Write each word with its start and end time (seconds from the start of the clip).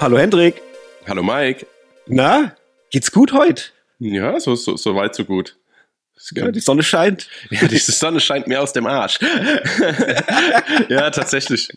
Hallo 0.00 0.16
Hendrik. 0.16 0.62
Hallo 1.06 1.22
Mike. 1.22 1.66
Na, 2.06 2.56
geht's 2.88 3.12
gut 3.12 3.34
heute? 3.34 3.64
Ja, 3.98 4.40
so, 4.40 4.56
so, 4.56 4.78
so 4.78 4.94
weit, 4.94 5.14
so 5.14 5.26
gut. 5.26 5.58
Ja, 6.32 6.50
die 6.50 6.60
Sonne 6.60 6.82
scheint. 6.82 7.28
Ja, 7.50 7.68
die 7.68 7.76
Sonne 7.76 8.18
scheint 8.20 8.46
mir 8.46 8.62
aus 8.62 8.72
dem 8.72 8.86
Arsch. 8.86 9.18
ja, 10.88 11.10
tatsächlich. 11.10 11.68
Ich 11.68 11.76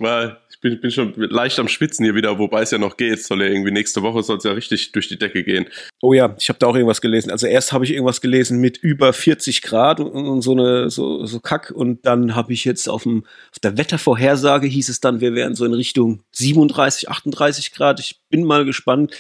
bin, 0.64 0.80
bin 0.80 0.89
schon 0.89 1.14
leicht 1.16 1.59
am 1.59 1.68
Schwitzen 1.68 2.05
hier 2.05 2.16
wieder, 2.16 2.40
wobei 2.40 2.63
es 2.63 2.72
ja 2.72 2.80
noch 2.80 2.98
geht. 2.98 3.23
Soll 3.23 3.41
ja 3.41 3.49
irgendwie 3.49 3.72
nächste 3.72 4.02
Woche 4.02 4.23
soll 4.23 4.38
es 4.38 4.45
ja 4.45 4.53
richtig 4.53 4.94
durch 4.94 5.09
die 5.09 5.20
Decke 5.20 5.44
gehen. 5.44 5.67
Oh 6.02 6.13
ja, 6.13 6.36
ich 6.39 6.49
habe 6.49 6.58
da 6.58 6.67
auch 6.67 6.76
irgendwas 6.76 7.02
gelesen. 7.02 7.30
Also 7.30 7.45
erst 7.45 7.73
habe 7.73 7.86
ich 7.86 7.91
irgendwas 7.91 8.22
gelesen 8.22 8.59
mit 8.59 8.77
über 8.77 9.13
40 9.13 9.62
Grad 9.62 9.99
und, 9.99 10.12
und 10.12 10.41
so 10.41 10.53
eine 10.53 10.89
so, 10.89 11.26
so 11.26 11.39
Kack 11.39 11.70
und 11.70 12.05
dann 12.05 12.34
habe 12.34 12.53
ich 12.53 12.66
jetzt 12.66 12.89
auf, 12.89 13.03
dem, 13.03 13.26
auf 13.52 13.59
der 13.59 13.77
Wettervorhersage 13.77 14.66
hieß 14.66 14.89
es 14.89 15.02
dann, 15.02 15.22
wir 15.22 15.36
wären 15.36 15.53
so 15.53 15.66
in 15.66 15.73
Richtung 15.73 16.23
37, 16.31 17.09
38 17.09 17.73
Grad. 17.73 18.00
Ich 18.00 18.22
bin 18.30 18.45
mal 18.45 18.66
gespannt, 18.66 19.14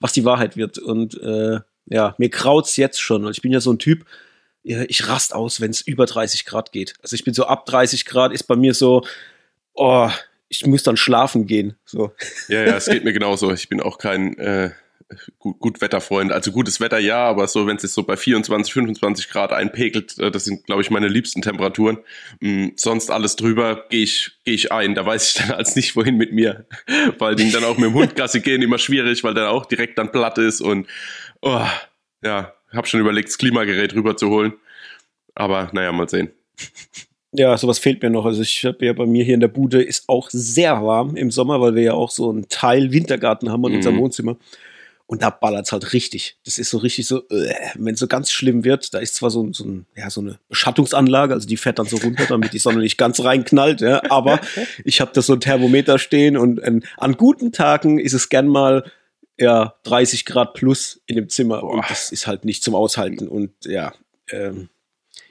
was 0.00 0.14
die 0.14 0.24
Wahrheit 0.24 0.56
wird. 0.56 0.78
Und 0.78 1.20
äh, 1.22 1.60
ja, 1.86 2.14
mir 2.18 2.30
kraut's 2.30 2.76
jetzt 2.76 3.00
schon. 3.00 3.28
Ich 3.30 3.42
bin 3.42 3.52
ja 3.52 3.60
so 3.60 3.72
ein 3.72 3.78
Typ, 3.78 4.06
ich 4.62 5.06
rast 5.08 5.32
aus, 5.32 5.60
wenn 5.60 5.70
es 5.70 5.82
über 5.82 6.06
30 6.06 6.44
Grad 6.46 6.72
geht. 6.72 6.94
Also 7.02 7.14
ich 7.14 7.22
bin 7.22 7.34
so 7.34 7.44
ab 7.44 7.66
30 7.66 8.04
Grad 8.04 8.32
ist 8.32 8.44
bei 8.44 8.56
mir 8.56 8.74
so, 8.74 9.04
oh, 9.74 10.10
ich 10.48 10.66
muss 10.66 10.82
dann 10.82 10.96
schlafen 10.96 11.46
gehen. 11.46 11.76
So. 11.84 12.12
Ja, 12.48 12.64
ja, 12.64 12.76
es 12.76 12.86
geht 12.86 13.04
mir 13.04 13.12
genauso. 13.12 13.52
Ich 13.52 13.68
bin 13.68 13.80
auch 13.80 13.98
kein 13.98 14.36
äh, 14.38 14.70
gut, 15.38 15.58
gut 15.58 15.80
Wetterfreund. 15.80 16.32
Also 16.32 16.52
gutes 16.52 16.80
Wetter 16.80 16.98
ja, 16.98 17.24
aber 17.24 17.46
so, 17.48 17.66
wenn 17.66 17.76
es 17.76 17.82
sich 17.82 17.92
so 17.92 18.02
bei 18.02 18.16
24, 18.16 18.72
25 18.72 19.28
Grad 19.28 19.52
einpegelt, 19.52 20.18
äh, 20.18 20.30
das 20.30 20.44
sind, 20.44 20.64
glaube 20.64 20.82
ich, 20.82 20.90
meine 20.90 21.08
liebsten 21.08 21.42
Temperaturen. 21.42 21.98
Mhm, 22.40 22.72
sonst 22.76 23.10
alles 23.10 23.36
drüber 23.36 23.86
gehe 23.88 24.02
ich, 24.02 24.32
geh 24.44 24.52
ich 24.52 24.72
ein. 24.72 24.94
Da 24.94 25.04
weiß 25.04 25.30
ich 25.30 25.42
dann 25.42 25.56
als 25.56 25.76
nicht, 25.76 25.96
wohin 25.96 26.16
mit 26.16 26.32
mir. 26.32 26.66
Weil 27.18 27.36
dann 27.36 27.64
auch 27.64 27.76
mit 27.76 27.90
dem 27.90 27.94
Hund 27.94 28.16
Gassi 28.16 28.40
gehen 28.40 28.62
immer 28.62 28.78
schwierig, 28.78 29.22
weil 29.24 29.34
der 29.34 29.50
auch 29.50 29.66
direkt 29.66 29.98
dann 29.98 30.10
platt 30.10 30.38
ist 30.38 30.60
und 30.60 30.86
oh, 31.42 31.64
ja, 32.22 32.54
habe 32.72 32.86
schon 32.86 33.00
überlegt, 33.00 33.28
das 33.28 33.38
Klimagerät 33.38 33.94
rüberzuholen. 33.94 34.54
Aber 35.34 35.70
naja, 35.72 35.92
mal 35.92 36.08
sehen. 36.08 36.30
Ja, 37.32 37.56
sowas 37.58 37.78
fehlt 37.78 38.02
mir 38.02 38.10
noch. 38.10 38.24
Also 38.24 38.42
ich 38.42 38.64
habe 38.64 38.84
ja 38.86 38.92
bei 38.92 39.06
mir 39.06 39.24
hier 39.24 39.34
in 39.34 39.40
der 39.40 39.48
Bude 39.48 39.82
ist 39.82 40.08
auch 40.08 40.30
sehr 40.30 40.82
warm 40.82 41.16
im 41.16 41.30
Sommer, 41.30 41.60
weil 41.60 41.74
wir 41.74 41.82
ja 41.82 41.92
auch 41.92 42.10
so 42.10 42.30
einen 42.30 42.48
Teil 42.48 42.92
Wintergarten 42.92 43.50
haben 43.50 43.64
in 43.64 43.72
mhm. 43.72 43.76
unserem 43.76 43.98
Wohnzimmer. 43.98 44.36
Und 45.08 45.22
da 45.22 45.30
ballert 45.30 45.66
es 45.66 45.72
halt 45.72 45.92
richtig. 45.92 46.36
Das 46.44 46.58
ist 46.58 46.70
so 46.70 46.78
richtig 46.78 47.06
so, 47.06 47.28
äh, 47.28 47.54
wenn 47.76 47.94
es 47.94 48.00
so 48.00 48.08
ganz 48.08 48.32
schlimm 48.32 48.64
wird, 48.64 48.92
da 48.92 48.98
ist 48.98 49.14
zwar 49.14 49.30
so, 49.30 49.52
so, 49.52 49.64
ein, 49.64 49.86
ja, 49.96 50.10
so 50.10 50.20
eine 50.20 50.40
Beschattungsanlage, 50.48 51.32
also 51.32 51.46
die 51.46 51.56
fährt 51.56 51.78
dann 51.78 51.86
so 51.86 51.98
runter, 51.98 52.26
damit 52.28 52.52
die 52.52 52.58
Sonne 52.58 52.80
nicht 52.80 52.98
ganz 52.98 53.22
reinknallt, 53.22 53.82
ja, 53.82 54.02
aber 54.10 54.40
ich 54.84 55.00
habe 55.00 55.12
da 55.14 55.22
so 55.22 55.34
ein 55.34 55.40
Thermometer 55.40 56.00
stehen 56.00 56.36
und 56.36 56.58
äh, 56.58 56.80
an 56.96 57.16
guten 57.16 57.52
Tagen 57.52 58.00
ist 58.00 58.14
es 58.14 58.28
gern 58.30 58.48
mal 58.48 58.90
ja, 59.38 59.74
30 59.84 60.24
Grad 60.24 60.54
plus 60.54 61.00
in 61.06 61.14
dem 61.14 61.28
Zimmer 61.28 61.60
Boah. 61.60 61.74
und 61.74 61.84
das 61.88 62.10
ist 62.10 62.26
halt 62.26 62.44
nicht 62.44 62.64
zum 62.64 62.74
Aushalten 62.74 63.28
und 63.28 63.52
ja, 63.64 63.92
ähm, 64.32 64.70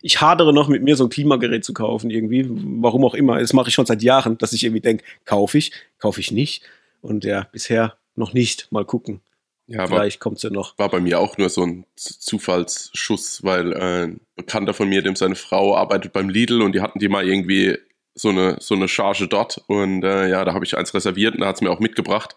ich 0.05 0.21
hadere 0.21 0.53
noch 0.53 0.67
mit 0.67 0.83
mir 0.83 0.95
so 0.95 1.05
ein 1.05 1.09
Klimagerät 1.09 1.65
zu 1.65 1.73
kaufen 1.73 2.11
irgendwie, 2.11 2.45
warum 2.47 3.03
auch 3.03 3.15
immer. 3.15 3.39
Das 3.39 3.53
mache 3.53 3.69
ich 3.69 3.73
schon 3.73 3.87
seit 3.87 4.03
Jahren, 4.03 4.37
dass 4.37 4.53
ich 4.53 4.63
irgendwie 4.63 4.81
denke, 4.81 5.03
kaufe 5.25 5.57
ich, 5.57 5.71
kaufe 5.97 6.19
ich 6.19 6.31
nicht 6.31 6.61
und 7.01 7.23
ja, 7.25 7.47
bisher 7.51 7.95
noch 8.13 8.31
nicht. 8.31 8.71
Mal 8.71 8.85
gucken. 8.85 9.21
Ja, 9.65 9.87
Vielleicht 9.87 10.19
kommt 10.19 10.37
es 10.37 10.43
ja 10.43 10.51
noch. 10.51 10.77
War 10.77 10.89
bei 10.89 10.99
mir 10.99 11.19
auch 11.19 11.39
nur 11.39 11.49
so 11.49 11.63
ein 11.63 11.85
Zufallsschuss, 11.95 13.43
weil 13.43 13.73
äh, 13.73 14.03
ein 14.03 14.19
Bekannter 14.35 14.75
von 14.75 14.87
mir, 14.87 15.01
dem 15.01 15.15
seine 15.15 15.33
Frau 15.33 15.75
arbeitet 15.75 16.13
beim 16.13 16.29
Lidl 16.29 16.61
und 16.61 16.75
die 16.75 16.81
hatten 16.81 16.99
die 16.99 17.09
mal 17.09 17.27
irgendwie 17.27 17.75
so 18.13 18.29
eine, 18.29 18.57
so 18.59 18.75
eine 18.75 18.87
Charge 18.87 19.27
dort 19.27 19.63
und 19.65 20.03
äh, 20.03 20.29
ja, 20.29 20.45
da 20.45 20.53
habe 20.53 20.65
ich 20.65 20.77
eins 20.77 20.93
reserviert 20.93 21.33
und 21.33 21.41
da 21.41 21.47
hat 21.47 21.55
es 21.55 21.61
mir 21.61 21.71
auch 21.71 21.79
mitgebracht 21.79 22.35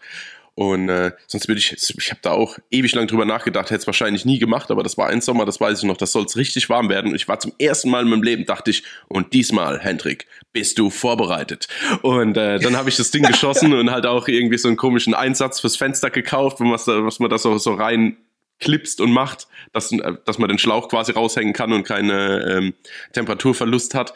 und 0.59 0.89
äh, 0.89 1.13
sonst 1.25 1.47
würde 1.47 1.59
ich, 1.59 1.71
ich 1.71 2.11
habe 2.11 2.19
da 2.21 2.31
auch 2.31 2.57
ewig 2.69 2.93
lang 2.93 3.07
drüber 3.07 3.23
nachgedacht, 3.23 3.69
hätte 3.69 3.79
es 3.79 3.87
wahrscheinlich 3.87 4.25
nie 4.25 4.39
gemacht, 4.39 4.71
aber 4.71 4.83
das 4.83 4.97
war 4.97 5.07
ein 5.07 5.21
Sommer, 5.21 5.45
das 5.45 5.61
weiß 5.61 5.79
ich 5.79 5.85
noch, 5.85 5.95
das 5.95 6.11
soll 6.11 6.25
es 6.25 6.35
richtig 6.35 6.67
warm 6.67 6.89
werden. 6.89 7.11
Und 7.11 7.15
ich 7.15 7.29
war 7.29 7.39
zum 7.39 7.53
ersten 7.59 7.89
Mal 7.89 8.03
in 8.03 8.09
meinem 8.09 8.23
Leben, 8.23 8.45
dachte 8.45 8.71
ich, 8.71 8.83
und 9.07 9.31
diesmal, 9.31 9.79
Hendrik, 9.79 10.27
bist 10.51 10.77
du 10.77 10.89
vorbereitet. 10.89 11.69
Und 12.01 12.35
äh, 12.35 12.59
dann 12.59 12.75
habe 12.75 12.89
ich 12.89 12.97
das 12.97 13.09
Ding 13.09 13.23
geschossen 13.27 13.73
und 13.73 13.89
halt 13.89 14.05
auch 14.05 14.27
irgendwie 14.27 14.57
so 14.57 14.67
einen 14.67 14.75
komischen 14.75 15.13
Einsatz 15.13 15.61
fürs 15.61 15.77
Fenster 15.77 16.09
gekauft, 16.09 16.57
was, 16.59 16.87
was 16.87 17.21
man 17.21 17.29
da 17.29 17.37
so, 17.37 17.57
so 17.57 17.75
rein 17.75 18.17
klipst 18.59 18.99
und 18.99 19.13
macht, 19.13 19.47
dass, 19.71 19.93
äh, 19.93 20.15
dass 20.25 20.39
man 20.39 20.49
den 20.49 20.59
Schlauch 20.59 20.89
quasi 20.89 21.13
raushängen 21.13 21.53
kann 21.53 21.71
und 21.71 21.85
keine 21.85 22.45
ähm, 22.49 22.73
Temperaturverlust 23.13 23.95
hat. 23.95 24.13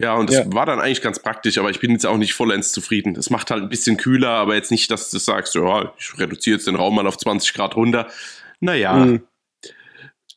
Ja, 0.00 0.14
und 0.14 0.30
das 0.30 0.36
ja. 0.36 0.52
war 0.54 0.64
dann 0.64 0.80
eigentlich 0.80 1.02
ganz 1.02 1.18
praktisch, 1.18 1.58
aber 1.58 1.68
ich 1.68 1.78
bin 1.78 1.90
jetzt 1.90 2.06
auch 2.06 2.16
nicht 2.16 2.32
vollends 2.32 2.72
zufrieden. 2.72 3.16
Es 3.16 3.28
macht 3.28 3.50
halt 3.50 3.62
ein 3.62 3.68
bisschen 3.68 3.98
kühler, 3.98 4.30
aber 4.30 4.54
jetzt 4.54 4.70
nicht, 4.70 4.90
dass 4.90 5.10
du 5.10 5.18
sagst, 5.18 5.54
ja, 5.54 5.92
ich 5.98 6.18
reduziere 6.18 6.56
jetzt 6.56 6.66
den 6.66 6.74
Raum 6.74 6.94
mal 6.94 7.06
auf 7.06 7.18
20 7.18 7.52
Grad 7.52 7.76
runter. 7.76 8.06
Naja. 8.60 8.94
Mhm. 8.94 9.22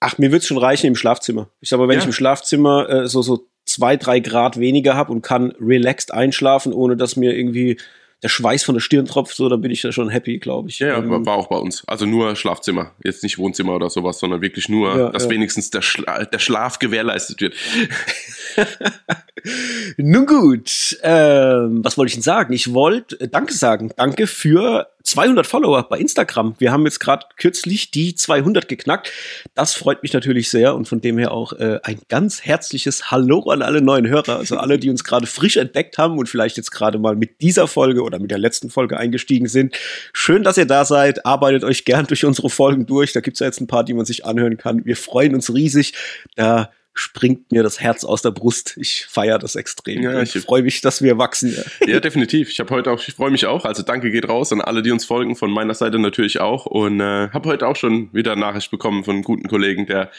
Ach, 0.02 0.18
mir 0.18 0.34
wird's 0.34 0.48
schon 0.48 0.58
reichen 0.58 0.88
im 0.88 0.98
Schlafzimmer. 0.98 1.50
Ich 1.62 1.70
sag 1.70 1.80
mal, 1.80 1.88
wenn 1.88 1.96
ja. 1.96 2.02
ich 2.02 2.06
im 2.06 2.12
Schlafzimmer 2.12 2.90
äh, 2.90 3.08
so, 3.08 3.22
so 3.22 3.48
zwei, 3.66 3.96
drei 3.96 4.20
Grad 4.20 4.60
weniger 4.60 4.96
habe 4.96 5.14
und 5.14 5.22
kann 5.22 5.54
relaxed 5.62 6.14
einschlafen, 6.14 6.74
ohne 6.74 6.98
dass 6.98 7.16
mir 7.16 7.34
irgendwie 7.34 7.78
der 8.24 8.30
Schweiß 8.30 8.64
von 8.64 8.76
der 8.76 8.80
Stirn 8.80 9.06
tropft, 9.06 9.36
so, 9.36 9.50
dann 9.50 9.60
bin 9.60 9.70
ich 9.70 9.82
da 9.82 9.92
schon 9.92 10.10
happy, 10.10 10.40
glaube 10.40 10.70
ich. 10.70 10.80
Ja, 10.80 10.88
ja 10.88 10.98
ähm, 10.98 11.26
war 11.26 11.36
auch 11.36 11.48
bei 11.48 11.58
uns. 11.58 11.86
Also 11.88 12.06
nur 12.06 12.38
Schlafzimmer, 12.38 12.94
jetzt 13.04 13.22
nicht 13.22 13.38
Wohnzimmer 13.38 13.76
oder 13.76 13.90
sowas, 13.90 14.20
sondern 14.20 14.42
wirklich 14.42 14.70
nur, 14.70 14.98
ja, 14.98 15.10
dass 15.10 15.26
ja. 15.26 15.30
wenigstens 15.30 15.70
der, 15.72 15.82
Schla 15.82 16.24
der 16.24 16.40
Schlaf 16.40 16.80
gewährleistet 16.80 17.42
wird. 17.42 17.56
Nun 19.98 20.26
gut, 20.26 20.98
ähm, 21.04 21.84
was 21.84 21.98
wollte 21.98 22.10
ich 22.10 22.14
denn 22.14 22.24
sagen? 22.24 22.54
Ich 22.54 22.74
wollte 22.74 23.20
äh, 23.20 23.28
Danke 23.28 23.54
sagen. 23.54 23.92
Danke 23.96 24.28
für 24.28 24.88
200 25.04 25.46
Follower 25.46 25.84
bei 25.84 25.98
Instagram. 25.98 26.56
Wir 26.60 26.72
haben 26.72 26.86
jetzt 26.86 27.00
gerade 27.00 27.26
kürzlich 27.38 27.92
die 27.92 28.16
200 28.16 28.70
geknackt. 28.70 29.12
Das 29.54 29.74
freut 29.74 30.02
mich 30.02 30.14
natürlich 30.14 30.50
sehr 30.50 30.76
und 30.76 30.88
von 30.88 31.02
dem 31.02 31.18
her 31.18 31.32
auch 31.32 31.54
äh, 31.54 31.80
ein 31.84 32.00
ganz 32.08 32.46
herzliches 32.46 33.12
Hallo 33.12 33.50
an 33.50 33.62
alle 33.62 33.82
neuen 33.82 34.08
Hörer, 34.08 34.38
also 34.38 34.58
alle, 34.58 34.80
die 34.80 34.90
uns 34.90 35.04
gerade 35.04 35.28
frisch 35.28 35.58
entdeckt 35.58 35.98
haben 35.98 36.18
und 36.18 36.30
vielleicht 36.30 36.56
jetzt 36.58 36.72
gerade 36.72 37.00
mal 37.00 37.16
mit 37.16 37.42
dieser 37.42 37.68
Folge 37.68 38.04
oder 38.04 38.20
mit 38.20 38.32
der 38.32 38.38
letzten 38.38 38.70
Folge 38.70 38.98
eingestiegen 38.98 39.48
sind. 39.48 39.76
Schön, 40.14 40.44
dass 40.44 40.58
ihr 40.58 40.66
da 40.66 40.86
seid. 40.86 41.26
Arbeitet 41.26 41.64
euch 41.66 41.84
gern 41.84 42.08
durch 42.08 42.24
unsere 42.24 42.50
Folgen 42.50 42.86
durch. 42.86 43.12
Da 43.12 43.20
gibt's 43.20 43.42
ja 43.42 43.48
jetzt 43.48 43.60
ein 43.60 43.68
paar, 43.68 43.84
die 43.84 43.94
man 43.94 44.06
sich 44.06 44.26
anhören 44.26 44.58
kann. 44.58 44.86
Wir 44.86 44.96
freuen 44.96 45.36
uns 45.36 45.54
riesig. 45.54 45.94
Da 46.36 46.72
springt 46.94 47.52
mir 47.52 47.64
das 47.64 47.80
Herz 47.80 48.04
aus 48.04 48.22
der 48.22 48.32
Brust. 48.32 48.78
Ich 48.78 49.06
feiere 49.06 49.40
das 49.40 49.56
extrem. 49.56 50.04
Ja, 50.04 50.22
ich 50.22 50.34
freue 50.40 50.62
mich, 50.62 50.82
dass 50.82 51.02
wir 51.02 51.18
wachsen. 51.18 51.56
Ja, 51.88 52.00
definitiv. 52.00 52.50
Ich 52.50 52.60
habe 52.60 52.70
heute 52.70 52.92
auch, 52.92 53.02
ich 53.06 53.16
freue 53.16 53.32
mich 53.32 53.46
auch. 53.46 53.66
Also 53.66 53.82
danke 53.84 54.12
geht 54.12 54.30
raus 54.30 54.52
an 54.54 54.62
alle, 54.62 54.84
die 54.84 54.92
uns 54.92 55.06
folgen. 55.06 55.36
Von 55.36 55.52
meiner 55.52 55.74
Seite 55.74 55.98
natürlich 55.98 56.40
auch. 56.40 56.66
Und 56.66 57.00
äh, 57.00 57.30
habe 57.30 57.50
heute 57.50 57.68
auch 57.68 57.76
schon 57.76 58.14
wieder 58.14 58.36
Nachricht 58.36 58.70
bekommen 58.70 59.04
von 59.04 59.16
einem 59.16 59.24
guten 59.24 59.48
Kollegen, 59.48 59.88
der 59.88 60.12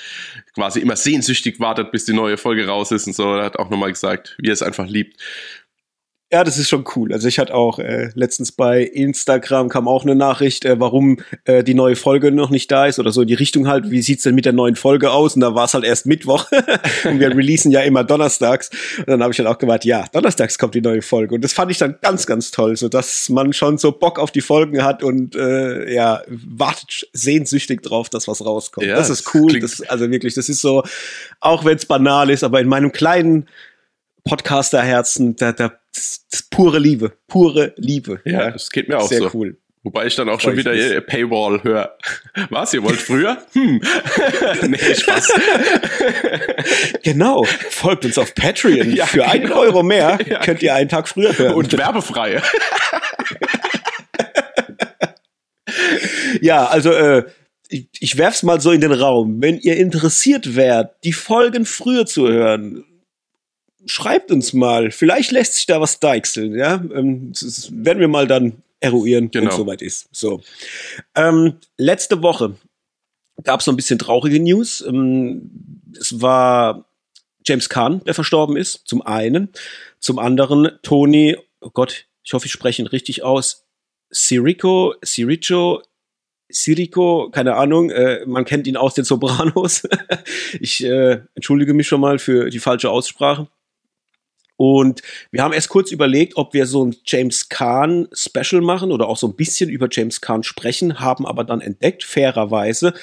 quasi 0.54 0.80
immer 0.80 0.96
sehnsüchtig 0.96 1.60
wartet, 1.60 1.92
bis 1.92 2.04
die 2.04 2.12
neue 2.12 2.36
Folge 2.36 2.66
raus 2.66 2.90
ist 2.90 3.06
und 3.06 3.14
so. 3.14 3.34
Er 3.34 3.44
hat 3.44 3.58
auch 3.58 3.70
nochmal 3.70 3.92
gesagt, 3.92 4.36
wie 4.38 4.48
er 4.48 4.54
es 4.54 4.62
einfach 4.62 4.86
liebt. 4.86 5.20
Ja, 6.34 6.42
das 6.42 6.58
ist 6.58 6.68
schon 6.68 6.84
cool. 6.96 7.12
Also 7.12 7.28
ich 7.28 7.38
hatte 7.38 7.54
auch 7.54 7.78
äh, 7.78 8.10
letztens 8.14 8.50
bei 8.50 8.82
Instagram 8.82 9.68
kam 9.68 9.86
auch 9.86 10.02
eine 10.02 10.16
Nachricht, 10.16 10.64
äh, 10.64 10.80
warum 10.80 11.20
äh, 11.44 11.62
die 11.62 11.74
neue 11.74 11.94
Folge 11.94 12.32
noch 12.32 12.50
nicht 12.50 12.72
da 12.72 12.86
ist 12.86 12.98
oder 12.98 13.12
so 13.12 13.22
in 13.22 13.28
die 13.28 13.34
Richtung 13.34 13.68
halt, 13.68 13.92
wie 13.92 14.02
sieht's 14.02 14.24
denn 14.24 14.34
mit 14.34 14.44
der 14.44 14.52
neuen 14.52 14.74
Folge 14.74 15.12
aus? 15.12 15.36
Und 15.36 15.42
da 15.42 15.54
war 15.54 15.66
es 15.66 15.74
halt 15.74 15.84
erst 15.84 16.06
Mittwoch 16.06 16.50
und 17.04 17.20
wir 17.20 17.28
releasen 17.36 17.70
ja 17.70 17.82
immer 17.82 18.02
donnerstags. 18.02 18.70
Und 18.98 19.10
dann 19.10 19.22
habe 19.22 19.30
ich 19.30 19.36
dann 19.36 19.46
auch 19.46 19.58
gemeint, 19.58 19.84
ja, 19.84 20.06
donnerstags 20.12 20.58
kommt 20.58 20.74
die 20.74 20.80
neue 20.80 21.02
Folge. 21.02 21.36
Und 21.36 21.44
das 21.44 21.52
fand 21.52 21.70
ich 21.70 21.78
dann 21.78 21.98
ganz, 22.02 22.26
ganz 22.26 22.50
toll, 22.50 22.74
so 22.74 22.88
dass 22.88 23.28
man 23.28 23.52
schon 23.52 23.78
so 23.78 23.92
Bock 23.92 24.18
auf 24.18 24.32
die 24.32 24.40
Folgen 24.40 24.82
hat 24.82 25.04
und 25.04 25.36
äh, 25.36 25.94
ja, 25.94 26.22
wartet 26.26 27.06
sehnsüchtig 27.12 27.80
drauf, 27.80 28.08
dass 28.08 28.26
was 28.26 28.44
rauskommt. 28.44 28.88
Ja, 28.88 28.96
das 28.96 29.08
ist 29.08 29.32
cool. 29.36 29.60
Das, 29.60 29.82
also 29.82 30.10
wirklich, 30.10 30.34
das 30.34 30.48
ist 30.48 30.62
so, 30.62 30.82
auch 31.38 31.64
wenn 31.64 31.76
es 31.76 31.86
banal 31.86 32.28
ist, 32.28 32.42
aber 32.42 32.60
in 32.60 32.66
meinem 32.66 32.90
kleinen 32.90 33.46
Podcaster-Herzen, 34.24 35.36
da, 35.36 35.52
da, 35.52 35.70
das, 35.94 36.26
das 36.30 36.42
pure 36.42 36.78
Liebe, 36.78 37.12
pure 37.28 37.74
Liebe. 37.76 38.20
Ja, 38.24 38.32
ja, 38.32 38.50
das 38.50 38.70
geht 38.70 38.88
mir 38.88 38.98
auch 38.98 39.08
Sehr 39.08 39.20
so. 39.20 39.30
cool. 39.34 39.58
Wobei 39.84 40.06
ich 40.06 40.16
dann 40.16 40.30
auch 40.30 40.40
Freu 40.40 40.50
schon 40.50 40.56
wieder 40.56 40.72
nicht. 40.72 41.06
Paywall 41.06 41.62
höre. 41.62 41.94
Was, 42.50 42.72
ihr 42.72 42.82
wollt 42.82 42.98
früher? 42.98 43.36
Hm. 43.52 43.82
nee, 44.68 44.94
Spaß. 44.94 45.32
genau. 47.02 47.44
Folgt 47.44 48.06
uns 48.06 48.16
auf 48.16 48.34
Patreon. 48.34 48.92
Ja, 48.92 49.04
Für 49.04 49.26
einen 49.26 49.42
genau. 49.42 49.60
Euro 49.60 49.82
mehr 49.82 50.18
ja. 50.26 50.40
könnt 50.40 50.62
ihr 50.62 50.74
einen 50.74 50.88
Tag 50.88 51.06
früher 51.06 51.36
hören. 51.36 51.54
Und 51.54 51.76
werbefrei. 51.76 52.40
ja, 56.40 56.64
also 56.64 56.90
äh, 56.90 57.24
ich, 57.68 57.88
ich 58.00 58.16
werf's 58.16 58.42
mal 58.42 58.62
so 58.62 58.70
in 58.70 58.80
den 58.80 58.92
Raum. 58.92 59.42
Wenn 59.42 59.58
ihr 59.58 59.76
interessiert 59.76 60.56
wärt, 60.56 60.96
die 61.04 61.12
Folgen 61.12 61.66
früher 61.66 62.06
zu 62.06 62.26
hören, 62.26 62.84
schreibt 63.86 64.30
uns 64.30 64.52
mal. 64.52 64.90
Vielleicht 64.90 65.30
lässt 65.30 65.54
sich 65.54 65.66
da 65.66 65.80
was 65.80 66.00
deichseln, 66.00 66.54
ja. 66.54 66.74
Ähm, 66.94 67.32
das 67.32 67.70
werden 67.72 68.00
wir 68.00 68.08
mal 68.08 68.26
dann 68.26 68.62
eruieren, 68.80 69.30
genau. 69.30 69.44
wenn 69.44 69.50
es 69.50 69.56
soweit 69.56 69.82
ist. 69.82 70.08
So. 70.12 70.42
Ähm, 71.14 71.54
letzte 71.78 72.22
Woche 72.22 72.56
gab 73.42 73.60
es 73.60 73.66
so 73.66 73.72
ein 73.72 73.76
bisschen 73.76 73.98
traurige 73.98 74.40
News. 74.40 74.84
Ähm, 74.86 75.50
es 75.98 76.20
war 76.20 76.84
James 77.46 77.68
Kahn, 77.68 78.02
der 78.04 78.14
verstorben 78.14 78.56
ist, 78.56 78.82
zum 78.86 79.02
einen. 79.02 79.48
Zum 80.00 80.18
anderen 80.18 80.70
Tony, 80.82 81.36
oh 81.60 81.70
Gott, 81.70 82.06
ich 82.22 82.32
hoffe, 82.32 82.46
ich 82.46 82.52
spreche 82.52 82.82
ihn 82.82 82.86
richtig 82.86 83.22
aus, 83.22 83.64
Sirico, 84.10 84.94
Sirico, 85.02 85.82
Sirico, 86.48 87.30
keine 87.30 87.56
Ahnung, 87.56 87.90
äh, 87.90 88.24
man 88.26 88.44
kennt 88.44 88.66
ihn 88.66 88.76
aus 88.76 88.94
den 88.94 89.04
Sopranos. 89.04 89.82
ich 90.60 90.84
äh, 90.84 91.20
entschuldige 91.34 91.74
mich 91.74 91.88
schon 91.88 92.00
mal 92.00 92.18
für 92.18 92.50
die 92.50 92.60
falsche 92.60 92.90
Aussprache. 92.90 93.48
Und 94.56 95.02
wir 95.30 95.42
haben 95.42 95.52
erst 95.52 95.68
kurz 95.68 95.90
überlegt, 95.90 96.36
ob 96.36 96.54
wir 96.54 96.66
so 96.66 96.84
ein 96.84 96.96
James 97.04 97.48
Kahn 97.48 98.08
Special 98.12 98.60
machen 98.60 98.92
oder 98.92 99.08
auch 99.08 99.16
so 99.16 99.26
ein 99.26 99.34
bisschen 99.34 99.68
über 99.68 99.88
James 99.90 100.20
Kahn 100.20 100.42
sprechen, 100.42 101.00
haben 101.00 101.26
aber 101.26 101.44
dann 101.44 101.60
entdeckt, 101.60 102.04
fairerweise, 102.04 102.94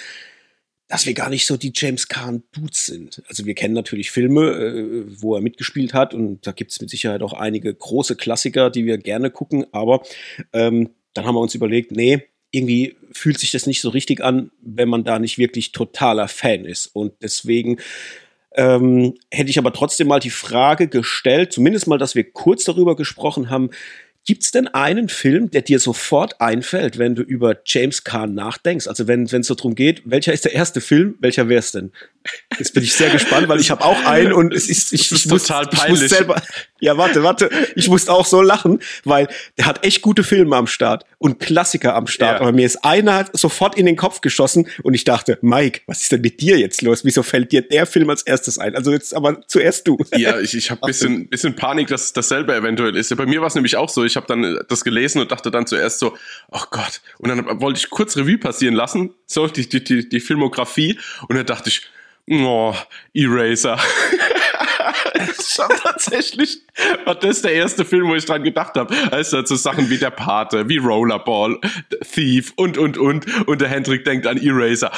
dass 0.88 1.06
wir 1.06 1.14
gar 1.14 1.30
nicht 1.30 1.46
so 1.46 1.58
die 1.58 1.72
James 1.74 2.08
Kahn 2.08 2.44
Dudes 2.52 2.86
sind. 2.86 3.22
Also 3.28 3.46
wir 3.46 3.56
kennen 3.56 3.74
natürlich 3.74 4.12
Filme, 4.12 4.52
äh, 4.52 5.04
wo 5.22 5.36
er 5.36 5.42
mitgespielt 5.42 5.94
hat 5.94 6.14
und 6.14 6.46
da 6.46 6.52
gibt 6.52 6.72
es 6.72 6.82
mit 6.82 6.90
Sicherheit 6.90 7.22
auch 7.22 7.34
einige 7.34 7.74
große 7.74 8.16
Klassiker, 8.16 8.70
die 8.70 8.86
wir 8.86 8.98
gerne 8.98 9.30
gucken, 9.32 9.66
aber 9.72 10.04
ähm, 10.54 10.90
dann 11.14 11.26
haben 11.26 11.36
wir 11.36 11.42
uns 11.42 11.56
überlegt, 11.56 11.92
nee, 11.92 12.24
irgendwie 12.52 12.96
fühlt 13.12 13.40
sich 13.40 13.52
das 13.52 13.66
nicht 13.66 13.82
so 13.82 13.90
richtig 13.90 14.22
an, 14.22 14.52
wenn 14.62 14.90
man 14.90 15.04
da 15.04 15.20
nicht 15.20 15.38
wirklich 15.38 15.72
totaler 15.72 16.28
Fan 16.28 16.66
ist. 16.66 16.88
Und 16.88 17.14
deswegen 17.22 17.78
ähm, 18.56 19.16
hätte 19.30 19.50
ich 19.50 19.58
aber 19.58 19.74
trotzdem 19.74 20.08
mal 20.08 20.20
die 20.20 20.30
Frage 20.30 20.88
gestellt, 20.88 21.54
zumindest 21.54 21.88
mal, 21.88 21.98
dass 21.98 22.16
wir 22.16 22.32
kurz 22.32 22.64
darüber 22.64 22.96
gesprochen 22.96 23.50
haben, 23.50 23.70
Gibt 24.24 24.44
es 24.44 24.52
denn 24.52 24.68
einen 24.68 25.10
Film, 25.10 25.50
der 25.50 25.64
dir 25.64 25.80
sofort 25.80 26.40
einfällt, 26.40 27.00
wenn 27.00 27.16
du 27.16 27.24
über 27.24 27.58
James 27.66 28.04
Caan 28.04 28.36
nachdenkst? 28.36 28.88
Also 28.88 29.08
wenn 29.08 29.24
es 29.24 29.48
so 29.48 29.56
darum 29.56 29.74
geht, 29.74 30.04
welcher 30.06 30.32
ist 30.32 30.46
der 30.46 30.54
erste 30.54 30.80
Film, 30.80 31.16
welcher 31.20 31.50
wäre 31.50 31.60
es 31.60 31.72
denn? 31.72 31.92
Jetzt 32.58 32.74
bin 32.74 32.84
ich 32.84 32.94
sehr 32.94 33.10
gespannt, 33.10 33.48
weil 33.48 33.60
ich 33.60 33.72
habe 33.72 33.84
auch 33.84 34.06
einen 34.06 34.34
und 34.34 34.54
es 34.54 34.70
ist, 34.70 34.94
ich, 34.94 35.12
ist 35.12 35.26
ich 35.26 35.32
muss, 35.32 35.44
total 35.44 35.68
peinlich. 35.68 36.04
Ich 36.04 36.10
muss 36.10 36.18
selber, 36.18 36.42
ja, 36.80 36.98
warte, 36.98 37.24
warte, 37.24 37.50
ich 37.76 37.88
musste 37.88 38.12
auch 38.12 38.26
so 38.26 38.42
lachen, 38.42 38.80
weil 39.04 39.28
der 39.58 39.66
hat 39.66 39.86
echt 39.86 40.02
gute 40.02 40.24
Filme 40.24 40.56
am 40.56 40.68
Start 40.68 41.06
und 41.18 41.40
Klassiker 41.40 41.96
am 41.96 42.08
Start. 42.08 42.36
Ja. 42.36 42.42
Aber 42.42 42.52
mir 42.52 42.66
ist 42.66 42.84
einer 42.84 43.26
sofort 43.34 43.78
in 43.78 43.86
den 43.86 43.96
Kopf 43.96 44.22
geschossen 44.22 44.68
und 44.84 44.94
ich 44.94 45.04
dachte, 45.04 45.40
Mike, 45.42 45.82
was 45.88 46.04
ist 46.04 46.12
denn 46.12 46.22
mit 46.22 46.42
dir 46.42 46.60
jetzt 46.60 46.82
los? 46.82 47.06
Wieso 47.06 47.24
fällt 47.24 47.52
dir 47.52 47.62
der 47.62 47.86
Film 47.86 48.10
als 48.10 48.24
erstes 48.24 48.60
ein? 48.60 48.76
Also 48.76 48.92
jetzt 48.92 49.16
aber 49.16 49.42
zuerst 49.48 49.88
du. 49.88 49.98
Ja, 50.16 50.40
ich, 50.40 50.56
ich 50.56 50.70
habe 50.70 50.82
bisschen, 50.86 51.30
bisschen 51.30 51.56
Panik, 51.56 51.88
dass 51.88 52.14
dasselbe 52.14 52.56
eventuell 52.56 52.96
ist. 52.96 53.10
Ja, 53.10 53.16
bei 53.16 53.26
mir 53.26 53.42
war 53.42 53.48
es 53.48 53.56
nämlich 53.56 53.78
auch 53.78 53.90
so. 53.90 54.04
Ich 54.04 54.16
habe 54.16 54.28
dann 54.28 54.60
das 54.68 54.84
gelesen 54.84 55.22
und 55.22 55.32
dachte 55.32 55.52
dann 55.52 55.66
zuerst 55.68 56.00
so, 56.00 56.18
oh 56.52 56.64
Gott. 56.70 57.02
Und 57.18 57.30
dann 57.30 57.62
wollte 57.62 57.80
ich 57.80 57.90
kurz 57.90 58.18
Revue 58.18 58.38
passieren 58.38 58.76
lassen, 58.76 59.14
so 59.26 59.48
die, 59.48 59.68
die, 59.68 59.84
die, 59.84 60.08
die 60.08 60.20
Filmografie. 60.20 61.00
Und 61.28 61.36
dann 61.36 61.46
dachte 61.46 61.70
ich, 61.70 61.90
Oh, 62.30 62.74
Eraser. 63.14 63.78
schon 65.52 65.70
tatsächlich 65.84 66.62
war 67.06 67.16
das 67.16 67.42
der 67.42 67.54
erste 67.54 67.86
Film, 67.86 68.08
wo 68.08 68.16
ich 68.16 68.26
dran 68.26 68.44
gedacht 68.44 68.76
habe. 68.76 68.94
Also 69.12 69.44
so 69.46 69.56
Sachen 69.56 69.90
wie 69.90 69.98
der 69.98 70.12
Pate, 70.12 70.68
wie 70.70 70.78
Rollerball, 70.78 71.58
Thief 72.14 72.54
und, 72.56 72.78
und, 72.78 72.98
und. 72.98 73.48
Und 73.48 73.62
der 73.62 73.70
Hendrik 73.70 74.06
denkt 74.06 74.28
an 74.28 74.38
Eraser. 74.38 74.92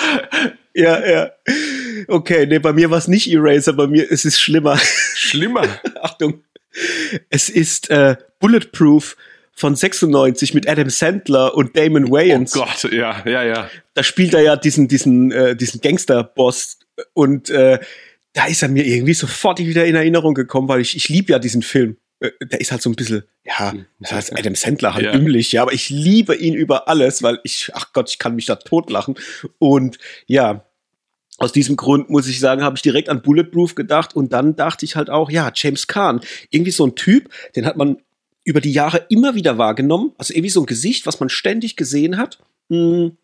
Ja, 0.73 1.05
ja. 1.05 1.31
Okay, 2.07 2.45
nee, 2.45 2.59
bei 2.59 2.73
mir 2.73 2.89
war 2.89 2.97
es 2.97 3.07
nicht 3.07 3.31
Eraser, 3.31 3.73
bei 3.73 3.87
mir 3.87 4.09
ist 4.09 4.25
es 4.25 4.39
schlimmer. 4.39 4.77
Schlimmer? 5.15 5.63
Achtung. 6.01 6.43
Es 7.29 7.49
ist 7.49 7.89
äh, 7.91 8.15
Bulletproof 8.39 9.15
von 9.55 9.75
96 9.75 10.55
mit 10.55 10.67
Adam 10.67 10.89
Sandler 10.89 11.55
und 11.55 11.77
Damon 11.77 12.09
Wayans. 12.09 12.55
Oh 12.57 12.61
Gott, 12.61 12.91
ja, 12.91 13.21
ja, 13.25 13.43
ja. 13.43 13.69
Da 13.93 14.01
spielt 14.01 14.33
er 14.33 14.41
ja 14.41 14.55
diesen, 14.55 14.87
diesen, 14.87 15.31
äh, 15.31 15.55
diesen 15.55 15.79
Gangster-Boss 15.79 16.79
und 17.13 17.49
äh, 17.49 17.79
da 18.33 18.45
ist 18.45 18.63
er 18.63 18.69
mir 18.69 18.85
irgendwie 18.85 19.13
sofort 19.13 19.59
wieder 19.59 19.85
in 19.85 19.95
Erinnerung 19.95 20.33
gekommen, 20.33 20.67
weil 20.67 20.81
ich, 20.81 20.95
ich 20.95 21.09
liebe 21.09 21.31
ja 21.31 21.39
diesen 21.39 21.61
Film. 21.61 21.97
Äh, 22.19 22.31
der 22.41 22.61
ist 22.61 22.71
halt 22.71 22.81
so 22.81 22.89
ein 22.89 22.95
bisschen, 22.95 23.23
ja, 23.45 23.73
das 23.99 24.11
heißt 24.11 24.37
Adam 24.37 24.55
Sandler 24.55 24.93
halt 24.93 25.05
ja. 25.05 25.11
dümmlich, 25.11 25.51
ja, 25.51 25.61
aber 25.61 25.73
ich 25.73 25.89
liebe 25.89 26.35
ihn 26.35 26.53
über 26.53 26.87
alles, 26.87 27.21
weil 27.21 27.39
ich, 27.43 27.71
ach 27.73 27.93
Gott, 27.93 28.09
ich 28.09 28.19
kann 28.19 28.35
mich 28.35 28.45
da 28.45 28.55
totlachen. 28.55 29.15
Und 29.59 29.97
ja, 30.25 30.65
aus 31.37 31.51
diesem 31.51 31.75
Grund 31.75 32.09
muss 32.09 32.27
ich 32.27 32.39
sagen, 32.39 32.63
habe 32.63 32.75
ich 32.75 32.81
direkt 32.81 33.09
an 33.09 33.21
Bulletproof 33.21 33.75
gedacht 33.75 34.15
und 34.15 34.33
dann 34.33 34.55
dachte 34.55 34.85
ich 34.85 34.95
halt 34.95 35.09
auch, 35.09 35.29
ja, 35.29 35.51
James 35.53 35.87
Kahn, 35.87 36.21
irgendwie 36.49 36.71
so 36.71 36.85
ein 36.85 36.95
Typ, 36.95 37.29
den 37.55 37.65
hat 37.65 37.75
man 37.75 37.97
über 38.45 38.61
die 38.61 38.71
Jahre 38.71 39.05
immer 39.09 39.35
wieder 39.35 39.57
wahrgenommen, 39.57 40.13
also 40.17 40.33
irgendwie 40.33 40.49
so 40.49 40.61
ein 40.61 40.65
Gesicht, 40.65 41.05
was 41.05 41.19
man 41.19 41.29
ständig 41.29 41.75
gesehen 41.75 42.17
hat 42.17 42.39
hm, 42.69 43.17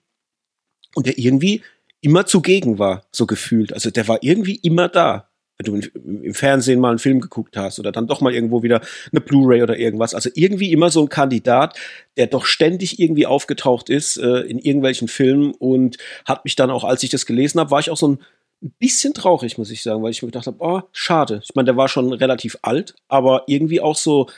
und 0.96 1.06
der 1.06 1.18
irgendwie 1.18 1.62
immer 2.02 2.26
zugegen 2.26 2.80
war, 2.80 3.04
so 3.12 3.26
gefühlt. 3.26 3.74
Also 3.74 3.90
der 3.92 4.08
war 4.08 4.20
irgendwie 4.22 4.56
immer 4.56 4.88
da. 4.90 5.30
Wenn 5.58 5.82
du 5.82 5.90
im 6.24 6.34
Fernsehen 6.34 6.80
mal 6.80 6.92
einen 6.92 7.00
Film 7.00 7.20
geguckt 7.20 7.58
hast 7.58 7.80
oder 7.80 7.92
dann 7.92 8.08
doch 8.08 8.22
mal 8.22 8.34
irgendwo 8.34 8.64
wieder 8.64 8.80
eine 9.12 9.20
Blu-ray 9.20 9.62
oder 9.62 9.78
irgendwas. 9.78 10.16
Also 10.16 10.30
irgendwie 10.34 10.72
immer 10.72 10.90
so 10.90 11.02
ein 11.02 11.10
Kandidat, 11.10 11.78
der 12.16 12.28
doch 12.28 12.46
ständig 12.46 12.98
irgendwie 13.00 13.26
aufgetaucht 13.26 13.90
ist 13.90 14.16
äh, 14.16 14.40
in 14.42 14.58
irgendwelchen 14.58 15.10
Filmen 15.10 15.52
und 15.52 15.98
hat 16.24 16.46
mich 16.46 16.56
dann 16.56 16.70
auch, 16.70 16.86
als 16.86 17.04
ich 17.04 17.10
das 17.10 17.26
gelesen 17.26 17.60
habe, 17.60 17.72
war 17.72 17.82
ich 17.82 17.90
auch 17.90 17.98
so 17.98 18.08
ein 18.08 18.20
bisschen 18.80 19.14
traurig, 19.14 19.58
muss 19.58 19.72
ich 19.72 19.84
sagen, 19.84 20.02
weil 20.02 20.12
ich 20.12 20.22
mir 20.22 20.28
gedacht 20.28 20.48
habe, 20.48 20.58
oh, 20.60 20.82
schade. 20.94 21.42
Ich 21.44 21.56
meine, 21.56 21.66
der 21.66 21.78
war 21.78 21.90
schon 21.90 22.14
relativ 22.14 22.58
alt, 22.62 22.96
aber 23.10 23.44
irgendwie 23.48 23.82
auch 23.82 23.98
so, 23.98 24.30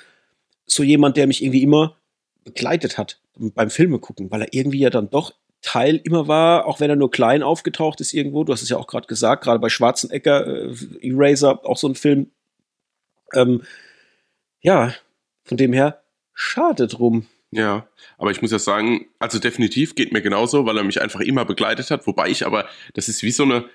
so 0.65 0.81
jemand, 0.81 1.17
der 1.17 1.27
mich 1.27 1.43
irgendwie 1.43 1.61
immer 1.61 1.97
begleitet 2.43 2.97
hat 2.97 3.19
beim 3.35 3.69
Filme 3.69 3.99
gucken, 3.99 4.31
weil 4.31 4.41
er 4.41 4.53
irgendwie 4.53 4.79
ja 4.79 4.89
dann 4.89 5.09
doch 5.09 5.33
Teil 5.61 6.01
immer 6.03 6.27
war, 6.27 6.65
auch 6.65 6.79
wenn 6.79 6.89
er 6.89 6.95
nur 6.95 7.11
klein 7.11 7.43
aufgetaucht 7.43 8.01
ist 8.01 8.13
irgendwo. 8.13 8.43
Du 8.43 8.53
hast 8.53 8.61
es 8.61 8.69
ja 8.69 8.77
auch 8.77 8.87
gerade 8.87 9.07
gesagt, 9.07 9.43
gerade 9.43 9.59
bei 9.59 9.69
Schwarzenegger, 9.69 10.47
äh, 10.47 10.75
Eraser, 11.01 11.65
auch 11.65 11.77
so 11.77 11.87
ein 11.87 11.95
Film. 11.95 12.31
Ähm, 13.33 13.61
ja, 14.61 14.93
von 15.43 15.57
dem 15.57 15.73
her, 15.73 16.01
schade 16.33 16.87
drum. 16.87 17.27
Ja, 17.51 17.87
aber 18.17 18.31
ich 18.31 18.41
muss 18.41 18.51
ja 18.51 18.59
sagen, 18.59 19.07
also 19.19 19.37
definitiv 19.37 19.95
geht 19.95 20.13
mir 20.13 20.21
genauso, 20.21 20.65
weil 20.65 20.77
er 20.77 20.83
mich 20.83 21.01
einfach 21.01 21.19
immer 21.19 21.45
begleitet 21.45 21.91
hat. 21.91 22.07
Wobei 22.07 22.29
ich 22.29 22.45
aber, 22.45 22.67
das 22.93 23.09
ist 23.09 23.23
wie 23.23 23.31
so 23.31 23.43
eine, 23.43 23.65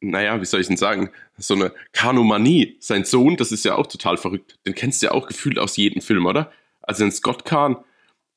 naja, 0.00 0.40
wie 0.40 0.46
soll 0.46 0.60
ich 0.60 0.66
denn 0.68 0.76
sagen, 0.76 1.10
so 1.36 1.54
eine 1.54 1.72
Kanomanie. 1.92 2.76
Sein 2.80 3.04
Sohn, 3.04 3.36
das 3.36 3.52
ist 3.52 3.64
ja 3.64 3.76
auch 3.76 3.86
total 3.86 4.16
verrückt. 4.16 4.58
Den 4.66 4.74
kennst 4.74 5.02
du 5.02 5.06
ja 5.06 5.12
auch 5.12 5.28
gefühlt 5.28 5.58
aus 5.58 5.76
jedem 5.76 6.00
Film, 6.00 6.26
oder? 6.26 6.50
Also 6.80 7.04
den 7.04 7.12
Scott 7.12 7.44
Kahn, 7.44 7.76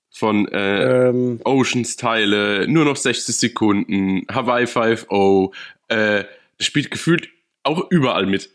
von 0.09 0.47
äh, 0.47 1.09
ähm, 1.09 1.39
Oceans 1.43 1.95
Teile, 1.95 2.67
nur 2.67 2.85
noch 2.85 2.95
60 2.95 3.35
Sekunden, 3.35 4.25
Hawaii 4.31 4.65
5.0, 4.65 5.51
äh, 5.87 6.25
das 6.57 6.67
spielt 6.67 6.91
gefühlt 6.91 7.29
auch 7.63 7.89
überall 7.89 8.25
mit. 8.25 8.49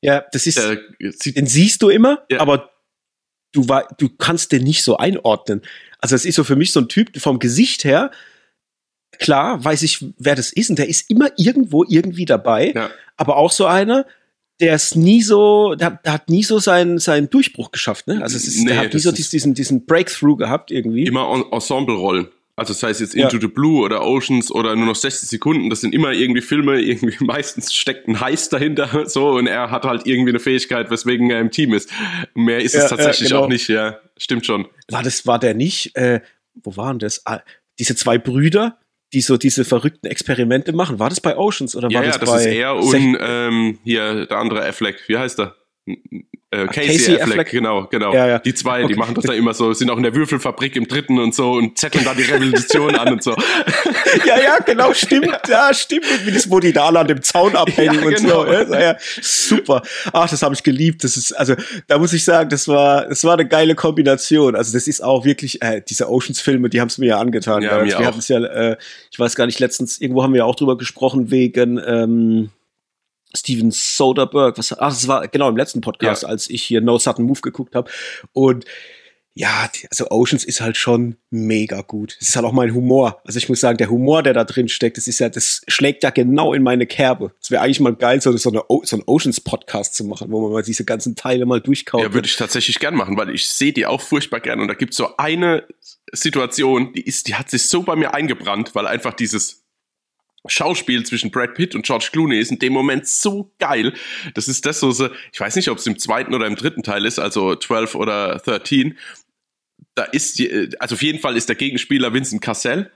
Ja, 0.00 0.24
das 0.32 0.46
ist, 0.46 0.58
Der, 0.58 0.78
den 1.00 1.46
siehst 1.46 1.82
du 1.82 1.88
immer, 1.88 2.24
ja. 2.30 2.40
aber 2.40 2.70
du, 3.52 3.68
war, 3.68 3.88
du 3.98 4.08
kannst 4.08 4.52
den 4.52 4.62
nicht 4.62 4.82
so 4.82 4.96
einordnen. 4.96 5.62
Also 5.98 6.14
es 6.14 6.24
ist 6.24 6.36
so 6.36 6.44
für 6.44 6.56
mich 6.56 6.72
so 6.72 6.80
ein 6.80 6.88
Typ 6.88 7.18
vom 7.20 7.38
Gesicht 7.38 7.84
her, 7.84 8.10
klar 9.18 9.64
weiß 9.64 9.82
ich, 9.82 10.04
wer 10.18 10.36
das 10.36 10.52
ist 10.52 10.70
und 10.70 10.78
der 10.78 10.88
ist 10.88 11.10
immer 11.10 11.30
irgendwo 11.36 11.84
irgendwie 11.84 12.24
dabei, 12.26 12.72
ja. 12.74 12.90
aber 13.16 13.36
auch 13.36 13.50
so 13.50 13.66
einer, 13.66 14.06
der 14.60 14.74
ist 14.74 14.96
nie 14.96 15.22
so, 15.22 15.74
der, 15.74 16.00
der, 16.04 16.14
hat 16.14 16.28
nie 16.28 16.42
so 16.42 16.58
seinen, 16.58 16.98
seinen 16.98 17.30
Durchbruch 17.30 17.70
geschafft, 17.70 18.06
ne? 18.08 18.20
Also 18.22 18.36
es 18.36 18.46
ist, 18.46 18.64
nee, 18.64 18.70
der 18.70 18.80
hat 18.80 18.94
nie 18.94 19.00
so 19.00 19.12
diesen, 19.12 19.54
diesen 19.54 19.86
Breakthrough 19.86 20.36
gehabt 20.36 20.70
irgendwie. 20.70 21.04
Immer 21.04 21.46
Ensemble-Rollen. 21.52 22.28
Also 22.58 22.72
das 22.72 22.82
heißt 22.82 23.00
jetzt 23.00 23.14
Into 23.14 23.36
ja. 23.36 23.40
the 23.42 23.46
Blue 23.46 23.84
oder 23.84 24.04
Oceans 24.04 24.50
oder 24.50 24.74
nur 24.74 24.86
noch 24.86 24.96
60 24.96 25.28
Sekunden, 25.28 25.70
das 25.70 25.80
sind 25.80 25.94
immer 25.94 26.10
irgendwie 26.10 26.40
Filme, 26.40 26.80
irgendwie 26.80 27.16
meistens 27.24 27.72
steckt 27.72 28.08
ein 28.08 28.18
Heiß 28.20 28.48
dahinter 28.48 29.06
so 29.08 29.30
und 29.30 29.46
er 29.46 29.70
hat 29.70 29.84
halt 29.84 30.08
irgendwie 30.08 30.30
eine 30.30 30.40
Fähigkeit, 30.40 30.90
weswegen 30.90 31.30
er 31.30 31.40
im 31.40 31.52
Team 31.52 31.72
ist. 31.72 31.88
Mehr 32.34 32.60
ist 32.60 32.74
ja, 32.74 32.82
es 32.82 32.90
tatsächlich 32.90 33.28
genau. 33.28 33.44
auch 33.44 33.48
nicht, 33.48 33.68
ja, 33.68 34.00
stimmt 34.16 34.44
schon. 34.44 34.66
War 34.88 35.04
das, 35.04 35.24
war 35.24 35.38
der 35.38 35.54
nicht, 35.54 35.94
äh, 35.94 36.20
wo 36.54 36.76
waren 36.76 36.98
das? 36.98 37.24
Ah, 37.26 37.42
diese 37.78 37.94
zwei 37.94 38.18
Brüder, 38.18 38.80
die 39.12 39.20
so 39.20 39.36
diese 39.36 39.64
verrückten 39.64 40.06
Experimente 40.06 40.72
machen. 40.72 40.98
War 40.98 41.08
das 41.08 41.20
bei 41.20 41.36
Oceans 41.36 41.74
oder 41.74 41.88
war 41.88 42.02
ja, 42.02 42.02
das, 42.02 42.16
ja, 42.16 42.20
das 42.20 42.30
bei 42.30 42.40
ist 42.40 42.46
er 42.46 42.76
und 42.76 43.18
ähm, 43.20 43.78
hier 43.84 44.26
der 44.26 44.38
andere 44.38 44.64
Affleck. 44.66 45.02
Wie 45.06 45.16
heißt 45.16 45.40
er? 45.40 45.56
Äh, 46.50 46.66
Casey, 46.66 46.86
Casey 46.86 47.14
Affleck, 47.14 47.28
Affleck, 47.28 47.50
genau, 47.50 47.86
genau. 47.90 48.14
Ja, 48.14 48.26
ja. 48.26 48.38
Die 48.38 48.54
zwei, 48.54 48.82
okay. 48.82 48.94
die 48.94 48.98
machen 48.98 49.14
das 49.14 49.24
da 49.24 49.34
immer 49.34 49.52
so, 49.52 49.74
sind 49.74 49.90
auch 49.90 49.98
in 49.98 50.02
der 50.02 50.14
Würfelfabrik 50.14 50.76
im 50.76 50.88
dritten 50.88 51.18
und 51.18 51.34
so 51.34 51.52
und 51.52 51.76
zetteln 51.76 52.06
da 52.06 52.14
die 52.14 52.22
Revolution 52.22 52.94
an 52.96 53.12
und 53.12 53.22
so. 53.22 53.34
Ja, 54.26 54.40
ja, 54.40 54.58
genau, 54.58 54.94
stimmt, 54.94 55.38
ja, 55.48 55.72
stimmt. 55.72 56.06
Wie 56.24 56.32
das, 56.32 56.50
wo 56.50 56.60
die 56.60 56.72
da 56.72 56.86
alle 56.86 57.00
an 57.00 57.06
dem 57.06 57.22
Zaun 57.22 57.54
abhängen 57.54 58.00
ja, 58.00 58.06
und 58.06 58.16
genau. 58.16 58.46
so. 58.46 58.74
Ja, 58.74 58.96
super. 59.20 59.82
Ach, 60.12 60.28
das 60.28 60.42
habe 60.42 60.54
ich 60.54 60.62
geliebt. 60.62 61.04
Das 61.04 61.16
ist, 61.16 61.32
also, 61.32 61.54
da 61.86 61.98
muss 61.98 62.12
ich 62.14 62.24
sagen, 62.24 62.48
das 62.48 62.66
war, 62.68 63.06
das 63.06 63.22
war 63.24 63.34
eine 63.34 63.46
geile 63.46 63.74
Kombination. 63.74 64.56
Also, 64.56 64.72
das 64.72 64.88
ist 64.88 65.02
auch 65.02 65.24
wirklich, 65.24 65.62
äh, 65.62 65.82
diese 65.86 66.10
Oceans-Filme, 66.10 66.70
die 66.70 66.80
haben 66.80 66.88
es 66.88 66.98
mir 66.98 67.06
ja 67.06 67.20
angetan. 67.20 67.62
Ja, 67.62 67.82
mir 67.82 67.98
wir 67.98 68.06
hatten 68.06 68.18
es 68.18 68.28
ja, 68.28 68.42
äh, 68.42 68.76
ich 69.10 69.18
weiß 69.18 69.36
gar 69.36 69.46
nicht, 69.46 69.60
letztens, 69.60 70.00
irgendwo 70.00 70.22
haben 70.22 70.32
wir 70.32 70.38
ja 70.38 70.44
auch 70.44 70.56
drüber 70.56 70.78
gesprochen, 70.78 71.30
wegen, 71.30 71.80
ähm, 71.86 72.50
Steven 73.34 73.70
Soderbergh, 73.70 74.58
was, 74.58 74.72
ach, 74.72 74.90
das 74.90 75.08
war 75.08 75.28
genau 75.28 75.48
im 75.48 75.56
letzten 75.56 75.80
Podcast, 75.80 76.22
ja. 76.22 76.28
als 76.28 76.48
ich 76.48 76.62
hier 76.62 76.80
No 76.80 76.98
Sudden 76.98 77.24
Move 77.24 77.40
geguckt 77.40 77.74
habe. 77.74 77.90
Und 78.32 78.64
ja, 79.38 79.70
also 79.88 80.10
Oceans 80.10 80.42
ist 80.42 80.60
halt 80.60 80.76
schon 80.76 81.16
mega 81.30 81.82
gut. 81.82 82.16
Es 82.20 82.30
ist 82.30 82.36
halt 82.36 82.44
auch 82.44 82.52
mein 82.52 82.74
Humor. 82.74 83.22
Also 83.24 83.38
ich 83.38 83.48
muss 83.48 83.60
sagen, 83.60 83.78
der 83.78 83.88
Humor, 83.88 84.24
der 84.24 84.32
da 84.32 84.42
drin 84.42 84.68
steckt, 84.68 84.96
das 84.96 85.06
ist 85.06 85.20
ja, 85.20 85.28
das 85.28 85.62
schlägt 85.68 86.02
ja 86.02 86.10
genau 86.10 86.54
in 86.54 86.64
meine 86.64 86.86
Kerbe. 86.86 87.32
Es 87.40 87.52
wäre 87.52 87.62
eigentlich 87.62 87.78
mal 87.78 87.94
geil, 87.94 88.20
so, 88.20 88.36
so, 88.36 88.50
eine, 88.50 88.64
so 88.82 88.96
einen 88.96 89.04
Oceans-Podcast 89.06 89.94
zu 89.94 90.02
machen, 90.02 90.32
wo 90.32 90.40
man 90.40 90.50
mal 90.50 90.64
diese 90.64 90.84
ganzen 90.84 91.14
Teile 91.14 91.46
mal 91.46 91.60
durchkaut. 91.60 92.02
Ja, 92.02 92.12
würde 92.12 92.26
ich 92.26 92.36
tatsächlich 92.36 92.80
gern 92.80 92.96
machen, 92.96 93.16
weil 93.16 93.32
ich 93.32 93.48
sehe 93.48 93.72
die 93.72 93.86
auch 93.86 94.00
furchtbar 94.00 94.40
gern. 94.40 94.58
Und 94.58 94.66
da 94.66 94.74
gibt 94.74 94.94
es 94.94 94.96
so 94.96 95.16
eine 95.18 95.68
Situation, 96.10 96.92
die 96.92 97.02
ist, 97.02 97.28
die 97.28 97.36
hat 97.36 97.48
sich 97.48 97.68
so 97.68 97.84
bei 97.84 97.94
mir 97.94 98.14
eingebrannt, 98.14 98.74
weil 98.74 98.88
einfach 98.88 99.14
dieses 99.14 99.67
Schauspiel 100.48 101.04
zwischen 101.04 101.30
Brad 101.30 101.54
Pitt 101.54 101.74
und 101.74 101.84
George 101.84 102.08
Clooney 102.12 102.38
ist 102.38 102.50
in 102.50 102.58
dem 102.58 102.72
Moment 102.72 103.06
so 103.06 103.52
geil. 103.58 103.92
Das 104.34 104.48
ist 104.48 104.66
das 104.66 104.80
so, 104.80 104.90
so 104.90 105.08
ich 105.32 105.40
weiß 105.40 105.56
nicht, 105.56 105.68
ob 105.68 105.78
es 105.78 105.86
im 105.86 105.98
zweiten 105.98 106.34
oder 106.34 106.46
im 106.46 106.56
dritten 106.56 106.82
Teil 106.82 107.04
ist, 107.06 107.18
also 107.18 107.54
12 107.54 107.94
oder 107.94 108.38
13. 108.38 108.96
Da 109.94 110.04
ist, 110.04 110.40
also 110.78 110.94
auf 110.94 111.02
jeden 111.02 111.18
Fall 111.18 111.36
ist 111.36 111.48
der 111.48 111.56
Gegenspieler 111.56 112.12
Vincent 112.12 112.42
Cassell. 112.42 112.90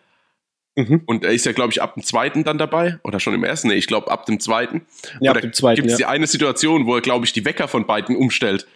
Mhm. 0.74 1.02
Und 1.04 1.24
er 1.24 1.32
ist 1.32 1.44
ja, 1.44 1.52
glaube 1.52 1.72
ich, 1.72 1.82
ab 1.82 1.94
dem 1.94 2.02
zweiten 2.02 2.44
dann 2.44 2.58
dabei. 2.58 2.98
Oder 3.02 3.20
schon 3.20 3.34
im 3.34 3.44
ersten? 3.44 3.68
Nee, 3.68 3.74
ich 3.74 3.86
glaube, 3.86 4.10
ab 4.10 4.24
dem 4.26 4.40
zweiten. 4.40 4.86
Ja, 5.20 5.32
ab 5.32 5.40
dem 5.40 5.52
zweiten. 5.52 5.76
Gibt 5.76 5.88
es 5.88 5.98
ja. 5.98 6.06
die 6.06 6.06
eine 6.06 6.26
Situation, 6.26 6.86
wo 6.86 6.94
er, 6.94 7.02
glaube 7.02 7.26
ich, 7.26 7.32
die 7.32 7.44
Wecker 7.44 7.68
von 7.68 7.86
beiden 7.86 8.16
umstellt. 8.16 8.66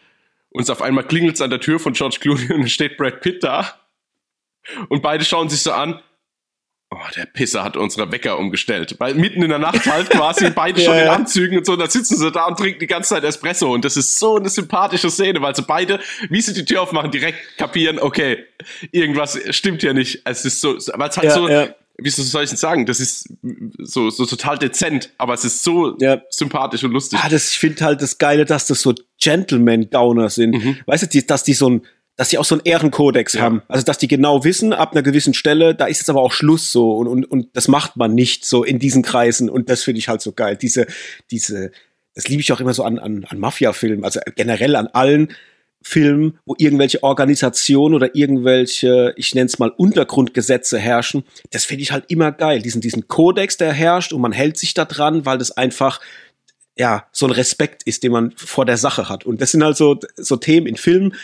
Und 0.50 0.68
auf 0.70 0.82
einmal 0.82 1.04
klingelt 1.04 1.36
es 1.36 1.40
an 1.40 1.50
der 1.50 1.60
Tür 1.60 1.78
von 1.78 1.94
George 1.94 2.18
Clooney 2.20 2.44
und 2.52 2.60
dann 2.60 2.68
steht 2.68 2.96
Brad 2.96 3.20
Pitt 3.20 3.42
da. 3.42 3.74
Und 4.88 5.02
beide 5.02 5.24
schauen 5.24 5.48
sich 5.48 5.62
so 5.62 5.72
an. 5.72 6.00
Oh, 6.88 6.98
der 7.16 7.26
Pisser 7.26 7.64
hat 7.64 7.76
unsere 7.76 8.12
Wecker 8.12 8.38
umgestellt. 8.38 8.94
Weil 8.98 9.14
mitten 9.14 9.42
in 9.42 9.48
der 9.48 9.58
Nacht 9.58 9.86
halt 9.86 10.08
quasi 10.08 10.50
beide 10.54 10.80
schon 10.80 10.94
ja, 10.94 11.02
in 11.02 11.08
Anzügen 11.08 11.58
und 11.58 11.66
so, 11.66 11.72
und 11.72 11.80
dann 11.80 11.90
sitzen 11.90 12.16
sie 12.16 12.30
da 12.30 12.46
und 12.46 12.58
trinken 12.58 12.78
die 12.78 12.86
ganze 12.86 13.10
Zeit 13.10 13.24
Espresso. 13.24 13.72
Und 13.74 13.84
das 13.84 13.96
ist 13.96 14.20
so 14.20 14.36
eine 14.36 14.48
sympathische 14.48 15.10
Szene, 15.10 15.42
weil 15.42 15.56
sie 15.56 15.62
beide, 15.62 15.98
wie 16.30 16.40
sie 16.40 16.54
die 16.54 16.64
Tür 16.64 16.82
aufmachen, 16.82 17.10
direkt 17.10 17.58
kapieren, 17.58 17.98
okay, 17.98 18.44
irgendwas 18.92 19.36
stimmt 19.50 19.80
hier 19.80 19.94
nicht. 19.94 20.22
Es 20.24 20.44
ist 20.44 20.60
so, 20.60 20.76
weil 20.94 21.08
es 21.08 21.16
halt 21.16 21.24
ja, 21.24 21.34
so, 21.34 21.48
ja. 21.48 21.74
wie 21.98 22.10
soll 22.10 22.44
ich 22.44 22.50
denn 22.50 22.56
sagen, 22.56 22.86
das 22.86 23.00
ist 23.00 23.30
so, 23.78 24.10
so 24.10 24.24
total 24.24 24.56
dezent, 24.56 25.10
aber 25.18 25.34
es 25.34 25.44
ist 25.44 25.64
so 25.64 25.98
sympathisch 26.30 26.84
und 26.84 26.92
lustig. 26.92 27.18
Ah, 27.20 27.28
das, 27.28 27.50
ich 27.50 27.58
finde 27.58 27.84
halt 27.84 28.00
das 28.00 28.18
Geile, 28.18 28.44
dass 28.44 28.68
das 28.68 28.82
so 28.82 28.94
Gentleman-Gauner 29.20 30.30
sind. 30.30 30.52
Mhm. 30.52 30.78
Weißt 30.86 31.02
du, 31.02 31.08
die, 31.08 31.26
dass 31.26 31.42
die 31.42 31.54
so 31.54 31.68
ein, 31.68 31.82
dass 32.16 32.30
die 32.30 32.38
auch 32.38 32.44
so 32.44 32.54
einen 32.54 32.62
Ehrenkodex 32.64 33.34
ja. 33.34 33.42
haben. 33.42 33.62
Also, 33.68 33.84
dass 33.84 33.98
die 33.98 34.08
genau 34.08 34.44
wissen, 34.44 34.72
ab 34.72 34.92
einer 34.92 35.02
gewissen 35.02 35.34
Stelle, 35.34 35.74
da 35.74 35.86
ist 35.86 35.98
jetzt 35.98 36.10
aber 36.10 36.22
auch 36.22 36.32
Schluss 36.32 36.72
so 36.72 36.92
und, 36.92 37.06
und, 37.06 37.24
und 37.24 37.48
das 37.54 37.68
macht 37.68 37.96
man 37.96 38.14
nicht 38.14 38.44
so 38.44 38.64
in 38.64 38.78
diesen 38.78 39.02
Kreisen 39.02 39.50
und 39.50 39.68
das 39.68 39.82
finde 39.82 39.98
ich 39.98 40.08
halt 40.08 40.22
so 40.22 40.32
geil. 40.32 40.56
Diese, 40.56 40.86
diese, 41.30 41.70
das 42.14 42.28
liebe 42.28 42.40
ich 42.40 42.52
auch 42.52 42.60
immer 42.60 42.74
so 42.74 42.82
an, 42.82 42.98
an, 42.98 43.24
an 43.28 43.38
Mafia-Filmen, 43.38 44.04
also 44.04 44.20
generell 44.34 44.76
an 44.76 44.88
allen 44.88 45.34
Filmen, 45.82 46.38
wo 46.46 46.56
irgendwelche 46.58 47.02
Organisationen 47.04 47.94
oder 47.94 48.16
irgendwelche, 48.16 49.12
ich 49.16 49.34
nenne 49.34 49.46
es 49.46 49.60
mal 49.60 49.70
Untergrundgesetze 49.70 50.78
herrschen. 50.78 51.22
Das 51.50 51.64
finde 51.64 51.82
ich 51.82 51.92
halt 51.92 52.06
immer 52.08 52.32
geil. 52.32 52.60
Diesen, 52.60 52.80
diesen 52.80 53.06
Kodex, 53.06 53.56
der 53.56 53.72
herrscht 53.72 54.12
und 54.12 54.20
man 54.20 54.32
hält 54.32 54.56
sich 54.56 54.74
da 54.74 54.84
dran, 54.84 55.26
weil 55.26 55.38
das 55.38 55.52
einfach 55.52 56.00
ja, 56.76 57.06
so 57.12 57.26
ein 57.26 57.32
Respekt 57.32 57.84
ist, 57.84 58.02
den 58.02 58.12
man 58.12 58.32
vor 58.36 58.66
der 58.66 58.76
Sache 58.76 59.08
hat. 59.08 59.24
Und 59.24 59.40
das 59.40 59.52
sind 59.52 59.62
halt 59.62 59.76
so, 59.76 59.98
so 60.16 60.36
Themen 60.36 60.66
in 60.66 60.76
Filmen, 60.76 61.14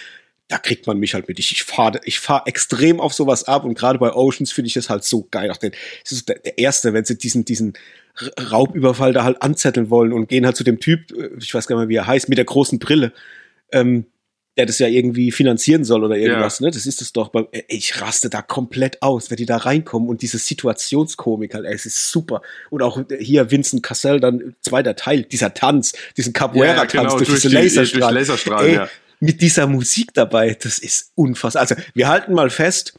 da 0.53 0.59
kriegt 0.59 0.87
man 0.87 0.99
mich 0.99 1.15
halt 1.15 1.29
mit. 1.29 1.39
Ich, 1.39 1.51
ich 1.51 1.63
fahre 1.63 1.99
ich 2.05 2.21
fahr 2.21 2.43
extrem 2.47 3.01
auf 3.01 3.15
sowas 3.15 3.45
ab 3.45 3.65
und 3.65 3.73
gerade 3.73 3.99
bei 3.99 4.13
Oceans 4.13 4.53
finde 4.53 4.67
ich 4.67 4.75
das 4.75 4.91
halt 4.91 5.03
so 5.03 5.27
geil. 5.31 5.51
Auch 5.51 5.57
den, 5.57 5.73
das 6.03 6.13
ist 6.13 6.29
der, 6.29 6.41
der 6.41 6.59
erste, 6.59 6.93
wenn 6.93 7.07
sie 7.07 7.17
diesen, 7.17 7.47
diesen 7.47 7.73
Raubüberfall 8.51 9.15
da 9.15 9.25
halt 9.25 9.41
anzetteln 9.41 9.89
wollen 9.89 10.13
und 10.13 10.29
gehen 10.29 10.45
halt 10.45 10.57
zu 10.57 10.63
dem 10.63 10.79
Typ, 10.79 11.11
äh, 11.13 11.31
ich 11.39 11.55
weiß 11.55 11.67
gar 11.67 11.77
nicht 11.77 11.85
mehr, 11.85 11.89
wie 11.89 11.97
er 11.97 12.07
heißt, 12.07 12.29
mit 12.29 12.37
der 12.37 12.45
großen 12.45 12.79
Brille, 12.79 13.15
ähm, 13.73 14.05
der 14.59 14.67
das 14.67 14.79
ja 14.79 14.89
irgendwie 14.89 15.33
finanzieren 15.33 15.85
soll 15.85 16.05
oder 16.05 16.17
irgendwas, 16.17 16.59
ja. 16.59 16.67
ne? 16.67 16.71
Das 16.71 16.85
ist 16.85 17.01
es 17.01 17.15
doch. 17.15 17.33
Ey, 17.53 17.65
ich 17.69 17.99
raste 18.03 18.29
da 18.29 18.43
komplett 18.43 19.01
aus, 19.01 19.31
wenn 19.31 19.39
die 19.39 19.47
da 19.47 19.57
reinkommen 19.57 20.11
und 20.11 20.21
diese 20.21 20.37
Situationskomik 20.37 21.55
halt, 21.55 21.65
ey, 21.65 21.73
es 21.73 21.87
ist 21.87 22.11
super. 22.11 22.43
Und 22.69 22.83
auch 22.83 23.03
hier 23.19 23.51
Vincent 23.51 23.83
Cassell, 23.83 24.21
dann 24.21 24.55
zweiter 24.61 24.97
Teil, 24.97 25.23
dieser 25.23 25.55
Tanz, 25.55 25.95
diesen 26.19 26.35
Capoeira-Tanz 26.35 26.93
ja, 26.93 27.01
genau, 27.01 27.17
durch, 27.17 27.29
durch, 27.31 27.41
diese 27.41 27.55
Laserstrahlen. 27.55 28.15
Durch 28.17 28.29
Laserstrahlen 28.29 28.69
ey, 28.69 28.75
ja 28.77 28.91
mit 29.23 29.41
dieser 29.41 29.69
Musik 29.69 30.13
dabei, 30.15 30.57
das 30.61 30.81
ist 30.81 31.13
unfassbar. 31.15 31.63
Also 31.63 31.77
wir 31.95 32.09
halten 32.09 32.35
mal 32.35 32.51
fest, 32.51 32.99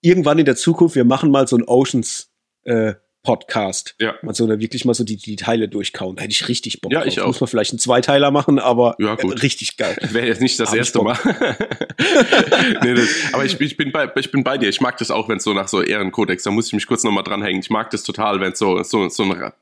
irgendwann 0.00 0.40
in 0.40 0.44
der 0.44 0.56
Zukunft, 0.56 0.96
wir 0.96 1.04
machen 1.04 1.30
mal 1.30 1.46
so 1.46 1.56
ein 1.56 1.62
Oceans 1.62 2.28
äh, 2.64 2.94
Podcast. 3.22 3.94
Ja. 4.00 4.14
Mal 4.22 4.34
so, 4.34 4.48
wirklich 4.48 4.84
mal 4.84 4.94
so 4.94 5.04
die, 5.04 5.16
die 5.16 5.36
Teile 5.36 5.68
durchkauen. 5.68 6.16
Da 6.16 6.22
hätte 6.22 6.32
ich 6.32 6.48
richtig 6.48 6.80
Bock 6.80 6.90
ja, 6.90 7.02
drauf. 7.02 7.08
Ich 7.08 7.20
auch. 7.20 7.28
Muss 7.28 7.40
man 7.40 7.46
vielleicht 7.46 7.70
einen 7.70 7.78
Zweiteiler 7.78 8.32
machen, 8.32 8.58
aber 8.58 8.96
ja, 8.98 9.14
gut. 9.14 9.38
Äh, 9.38 9.42
richtig 9.42 9.76
geil. 9.76 9.96
Wäre 10.10 10.26
jetzt 10.26 10.40
nicht 10.40 10.58
das 10.58 10.70
Hab 10.70 10.78
erste 10.78 11.02
Mal. 11.02 11.16
nee, 12.82 12.94
das, 12.94 13.08
aber 13.32 13.44
ich, 13.44 13.60
ich, 13.60 13.76
bin 13.76 13.92
bei, 13.92 14.10
ich 14.16 14.32
bin 14.32 14.42
bei 14.42 14.58
dir. 14.58 14.68
Ich 14.68 14.80
mag 14.80 14.96
das 14.98 15.12
auch, 15.12 15.28
wenn 15.28 15.36
es 15.36 15.44
so 15.44 15.52
nach 15.54 15.68
so 15.68 15.82
Ehrenkodex, 15.82 16.42
da 16.42 16.50
muss 16.50 16.66
ich 16.66 16.72
mich 16.72 16.88
kurz 16.88 17.04
nochmal 17.04 17.22
dranhängen. 17.22 17.60
Ich 17.60 17.70
mag 17.70 17.90
das 17.90 18.02
total, 18.02 18.40
wenn 18.40 18.54
es 18.54 18.58
so, 18.58 18.82
so, 18.82 19.08
so 19.08 19.22
ein 19.22 19.52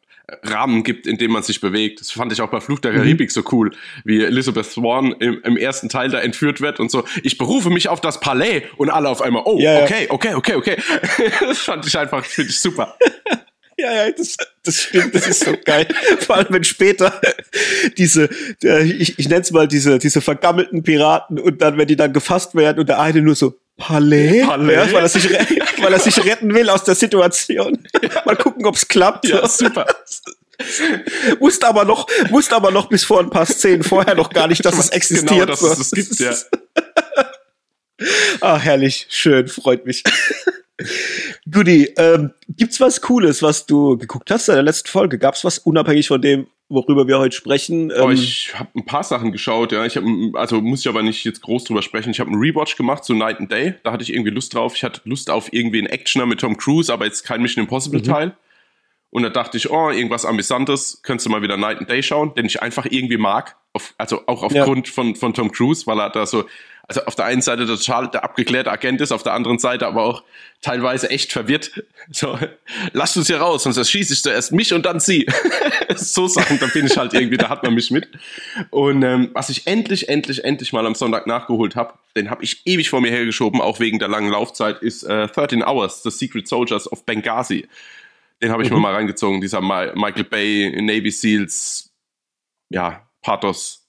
Rahmen 0.43 0.85
gibt, 0.85 1.07
in 1.07 1.17
dem 1.17 1.33
man 1.33 1.43
sich 1.43 1.61
bewegt. 1.61 2.01
Das 2.01 2.11
fand 2.11 2.33
ich 2.33 2.43
auch 2.43 2.51
bei 2.51 2.61
Fluch 2.61 2.81
der 2.81 2.93
mhm. 2.93 2.97
Karibik 2.97 3.31
mhm. 3.31 3.33
so 3.33 3.43
cool, 3.53 3.75
wie 4.05 4.23
Elizabeth 4.23 4.67
Swan 4.67 5.13
im, 5.21 5.41
im, 5.43 5.57
ersten 5.57 5.89
Teil 5.89 6.11
da 6.11 6.21
entführt 6.21 6.61
wird 6.61 6.81
und 6.81 6.91
so. 6.91 7.05
Ich 7.23 7.39
berufe 7.39 7.71
mich 7.71 7.89
auf 7.89 8.01
das 8.01 8.21
Palais 8.21 8.63
und 8.77 8.91
alle 8.91 9.09
auf 9.09 9.23
einmal, 9.23 9.43
oh, 9.47 9.59
ja, 9.59 9.83
okay, 9.83 10.07
okay, 10.11 10.35
okay, 10.35 10.55
okay. 10.55 10.77
das 11.41 11.59
fand 11.59 11.87
ich 11.87 11.97
einfach, 11.99 12.25
finde 12.25 12.51
ich 12.51 12.61
super. 12.61 12.97
Ja, 13.81 13.93
ja, 13.93 14.11
das, 14.11 14.37
das 14.65 14.83
stimmt, 14.83 15.15
das 15.15 15.29
ist 15.29 15.45
so 15.45 15.55
geil. 15.65 15.87
Vor 16.19 16.35
allem, 16.35 16.49
wenn 16.51 16.65
später 16.65 17.21
diese, 17.97 18.29
ich, 18.61 19.21
ich 19.21 19.29
nenne 19.29 19.43
es 19.43 19.53
mal 19.53 19.69
diese, 19.69 20.01
diese 20.01 20.21
vergammelten 20.21 20.83
Piraten 20.83 21.39
und 21.39 21.63
dann, 21.63 21.79
wenn 21.79 21.87
die 21.87 21.95
dann 21.95 22.13
gefasst 22.13 22.57
werden 22.57 22.81
und 22.81 22.89
der 22.89 22.99
eine 22.99 23.23
nur 23.23 23.37
so, 23.37 23.55
Palais, 23.79 24.45
Palais? 24.45 24.75
Ja, 24.75 24.93
weil, 24.93 25.03
er 25.03 25.09
sich, 25.09 25.31
weil 25.83 25.93
er 25.93 26.01
sich 26.01 26.25
retten 26.25 26.53
will 26.53 26.69
aus 26.69 26.85
der 26.85 26.97
Situation. 26.97 27.79
Mal 28.27 28.37
gucken, 28.37 28.67
ob's 28.67 28.87
klappt. 28.89 29.27
Ja, 29.27 29.49
super. 29.49 29.87
Wusste 31.39 31.69
aber 31.69 31.85
noch, 31.85 32.09
wusste 32.31 32.57
aber 32.57 32.73
noch 32.73 32.89
bis 32.89 33.05
vor 33.05 33.21
ein 33.21 33.31
paar 33.31 33.47
Szenen 33.47 33.85
vorher 33.85 34.17
noch 34.17 34.31
gar 34.31 34.49
nicht, 34.49 34.65
dass 34.65 34.77
es 34.77 34.89
existiert. 34.89 35.31
Genau, 35.31 35.45
dass 35.45 35.63
es 35.63 35.79
das 35.79 35.91
gibt, 35.93 36.19
ja. 36.19 36.35
Ah, 38.41 38.59
herrlich, 38.59 39.07
schön, 39.11 39.49
freut 39.49 39.85
mich. 39.85 40.05
Goodie, 41.51 41.93
ähm, 41.97 42.33
gibt's 42.49 42.81
was 42.81 43.01
Cooles, 43.01 43.43
was 43.43 43.67
du 43.67 43.99
geguckt 43.99 44.31
hast 44.31 44.49
in 44.49 44.55
der 44.55 44.63
letzten 44.63 44.89
Folge? 44.89 45.19
Gab's 45.19 45.45
was 45.45 45.59
unabhängig 45.59 46.09
von 46.09 46.23
dem, 46.23 46.47
worüber 46.69 47.09
wir 47.09 47.19
heute 47.19 47.35
sprechen? 47.35 47.91
Ähm, 47.91 48.03
oh, 48.03 48.11
ich 48.11 48.53
habe 48.55 48.71
ein 48.77 48.85
paar 48.85 49.03
Sachen 49.03 49.33
geschaut, 49.33 49.73
ja. 49.73 49.85
Ich 49.85 49.97
habe, 49.97 50.07
also 50.35 50.61
muss 50.61 50.81
ich 50.81 50.89
aber 50.89 51.03
nicht 51.03 51.25
jetzt 51.25 51.43
groß 51.43 51.65
drüber 51.65 51.83
sprechen. 51.83 52.11
Ich 52.11 52.21
habe 52.21 52.31
einen 52.31 52.41
Rewatch 52.41 52.77
gemacht 52.77 53.05
zu 53.05 53.15
Night 53.15 53.41
and 53.41 53.51
Day. 53.51 53.75
Da 53.83 53.93
hatte 53.93 54.05
ich 54.05 54.13
irgendwie 54.13 54.31
Lust 54.31 54.55
drauf. 54.55 54.75
Ich 54.77 54.85
hatte 54.85 55.01
Lust 55.05 55.31
auf 55.31 55.53
irgendwie 55.53 55.79
einen 55.79 55.89
Actioner 55.89 56.27
mit 56.27 56.41
Tom 56.41 56.57
Cruise, 56.57 56.93
aber 56.93 57.07
jetzt 57.07 57.25
kein 57.25 57.43
Mission 57.43 57.65
Impossible 57.65 58.01
mhm. 58.01 58.05
Teil. 58.05 58.37
Und 59.11 59.23
da 59.23 59.31
dachte 59.31 59.57
ich, 59.57 59.71
oh, 59.71 59.91
irgendwas 59.91 60.27
Amüsantes, 60.27 61.01
könntest 61.03 61.27
du 61.27 61.31
mal 61.31 61.41
wieder 61.41 61.57
Night 61.57 61.79
and 61.79 61.89
Day 61.89 62.03
schauen, 62.03 62.35
den 62.35 62.45
ich 62.45 62.63
einfach 62.63 62.87
irgendwie 62.89 63.17
mag. 63.17 63.57
Auf, 63.73 63.95
also 63.97 64.27
auch 64.27 64.43
aufgrund 64.43 64.87
ja. 64.87 64.93
von, 64.93 65.17
von 65.17 65.35
Tom 65.35 65.51
Cruise, 65.51 65.87
weil 65.87 65.99
er 65.99 66.11
da 66.11 66.27
so 66.27 66.45
also 66.89 67.05
auf 67.05 67.15
der 67.15 67.27
einen 67.27 67.43
Seite 67.43 67.67
total 67.67 68.11
der 68.11 68.25
abgeklärte 68.25 68.71
Agent 68.73 69.03
ist, 69.03 69.13
auf 69.13 69.23
der 69.23 69.35
anderen 69.35 69.59
Seite 69.59 69.87
aber 69.87 70.05
auch 70.05 70.25
teilweise 70.63 71.11
echt 71.11 71.33
verwirrt. 71.33 71.85
So, 72.11 72.39
lasst 72.95 73.19
uns 73.19 73.27
hier 73.27 73.37
raus, 73.37 73.65
sonst 73.65 73.77
erschieße 73.77 74.15
ich 74.15 74.23
zuerst 74.23 74.51
mich 74.51 74.73
und 74.73 74.87
dann 74.87 74.99
sie. 74.99 75.27
so 75.95 76.27
Sachen, 76.27 76.59
da 76.59 76.67
bin 76.69 76.87
ich 76.87 76.97
halt 76.97 77.13
irgendwie, 77.13 77.37
da 77.37 77.51
hat 77.51 77.63
man 77.63 77.75
mich 77.75 77.91
mit. 77.91 78.09
Und 78.71 79.03
ähm, 79.03 79.29
was 79.35 79.51
ich 79.51 79.67
endlich, 79.67 80.09
endlich, 80.09 80.43
endlich 80.43 80.73
mal 80.73 80.87
am 80.87 80.95
Sonntag 80.95 81.27
nachgeholt 81.27 81.77
habe, 81.77 81.93
den 82.17 82.31
habe 82.31 82.43
ich 82.45 82.67
ewig 82.67 82.89
vor 82.89 83.03
mir 83.03 83.11
hergeschoben, 83.11 83.61
auch 83.61 83.79
wegen 83.79 83.99
der 83.99 84.09
langen 84.09 84.31
Laufzeit, 84.31 84.81
ist 84.81 85.03
äh, 85.03 85.27
13 85.27 85.63
Hours, 85.63 86.03
The 86.03 86.11
Secret 86.11 86.49
Soldiers 86.49 86.91
of 86.91 87.05
Benghazi. 87.05 87.69
Den 88.41 88.53
habe 88.53 88.63
ich 88.63 88.71
mhm. 88.71 88.77
mir 88.77 88.83
mal 88.83 88.95
reingezogen, 88.95 89.43
dieser 89.43 89.61
Ma 89.61 89.93
Michael 89.95 90.25
Bay, 90.25 90.81
Navy 90.81 91.11
Seals, 91.11 91.93
ja, 92.71 93.07
Pathos. 93.21 93.87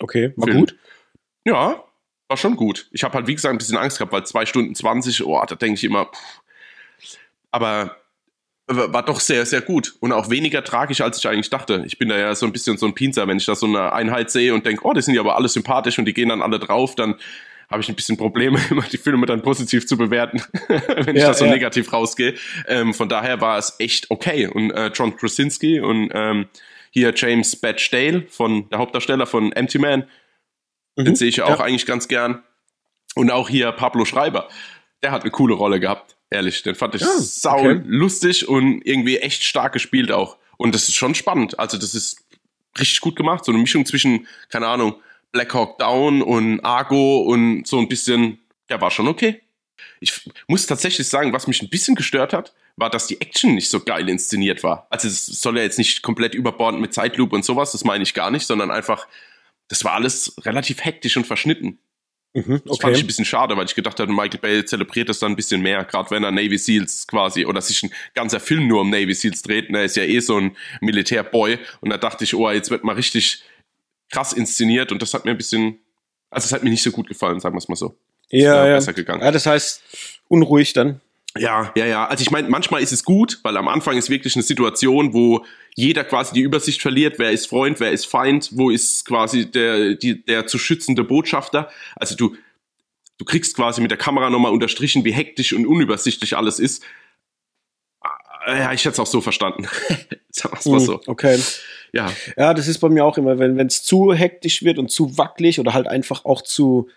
Okay, 0.00 0.32
war 0.34 0.48
Film. 0.48 0.58
gut. 0.58 0.76
Ja, 1.44 1.84
war 2.28 2.36
schon 2.36 2.56
gut. 2.56 2.88
Ich 2.92 3.04
habe 3.04 3.14
halt, 3.14 3.26
wie 3.26 3.34
gesagt, 3.34 3.52
ein 3.52 3.58
bisschen 3.58 3.76
Angst 3.76 3.98
gehabt, 3.98 4.12
weil 4.12 4.24
zwei 4.24 4.46
Stunden 4.46 4.74
20, 4.74 5.24
oh, 5.24 5.42
da 5.46 5.54
denke 5.54 5.74
ich 5.74 5.84
immer, 5.84 6.06
pff. 6.06 7.18
aber 7.50 7.96
war 8.68 9.04
doch 9.04 9.20
sehr, 9.20 9.44
sehr 9.44 9.60
gut 9.60 9.94
und 10.00 10.12
auch 10.12 10.30
weniger 10.30 10.62
tragisch, 10.64 11.00
als 11.00 11.18
ich 11.18 11.28
eigentlich 11.28 11.50
dachte. 11.50 11.82
Ich 11.86 11.98
bin 11.98 12.08
da 12.08 12.16
ja 12.16 12.34
so 12.34 12.46
ein 12.46 12.52
bisschen 12.52 12.78
so 12.78 12.86
ein 12.86 12.94
Pinzer, 12.94 13.26
wenn 13.28 13.36
ich 13.36 13.44
da 13.44 13.54
so 13.54 13.66
eine 13.66 13.92
Einheit 13.92 14.30
sehe 14.30 14.54
und 14.54 14.64
denke, 14.64 14.86
oh, 14.86 14.92
die 14.92 15.02
sind 15.02 15.14
ja 15.14 15.20
aber 15.20 15.36
alle 15.36 15.48
sympathisch 15.48 15.98
und 15.98 16.04
die 16.04 16.14
gehen 16.14 16.28
dann 16.28 16.42
alle 16.42 16.58
drauf, 16.58 16.94
dann 16.94 17.16
habe 17.70 17.82
ich 17.82 17.88
ein 17.88 17.96
bisschen 17.96 18.16
Probleme, 18.16 18.58
immer 18.70 18.82
die 18.82 18.98
Filme 18.98 19.26
dann 19.26 19.42
positiv 19.42 19.86
zu 19.86 19.96
bewerten, 19.96 20.42
wenn 20.68 21.16
ich 21.16 21.22
ja, 21.22 21.28
da 21.28 21.34
so 21.34 21.44
ja. 21.44 21.52
negativ 21.52 21.92
rausgehe. 21.92 22.34
Ähm, 22.68 22.94
von 22.94 23.08
daher 23.08 23.40
war 23.40 23.58
es 23.58 23.74
echt 23.78 24.10
okay. 24.10 24.46
Und 24.46 24.70
äh, 24.70 24.90
John 24.94 25.16
Krasinski 25.16 25.80
und 25.80 26.10
ähm, 26.14 26.46
hier 26.90 27.12
James 27.16 27.56
Batch 27.56 27.90
Dale 27.90 28.24
von 28.28 28.68
der 28.68 28.78
Hauptdarsteller 28.78 29.26
von 29.26 29.52
Empty 29.52 29.78
Man, 29.78 30.04
Mhm. 30.96 31.04
Den 31.04 31.16
sehe 31.16 31.28
ich 31.28 31.36
ja 31.36 31.46
auch 31.46 31.60
eigentlich 31.60 31.86
ganz 31.86 32.08
gern. 32.08 32.42
Und 33.14 33.30
auch 33.30 33.48
hier 33.48 33.72
Pablo 33.72 34.04
Schreiber. 34.04 34.48
Der 35.02 35.10
hat 35.10 35.22
eine 35.22 35.30
coole 35.30 35.54
Rolle 35.54 35.80
gehabt, 35.80 36.16
ehrlich. 36.30 36.62
Den 36.62 36.74
fand 36.74 36.94
ich 36.94 37.02
ja, 37.02 37.08
ah, 37.08 37.20
sau 37.20 37.58
okay. 37.58 37.80
lustig 37.84 38.48
und 38.48 38.82
irgendwie 38.86 39.18
echt 39.18 39.42
stark 39.42 39.72
gespielt 39.72 40.12
auch. 40.12 40.36
Und 40.56 40.74
das 40.74 40.88
ist 40.88 40.94
schon 40.94 41.14
spannend. 41.14 41.58
Also, 41.58 41.76
das 41.76 41.94
ist 41.94 42.24
richtig 42.78 43.00
gut 43.00 43.16
gemacht. 43.16 43.44
So 43.44 43.52
eine 43.52 43.60
Mischung 43.60 43.84
zwischen, 43.84 44.26
keine 44.48 44.68
Ahnung, 44.68 44.94
Black 45.32 45.52
Hawk 45.54 45.78
Down 45.78 46.22
und 46.22 46.60
Argo 46.60 47.22
und 47.22 47.66
so 47.66 47.78
ein 47.78 47.88
bisschen, 47.88 48.38
der 48.68 48.80
war 48.80 48.90
schon 48.90 49.08
okay. 49.08 49.40
Ich 50.00 50.30
muss 50.46 50.66
tatsächlich 50.66 51.08
sagen, 51.08 51.32
was 51.32 51.46
mich 51.46 51.62
ein 51.62 51.70
bisschen 51.70 51.94
gestört 51.94 52.32
hat, 52.32 52.52
war, 52.76 52.90
dass 52.90 53.06
die 53.06 53.20
Action 53.20 53.54
nicht 53.54 53.70
so 53.70 53.80
geil 53.80 54.08
inszeniert 54.08 54.62
war. 54.62 54.86
Also 54.90 55.08
es 55.08 55.26
soll 55.26 55.56
ja 55.56 55.62
jetzt 55.62 55.78
nicht 55.78 56.02
komplett 56.02 56.34
überbordend 56.34 56.80
mit 56.80 56.94
Zeitlupe 56.94 57.34
und 57.34 57.44
sowas, 57.44 57.72
das 57.72 57.84
meine 57.84 58.02
ich 58.02 58.14
gar 58.14 58.30
nicht, 58.30 58.46
sondern 58.46 58.70
einfach 58.70 59.06
das 59.72 59.84
war 59.84 59.94
alles 59.94 60.34
relativ 60.42 60.84
hektisch 60.84 61.16
und 61.16 61.26
verschnitten. 61.26 61.78
Mhm, 62.34 62.56
okay. 62.56 62.62
Das 62.66 62.78
fand 62.78 62.94
ich 62.94 63.02
ein 63.02 63.06
bisschen 63.06 63.24
schade, 63.24 63.56
weil 63.56 63.64
ich 63.64 63.74
gedacht 63.74 63.98
hatte, 63.98 64.12
Michael 64.12 64.38
Bay 64.38 64.64
zelebriert 64.66 65.08
das 65.08 65.18
dann 65.18 65.32
ein 65.32 65.36
bisschen 65.36 65.62
mehr, 65.62 65.82
gerade 65.84 66.10
wenn 66.10 66.24
er 66.24 66.30
Navy 66.30 66.58
Seals 66.58 67.06
quasi, 67.06 67.46
oder 67.46 67.62
sich 67.62 67.82
ein 67.82 67.90
ganzer 68.12 68.38
Film 68.38 68.68
nur 68.68 68.82
um 68.82 68.90
Navy 68.90 69.14
Seals 69.14 69.40
dreht, 69.40 69.70
und 69.70 69.74
er 69.74 69.84
ist 69.84 69.96
ja 69.96 70.02
eh 70.02 70.20
so 70.20 70.36
ein 70.36 70.54
Militärboy, 70.82 71.58
und 71.80 71.88
da 71.88 71.96
dachte 71.96 72.24
ich, 72.24 72.34
oh, 72.34 72.50
jetzt 72.50 72.70
wird 72.70 72.84
mal 72.84 72.96
richtig 72.96 73.44
krass 74.10 74.34
inszeniert, 74.34 74.92
und 74.92 75.00
das 75.00 75.14
hat 75.14 75.24
mir 75.24 75.30
ein 75.30 75.38
bisschen, 75.38 75.78
also 76.28 76.44
es 76.44 76.52
hat 76.52 76.62
mir 76.62 76.68
nicht 76.70 76.82
so 76.82 76.90
gut 76.90 77.08
gefallen, 77.08 77.40
sagen 77.40 77.54
wir 77.54 77.58
es 77.58 77.68
mal 77.68 77.76
so. 77.76 77.96
Ja, 78.28 78.66
ja. 78.66 78.74
Besser 78.74 78.92
gegangen. 78.92 79.22
Ja, 79.22 79.30
das 79.30 79.46
heißt, 79.46 79.82
unruhig 80.28 80.74
dann. 80.74 81.00
Ja, 81.38 81.72
ja, 81.76 81.86
ja. 81.86 82.06
Also 82.06 82.22
ich 82.22 82.30
meine, 82.30 82.48
manchmal 82.48 82.82
ist 82.82 82.92
es 82.92 83.04
gut, 83.04 83.40
weil 83.42 83.56
am 83.56 83.68
Anfang 83.68 83.96
ist 83.96 84.10
wirklich 84.10 84.36
eine 84.36 84.42
Situation, 84.42 85.14
wo 85.14 85.44
jeder 85.74 86.04
quasi 86.04 86.34
die 86.34 86.42
Übersicht 86.42 86.82
verliert, 86.82 87.18
wer 87.18 87.30
ist 87.30 87.46
Freund, 87.46 87.80
wer 87.80 87.90
ist 87.90 88.06
Feind, 88.06 88.50
wo 88.52 88.70
ist 88.70 89.06
quasi 89.06 89.50
der, 89.50 89.94
die, 89.94 90.24
der 90.24 90.46
zu 90.46 90.58
schützende 90.58 91.04
Botschafter. 91.04 91.70
Also 91.96 92.16
du, 92.16 92.36
du 93.16 93.24
kriegst 93.24 93.56
quasi 93.56 93.80
mit 93.80 93.90
der 93.90 93.98
Kamera 93.98 94.28
nochmal 94.28 94.52
unterstrichen, 94.52 95.04
wie 95.04 95.12
hektisch 95.12 95.54
und 95.54 95.66
unübersichtlich 95.66 96.36
alles 96.36 96.58
ist. 96.58 96.84
Ah, 98.00 98.58
ja, 98.58 98.72
ich 98.72 98.80
hätte 98.80 98.92
es 98.92 99.00
auch 99.00 99.06
so 99.06 99.22
verstanden. 99.22 99.66
Sagen 100.30 100.58
wir 100.64 100.72
mal 100.72 100.80
so. 100.80 100.94
Hm, 100.94 101.00
okay. 101.06 101.38
Ja. 101.92 102.12
Ja, 102.36 102.52
das 102.52 102.68
ist 102.68 102.78
bei 102.78 102.88
mir 102.88 103.04
auch 103.04 103.16
immer, 103.16 103.38
wenn 103.38 103.58
es 103.66 103.82
zu 103.82 104.12
hektisch 104.12 104.62
wird 104.62 104.78
und 104.78 104.90
zu 104.90 105.16
wackelig 105.16 105.60
oder 105.60 105.72
halt 105.72 105.86
einfach 105.86 106.24
auch 106.24 106.42
zu, 106.42 106.88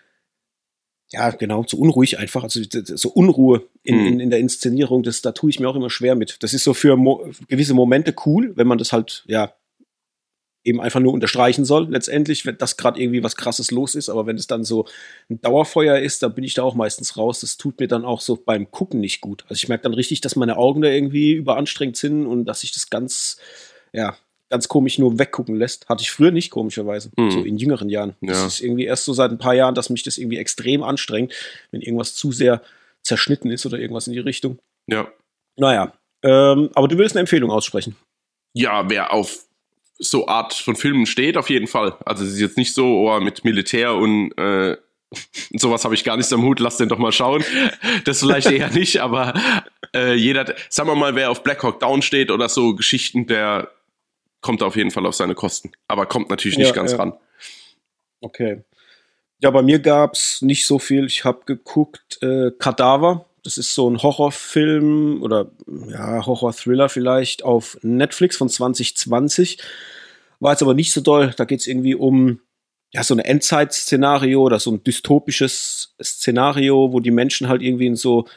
ja, 1.12 1.30
genau, 1.30 1.64
zu 1.64 1.80
unruhig 1.80 2.18
einfach, 2.18 2.44
also 2.44 2.62
so 2.72 3.10
Unruhe 3.10 3.68
in, 3.84 4.00
mhm. 4.00 4.08
in, 4.08 4.20
in, 4.22 4.30
der 4.32 4.40
Inszenierung, 4.40 5.04
das, 5.04 5.22
da 5.22 5.32
tue 5.32 5.50
ich 5.50 5.60
mir 5.60 5.70
auch 5.70 5.76
immer 5.76 5.90
schwer 5.90 6.16
mit. 6.16 6.38
Das 6.42 6.54
ist 6.54 6.64
so 6.64 6.74
für 6.74 6.98
mo 6.98 7.30
gewisse 7.48 7.74
Momente 7.74 8.16
cool, 8.26 8.54
wenn 8.56 8.68
man 8.68 8.78
das 8.78 8.92
halt, 8.92 9.24
ja, 9.28 9.54
eben 10.64 10.82
einfach 10.82 11.00
nur 11.00 11.14
unterstreichen 11.14 11.64
soll, 11.64 11.88
letztendlich, 11.90 12.46
wenn 12.46 12.58
das 12.58 12.76
gerade 12.76 13.00
irgendwie 13.00 13.24
was 13.24 13.36
krasses 13.36 13.70
los 13.70 13.94
ist, 13.94 14.10
aber 14.10 14.26
wenn 14.26 14.36
es 14.36 14.48
dann 14.48 14.64
so 14.64 14.88
ein 15.30 15.40
Dauerfeuer 15.40 16.00
ist, 16.00 16.24
dann 16.24 16.34
bin 16.34 16.44
ich 16.44 16.56
da 16.56 16.64
auch 16.64 16.74
meistens 16.74 17.18
raus. 17.18 17.42
Das 17.42 17.58
tut 17.58 17.80
mir 17.80 17.88
dann 17.88 18.04
auch 18.04 18.20
so 18.20 18.36
beim 18.36 18.72
Gucken 18.72 19.00
nicht 19.00 19.22
gut. 19.22 19.44
Also 19.48 19.60
ich 19.62 19.70
merke 19.70 19.84
dann 19.84 19.94
richtig, 19.94 20.22
dass 20.22 20.36
meine 20.36 20.58
Augen 20.58 20.82
da 20.82 20.90
irgendwie 20.90 21.34
überanstrengt 21.34 21.98
sind 21.98 22.26
und 22.26 22.46
dass 22.46 22.64
ich 22.64 22.72
das 22.72 22.90
ganz, 22.90 23.38
ja, 23.94 24.18
ganz 24.50 24.68
komisch 24.68 25.00
nur 25.00 25.18
weggucken 25.18 25.56
lässt. 25.56 25.90
Hatte 25.90 26.04
ich 26.04 26.12
früher 26.12 26.32
nicht, 26.32 26.52
komischerweise. 26.52 27.12
Mhm. 27.18 27.32
So 27.32 27.44
in 27.44 27.58
jüngeren 27.58 27.90
Jahren. 27.90 28.16
Ja. 28.22 28.34
Das 28.34 28.46
ist 28.46 28.62
irgendwie 28.62 28.86
erst 28.86 29.06
so 29.06 29.14
seit 29.14 29.32
ein 29.32 29.38
paar 29.38 29.56
Jahren, 29.56 29.76
dass 29.76 29.90
mich 29.90 30.04
das 30.04 30.18
irgendwie 30.18 30.38
extrem 30.38 30.84
anstrengt, 30.84 31.34
wenn 31.72 31.82
irgendwas 31.82 32.16
zu 32.16 32.32
sehr 32.32 32.62
zerschnitten 33.02 33.52
ist 33.52 33.66
oder 33.66 33.80
irgendwas 33.80 34.08
in 34.08 34.14
die 34.14 34.20
Richtung. 34.20 34.60
Ja. 34.88 35.08
Naja. 35.58 35.94
Ähm, 36.24 36.70
aber 36.74 36.88
du 36.88 36.98
willst 36.98 37.16
eine 37.16 37.22
Empfehlung 37.22 37.52
aussprechen. 37.52 37.96
Ja, 38.54 38.90
wer 38.90 39.14
auf 39.14 39.46
so 39.98 40.28
Art 40.28 40.54
von 40.54 40.76
Filmen 40.76 41.06
steht, 41.06 41.38
auf 41.38 41.50
jeden 41.50 41.68
Fall. 41.68 41.98
Also 42.06 42.24
es 42.24 42.34
ist 42.34 42.40
jetzt 42.40 42.58
nicht 42.58 42.74
so, 42.74 43.10
oh, 43.10 43.20
mit 43.20 43.46
Militär 43.46 43.94
und 43.96 44.32
äh, 44.38 44.78
sowas 45.56 45.86
habe 45.86 45.96
ich 45.96 46.04
gar 46.04 46.18
nicht 46.18 46.32
am 46.34 46.44
Hut, 46.44 46.60
lass 46.60 46.78
den 46.78 46.90
doch 46.90 46.98
mal 46.98 47.12
schauen. 47.12 47.44
Das 48.04 48.20
vielleicht 48.20 48.52
eher 48.52 48.70
nicht, 48.74 49.00
aber 49.00 49.34
äh, 49.94 50.14
jeder, 50.14 50.54
sagen 50.70 50.90
wir 50.90 50.96
mal, 50.96 51.16
wer 51.16 51.32
auf 51.32 51.44
Black 51.44 51.64
Hawk 51.64 51.80
Down 51.80 52.02
steht 52.02 52.32
oder 52.32 52.50
so 52.50 52.76
Geschichten, 52.76 53.28
der 53.28 53.72
kommt 54.46 54.62
auf 54.62 54.76
jeden 54.76 54.92
Fall 54.92 55.08
auf 55.08 55.16
seine 55.16 55.34
Kosten. 55.34 55.72
Aber 55.88 56.06
kommt 56.06 56.30
natürlich 56.30 56.60
nicht 56.60 56.68
ja, 56.68 56.74
ganz 56.76 56.92
ja. 56.92 57.00
ran. 57.00 57.14
Okay. 58.22 58.64
Ja, 59.42 59.50
bei 59.50 59.64
mir 59.64 59.80
gab 59.80 60.14
es 60.14 60.44
nicht 60.44 60.68
so 60.68 60.78
viel. 60.78 61.08
Ich 61.08 61.26
habe 61.26 61.46
geguckt, 61.48 62.22
äh, 62.22 62.52
Kadaver. 62.60 63.26
Das 63.44 63.58
ist 63.58 63.74
so 63.74 63.90
ein 63.90 64.04
Horrorfilm 64.04 65.24
oder 65.24 65.50
ja, 65.90 66.24
Horror-Thriller 66.24 66.90
vielleicht 66.90 67.44
auf 67.44 67.80
Netflix 67.82 68.38
von 68.38 68.48
2020. 68.48 69.58
War 70.40 70.52
jetzt 70.52 70.62
aber 70.62 70.76
nicht 70.76 70.94
so 70.94 71.02
doll. 71.02 71.34
Da 71.36 71.46
geht 71.46 71.62
es 71.62 71.68
irgendwie 71.68 71.96
um 71.96 72.40
ja, 72.94 73.04
so 73.04 73.16
ein 73.16 73.20
Endzeit-Szenario 73.20 74.44
oder 74.44 74.60
so 74.60 74.72
ein 74.72 74.84
dystopisches 74.84 75.96
Szenario, 76.04 76.94
wo 76.94 77.00
die 77.00 77.10
Menschen 77.10 77.50
halt 77.50 77.64
irgendwie 77.64 77.88
in 77.88 77.96
so 77.96 78.28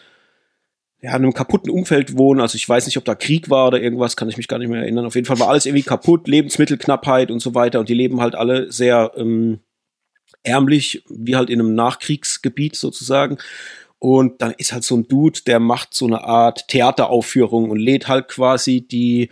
ja, 1.00 1.10
in 1.10 1.16
einem 1.16 1.32
kaputten 1.32 1.70
Umfeld 1.70 2.16
wohnen. 2.16 2.40
Also 2.40 2.56
ich 2.56 2.68
weiß 2.68 2.86
nicht, 2.86 2.96
ob 2.96 3.04
da 3.04 3.14
Krieg 3.14 3.50
war 3.50 3.68
oder 3.68 3.80
irgendwas, 3.80 4.16
kann 4.16 4.28
ich 4.28 4.36
mich 4.36 4.48
gar 4.48 4.58
nicht 4.58 4.68
mehr 4.68 4.82
erinnern. 4.82 5.06
Auf 5.06 5.14
jeden 5.14 5.26
Fall 5.26 5.38
war 5.38 5.48
alles 5.48 5.64
irgendwie 5.64 5.84
kaputt, 5.84 6.26
Lebensmittelknappheit 6.26 7.30
und 7.30 7.40
so 7.40 7.54
weiter. 7.54 7.78
Und 7.78 7.88
die 7.88 7.94
leben 7.94 8.20
halt 8.20 8.34
alle 8.34 8.72
sehr 8.72 9.12
ähm, 9.16 9.60
ärmlich, 10.42 11.04
wie 11.08 11.36
halt 11.36 11.50
in 11.50 11.60
einem 11.60 11.74
Nachkriegsgebiet 11.74 12.74
sozusagen. 12.74 13.38
Und 14.00 14.42
dann 14.42 14.54
ist 14.58 14.72
halt 14.72 14.84
so 14.84 14.96
ein 14.96 15.06
Dude, 15.06 15.40
der 15.46 15.60
macht 15.60 15.94
so 15.94 16.06
eine 16.06 16.24
Art 16.24 16.68
Theateraufführung 16.68 17.70
und 17.70 17.78
lädt 17.78 18.08
halt 18.08 18.28
quasi 18.28 18.80
die, 18.80 19.30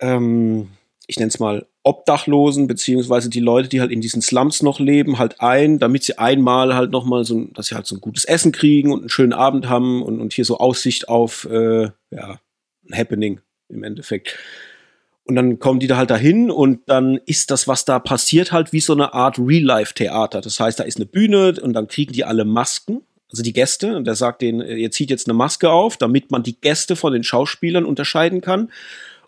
ähm, 0.00 0.68
ich 1.06 1.18
nenne 1.18 1.28
es 1.28 1.38
mal, 1.38 1.66
Obdachlosen, 1.84 2.68
beziehungsweise 2.68 3.28
die 3.28 3.40
Leute, 3.40 3.68
die 3.68 3.80
halt 3.80 3.90
in 3.90 4.00
diesen 4.00 4.22
Slums 4.22 4.62
noch 4.62 4.78
leben, 4.78 5.18
halt 5.18 5.40
ein, 5.40 5.78
damit 5.78 6.04
sie 6.04 6.18
einmal 6.18 6.74
halt 6.74 6.92
nochmal 6.92 7.24
so, 7.24 7.46
dass 7.54 7.66
sie 7.66 7.74
halt 7.74 7.86
so 7.86 7.96
ein 7.96 8.00
gutes 8.00 8.24
Essen 8.24 8.52
kriegen 8.52 8.92
und 8.92 9.00
einen 9.00 9.08
schönen 9.08 9.32
Abend 9.32 9.68
haben 9.68 10.02
und, 10.02 10.20
und 10.20 10.32
hier 10.32 10.44
so 10.44 10.58
Aussicht 10.58 11.08
auf, 11.08 11.44
äh, 11.50 11.90
ja, 12.10 12.38
ein 12.88 12.96
Happening 12.96 13.40
im 13.68 13.82
Endeffekt. 13.82 14.38
Und 15.24 15.36
dann 15.36 15.58
kommen 15.58 15.80
die 15.80 15.86
da 15.86 15.96
halt 15.96 16.10
dahin 16.10 16.50
und 16.50 16.80
dann 16.86 17.20
ist 17.26 17.50
das, 17.50 17.68
was 17.68 17.84
da 17.84 17.98
passiert, 17.98 18.52
halt 18.52 18.72
wie 18.72 18.80
so 18.80 18.92
eine 18.92 19.14
Art 19.14 19.38
Real-Life-Theater. 19.38 20.40
Das 20.40 20.58
heißt, 20.58 20.80
da 20.80 20.84
ist 20.84 20.96
eine 20.96 21.06
Bühne 21.06 21.54
und 21.60 21.72
dann 21.74 21.86
kriegen 21.86 22.12
die 22.12 22.24
alle 22.24 22.44
Masken, 22.44 23.02
also 23.30 23.42
die 23.42 23.52
Gäste, 23.52 23.96
und 23.96 24.04
der 24.04 24.14
sagt 24.14 24.42
denen, 24.42 24.60
ihr 24.60 24.90
zieht 24.90 25.10
jetzt 25.10 25.26
eine 25.26 25.34
Maske 25.34 25.70
auf, 25.70 25.96
damit 25.96 26.30
man 26.30 26.42
die 26.42 26.60
Gäste 26.60 26.96
von 26.96 27.12
den 27.12 27.24
Schauspielern 27.24 27.84
unterscheiden 27.84 28.40
kann. 28.40 28.70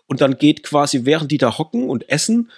Und 0.07 0.21
dann 0.21 0.37
geht 0.37 0.63
quasi, 0.63 1.05
während 1.05 1.31
die 1.31 1.37
da 1.37 1.57
hocken 1.57 1.89
und 1.89 2.09
essen, 2.09 2.51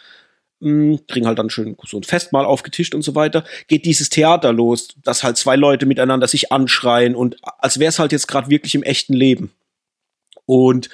mh, 0.59 0.69
hm, 0.69 0.99
kriegen 1.07 1.27
halt 1.27 1.39
dann 1.39 1.49
schön 1.49 1.75
so 1.85 1.97
ein 1.97 2.03
Festmahl 2.03 2.45
aufgetischt 2.45 2.95
und 2.95 3.01
so 3.01 3.15
weiter, 3.15 3.43
geht 3.67 3.85
dieses 3.85 4.09
Theater 4.09 4.53
los, 4.53 4.89
dass 5.03 5.23
halt 5.23 5.37
zwei 5.37 5.55
Leute 5.55 5.85
miteinander 5.85 6.27
sich 6.27 6.51
anschreien 6.51 7.15
und 7.15 7.37
als 7.59 7.79
wäre 7.79 7.89
es 7.89 7.99
halt 7.99 8.11
jetzt 8.11 8.27
gerade 8.27 8.49
wirklich 8.49 8.75
im 8.75 8.83
echten 8.83 9.13
Leben. 9.13 9.51
Und 10.45 10.89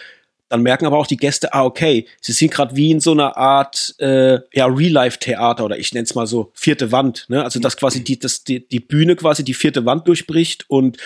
dann 0.54 0.62
merken 0.62 0.86
aber 0.86 1.00
auch 1.00 1.08
die 1.08 1.18
Gäste, 1.18 1.54
ah, 1.56 1.64
okay, 1.64 2.06
sie 2.22 2.32
sind 2.32 2.52
gerade 2.52 2.76
wie 2.76 2.92
in 2.92 3.00
so 3.00 3.12
einer 3.12 3.38
Art 3.38 3.96
äh, 3.98 4.40
ja, 4.54 4.68
Real-Life-Theater 4.68 5.66
oder 5.66 5.80
ich 5.80 5.94
nenne 5.94 6.04
es 6.04 6.14
mal 6.14 6.28
so 6.28 6.52
vierte 6.54 6.92
Wand. 6.92 7.26
Ne? 7.28 7.44
Also 7.44 7.60
dass 7.60 7.76
quasi 7.76 8.04
die, 8.04 8.20
dass 8.20 8.44
die, 8.44 8.68
die 8.68 8.80
Bühne 8.80 9.16
quasi 9.16 9.44
die 9.44 9.56
vierte 9.56 9.86
Wand 9.86 10.08
durchbricht 10.08 10.70
und 10.70 10.98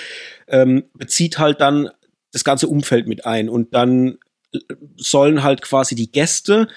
ähm, 0.49 0.83
bezieht 0.95 1.39
halt 1.39 1.61
dann 1.61 1.89
das 2.33 2.43
ganze 2.43 2.67
Umfeld 2.67 3.07
mit 3.07 3.25
ein. 3.25 3.47
Und 3.47 3.73
dann 3.73 4.17
sollen 4.95 5.43
halt 5.43 5.61
quasi 5.61 5.95
die 5.95 6.11
Gäste 6.11 6.67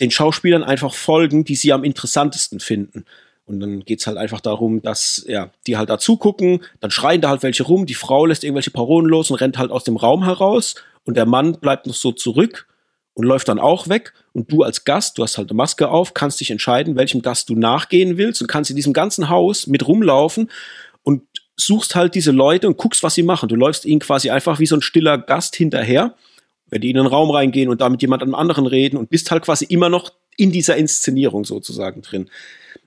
den 0.00 0.10
Schauspielern 0.10 0.64
einfach 0.64 0.94
folgen, 0.94 1.44
die 1.44 1.56
sie 1.56 1.72
am 1.72 1.84
interessantesten 1.84 2.60
finden. 2.60 3.04
Und 3.44 3.60
dann 3.60 3.80
geht's 3.80 4.06
halt 4.06 4.16
einfach 4.16 4.40
darum, 4.40 4.80
dass 4.80 5.24
ja, 5.26 5.50
die 5.66 5.76
halt 5.76 5.90
da 5.90 5.98
zugucken, 5.98 6.60
dann 6.78 6.90
schreien 6.90 7.20
da 7.20 7.28
halt 7.30 7.42
welche 7.42 7.64
rum, 7.64 7.84
die 7.84 7.94
Frau 7.94 8.24
lässt 8.26 8.44
irgendwelche 8.44 8.70
Parolen 8.70 9.06
los 9.06 9.30
und 9.30 9.40
rennt 9.40 9.58
halt 9.58 9.70
aus 9.70 9.84
dem 9.84 9.96
Raum 9.96 10.24
heraus 10.24 10.76
und 11.04 11.16
der 11.16 11.26
Mann 11.26 11.58
bleibt 11.58 11.86
noch 11.86 11.94
so 11.94 12.12
zurück 12.12 12.68
und 13.14 13.24
läuft 13.24 13.48
dann 13.48 13.58
auch 13.58 13.88
weg. 13.88 14.12
Und 14.32 14.52
du 14.52 14.62
als 14.62 14.84
Gast, 14.84 15.18
du 15.18 15.24
hast 15.24 15.36
halt 15.36 15.50
eine 15.50 15.56
Maske 15.56 15.88
auf, 15.88 16.14
kannst 16.14 16.40
dich 16.40 16.50
entscheiden, 16.50 16.96
welchem 16.96 17.22
Gast 17.22 17.48
du 17.48 17.56
nachgehen 17.56 18.16
willst 18.16 18.40
und 18.40 18.46
kannst 18.46 18.70
in 18.70 18.76
diesem 18.76 18.92
ganzen 18.92 19.28
Haus 19.28 19.66
mit 19.66 19.86
rumlaufen 19.86 20.50
und 21.02 21.22
suchst 21.56 21.94
halt 21.96 22.14
diese 22.14 22.30
Leute 22.30 22.68
und 22.68 22.76
guckst, 22.76 23.02
was 23.02 23.14
sie 23.14 23.22
machen. 23.22 23.48
Du 23.48 23.56
läufst 23.56 23.84
ihnen 23.84 24.00
quasi 24.00 24.30
einfach 24.30 24.60
wie 24.60 24.66
so 24.66 24.76
ein 24.76 24.82
stiller 24.82 25.18
Gast 25.18 25.56
hinterher 25.56 26.14
wenn 26.70 26.80
die 26.80 26.90
in 26.90 26.96
den 26.96 27.06
Raum 27.06 27.30
reingehen 27.30 27.68
und 27.68 27.80
da 27.80 27.88
mit 27.88 28.02
jemand 28.02 28.22
anderen 28.34 28.66
reden 28.66 28.96
und 28.96 29.10
bist 29.10 29.30
halt 29.30 29.44
quasi 29.44 29.66
immer 29.66 29.88
noch 29.88 30.12
in 30.36 30.52
dieser 30.52 30.76
Inszenierung 30.76 31.44
sozusagen 31.44 32.02
drin. 32.02 32.30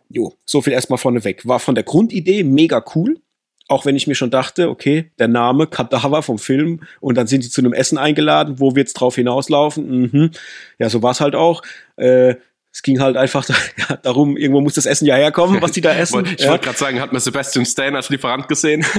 Jo, 0.09 0.33
so 0.45 0.61
viel 0.61 0.73
erstmal 0.73 0.97
vorneweg. 0.97 1.47
War 1.47 1.59
von 1.59 1.75
der 1.75 1.83
Grundidee 1.83 2.43
mega 2.43 2.83
cool. 2.95 3.19
Auch 3.67 3.85
wenn 3.85 3.95
ich 3.95 4.07
mir 4.07 4.15
schon 4.15 4.29
dachte, 4.29 4.69
okay, 4.69 5.11
der 5.19 5.29
Name 5.29 5.67
Kadaver 5.67 6.21
vom 6.21 6.37
Film 6.37 6.81
und 6.99 7.17
dann 7.17 7.27
sind 7.27 7.43
die 7.43 7.49
zu 7.49 7.61
einem 7.61 7.73
Essen 7.73 7.97
eingeladen, 7.97 8.59
wo 8.59 8.75
wird's 8.75 8.93
drauf 8.93 9.15
hinauslaufen? 9.15 10.01
Mhm. 10.01 10.31
Ja, 10.79 10.89
so 10.89 11.01
war's 11.01 11.21
halt 11.21 11.33
auch. 11.33 11.61
Äh, 11.95 12.35
es 12.73 12.81
ging 12.81 12.99
halt 12.99 13.15
einfach 13.15 13.47
ja, 13.47 13.97
darum, 13.97 14.35
irgendwo 14.35 14.59
muss 14.59 14.73
das 14.73 14.87
Essen 14.87 15.05
ja 15.05 15.15
herkommen, 15.15 15.61
was 15.61 15.71
die 15.71 15.81
da 15.81 15.93
essen. 15.97 16.25
ich 16.25 16.47
wollte 16.47 16.65
gerade 16.65 16.77
sagen, 16.77 16.99
hat 16.99 17.13
man 17.13 17.21
Sebastian 17.21 17.65
Stan 17.65 17.95
als 17.95 18.09
Lieferant 18.09 18.47
gesehen? 18.47 18.85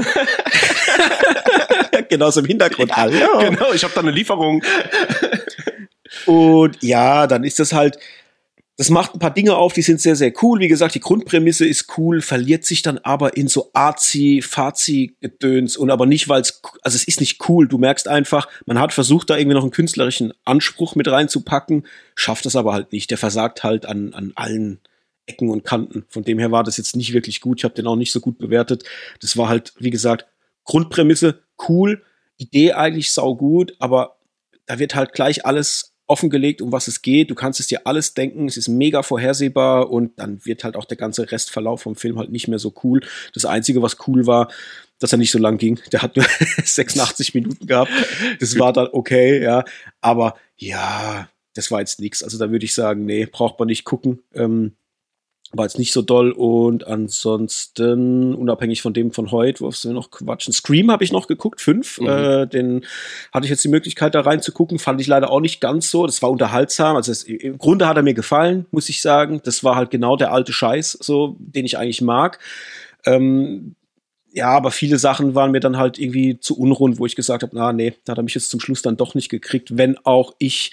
Genauso 2.08 2.40
im 2.40 2.46
Hintergrund. 2.46 2.90
Ja. 2.90 3.06
Genau, 3.06 3.72
ich 3.72 3.82
habe 3.82 3.94
da 3.94 4.00
eine 4.00 4.10
Lieferung. 4.10 4.62
Und 6.26 6.82
ja, 6.82 7.26
dann 7.26 7.44
ist 7.44 7.58
das 7.58 7.72
halt, 7.72 7.98
das 8.76 8.90
macht 8.90 9.14
ein 9.14 9.20
paar 9.20 9.32
Dinge 9.32 9.54
auf, 9.54 9.72
die 9.72 9.82
sind 9.82 10.00
sehr, 10.00 10.16
sehr 10.16 10.32
cool. 10.42 10.58
Wie 10.58 10.66
gesagt, 10.66 10.96
die 10.96 11.00
Grundprämisse 11.00 11.64
ist 11.64 11.96
cool, 11.96 12.20
verliert 12.20 12.64
sich 12.64 12.82
dann 12.82 12.98
aber 12.98 13.36
in 13.36 13.46
so 13.46 13.70
arzi, 13.72 14.42
fazi 14.42 15.16
Gedöns 15.20 15.76
und 15.76 15.90
aber 15.90 16.06
nicht, 16.06 16.28
weil 16.28 16.40
es, 16.40 16.60
also 16.82 16.96
es 16.96 17.06
ist 17.06 17.20
nicht 17.20 17.48
cool. 17.48 17.68
Du 17.68 17.78
merkst 17.78 18.08
einfach, 18.08 18.48
man 18.66 18.80
hat 18.80 18.92
versucht, 18.92 19.30
da 19.30 19.36
irgendwie 19.36 19.54
noch 19.54 19.62
einen 19.62 19.70
künstlerischen 19.70 20.32
Anspruch 20.44 20.96
mit 20.96 21.06
reinzupacken, 21.06 21.86
schafft 22.16 22.46
das 22.46 22.56
aber 22.56 22.72
halt 22.72 22.90
nicht. 22.90 23.12
Der 23.12 23.18
versagt 23.18 23.62
halt 23.62 23.86
an, 23.86 24.12
an 24.12 24.32
allen 24.34 24.80
Ecken 25.26 25.50
und 25.50 25.64
Kanten. 25.64 26.04
Von 26.08 26.24
dem 26.24 26.40
her 26.40 26.50
war 26.50 26.64
das 26.64 26.76
jetzt 26.76 26.96
nicht 26.96 27.12
wirklich 27.12 27.40
gut. 27.40 27.60
Ich 27.60 27.64
habe 27.64 27.74
den 27.74 27.86
auch 27.86 27.96
nicht 27.96 28.12
so 28.12 28.20
gut 28.20 28.38
bewertet. 28.38 28.82
Das 29.20 29.36
war 29.36 29.48
halt, 29.48 29.72
wie 29.78 29.90
gesagt, 29.90 30.26
Grundprämisse 30.64 31.42
cool, 31.68 32.02
Idee 32.38 32.72
eigentlich 32.72 33.12
saugut, 33.12 33.76
aber 33.78 34.16
da 34.66 34.80
wird 34.80 34.96
halt 34.96 35.12
gleich 35.12 35.46
alles 35.46 35.93
offengelegt, 36.06 36.60
um 36.60 36.72
was 36.72 36.88
es 36.88 37.02
geht. 37.02 37.30
Du 37.30 37.34
kannst 37.34 37.60
es 37.60 37.66
dir 37.66 37.86
alles 37.86 38.14
denken. 38.14 38.46
Es 38.46 38.56
ist 38.56 38.68
mega 38.68 39.02
vorhersehbar 39.02 39.90
und 39.90 40.18
dann 40.18 40.44
wird 40.44 40.64
halt 40.64 40.76
auch 40.76 40.84
der 40.84 40.96
ganze 40.96 41.30
Restverlauf 41.30 41.82
vom 41.82 41.96
Film 41.96 42.18
halt 42.18 42.30
nicht 42.30 42.48
mehr 42.48 42.58
so 42.58 42.74
cool. 42.82 43.00
Das 43.32 43.44
Einzige, 43.44 43.82
was 43.82 43.96
cool 44.06 44.26
war, 44.26 44.50
dass 44.98 45.12
er 45.12 45.18
nicht 45.18 45.30
so 45.30 45.38
lang 45.38 45.58
ging. 45.58 45.80
Der 45.92 46.02
hat 46.02 46.16
nur 46.16 46.26
86 46.64 47.34
Minuten 47.34 47.66
gehabt. 47.66 47.90
Das 48.40 48.58
war 48.58 48.72
dann 48.72 48.88
okay, 48.92 49.42
ja. 49.42 49.64
Aber 50.00 50.36
ja, 50.56 51.28
das 51.54 51.70
war 51.70 51.80
jetzt 51.80 52.00
nichts. 52.00 52.22
Also 52.22 52.38
da 52.38 52.50
würde 52.50 52.64
ich 52.64 52.74
sagen, 52.74 53.06
nee, 53.06 53.26
braucht 53.26 53.58
man 53.58 53.68
nicht 53.68 53.84
gucken. 53.84 54.22
Ähm, 54.34 54.76
war 55.56 55.64
jetzt 55.64 55.78
nicht 55.78 55.92
so 55.92 56.02
doll 56.02 56.32
und 56.32 56.86
ansonsten, 56.86 58.34
unabhängig 58.34 58.82
von 58.82 58.92
dem 58.92 59.12
von 59.12 59.30
heute, 59.30 59.60
wo 59.60 59.70
wir 59.70 59.92
noch 59.92 60.10
quatschen, 60.10 60.52
Scream 60.52 60.90
habe 60.90 61.04
ich 61.04 61.12
noch 61.12 61.26
geguckt, 61.26 61.60
fünf, 61.60 62.00
mhm. 62.00 62.06
äh, 62.06 62.46
den 62.46 62.84
hatte 63.32 63.46
ich 63.46 63.50
jetzt 63.50 63.64
die 63.64 63.68
Möglichkeit 63.68 64.14
da 64.14 64.20
reinzugucken, 64.20 64.78
fand 64.78 65.00
ich 65.00 65.06
leider 65.06 65.30
auch 65.30 65.40
nicht 65.40 65.60
ganz 65.60 65.90
so, 65.90 66.06
das 66.06 66.22
war 66.22 66.30
unterhaltsam, 66.30 66.96
also 66.96 67.12
es, 67.12 67.22
im 67.22 67.58
Grunde 67.58 67.86
hat 67.86 67.96
er 67.96 68.02
mir 68.02 68.14
gefallen, 68.14 68.66
muss 68.70 68.88
ich 68.88 69.00
sagen, 69.00 69.40
das 69.44 69.64
war 69.64 69.76
halt 69.76 69.90
genau 69.90 70.16
der 70.16 70.32
alte 70.32 70.52
Scheiß, 70.52 70.98
so, 71.00 71.36
den 71.38 71.64
ich 71.64 71.78
eigentlich 71.78 72.02
mag, 72.02 72.38
ähm, 73.06 73.76
ja, 74.34 74.48
aber 74.48 74.72
viele 74.72 74.98
Sachen 74.98 75.36
waren 75.36 75.52
mir 75.52 75.60
dann 75.60 75.76
halt 75.76 75.98
irgendwie 75.98 76.40
zu 76.40 76.58
unrund, 76.58 76.98
wo 76.98 77.06
ich 77.06 77.14
gesagt 77.14 77.44
habe, 77.44 77.54
na 77.54 77.72
nee, 77.72 77.94
da 78.04 78.12
hat 78.12 78.18
er 78.18 78.24
mich 78.24 78.34
jetzt 78.34 78.50
zum 78.50 78.58
Schluss 78.58 78.82
dann 78.82 78.96
doch 78.96 79.14
nicht 79.14 79.28
gekriegt, 79.28 79.78
wenn 79.78 79.96
auch 79.98 80.34
ich 80.38 80.72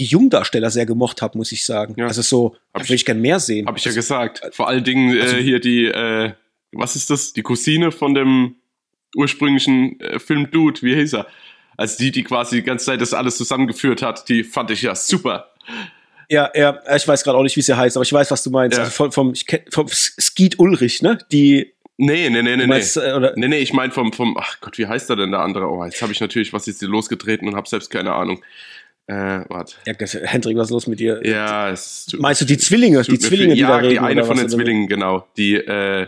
die 0.00 0.06
Jungdarsteller 0.06 0.70
sehr 0.70 0.86
gemocht 0.86 1.22
habe, 1.22 1.36
muss 1.36 1.52
ich 1.52 1.64
sagen. 1.64 1.94
Ja. 1.96 2.06
Also 2.06 2.22
so, 2.22 2.56
da 2.72 2.80
würde 2.80 2.94
ich 2.94 3.04
gern 3.04 3.20
mehr 3.20 3.38
sehen. 3.38 3.66
Habe 3.66 3.78
ich 3.78 3.84
ja 3.84 3.92
gesagt. 3.92 4.42
Vor 4.52 4.66
allen 4.66 4.82
Dingen 4.82 5.16
äh, 5.16 5.20
also, 5.20 5.36
hier 5.36 5.60
die, 5.60 5.84
äh, 5.84 6.32
was 6.72 6.96
ist 6.96 7.10
das? 7.10 7.32
Die 7.32 7.42
Cousine 7.42 7.92
von 7.92 8.14
dem 8.14 8.56
ursprünglichen 9.14 10.00
äh, 10.00 10.18
Film 10.18 10.50
Dude, 10.50 10.80
wie 10.82 10.94
hieß 10.94 11.14
er? 11.14 11.26
Also 11.76 11.98
die, 11.98 12.10
die 12.10 12.24
quasi 12.24 12.56
die 12.56 12.62
ganze 12.62 12.86
Zeit 12.86 13.00
das 13.00 13.14
alles 13.14 13.36
zusammengeführt 13.36 14.02
hat, 14.02 14.28
die 14.28 14.42
fand 14.42 14.70
ich 14.70 14.82
ja 14.82 14.94
super. 14.94 15.50
Ja, 16.28 16.50
ja, 16.54 16.78
ich 16.94 17.06
weiß 17.06 17.24
gerade 17.24 17.36
auch 17.36 17.42
nicht, 17.42 17.56
wie 17.56 17.62
sie 17.62 17.76
heißt, 17.76 17.96
aber 17.96 18.02
ich 18.04 18.12
weiß, 18.12 18.30
was 18.30 18.42
du 18.42 18.50
meinst. 18.50 18.76
Ja. 18.76 18.84
Also 18.84 18.94
vom, 18.94 19.12
vom, 19.12 19.34
vom 19.70 19.88
Skeet 19.88 20.58
Ulrich, 20.58 21.02
ne? 21.02 21.18
Die 21.30 21.72
Nee, 22.02 22.30
nee, 22.30 22.42
nee, 22.42 22.56
nee. 22.56 22.66
Meinst, 22.66 22.96
nee. 22.96 23.02
Äh, 23.02 23.32
nee, 23.36 23.48
nee, 23.48 23.58
ich 23.58 23.74
meine 23.74 23.92
vom, 23.92 24.10
vom, 24.14 24.34
ach 24.38 24.58
Gott, 24.62 24.78
wie 24.78 24.86
heißt 24.86 25.10
der 25.10 25.16
denn 25.16 25.32
der 25.32 25.40
andere? 25.40 25.66
Oh, 25.70 25.84
jetzt 25.84 26.00
habe 26.00 26.12
ich 26.12 26.20
natürlich 26.20 26.50
was 26.54 26.64
jetzt 26.64 26.80
losgetreten 26.80 27.46
und 27.46 27.56
habe 27.56 27.68
selbst 27.68 27.90
keine 27.90 28.14
Ahnung. 28.14 28.42
Äh, 29.10 29.44
warte. 29.48 29.74
Ja, 29.86 29.94
Hendrik, 30.22 30.56
was 30.56 30.68
ist 30.68 30.70
los 30.70 30.86
mit 30.86 31.00
dir? 31.00 31.20
Ja, 31.24 31.68
es 31.68 32.06
tut, 32.06 32.20
Meinst 32.20 32.42
du 32.42 32.44
die 32.44 32.58
Zwillinge? 32.58 33.02
Die 33.02 33.18
Zwillinge, 33.18 33.54
die 33.54 33.60
ja, 33.62 33.66
da 33.66 33.76
reden? 33.78 33.96
Ja, 33.96 34.02
die 34.02 34.06
eine 34.06 34.24
von 34.24 34.36
den 34.36 34.48
Zwillingen, 34.48 34.86
genau. 34.86 35.26
Die, 35.36 35.56
äh, 35.56 36.06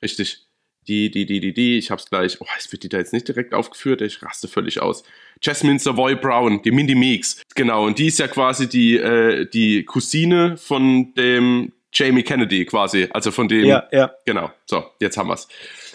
richtig. 0.00 0.46
Die, 0.86 1.10
die, 1.10 1.26
die, 1.26 1.40
die, 1.40 1.52
die, 1.52 1.76
ich 1.78 1.90
hab's 1.90 2.08
gleich. 2.08 2.40
Oh, 2.40 2.46
es 2.56 2.70
wird 2.70 2.84
die 2.84 2.88
da 2.88 2.98
jetzt 2.98 3.12
nicht 3.12 3.26
direkt 3.26 3.52
aufgeführt, 3.52 4.00
ich 4.00 4.22
raste 4.22 4.46
völlig 4.46 4.80
aus. 4.80 5.02
Jasmine 5.42 5.80
Savoy 5.80 6.14
Brown, 6.14 6.62
die 6.62 6.70
Mindy 6.70 6.94
Meeks. 6.94 7.42
Genau, 7.56 7.84
und 7.84 7.98
die 7.98 8.06
ist 8.06 8.20
ja 8.20 8.28
quasi 8.28 8.68
die, 8.68 8.96
äh, 8.96 9.50
die 9.50 9.84
Cousine 9.84 10.56
von 10.56 11.14
dem 11.14 11.72
Jamie 11.92 12.22
Kennedy 12.22 12.64
quasi. 12.64 13.08
Also 13.10 13.32
von 13.32 13.48
dem. 13.48 13.64
Ja, 13.64 13.88
ja. 13.90 14.14
Genau. 14.24 14.52
So, 14.66 14.84
jetzt 15.00 15.16
haben 15.16 15.30
wir's. 15.30 15.48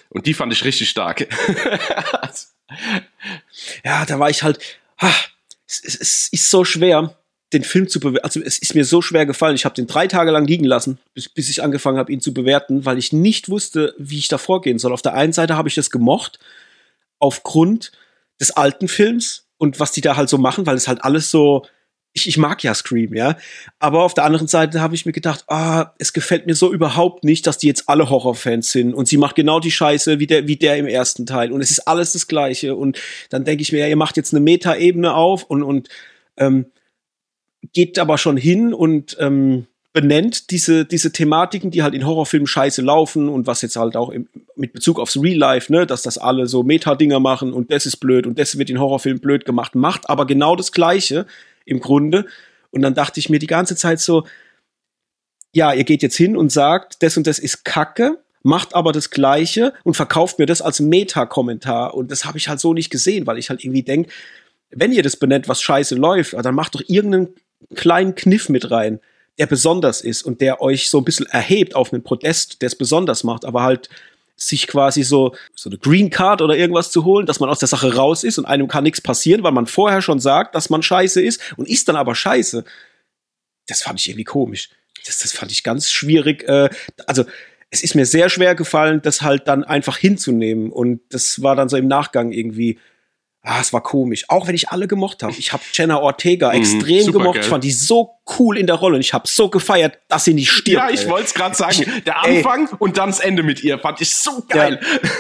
Und 0.10 0.26
die 0.26 0.34
fand 0.34 0.52
ich 0.52 0.66
richtig 0.66 0.90
stark. 0.90 1.22
ja, 3.86 4.06
da 4.06 4.20
war 4.20 4.30
ich 4.30 4.44
halt. 4.44 4.60
Ha, 5.02 5.14
es, 5.72 5.96
es 5.96 6.28
ist 6.30 6.50
so 6.50 6.64
schwer, 6.64 7.16
den 7.54 7.64
Film 7.64 7.88
zu 7.88 8.00
bewerten. 8.00 8.24
Also 8.24 8.42
es 8.42 8.58
ist 8.58 8.76
mir 8.76 8.86
so 8.86 9.02
schwer 9.02 9.26
gefallen. 9.26 9.56
Ich 9.56 9.66
habe 9.66 9.76
den 9.76 9.88
drei 9.88 10.08
Tage 10.08 10.32
lang 10.32 10.46
liegen 10.46 10.66
lassen, 10.66 11.00
bis, 11.14 11.28
bis 11.30 11.50
ich 11.50 11.64
angefangen 11.64 11.98
habe, 11.98 12.12
ihn 12.12 12.22
zu 12.22 12.34
bewerten, 12.34 12.86
weil 12.86 12.98
ich 12.98 13.12
nicht 13.12 13.50
wusste, 13.50 13.94
wie 13.98 14.18
ich 14.18 14.28
da 14.28 14.38
vorgehen 14.38 14.80
soll. 14.80 14.94
Auf 14.94 15.02
der 15.02 15.14
einen 15.14 15.34
Seite 15.34 15.56
habe 15.56 15.68
ich 15.68 15.76
das 15.76 15.90
gemocht, 15.90 16.40
aufgrund 17.20 17.92
des 18.40 18.52
alten 18.52 18.88
Films 18.88 19.46
und 19.58 19.80
was 19.80 19.92
die 19.92 20.02
da 20.02 20.16
halt 20.16 20.30
so 20.30 20.38
machen, 20.38 20.66
weil 20.66 20.76
es 20.76 20.88
halt 20.88 21.04
alles 21.04 21.30
so 21.30 21.66
ich, 22.14 22.28
ich 22.28 22.38
mag 22.38 22.64
ja 22.64 22.74
Scream, 22.74 23.14
ja. 23.14 23.38
Aber 23.80 24.04
auf 24.04 24.14
der 24.14 24.26
anderen 24.26 24.48
Seite 24.48 24.82
habe 24.82 24.96
ich 24.96 25.06
mir 25.06 25.14
gedacht, 25.14 25.46
ah, 25.48 25.94
es 25.98 26.12
gefällt 26.12 26.46
mir 26.46 26.56
so 26.56 26.74
überhaupt 26.74 27.24
nicht, 27.24 27.48
dass 27.48 27.58
die 27.58 27.68
jetzt 27.68 27.88
alle 27.88 28.10
Horrorfans 28.10 28.72
sind. 28.72 28.94
Und 28.94 29.08
sie 29.08 29.18
macht 29.18 29.36
genau 29.36 29.60
die 29.60 29.72
Scheiße 29.72 30.20
wie 30.20 30.28
der, 30.28 30.48
wie 30.48 30.58
der 30.58 30.78
im 30.78 30.88
ersten 30.88 31.26
Teil. 31.26 31.52
Und 31.52 31.62
es 31.62 31.72
ist 31.72 31.88
alles 31.88 32.14
das 32.14 32.28
Gleiche. 32.28 32.76
Und 32.76 33.00
dann 33.30 33.46
denke 33.46 33.62
ich 33.62 33.72
mir, 33.72 33.80
ja, 33.80 33.88
ihr 33.88 33.96
macht 33.96 34.18
jetzt 34.18 34.34
eine 34.34 34.42
Meta-Ebene 34.42 35.14
auf 35.14 35.44
und, 35.44 35.64
und 35.64 35.88
ähm, 36.38 36.66
geht 37.74 37.98
aber 37.98 38.18
schon 38.18 38.36
hin 38.36 38.74
und 38.74 39.16
ähm, 39.20 39.68
benennt 39.94 40.52
diese, 40.52 40.86
diese 40.86 41.12
Thematiken, 41.12 41.72
die 41.72 41.84
halt 41.84 41.94
in 41.94 42.06
Horrorfilmen 42.06 42.48
scheiße 42.48 42.82
laufen 42.82 43.30
und 43.30 43.48
was 43.48 43.62
jetzt 43.62 43.76
halt 43.76 43.96
auch 43.96 44.10
im, 44.10 44.28
mit 44.56 44.74
Bezug 44.74 45.00
aufs 45.00 45.18
Real 45.18 45.38
Life, 45.38 45.72
ne, 45.72 45.86
dass 45.86 46.02
das 46.02 46.18
alle 46.18 46.48
so 46.48 46.64
Meta-Dinger 46.64 47.20
machen 47.20 47.54
und 47.54 47.72
das 47.72 47.86
ist 47.86 47.98
blöd 47.98 48.26
und 48.26 48.40
das 48.40 48.58
wird 48.58 48.70
in 48.70 48.80
Horrorfilmen 48.80 49.22
blöd 49.22 49.46
gemacht, 49.46 49.76
macht 49.76 50.10
aber 50.10 50.26
genau 50.26 50.56
das 50.56 50.72
Gleiche 50.72 51.26
im 51.66 51.80
Grunde. 51.80 52.26
Und 52.70 52.82
dann 52.82 52.94
dachte 52.94 53.20
ich 53.20 53.30
mir 53.30 53.40
die 53.40 53.48
ganze 53.48 53.76
Zeit 53.76 54.00
so, 54.00 54.26
ja, 55.54 55.74
ihr 55.74 55.84
geht 55.84 56.02
jetzt 56.02 56.16
hin 56.16 56.38
und 56.38 56.52
sagt, 56.52 57.04
das 57.04 57.18
und 57.18 57.28
das 57.28 57.40
ist 57.40 57.66
Kacke, 57.66 58.20
macht 58.44 58.74
aber 58.74 58.92
das 58.92 59.10
Gleiche 59.10 59.74
und 59.84 59.96
verkauft 59.96 60.40
mir 60.40 60.46
das 60.46 60.62
als 60.62 60.80
Meta-Kommentar. 60.80 61.94
Und 61.94 62.12
das 62.12 62.26
habe 62.26 62.38
ich 62.38 62.48
halt 62.48 62.60
so 62.60 62.74
nicht 62.74 62.90
gesehen, 62.90 63.28
weil 63.28 63.38
ich 63.38 63.50
halt 63.50 63.64
irgendwie 63.64 63.84
denke, 63.84 64.10
wenn 64.72 64.94
ihr 64.94 65.04
das 65.04 65.18
benennt, 65.18 65.50
was 65.50 65.62
scheiße 65.62 65.96
läuft, 65.96 66.34
dann 66.34 66.56
macht 66.56 66.76
doch 66.76 66.84
irgendeinen 66.88 67.36
kleinen 67.76 68.16
Kniff 68.16 68.48
mit 68.50 68.72
rein, 68.72 69.00
der 69.38 69.48
besonders 69.48 70.02
ist 70.02 70.24
und 70.24 70.42
der 70.42 70.62
euch 70.62 70.90
so 70.90 71.00
ein 71.00 71.06
bisschen 71.06 71.26
erhebt 71.28 71.76
auf 71.76 71.92
einen 71.92 72.04
Protest, 72.04 72.62
der 72.62 72.68
es 72.68 72.76
besonders 72.76 73.24
macht, 73.24 73.46
aber 73.46 73.64
halt 73.64 73.90
sich 74.42 74.66
quasi 74.66 75.04
so, 75.04 75.36
so 75.56 75.70
eine 75.70 75.78
Green 75.78 76.10
Card 76.10 76.42
oder 76.42 76.58
irgendwas 76.58 76.92
zu 76.92 77.06
holen, 77.06 77.28
dass 77.28 77.40
man 77.40 77.50
aus 77.50 77.60
der 77.60 77.68
Sache 77.68 77.96
raus 77.96 78.24
ist 78.24 78.40
und 78.40 78.46
einem 78.46 78.68
kann 78.68 78.84
nichts 78.84 79.00
passieren, 79.00 79.44
weil 79.44 79.52
man 79.52 79.68
vorher 79.68 80.02
schon 80.02 80.20
sagt, 80.20 80.56
dass 80.56 80.72
man 80.72 80.82
scheiße 80.82 81.22
ist 81.22 81.40
und 81.58 81.70
ist 81.70 81.88
dann 81.88 81.96
aber 81.96 82.16
scheiße. 82.16 82.64
Das 83.68 83.84
fand 83.84 84.00
ich 84.00 84.10
irgendwie 84.10 84.24
komisch. 84.24 84.70
Das, 85.06 85.20
das 85.20 85.32
fand 85.32 85.52
ich 85.52 85.64
ganz 85.64 85.92
schwierig. 85.92 86.44
Äh, 86.50 86.70
also, 87.06 87.26
es 87.70 87.84
ist 87.84 87.96
mir 87.96 88.06
sehr 88.06 88.30
schwer 88.30 88.56
gefallen, 88.56 89.02
das 89.02 89.22
halt 89.22 89.48
dann 89.48 89.64
einfach 89.64 89.98
hinzunehmen. 89.98 90.72
Und 90.72 91.02
das 91.10 91.42
war 91.44 91.56
dann 91.56 91.70
so 91.70 91.78
im 91.78 91.88
Nachgang 91.88 92.32
irgendwie 92.32 92.80
Ah, 93.44 93.60
es 93.60 93.74
war 93.74 93.82
komisch. 93.82 94.26
Auch 94.28 94.48
wenn 94.48 94.54
ich 94.54 94.70
alle 94.70 94.88
gemocht 94.88 95.24
habe. 95.24 95.34
Ich 95.38 95.52
habe 95.52 95.64
Jenna 95.74 96.00
Ortega 96.00 96.50
mhm, 96.50 96.60
extrem 96.60 97.12
gemocht. 97.12 97.36
Geil. 97.36 97.44
Ich 97.44 97.50
fand 97.50 97.64
die 97.64 97.72
so 97.72 98.12
cool 98.38 98.58
in 98.58 98.68
der 98.68 98.76
Rolle 98.76 98.96
und 98.96 99.02
ich 99.02 99.14
habe 99.14 99.28
so 99.28 99.50
gefeiert, 99.50 99.98
dass 100.10 100.26
sie 100.26 100.36
nicht 100.36 100.52
stirbt. 100.52 100.78
Ja, 100.78 100.90
ich 100.92 101.08
wollte 101.10 101.26
es 101.26 101.34
gerade 101.34 101.56
sagen. 101.56 101.86
Der 102.06 102.24
Anfang 102.24 102.68
ey. 102.68 102.76
und 102.78 102.98
dann 102.98 103.10
das 103.10 103.20
Ende 103.20 103.42
mit 103.42 103.64
ihr 103.64 103.80
fand 103.80 104.00
ich 104.02 104.14
so 104.14 104.44
geil. 104.48 104.80
Ja. 104.82 105.10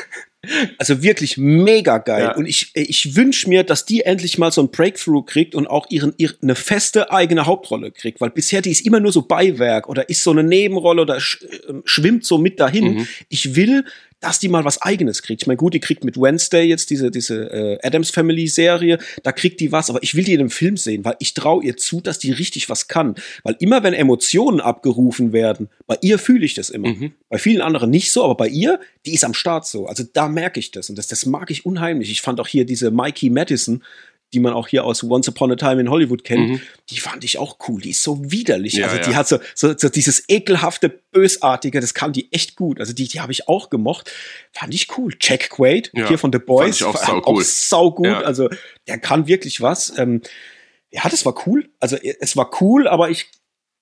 Also 0.80 1.04
wirklich 1.04 1.38
mega 1.38 2.00
geil. 2.00 2.24
Ja. 2.24 2.36
Und 2.36 2.48
ich, 2.48 2.72
ich 2.74 3.16
wünsche 3.16 3.48
mir, 3.48 3.64
dass 3.64 3.86
die 3.86 4.02
endlich 4.02 4.40
mal 4.40 4.52
so 4.52 4.62
ein 4.62 4.72
Breakthrough 4.72 5.24
kriegt 5.24 5.54
und 5.54 5.68
auch 5.68 5.86
ihren, 5.92 6.16
ihre, 6.18 6.34
eine 6.42 6.56
feste 6.56 7.12
eigene 7.12 7.46
Hauptrolle 7.46 7.92
kriegt. 7.92 8.22
Weil 8.22 8.32
bisher 8.32 8.62
die 8.62 8.72
ist 8.72 8.84
immer 8.84 9.00
nur 9.00 9.12
so 9.12 9.22
Beiwerk 9.22 9.88
oder 9.88 10.10
ist 10.10 10.24
so 10.24 10.32
eine 10.32 10.44
Nebenrolle 10.44 11.04
oder 11.04 11.20
sch, 11.20 11.44
äh, 11.44 11.74
schwimmt 11.86 12.26
so 12.26 12.40
mit 12.40 12.60
dahin. 12.60 12.96
Mhm. 12.96 13.08
Ich 13.30 13.56
will, 13.56 13.86
dass 14.22 14.40
die 14.40 14.48
mal 14.48 14.64
was 14.64 14.82
eigenes 14.82 15.24
kriegt. 15.24 15.42
Ich 15.42 15.48
meine, 15.48 15.58
gut, 15.58 15.74
die 15.74 15.80
kriegt 15.80 16.04
mit 16.06 16.16
Wednesday 16.16 16.64
jetzt 16.64 16.90
diese, 16.92 17.12
diese 17.12 17.52
äh, 17.52 17.80
Adams 17.82 18.12
Family 18.12 18.48
Serie, 18.48 19.00
da 19.24 19.32
kriegt 19.32 19.60
die 19.60 19.72
was, 19.72 19.90
aber 19.90 20.02
ich 20.04 20.16
will 20.16 20.24
die 20.24 20.34
in 20.34 20.40
einem 20.40 20.50
Film 20.52 20.78
sehen, 20.78 21.04
weil 21.04 21.16
ich 21.20 21.34
traue 21.34 21.64
ihr 21.66 21.76
zu, 21.76 22.02
dass 22.02 22.20
die 22.20 22.32
richtig 22.32 22.70
was 22.70 22.88
kann. 22.88 23.16
Weil 23.44 23.58
immer 23.60 23.84
wenn 23.84 23.94
Emotionen 23.94 24.62
abgerufen 24.62 25.34
werden, 25.34 25.70
bei 25.88 25.98
ihr 26.02 26.20
fühle 26.20 26.46
ich 26.46 26.54
das 26.54 26.70
immer. 26.70 26.90
Mhm. 26.90 27.14
Bei 27.30 27.40
vielen 27.40 27.62
anderen 27.62 27.90
nicht 27.90 28.12
so, 28.12 28.24
aber 28.24 28.36
bei 28.36 28.48
ihr, 28.48 28.80
die 29.06 29.14
ist 29.14 29.24
am 29.24 29.34
Start 29.34 29.66
so. 29.66 29.88
Also 29.88 30.04
da 30.14 30.28
merke 30.28 30.60
ich 30.60 30.72
das 30.72 30.90
und 30.90 30.98
das, 30.98 31.08
das 31.08 31.26
mag 31.26 31.50
ich 31.50 31.66
unheimlich. 31.66 32.12
Ich 32.12 32.22
fand 32.22 32.40
auch 32.40 32.48
hier 32.48 32.66
diese 32.66 32.92
Mikey 32.92 33.32
Madison, 33.32 33.84
die 34.34 34.40
man 34.40 34.54
auch 34.54 34.68
hier 34.68 34.86
aus 34.86 35.04
Once 35.04 35.28
Upon 35.28 35.52
a 35.52 35.56
Time 35.56 35.82
in 35.82 35.90
Hollywood 35.90 36.24
kennt, 36.24 36.50
mhm. 36.50 36.62
die 36.90 37.00
fand 37.00 37.24
ich 37.24 37.38
auch 37.38 37.58
cool. 37.68 37.82
Die 37.82 37.92
ist 37.92 38.04
so 38.04 38.20
widerlich. 38.32 38.74
Ja, 38.74 38.88
also 38.88 39.02
die 39.02 39.12
ja. 39.12 39.18
hat 39.18 39.28
so, 39.28 39.40
so, 39.56 39.78
so, 39.78 39.90
dieses 39.90 40.28
ekelhafte, 40.30 40.90
bösartige, 40.90 41.80
das 41.82 41.94
kann 41.94 42.14
die 42.14 42.32
echt 42.32 42.56
gut. 42.56 42.80
Also 42.80 42.94
die, 42.94 43.08
die 43.08 43.20
habe 43.20 43.32
ich 43.32 43.48
auch 43.48 43.70
gemocht. 43.70 44.12
Fand 44.52 44.74
ich 44.74 44.98
cool. 44.98 45.14
Jack 45.20 45.50
Quaid, 45.50 45.92
ja, 45.94 46.08
hier 46.08 46.18
von 46.18 46.32
The 46.32 46.40
Boys, 46.40 46.80
fand 46.80 46.82
ich 46.82 46.84
auch, 46.84 46.98
sau 46.98 47.16
cool. 47.16 47.22
auch 47.24 47.42
sau 47.42 47.92
gut. 47.92 48.08
Also 48.08 48.50
der 48.88 49.00
kann 49.00 49.28
wirklich 49.28 49.62
was. 49.62 49.98
Ähm, 49.98 50.22
ja, 50.92 51.04
das 51.10 51.26
war 51.26 51.36
cool. 51.46 51.70
Also 51.80 51.98
es 51.98 52.36
war 52.36 52.52
cool, 52.62 52.88
aber 52.88 53.10
ich 53.10 53.30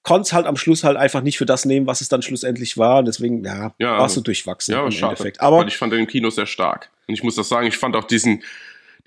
konnte 0.03 0.21
es 0.21 0.33
halt 0.33 0.45
am 0.45 0.57
Schluss 0.57 0.83
halt 0.83 0.97
einfach 0.97 1.21
nicht 1.21 1.37
für 1.37 1.45
das 1.45 1.65
nehmen, 1.65 1.85
was 1.85 2.01
es 2.01 2.09
dann 2.09 2.21
schlussendlich 2.21 2.77
war. 2.77 3.03
Deswegen, 3.03 3.43
ja, 3.43 3.73
ja 3.79 3.99
war 3.99 4.09
so 4.09 4.21
durchwachsen 4.21 4.73
ja, 4.73 4.83
im 4.83 4.91
schade. 4.91 5.11
Endeffekt. 5.11 5.41
Aber 5.41 5.67
ich 5.67 5.77
fand 5.77 5.93
den 5.93 6.07
Kino 6.07 6.29
sehr 6.29 6.45
stark. 6.45 6.89
Und 7.07 7.13
ich 7.13 7.23
muss 7.23 7.35
das 7.35 7.49
sagen, 7.49 7.67
ich 7.67 7.77
fand 7.77 7.95
auch 7.95 8.05
diesen, 8.05 8.43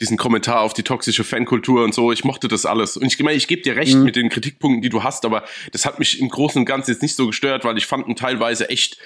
diesen 0.00 0.16
Kommentar 0.16 0.61
auf 0.61 0.74
die 0.74 0.83
toxische 0.83 1.24
Fankultur 1.24 1.85
und 1.85 1.94
so. 1.94 2.12
Ich 2.12 2.24
mochte 2.24 2.48
das 2.48 2.66
alles. 2.66 2.96
Und 2.96 3.07
ich 3.07 3.18
meine, 3.20 3.37
ich 3.37 3.48
gebe 3.48 3.62
dir 3.62 3.76
recht 3.76 3.94
mhm. 3.94 4.05
mit 4.05 4.16
den 4.16 4.28
Kritikpunkten, 4.28 4.83
die 4.83 4.88
du 4.88 5.02
hast, 5.02 5.24
aber 5.24 5.44
das 5.72 5.87
hat 5.87 5.98
mich 5.98 6.20
im 6.20 6.28
Großen 6.28 6.59
und 6.59 6.66
Ganzen 6.66 6.90
jetzt 6.90 7.02
nicht 7.02 7.14
so 7.14 7.26
gestört, 7.26 7.64
weil 7.64 7.78
ich 7.78 7.87
fand 7.87 8.09
ihn 8.09 8.16
teilweise 8.16 8.68
echt 8.68 8.98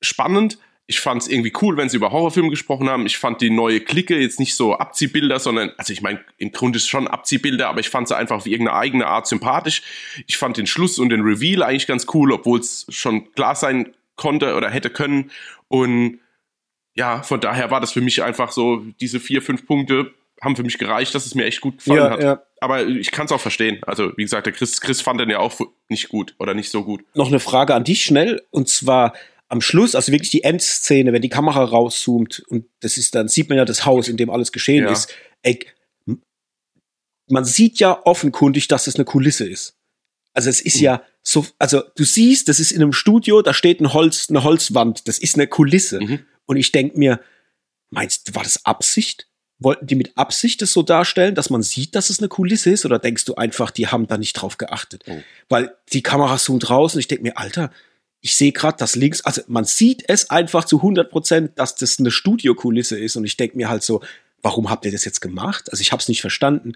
spannend. 0.00 0.58
Ich 0.86 1.00
fand 1.00 1.22
es 1.22 1.28
irgendwie 1.28 1.52
cool, 1.62 1.78
wenn 1.78 1.88
sie 1.88 1.96
über 1.96 2.12
Horrorfilme 2.12 2.50
gesprochen 2.50 2.90
haben. 2.90 3.06
Ich 3.06 3.16
fand 3.16 3.40
die 3.40 3.48
neue 3.48 3.80
Clique 3.80 4.18
jetzt 4.18 4.38
nicht 4.38 4.54
so 4.54 4.76
Abziehbilder, 4.76 5.38
sondern, 5.38 5.72
also 5.78 5.94
ich 5.94 6.02
meine, 6.02 6.20
im 6.36 6.52
Grunde 6.52 6.76
ist 6.76 6.82
es 6.82 6.88
schon 6.90 7.08
Abziehbilder, 7.08 7.68
aber 7.68 7.80
ich 7.80 7.88
fand 7.88 8.08
sie 8.08 8.16
einfach 8.16 8.36
auf 8.36 8.46
irgendeine 8.46 8.78
eigene 8.78 9.06
Art 9.06 9.26
sympathisch. 9.26 9.82
Ich 10.26 10.36
fand 10.36 10.58
den 10.58 10.66
Schluss 10.66 10.98
und 10.98 11.08
den 11.08 11.22
Reveal 11.22 11.62
eigentlich 11.62 11.86
ganz 11.86 12.06
cool, 12.12 12.32
obwohl 12.32 12.60
es 12.60 12.86
schon 12.90 13.32
klar 13.32 13.54
sein 13.54 13.94
konnte 14.16 14.54
oder 14.56 14.68
hätte 14.68 14.90
können. 14.90 15.30
Und 15.68 16.18
ja, 16.94 17.22
von 17.22 17.40
daher 17.40 17.70
war 17.70 17.80
das 17.80 17.92
für 17.92 18.00
mich 18.00 18.22
einfach 18.22 18.52
so, 18.52 18.84
diese 19.00 19.20
vier, 19.20 19.42
fünf 19.42 19.66
Punkte 19.66 20.12
haben 20.42 20.56
für 20.56 20.62
mich 20.62 20.78
gereicht, 20.78 21.14
dass 21.14 21.26
es 21.26 21.34
mir 21.34 21.44
echt 21.44 21.60
gut 21.60 21.78
gefallen 21.78 21.98
ja, 21.98 22.10
hat. 22.10 22.22
Ja. 22.22 22.42
aber 22.60 22.86
ich 22.86 23.10
kann 23.12 23.26
es 23.26 23.32
auch 23.32 23.40
verstehen. 23.40 23.78
Also, 23.86 24.12
wie 24.16 24.22
gesagt, 24.22 24.46
der 24.46 24.52
Chris, 24.52 24.80
Chris 24.80 25.00
fand 25.00 25.20
den 25.20 25.30
ja 25.30 25.38
auch 25.38 25.58
nicht 25.88 26.08
gut 26.08 26.34
oder 26.38 26.54
nicht 26.54 26.70
so 26.70 26.84
gut. 26.84 27.04
Noch 27.14 27.28
eine 27.28 27.40
Frage 27.40 27.74
an 27.74 27.84
dich 27.84 28.04
schnell, 28.04 28.42
und 28.50 28.68
zwar 28.68 29.14
am 29.48 29.60
Schluss, 29.60 29.94
also 29.94 30.10
wirklich 30.12 30.30
die 30.30 30.42
Endszene, 30.44 31.12
wenn 31.12 31.22
die 31.22 31.28
Kamera 31.28 31.62
rauszoomt 31.64 32.42
und 32.48 32.66
das 32.80 32.96
ist 32.96 33.14
dann, 33.14 33.28
sieht 33.28 33.48
man 33.48 33.58
ja 33.58 33.64
das 33.64 33.86
Haus, 33.86 34.08
in 34.08 34.16
dem 34.16 34.30
alles 34.30 34.52
geschehen 34.52 34.84
Ja. 34.84 34.92
ist. 34.92 35.14
Ey, 35.42 35.60
man 37.28 37.44
sieht 37.44 37.78
ja 37.78 38.00
offenkundig, 38.04 38.68
dass 38.68 38.86
es 38.86 38.96
eine 38.96 39.04
Kulisse 39.04 39.46
ist. 39.48 39.76
Also 40.32 40.50
es 40.50 40.60
Mhm. 40.62 40.66
ist 40.66 40.80
ja 40.80 41.02
so, 41.22 41.46
also 41.58 41.82
du 41.96 42.04
siehst, 42.04 42.48
das 42.48 42.60
ist 42.60 42.72
in 42.72 42.82
einem 42.82 42.92
Studio, 42.92 43.40
da 43.42 43.54
steht 43.54 43.80
ein 43.80 43.92
Holz, 43.94 44.26
eine 44.28 44.42
Holzwand, 44.44 45.08
das 45.08 45.18
ist 45.18 45.36
eine 45.36 45.46
Kulisse. 45.46 46.00
Mhm. 46.00 46.18
Und 46.46 46.56
ich 46.56 46.72
denk 46.72 46.96
mir, 46.96 47.20
meinst 47.90 48.28
du, 48.28 48.34
war 48.34 48.42
das 48.42 48.64
Absicht? 48.64 49.28
Wollten 49.58 49.86
die 49.86 49.94
mit 49.94 50.16
Absicht 50.16 50.60
das 50.62 50.72
so 50.72 50.82
darstellen, 50.82 51.34
dass 51.34 51.48
man 51.48 51.62
sieht, 51.62 51.94
dass 51.94 52.10
es 52.10 52.18
eine 52.18 52.28
Kulisse 52.28 52.70
ist? 52.70 52.84
Oder 52.84 52.98
denkst 52.98 53.24
du 53.24 53.36
einfach, 53.36 53.70
die 53.70 53.88
haben 53.88 54.06
da 54.06 54.18
nicht 54.18 54.34
drauf 54.34 54.58
geachtet? 54.58 55.04
Oh. 55.06 55.20
Weil 55.48 55.74
die 55.92 56.02
Kamera 56.02 56.36
zoomt 56.38 56.68
raus 56.70 56.94
und 56.94 57.00
ich 57.00 57.08
denk 57.08 57.22
mir, 57.22 57.38
Alter, 57.38 57.70
ich 58.20 58.36
sehe 58.36 58.52
gerade 58.52 58.78
das 58.78 58.96
links, 58.96 59.20
also 59.20 59.42
man 59.48 59.64
sieht 59.64 60.02
es 60.08 60.30
einfach 60.30 60.64
zu 60.64 60.78
100 60.78 61.10
Prozent, 61.10 61.58
dass 61.58 61.74
das 61.76 61.98
eine 61.98 62.10
Studiokulisse 62.10 62.98
ist 62.98 63.16
und 63.16 63.24
ich 63.24 63.36
denk 63.36 63.54
mir 63.54 63.68
halt 63.68 63.82
so, 63.82 64.02
warum 64.42 64.70
habt 64.70 64.86
ihr 64.86 64.92
das 64.92 65.04
jetzt 65.04 65.20
gemacht? 65.20 65.70
Also 65.70 65.82
ich 65.82 65.92
habe 65.92 66.00
es 66.00 66.08
nicht 66.08 66.22
verstanden. 66.22 66.72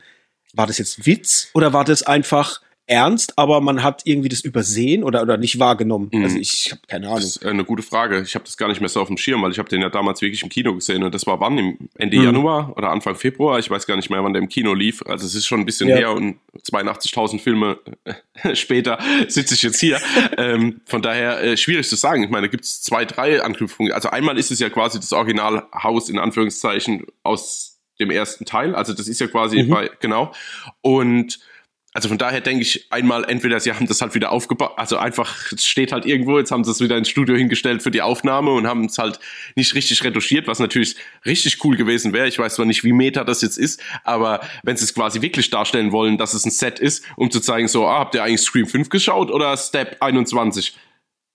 War 0.52 0.66
das 0.66 0.78
jetzt 0.78 1.07
Witz 1.07 1.48
oder 1.54 1.72
war 1.72 1.85
das 1.85 2.02
einfach 2.02 2.61
ernst, 2.88 3.38
aber 3.38 3.61
man 3.61 3.83
hat 3.83 4.03
irgendwie 4.05 4.29
das 4.29 4.40
übersehen 4.40 5.05
oder, 5.05 5.22
oder 5.22 5.37
nicht 5.37 5.59
wahrgenommen? 5.59 6.09
Mhm. 6.12 6.24
Also 6.24 6.38
ich 6.38 6.68
habe 6.72 6.81
keine 6.88 7.07
Ahnung. 7.07 7.20
Das 7.20 7.37
ist 7.37 7.44
äh, 7.44 7.48
eine 7.51 7.64
gute 7.64 7.83
Frage. 7.83 8.20
Ich 8.22 8.35
habe 8.35 8.44
das 8.44 8.57
gar 8.57 8.68
nicht 8.68 8.81
mehr 8.81 8.88
so 8.88 9.01
auf 9.01 9.09
dem 9.09 9.16
Schirm, 9.16 9.42
weil 9.42 9.53
ich 9.53 9.59
habe 9.59 9.68
den 9.68 9.83
ja 9.83 9.90
damals 9.90 10.20
wirklich 10.22 10.42
im 10.42 10.48
Kino 10.48 10.74
gesehen 10.74 11.03
und 11.05 11.14
das 11.14 11.27
war 11.27 11.38
wann? 11.40 11.57
Im 11.59 11.88
Ende 11.96 12.16
Mhm. 12.18 12.24
Januar 12.24 12.72
oder 12.77 12.90
Anfang 12.90 13.14
Februar? 13.14 13.59
Ich 13.59 13.70
weiß 13.70 13.87
gar 13.87 13.96
nicht 13.96 14.11
mehr, 14.11 14.24
wann 14.24 14.33
der 14.33 14.42
im 14.42 14.48
Kino 14.48 14.74
lief. 14.74 15.03
Also 15.07 15.27
es 15.27 15.35
ist 15.35 15.46
schon 15.46 15.61
ein 15.61 15.66
bisschen 15.66 15.88
Ja. 15.88 15.96
her 15.96 16.12
und 16.12 16.38
82.000 16.64 17.38
Filme 17.40 17.79
später 18.55 18.98
sitze 19.29 19.55
ich 19.55 19.62
jetzt 19.62 19.81
hier. 19.81 20.01
ähm, 20.37 20.81
von 20.87 21.03
daher 21.03 21.42
äh, 21.42 21.57
schwierig 21.57 21.88
zu 21.88 21.96
sagen. 21.96 22.22
Ich 22.24 22.31
meine, 22.31 22.46
da 22.46 22.51
gibt 22.51 22.64
es 22.64 22.83
zwei, 22.83 23.05
drei 23.05 23.42
Anknüpfungen. 23.42 23.92
Also 23.92 24.11
einmal 24.11 24.38
ist 24.38 24.51
es 24.51 24.59
ja 24.61 24.70
quasi 24.70 24.98
das 24.98 25.12
Originalhaus 25.12 26.09
in 26.09 26.18
Anführungszeichen 26.18 27.05
aus 27.22 27.79
dem 28.01 28.11
ersten 28.11 28.44
Teil. 28.44 28.74
Also 28.74 28.92
das 28.94 29.09
ist 29.09 29.20
ja 29.20 29.27
quasi 29.27 29.62
Mhm. 29.64 29.68
bei, 29.70 29.90
genau. 30.01 30.33
Und 30.81 31.38
also 31.98 32.11
von 32.11 32.18
daher 32.18 32.40
denke 32.40 32.62
ich 32.62 32.87
einmal, 32.92 33.24
entweder 33.28 33.58
sie 33.58 33.72
haben 33.72 33.88
das 33.88 34.00
halt 34.00 34.14
wieder 34.14 34.30
aufgebaut, 34.30 34.74
also 34.76 34.98
einfach, 34.98 35.50
es 35.50 35.66
steht 35.66 35.90
halt 35.90 36.06
irgendwo, 36.06 36.38
jetzt 36.38 36.52
haben 36.52 36.62
sie 36.62 36.70
es 36.70 36.80
wieder 36.80 36.96
ins 36.96 37.08
Studio 37.08 37.34
hingestellt 37.34 37.82
für 37.82 37.90
die 37.90 38.02
Aufnahme 38.02 38.52
und 38.52 38.68
haben 38.68 38.84
es 38.84 38.98
halt 38.98 39.18
nicht 39.56 39.74
richtig 39.74 40.04
retuschiert, 40.04 40.46
was 40.46 40.61
natürlich 40.61 40.94
richtig 41.26 41.64
cool 41.64 41.76
gewesen 41.76 42.12
wäre. 42.12 42.28
Ich 42.28 42.38
weiß 42.38 42.54
zwar 42.54 42.66
nicht, 42.66 42.84
wie 42.84 42.92
meta 42.92 43.24
das 43.24 43.42
jetzt 43.42 43.58
ist, 43.58 43.80
aber 44.04 44.42
wenn 44.62 44.76
sie 44.76 44.84
es 44.84 44.94
quasi 44.94 45.22
wirklich 45.22 45.50
darstellen 45.50 45.90
wollen, 45.90 46.18
dass 46.18 46.34
es 46.34 46.44
ein 46.44 46.52
Set 46.52 46.78
ist, 46.78 47.04
um 47.16 47.32
zu 47.32 47.40
zeigen, 47.40 47.66
so, 47.66 47.84
ah, 47.84 47.98
habt 47.98 48.14
ihr 48.14 48.22
eigentlich 48.22 48.42
Scream 48.42 48.68
5 48.68 48.90
geschaut 48.90 49.32
oder 49.32 49.56
Step 49.56 49.96
21? 49.98 50.76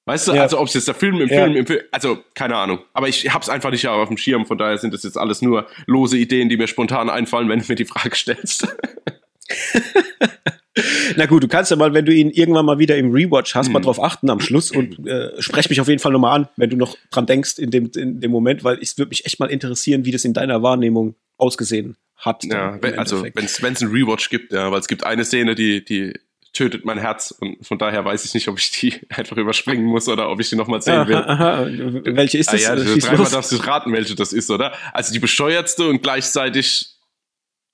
Weißt 0.05 0.29
du, 0.29 0.33
Ja. 0.33 0.43
also 0.43 0.61
ob 0.61 0.69
es 0.69 0.75
jetzt 0.75 0.87
der 0.87 0.95
Film 0.95 1.19
im 1.19 1.27
Ja. 1.27 1.43
Film, 1.43 1.57
im 1.57 1.65
Film, 1.65 1.81
also 1.91 2.23
keine 2.35 2.55
Ahnung. 2.55 2.79
Aber 2.93 3.09
ich 3.09 3.33
hab's 3.33 3.49
einfach 3.49 3.71
nicht 3.71 3.85
auf 3.85 4.07
dem 4.07 4.15
Schirm, 4.17 4.45
von 4.45 4.57
daher 4.57 4.77
sind 4.77 4.93
das 4.93 5.03
jetzt 5.03 5.17
alles 5.17 5.41
nur 5.41 5.67
lose 5.87 6.17
Ideen, 6.17 6.47
die 6.47 6.55
mir 6.55 6.67
spontan 6.67 7.09
einfallen, 7.09 7.49
wenn 7.49 7.59
du 7.59 7.65
mir 7.67 7.75
die 7.75 7.83
Frage 7.85 8.15
stellst. 8.15 8.65
Na 11.17 11.27
gut, 11.27 11.43
du 11.43 11.47
kannst 11.47 11.69
ja 11.69 11.77
mal, 11.77 11.93
wenn 11.93 12.05
du 12.05 12.11
ihn 12.13 12.31
irgendwann 12.31 12.65
mal 12.65 12.79
wieder 12.79 12.97
im 12.97 13.11
Rewatch 13.11 13.53
hast, 13.53 13.69
mal 13.69 13.79
Mhm. 13.79 13.83
drauf 13.83 14.01
achten 14.03 14.29
am 14.31 14.39
Schluss 14.39 14.71
und 14.71 15.05
äh, 15.07 15.39
sprech 15.39 15.69
mich 15.69 15.79
auf 15.79 15.87
jeden 15.87 15.99
Fall 15.99 16.11
nochmal 16.11 16.35
an, 16.39 16.47
wenn 16.57 16.71
du 16.71 16.77
noch 16.77 16.97
dran 17.11 17.27
denkst 17.27 17.59
in 17.59 17.69
dem, 17.69 17.91
in 17.95 18.19
dem 18.21 18.31
Moment, 18.31 18.63
weil 18.63 18.79
es 18.81 18.97
würde 18.97 19.09
mich 19.09 19.25
echt 19.25 19.39
mal 19.39 19.51
interessieren, 19.51 20.05
wie 20.05 20.11
das 20.11 20.25
in 20.25 20.33
deiner 20.33 20.63
Wahrnehmung 20.63 21.15
ausgesehen 21.37 21.95
hat. 22.15 22.43
Ja, 22.45 22.81
wenn, 22.81 22.97
also 22.97 23.23
wenn 23.23 23.45
es 23.45 23.63
einen 23.63 23.91
Rewatch 23.91 24.29
gibt, 24.31 24.51
ja, 24.51 24.71
weil 24.71 24.79
es 24.79 24.87
gibt 24.87 25.03
eine 25.05 25.25
Szene, 25.25 25.53
die, 25.53 25.85
die 25.85 26.13
tötet 26.53 26.85
mein 26.85 26.97
Herz 26.97 27.31
und 27.39 27.65
von 27.65 27.77
daher 27.77 28.03
weiß 28.05 28.25
ich 28.25 28.33
nicht, 28.33 28.47
ob 28.47 28.57
ich 28.57 28.71
die 28.71 28.93
einfach 29.09 29.37
überspringen 29.37 29.85
muss 29.85 30.07
oder 30.09 30.29
ob 30.31 30.39
ich 30.39 30.49
die 30.49 30.55
nochmal 30.55 30.81
sehen 30.81 31.07
will. 31.07 31.17
aha, 31.17 31.65
aha. 31.65 31.67
Welche 31.69 32.39
ist 32.39 32.49
Ah 32.49 32.53
das? 32.53 32.61
ja, 32.63 32.69
Äh, 32.69 32.79
also 32.79 32.97
dreimal 32.97 33.17
los. 33.19 33.31
darfst 33.31 33.51
du 33.51 33.55
raten, 33.57 33.91
welche 33.93 34.15
das 34.15 34.33
ist, 34.33 34.49
oder? 34.49 34.73
Also 34.91 35.13
die 35.13 35.19
bescheuertste 35.19 35.87
und 35.87 36.01
gleichzeitig, 36.01 36.87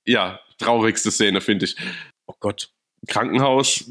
ja, 0.06 0.40
traurigste 0.60 1.12
Szene, 1.12 1.42
finde 1.42 1.66
ich. 1.66 1.76
oh 2.28 2.34
Gott. 2.40 2.70
Krankenhaus. 3.08 3.86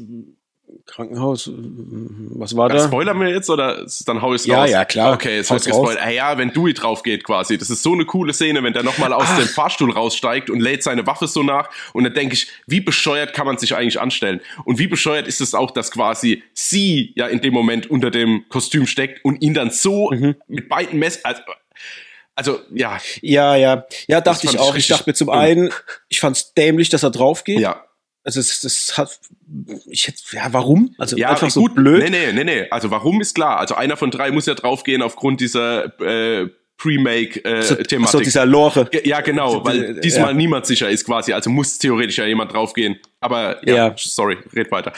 Krankenhaus, 0.85 1.49
was 1.51 2.55
war 2.55 2.69
Ja, 2.69 2.77
da? 2.77 2.87
spoilern 2.87 3.19
wir 3.19 3.29
jetzt 3.29 3.49
oder 3.49 3.87
dann 4.05 4.21
hau 4.21 4.35
ich 4.35 4.45
Ja, 4.45 4.61
raus? 4.61 4.69
ja, 4.69 4.85
klar. 4.85 5.13
Okay, 5.13 5.39
es 5.39 5.49
Haus 5.49 5.65
wird 5.65 5.75
gespoilert. 5.75 6.03
Ah, 6.03 6.09
ja, 6.11 6.37
wenn 6.37 6.51
Dewey 6.51 6.73
drauf 6.75 7.01
geht 7.01 7.23
quasi. 7.23 7.57
Das 7.57 7.71
ist 7.71 7.81
so 7.81 7.93
eine 7.93 8.05
coole 8.05 8.33
Szene, 8.33 8.61
wenn 8.61 8.73
der 8.73 8.83
nochmal 8.83 9.11
aus 9.11 9.23
Ach. 9.27 9.37
dem 9.39 9.47
Fahrstuhl 9.47 9.91
raussteigt 9.91 10.51
und 10.51 10.59
lädt 10.59 10.83
seine 10.83 11.07
Waffe 11.07 11.27
so 11.27 11.41
nach. 11.41 11.69
Und 11.93 12.03
dann 12.03 12.13
denke 12.13 12.35
ich, 12.35 12.49
wie 12.67 12.81
bescheuert 12.81 13.33
kann 13.33 13.47
man 13.47 13.57
sich 13.57 13.75
eigentlich 13.75 13.99
anstellen? 13.99 14.41
Und 14.63 14.77
wie 14.77 14.87
bescheuert 14.87 15.27
ist 15.27 15.41
es 15.41 15.55
auch, 15.55 15.71
dass 15.71 15.89
quasi 15.89 16.43
sie 16.53 17.13
ja 17.15 17.25
in 17.27 17.41
dem 17.41 17.53
Moment 17.53 17.89
unter 17.89 18.11
dem 18.11 18.45
Kostüm 18.49 18.85
steckt 18.85 19.25
und 19.25 19.41
ihn 19.41 19.55
dann 19.55 19.71
so 19.71 20.11
Mhm. 20.11 20.35
mit 20.47 20.69
beiden 20.69 20.99
Mess... 20.99 21.23
Also, 21.25 21.41
also 22.39 22.59
ja, 22.73 22.99
Ja, 23.21 23.55
ja. 23.55 23.85
Ja, 24.07 24.21
dachte 24.21 24.47
fand 24.47 24.55
ich 24.55 24.59
auch. 24.59 24.75
Ich 24.75 24.87
dachte 24.87 25.09
mir 25.09 25.13
zum 25.13 25.29
einen, 25.29 25.71
ich 26.07 26.19
fand's 26.19 26.53
dämlich, 26.55 26.89
dass 26.89 27.03
er 27.03 27.11
drauf 27.11 27.43
geht. 27.43 27.59
ja. 27.59 27.83
Also 28.21 28.41
es, 28.41 28.59
das 28.61 28.97
hat, 28.97 29.17
ich 29.89 30.05
hätte, 30.07 30.19
ja, 30.33 30.51
warum? 30.51 30.93
Also 30.97 31.15
Ja, 31.17 31.29
einfach 31.29 31.49
so 31.49 31.61
gut. 31.61 31.75
blöd. 31.75 32.03
Nee, 32.03 32.09
nee, 32.09 32.31
nee, 32.33 32.43
nee. 32.43 32.67
Also 32.69 32.91
warum 32.91 33.21
ist 33.21 33.33
klar. 33.33 33.59
Also 33.59 33.75
einer 33.75 33.95
von 33.97 34.11
drei 34.11 34.29
muss 34.31 34.45
ja 34.45 34.55
draufgehen 34.55 35.01
aufgrund 35.01 35.39
dieser 35.39 35.85
äh, 36.01 36.49
Pre-Make-Thematik. 36.77 38.11
so, 38.11 38.17
so 38.17 38.23
dieser 38.23 38.45
Lore. 38.45 38.89
Ja, 39.03 39.21
genau, 39.21 39.51
So, 39.51 39.65
weil 39.65 39.97
äh, 39.97 40.01
diesmal 40.01 40.27
ja. 40.27 40.33
niemand 40.33 40.65
sicher 40.65 40.89
ist 40.89 41.05
quasi. 41.05 41.31
Also 41.33 41.49
muss 41.49 41.77
theoretisch 41.77 42.17
ja 42.17 42.25
jemand 42.25 42.51
draufgehen. 42.53 42.99
Aber 43.21 43.65
ja, 43.67 43.75
Ja. 43.87 43.95
sorry, 43.97 44.37
red 44.53 44.69
weiter. 44.71 44.91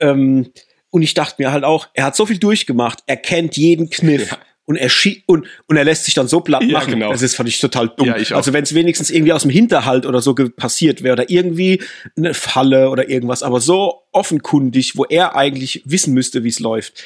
Ähm, 0.00 0.50
und 0.90 1.02
ich 1.02 1.14
dachte 1.14 1.42
mir 1.42 1.50
halt 1.52 1.64
auch, 1.64 1.88
er 1.94 2.04
hat 2.04 2.16
so 2.16 2.26
viel 2.26 2.38
durchgemacht, 2.38 3.00
er 3.06 3.16
kennt 3.16 3.56
jeden 3.56 3.90
Kniff. 3.90 4.30
Ja. 4.30 4.38
Und 4.66 4.76
er 4.76 4.88
schie 4.88 5.22
und, 5.26 5.46
und 5.66 5.76
er 5.76 5.84
lässt 5.84 6.06
sich 6.06 6.14
dann 6.14 6.26
so 6.26 6.40
platt 6.40 6.62
Ja, 6.62 6.78
machen. 6.78 6.92
genau. 6.92 7.12
Das 7.12 7.20
ist, 7.20 7.34
fand 7.36 7.48
ich 7.48 7.60
total 7.60 7.88
dumm. 7.88 8.06
Ja, 8.06 8.16
ich 8.16 8.34
also 8.34 8.52
wenn 8.54 8.64
es 8.64 8.74
wenigstens 8.74 9.10
irgendwie 9.10 9.34
aus 9.34 9.42
dem 9.42 9.50
Hinterhalt 9.50 10.06
oder 10.06 10.22
so 10.22 10.34
passiert 10.34 11.02
wäre 11.02 11.12
oder 11.12 11.28
irgendwie 11.30 11.82
eine 12.16 12.32
Falle 12.32 12.88
oder 12.88 13.08
irgendwas, 13.10 13.42
aber 13.42 13.60
so 13.60 14.02
offenkundig, 14.12 14.96
wo 14.96 15.04
er 15.04 15.36
eigentlich 15.36 15.82
wissen 15.84 16.14
müsste, 16.14 16.44
wie 16.44 16.48
es 16.48 16.60
läuft. 16.60 17.04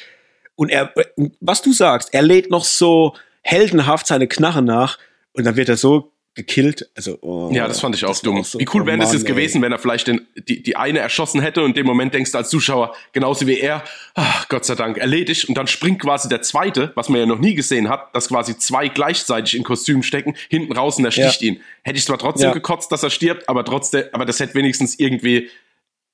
Und 0.55 0.69
er, 0.69 0.93
was 1.41 1.61
du 1.61 1.73
sagst, 1.73 2.13
er 2.13 2.21
lädt 2.21 2.49
noch 2.49 2.63
so 2.63 3.15
heldenhaft 3.41 4.07
seine 4.07 4.27
Knarre 4.27 4.61
nach 4.61 4.97
und 5.33 5.45
dann 5.45 5.55
wird 5.55 5.69
er 5.69 5.77
so 5.77 6.11
gekillt. 6.39 6.89
Also, 6.95 7.17
oh, 7.21 7.49
Ja, 7.53 7.67
das 7.67 7.79
fand 7.79 7.95
ich 7.95 8.05
auch 8.05 8.17
dumm. 8.19 8.43
so- 8.43 8.59
Wie 8.59 8.65
cool 8.73 8.83
oh 8.83 8.85
wäre 8.85 8.97
das 8.97 9.11
jetzt 9.13 9.23
ey. 9.23 9.27
gewesen, 9.27 9.61
wenn 9.61 9.71
er 9.71 9.77
vielleicht 9.79 10.07
den, 10.07 10.25
die, 10.47 10.63
die 10.63 10.75
eine 10.75 10.99
erschossen 10.99 11.41
hätte 11.41 11.61
und 11.61 11.71
in 11.71 11.73
dem 11.75 11.85
Moment 11.85 12.13
denkst 12.13 12.31
du 12.31 12.37
als 12.37 12.49
Zuschauer, 12.49 12.95
genauso 13.11 13.45
wie 13.47 13.59
er, 13.59 13.83
ach, 14.15 14.47
Gott 14.49 14.65
sei 14.65 14.75
Dank, 14.75 14.97
erledigt. 14.97 15.49
Und 15.49 15.55
dann 15.57 15.67
springt 15.67 16.01
quasi 16.01 16.29
der 16.29 16.41
zweite, 16.41 16.91
was 16.95 17.09
man 17.09 17.19
ja 17.19 17.25
noch 17.25 17.39
nie 17.39 17.53
gesehen 17.55 17.89
hat, 17.89 18.15
dass 18.15 18.29
quasi 18.29 18.57
zwei 18.57 18.87
gleichzeitig 18.87 19.55
in 19.55 19.63
Kostüm 19.63 20.01
stecken, 20.03 20.35
hinten 20.49 20.71
raus 20.73 20.97
und 20.97 21.05
er 21.05 21.11
Ja. 21.11 21.27
sticht 21.29 21.41
ihn. 21.41 21.61
Hätte 21.83 21.97
ich 21.99 22.05
zwar 22.05 22.17
trotzdem 22.17 22.47
Ja. 22.47 22.53
gekotzt, 22.53 22.91
dass 22.91 23.03
er 23.03 23.09
stirbt, 23.09 23.47
aber 23.49 23.63
trotzdem, 23.65 24.05
aber 24.13 24.25
das 24.25 24.39
hätte 24.39 24.55
wenigstens 24.55 24.97
irgendwie 24.99 25.49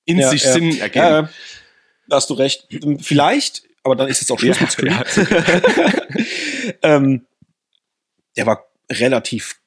in 0.06 0.20
Ja, 0.20 0.30
sich. 0.30 0.44
Sinn 0.44 0.80
ergeben. 0.80 1.06
Ja, 1.06 1.30
da 2.08 2.16
hast 2.18 2.30
du 2.30 2.34
recht. 2.36 2.68
Vielleicht, 3.02 3.64
aber 3.84 3.96
dann 3.96 4.08
ist 4.08 4.22
jetzt 4.22 4.32
auch 4.32 4.40
Schluss 4.40 4.60
mit 4.62 4.78
okay. 4.78 4.92
ähm, 6.84 7.26
der 8.38 8.46
war 8.46 8.66
relativ 8.92 9.60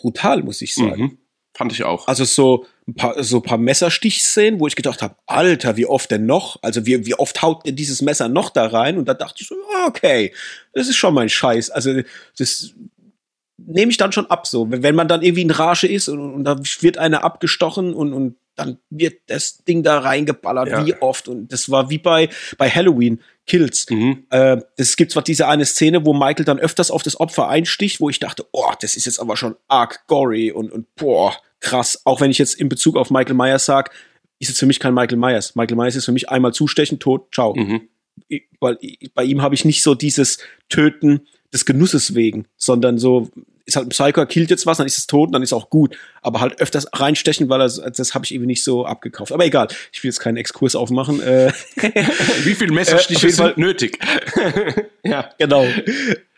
brutal, 0.00 0.42
muss 0.42 0.62
ich 0.62 0.74
sagen. 0.74 1.02
Mhm. 1.02 1.18
Fand 1.56 1.72
ich 1.72 1.84
auch. 1.84 2.06
Also 2.06 2.24
so 2.24 2.64
ein 2.86 2.94
paar, 2.94 3.22
so 3.22 3.38
ein 3.38 3.42
paar 3.42 3.58
Messerstichszenen, 3.58 4.60
wo 4.60 4.66
ich 4.66 4.76
gedacht 4.76 5.02
habe, 5.02 5.16
Alter, 5.26 5.76
wie 5.76 5.86
oft 5.86 6.10
denn 6.10 6.24
noch? 6.24 6.58
Also 6.62 6.86
wie, 6.86 7.04
wie 7.06 7.14
oft 7.14 7.42
haut 7.42 7.66
denn 7.66 7.76
dieses 7.76 8.02
Messer 8.02 8.28
noch 8.28 8.50
da 8.50 8.66
rein? 8.66 8.98
Und 8.98 9.08
da 9.08 9.14
dachte 9.14 9.38
ich 9.40 9.48
so, 9.48 9.56
okay, 9.86 10.32
das 10.72 10.88
ist 10.88 10.96
schon 10.96 11.12
mein 11.12 11.28
Scheiß. 11.28 11.70
Also 11.70 12.02
das 12.38 12.72
nehme 13.58 13.90
ich 13.90 13.96
dann 13.96 14.12
schon 14.12 14.26
ab 14.26 14.46
so. 14.46 14.70
Wenn 14.70 14.82
wenn 14.82 14.94
man 14.94 15.08
dann 15.08 15.22
irgendwie 15.22 15.42
in 15.42 15.50
Rage 15.50 15.88
ist 15.88 16.08
und, 16.08 16.20
und 16.20 16.44
da 16.44 16.58
wird 16.80 16.98
einer 16.98 17.24
abgestochen 17.24 17.94
und, 17.94 18.12
und 18.12 18.36
dann 18.60 18.78
wird 18.90 19.20
das 19.26 19.58
Ding 19.64 19.82
da 19.82 19.98
reingeballert, 19.98 20.68
Ja. 20.68 20.86
wie 20.86 20.94
oft. 20.94 21.28
Und 21.28 21.48
das 21.52 21.70
war 21.70 21.90
wie 21.90 21.98
bei, 21.98 22.28
bei 22.58 22.68
Halloween, 22.70 23.20
Kills. 23.46 23.86
Mhm. 23.90 24.24
Äh, 24.30 24.58
es 24.76 24.96
gibt 24.96 25.12
zwar 25.12 25.22
diese 25.22 25.48
eine 25.48 25.64
Szene, 25.64 26.04
wo 26.04 26.12
Michael 26.12 26.44
dann 26.44 26.58
öfters 26.58 26.90
auf 26.90 27.02
das 27.02 27.18
Opfer 27.18 27.48
einsticht, 27.48 28.00
wo 28.00 28.08
ich 28.10 28.18
dachte, 28.20 28.46
oh, 28.52 28.72
das 28.80 28.96
ist 28.96 29.06
jetzt 29.06 29.18
aber 29.20 29.36
schon 29.36 29.56
arg 29.68 30.06
gory 30.06 30.52
und, 30.52 30.70
und 30.70 30.86
boah, 30.96 31.34
krass. 31.60 32.00
Auch 32.04 32.20
wenn 32.20 32.30
ich 32.30 32.38
jetzt 32.38 32.54
in 32.60 32.68
Bezug 32.68 32.96
auf 32.96 33.10
Michael 33.10 33.34
Myers 33.34 33.64
sage, 33.64 33.90
ist 34.38 34.48
jetzt 34.48 34.58
für 34.58 34.66
mich 34.66 34.78
kein 34.80 34.94
Michael 34.94 35.18
Myers. 35.18 35.54
Michael 35.56 35.76
Myers 35.76 35.96
ist 35.96 36.04
für 36.04 36.12
mich 36.12 36.28
einmal 36.28 36.52
zustechen, 36.54 36.98
tot, 36.98 37.34
ciao. 37.34 37.54
Mhm. 37.54 37.88
Ich- 38.28 38.44
Weil 38.60 38.78
ich- 38.80 39.12
bei 39.14 39.24
ihm 39.24 39.42
habe 39.42 39.54
ich 39.54 39.64
nicht 39.64 39.82
so 39.82 39.94
dieses 39.94 40.38
Töten 40.68 41.26
des 41.52 41.64
Genusses 41.66 42.14
wegen, 42.14 42.46
sondern 42.56 42.98
so 42.98 43.28
ist 43.66 43.76
halt 43.76 43.86
ein 43.86 43.90
Psycho, 43.90 44.20
er 44.20 44.26
killt 44.26 44.50
jetzt 44.50 44.66
was, 44.66 44.78
dann 44.78 44.86
ist 44.86 44.98
es 44.98 45.06
tot, 45.06 45.34
dann 45.34 45.42
ist 45.42 45.52
auch 45.52 45.70
gut. 45.70 45.96
Aber 46.22 46.40
halt 46.40 46.60
öfters 46.60 46.86
reinstechen, 46.92 47.48
weil 47.48 47.60
er, 47.60 47.68
das 47.90 48.14
habe 48.14 48.24
ich 48.24 48.32
irgendwie 48.32 48.46
nicht 48.48 48.64
so 48.64 48.84
abgekauft. 48.86 49.32
Aber 49.32 49.44
egal, 49.44 49.68
ich 49.92 50.02
will 50.02 50.08
jetzt 50.08 50.20
keinen 50.20 50.36
Exkurs 50.36 50.74
aufmachen. 50.76 51.20
Äh, 51.20 51.52
Wie 52.44 52.50
Äh, 52.50 52.64
auf 52.64 52.70
Messerstiche 52.70 53.30
Fall- 53.30 53.48
sind 53.48 53.58
nötig? 53.58 53.98
ja. 55.04 55.30
Genau. 55.38 55.66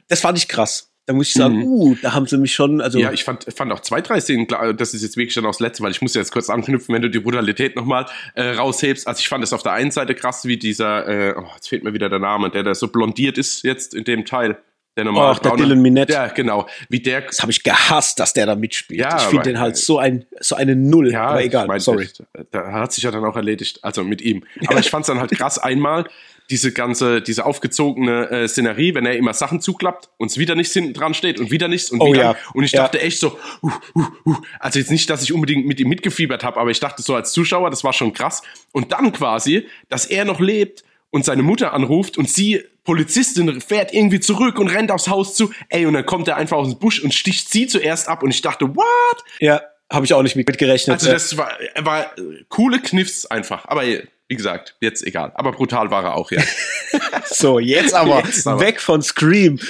Das 0.09 0.21
fand 0.21 0.39
ich 0.39 0.49
krass. 0.49 0.91
da 1.07 1.13
muss 1.15 1.29
ich 1.29 1.35
sagen, 1.35 1.57
mhm. 1.57 1.65
uh, 1.65 1.97
da 2.01 2.13
haben 2.13 2.27
sie 2.27 2.39
mich 2.39 2.55
schon, 2.55 2.81
also. 2.81 2.99
Ja, 2.99 3.13
ich 3.13 3.25
fand, 3.25 3.47
fand 3.55 3.73
auch 3.73 3.81
zwei, 3.81 4.01
drei 4.01 4.21
Szenen, 4.21 4.47
klar, 4.47 4.73
das 4.73 4.95
ist 4.95 5.03
jetzt 5.03 5.17
wirklich 5.17 5.35
dann 5.35 5.45
auch 5.47 5.51
das 5.51 5.61
Letzte, 5.61 5.83
weil 5.83 5.91
ich 5.91 6.01
muss 6.01 6.15
jetzt 6.15 6.33
kurz 6.33 6.49
anknüpfen, 6.49 6.95
wenn 6.95 7.03
du 7.03 7.11
die 7.11 7.19
Brutalität 7.19 7.75
nochmal 7.77 8.07
äh, 8.35 8.51
raushebst. 8.51 9.09
Also 9.09 9.21
ich 9.21 9.29
fand 9.29 9.43
es 9.43 9.53
auf 9.53 9.63
der 9.63 9.73
einen 9.73 9.91
Seite 9.91 10.15
krass, 10.15 10.45
wie 10.45 10.57
dieser, 10.59 11.09
äh, 11.09 11.35
oh, 11.37 11.47
jetzt 11.55 11.69
fehlt 11.69 11.83
mir 11.83 11.93
wieder 11.93 12.09
der 12.09 12.21
Name, 12.21 12.51
der 12.51 12.63
da 12.63 12.75
so 12.75 12.89
blondiert 12.89 13.37
ist 13.39 13.63
jetzt 13.65 13.95
in 13.95 14.05
dem 14.05 14.25
Teil. 14.25 14.59
Der 14.97 15.05
normal 15.05 15.33
Ach, 15.35 15.39
der 15.39 15.57
Dylan 15.57 15.81
Minette. 15.81 16.13
Ja, 16.13 16.29
genau. 16.29 16.67
Wie 16.89 17.01
der. 17.01 17.23
Das 17.23 17.41
habe 17.41 17.51
ich 17.51 17.63
gehasst, 17.63 18.21
dass 18.21 18.35
der 18.35 18.47
da 18.47 18.55
mitspielt. 18.55 19.01
Ja, 19.01 19.17
ich 19.17 19.23
finde 19.23 19.45
den 19.45 19.59
halt 19.59 19.77
so 19.77 19.99
ein 19.99 20.27
so 20.41 20.55
eine 20.55 20.77
Null. 20.77 21.13
Ja, 21.13 21.29
aber 21.29 21.45
egal. 21.45 21.67
Mein, 21.67 21.81
sorry. 21.81 22.09
Da 22.51 22.73
hat 22.73 22.93
sich 22.93 23.05
ja 23.05 23.11
dann 23.11 23.25
auch 23.25 23.37
erledigt, 23.37 23.79
also 23.83 24.05
mit 24.05 24.21
ihm. 24.21 24.45
Aber 24.67 24.81
ich 24.81 24.91
fand 24.91 25.05
es 25.05 25.07
dann 25.07 25.19
halt 25.19 25.31
krass 25.31 25.59
einmal 25.59 26.05
diese 26.51 26.73
ganze, 26.73 27.23
diese 27.23 27.47
aufgezogene 27.47 28.31
äh, 28.31 28.49
Szenerie, 28.49 28.95
wenn 28.95 29.07
er 29.07 29.17
immer 29.17 29.33
Sachen 29.33 29.63
zuklappt 29.63 30.11
und 30.19 30.31
es 30.31 30.37
wieder 30.37 30.55
nichts 30.55 30.75
hinten 30.75 30.93
dran 30.93 31.15
steht 31.15 31.41
und 31.41 31.51
wieder 31.51 31.67
nichts 31.69 31.91
und 31.91 32.01
oh, 32.01 32.13
wieder. 32.13 32.23
Ja. 32.23 32.37
Und 32.53 32.65
ich 32.65 32.73
dachte 32.73 32.99
ja. 32.99 33.05
echt 33.05 33.21
so, 33.21 33.39
uh, 33.63 33.71
uh, 33.95 34.05
uh. 34.27 34.37
also 34.61 34.79
jetzt 34.79 34.91
nicht, 34.91 35.09
dass 35.09 35.23
ich 35.23 35.33
unbedingt 35.33 35.67
mit 35.67 35.81
ihm 35.81 35.89
mitgefiebert 35.89 36.45
habe, 36.45 36.61
aber 36.61 36.71
ich 36.71 36.79
dachte 36.79 37.01
so 37.01 37.15
als 37.15 37.33
Zuschauer, 37.33 37.71
das 37.71 37.85
war 37.85 37.95
schon 37.95 38.13
krass. 38.13 38.43
Und 38.73 38.93
dann 38.93 39.13
quasi, 39.13 39.67
dass 39.89 40.05
er 40.05 40.27
noch 40.27 40.41
lebt 40.41 40.85
und 41.11 41.25
seine 41.25 41.43
Mutter 41.43 41.73
anruft 41.73 42.19
und 42.19 42.29
sie 42.29 42.63
Polizistin 42.85 43.61
fährt 43.61 43.95
irgendwie 43.95 44.21
zurück 44.21 44.59
und 44.59 44.69
rennt 44.69 44.91
aufs 44.91 45.09
Haus 45.09 45.35
zu. 45.35 45.53
Ey, 45.69 45.87
und 45.87 45.95
dann 45.95 46.07
kommt 46.07 46.29
er 46.29 46.37
einfach 46.37 46.57
aus 46.57 46.69
dem 46.69 46.79
Busch 46.79 47.01
und 47.01 47.15
sticht 47.15 47.51
sie 47.51 47.67
zuerst 47.67 48.09
ab. 48.09 48.23
Und 48.23 48.31
ich 48.31 48.43
dachte, 48.43 48.75
what? 48.75 49.25
Ja, 49.39 49.63
habe 49.93 50.05
ich 50.05 50.15
auch 50.15 50.23
nicht 50.23 50.37
mitgerechnet. 50.37 50.95
Also 50.95 51.11
das 51.13 51.37
war, 51.37 51.53
war 51.79 52.11
coole 52.49 52.81
Kniffs 52.81 53.27
einfach. 53.27 53.67
Aber 53.67 53.83
wie 53.85 54.37
gesagt, 54.37 54.77
jetzt 54.81 55.07
egal. 55.07 55.31
Aber 55.35 55.53
brutal 55.53 55.91
war 55.91 56.05
er 56.05 56.17
auch, 56.17 56.31
ja. 56.33 56.43
so, 57.27 57.59
jetzt 57.59 57.95
aber, 57.95 58.25
jetzt 58.25 58.47
aber 58.47 58.61
weg 58.61 58.81
von 58.81 59.03
Scream. 59.03 59.61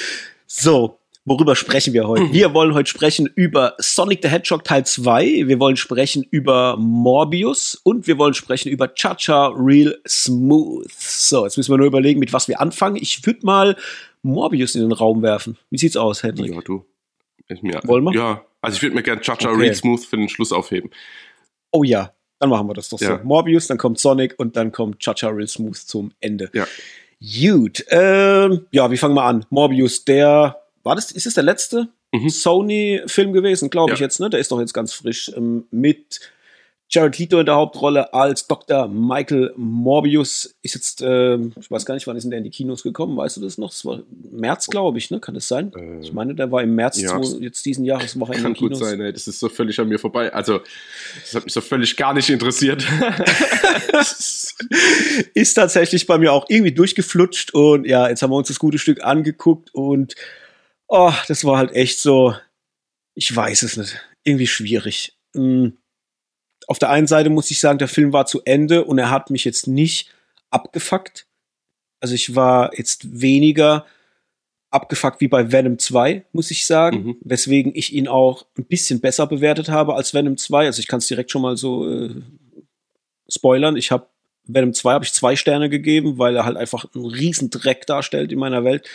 So, 0.46 0.98
worüber 1.24 1.56
sprechen 1.56 1.92
wir 1.94 2.06
heute? 2.06 2.32
Wir 2.32 2.54
wollen 2.54 2.74
heute 2.74 2.88
sprechen 2.88 3.28
über 3.34 3.74
Sonic 3.78 4.20
the 4.22 4.28
Hedgehog 4.28 4.64
Teil 4.64 4.84
2, 4.84 5.44
wir 5.46 5.60
wollen 5.60 5.76
sprechen 5.76 6.24
über 6.30 6.76
Morbius 6.76 7.74
und 7.82 8.06
wir 8.06 8.18
wollen 8.18 8.34
sprechen 8.34 8.70
über 8.70 8.94
Cha-Cha 8.94 9.48
Real 9.56 9.98
Smooth. 10.06 10.90
So, 10.90 11.44
jetzt 11.44 11.56
müssen 11.56 11.72
wir 11.72 11.78
nur 11.78 11.86
überlegen, 11.86 12.20
mit 12.20 12.32
was 12.32 12.48
wir 12.48 12.60
anfangen. 12.60 12.96
Ich 12.96 13.24
würde 13.26 13.40
mal 13.44 13.76
Morbius 14.22 14.74
in 14.74 14.82
den 14.82 14.92
Raum 14.92 15.22
werfen. 15.22 15.58
Wie 15.70 15.78
sieht's 15.78 15.96
aus, 15.96 16.22
Hendrik? 16.22 16.52
Ja, 16.52 16.60
du. 16.60 16.84
Mir, 17.60 17.80
wollen 17.84 18.04
wir? 18.04 18.14
Ja, 18.14 18.44
also 18.62 18.76
ich 18.76 18.82
würde 18.82 18.96
mir 18.96 19.02
gerne 19.02 19.20
Cha-Cha 19.20 19.50
okay. 19.50 19.60
Real 19.60 19.74
Smooth 19.74 20.04
für 20.04 20.16
den 20.16 20.28
Schluss 20.28 20.52
aufheben. 20.52 20.90
Oh 21.70 21.84
ja, 21.84 22.12
dann 22.38 22.48
machen 22.48 22.66
wir 22.66 22.74
das 22.74 22.88
doch 22.88 23.00
ja. 23.00 23.18
so. 23.18 23.24
Morbius, 23.24 23.66
dann 23.66 23.78
kommt 23.78 23.98
Sonic 23.98 24.34
und 24.38 24.56
dann 24.56 24.72
kommt 24.72 25.00
Cha-Cha 25.00 25.28
Real 25.28 25.48
Smooth 25.48 25.76
zum 25.76 26.12
Ende. 26.20 26.50
Ja. 26.54 26.66
Gut. 27.20 27.84
Ähm, 27.90 28.66
ja, 28.72 28.90
wie 28.90 28.96
fangen 28.96 29.14
wir 29.14 29.24
an? 29.24 29.44
Morbius, 29.50 30.04
der 30.04 30.61
war 30.82 30.94
das, 30.94 31.12
ist 31.12 31.26
es 31.26 31.34
der 31.34 31.44
letzte 31.44 31.88
mhm. 32.12 32.28
Sony-Film 32.28 33.32
gewesen, 33.32 33.70
glaube 33.70 33.94
ich 33.94 34.00
ja. 34.00 34.06
jetzt, 34.06 34.20
ne? 34.20 34.30
Der 34.30 34.40
ist 34.40 34.50
doch 34.50 34.60
jetzt 34.60 34.74
ganz 34.74 34.92
frisch 34.92 35.30
ähm, 35.36 35.64
mit 35.70 36.20
Jared 36.92 37.18
Leto 37.18 37.40
in 37.40 37.46
der 37.46 37.54
Hauptrolle 37.54 38.12
als 38.12 38.46
Dr. 38.46 38.86
Michael 38.86 39.54
Morbius. 39.56 40.54
Ist 40.60 40.74
jetzt, 40.74 41.00
äh, 41.00 41.36
ich 41.36 41.70
weiß 41.70 41.86
gar 41.86 41.94
nicht, 41.94 42.06
wann 42.06 42.16
ist 42.16 42.24
denn 42.24 42.30
der 42.30 42.36
in 42.38 42.44
die 42.44 42.50
Kinos 42.50 42.82
gekommen? 42.82 43.16
Weißt 43.16 43.38
du 43.38 43.40
das 43.40 43.56
noch? 43.56 43.70
Das 43.70 43.86
war 43.86 44.02
März, 44.30 44.66
glaube 44.66 44.98
ich, 44.98 45.10
ne? 45.10 45.18
Kann 45.18 45.34
das 45.34 45.48
sein? 45.48 45.72
Äh, 45.74 46.00
ich 46.00 46.12
meine, 46.12 46.34
der 46.34 46.52
war 46.52 46.62
im 46.62 46.74
März 46.74 47.00
ja, 47.00 47.18
zu, 47.22 47.40
jetzt 47.40 47.64
diesen 47.64 47.86
Jahres 47.86 48.20
Woche 48.20 48.34
in 48.34 48.42
den 48.42 48.52
Kinos. 48.52 48.78
Kann 48.78 48.88
gut 48.90 48.98
sein, 48.98 49.00
ey. 49.00 49.12
Das 49.12 49.26
ist 49.26 49.40
so 49.40 49.48
völlig 49.48 49.80
an 49.80 49.88
mir 49.88 49.98
vorbei. 49.98 50.34
Also, 50.34 50.60
das 51.22 51.34
hat 51.34 51.44
mich 51.44 51.54
so 51.54 51.62
völlig 51.62 51.96
gar 51.96 52.12
nicht 52.12 52.28
interessiert. 52.28 52.86
ist 55.34 55.54
tatsächlich 55.54 56.06
bei 56.06 56.18
mir 56.18 56.30
auch 56.30 56.44
irgendwie 56.48 56.72
durchgeflutscht 56.72 57.54
und 57.54 57.86
ja, 57.86 58.08
jetzt 58.10 58.20
haben 58.22 58.30
wir 58.30 58.36
uns 58.36 58.48
das 58.48 58.58
gute 58.58 58.76
Stück 58.78 59.02
angeguckt 59.02 59.74
und 59.74 60.14
oh, 60.92 61.12
das 61.26 61.44
war 61.44 61.56
halt 61.56 61.72
echt 61.72 61.98
so, 61.98 62.36
ich 63.14 63.34
weiß 63.34 63.62
es 63.62 63.76
nicht, 63.76 63.98
irgendwie 64.24 64.46
schwierig. 64.46 65.16
Mhm. 65.34 65.78
Auf 66.68 66.78
der 66.78 66.90
einen 66.90 67.06
Seite 67.06 67.30
muss 67.30 67.50
ich 67.50 67.58
sagen, 67.58 67.78
der 67.78 67.88
Film 67.88 68.12
war 68.12 68.26
zu 68.26 68.42
Ende 68.44 68.84
und 68.84 68.98
er 68.98 69.10
hat 69.10 69.30
mich 69.30 69.44
jetzt 69.44 69.66
nicht 69.66 70.10
abgefuckt. 70.50 71.26
Also 72.00 72.14
ich 72.14 72.36
war 72.36 72.76
jetzt 72.76 73.20
weniger 73.20 73.86
abgefuckt 74.70 75.20
wie 75.20 75.28
bei 75.28 75.50
Venom 75.50 75.78
2, 75.78 76.26
muss 76.32 76.50
ich 76.50 76.66
sagen, 76.66 77.04
mhm. 77.04 77.16
weswegen 77.22 77.74
ich 77.74 77.92
ihn 77.92 78.06
auch 78.06 78.46
ein 78.56 78.64
bisschen 78.64 79.00
besser 79.00 79.26
bewertet 79.26 79.70
habe 79.70 79.94
als 79.94 80.12
Venom 80.12 80.36
2. 80.36 80.66
Also 80.66 80.80
ich 80.80 80.88
kann 80.88 80.98
es 80.98 81.08
direkt 81.08 81.30
schon 81.30 81.42
mal 81.42 81.56
so 81.56 81.90
äh, 81.90 82.14
spoilern. 83.28 83.76
Ich 83.76 83.90
habe 83.90 84.06
Venom 84.44 84.74
2 84.74 84.92
habe 84.92 85.04
ich 85.04 85.12
zwei 85.12 85.36
Sterne 85.36 85.70
gegeben, 85.70 86.18
weil 86.18 86.36
er 86.36 86.44
halt 86.44 86.56
einfach 86.56 86.86
einen 86.94 87.06
riesen 87.06 87.48
Dreck 87.50 87.86
darstellt 87.86 88.30
in 88.30 88.38
meiner 88.38 88.64
Welt. 88.64 88.86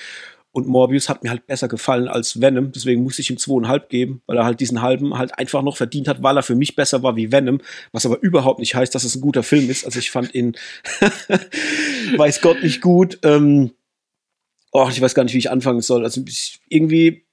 Und 0.57 0.67
Morbius 0.67 1.07
hat 1.07 1.21
mir 1.21 1.29
halt 1.29 1.45
besser 1.45 1.67
gefallen 1.67 2.07
als 2.07 2.41
Venom. 2.41 2.71
Deswegen 2.71 3.03
musste 3.03 3.21
ich 3.21 3.29
ihm 3.29 3.37
zweieinhalb 3.37 3.89
geben, 3.89 4.23
weil 4.25 4.37
er 4.37 4.43
halt 4.43 4.59
diesen 4.59 4.81
halben 4.81 5.15
halt 5.15 5.37
einfach 5.37 5.61
noch 5.61 5.77
verdient 5.77 6.07
hat, 6.07 6.23
weil 6.23 6.35
er 6.35 6.41
für 6.41 6.55
mich 6.55 6.75
besser 6.75 7.03
war 7.03 7.15
wie 7.15 7.31
Venom. 7.31 7.61
Was 7.91 8.07
aber 8.07 8.19
überhaupt 8.23 8.59
nicht 8.59 8.73
heißt, 8.73 8.95
dass 8.95 9.03
es 9.03 9.15
ein 9.15 9.21
guter 9.21 9.43
Film 9.43 9.69
ist. 9.69 9.85
Also 9.85 9.99
ich 9.99 10.09
fand 10.09 10.33
ihn, 10.33 10.57
weiß 12.17 12.41
Gott, 12.41 12.63
nicht 12.63 12.81
gut. 12.81 13.19
Ähm, 13.21 13.69
oh, 14.71 14.87
ich 14.89 14.99
weiß 14.99 15.13
gar 15.13 15.25
nicht, 15.25 15.35
wie 15.35 15.37
ich 15.37 15.51
anfangen 15.51 15.81
soll. 15.81 16.03
Also 16.03 16.23
irgendwie, 16.69 17.27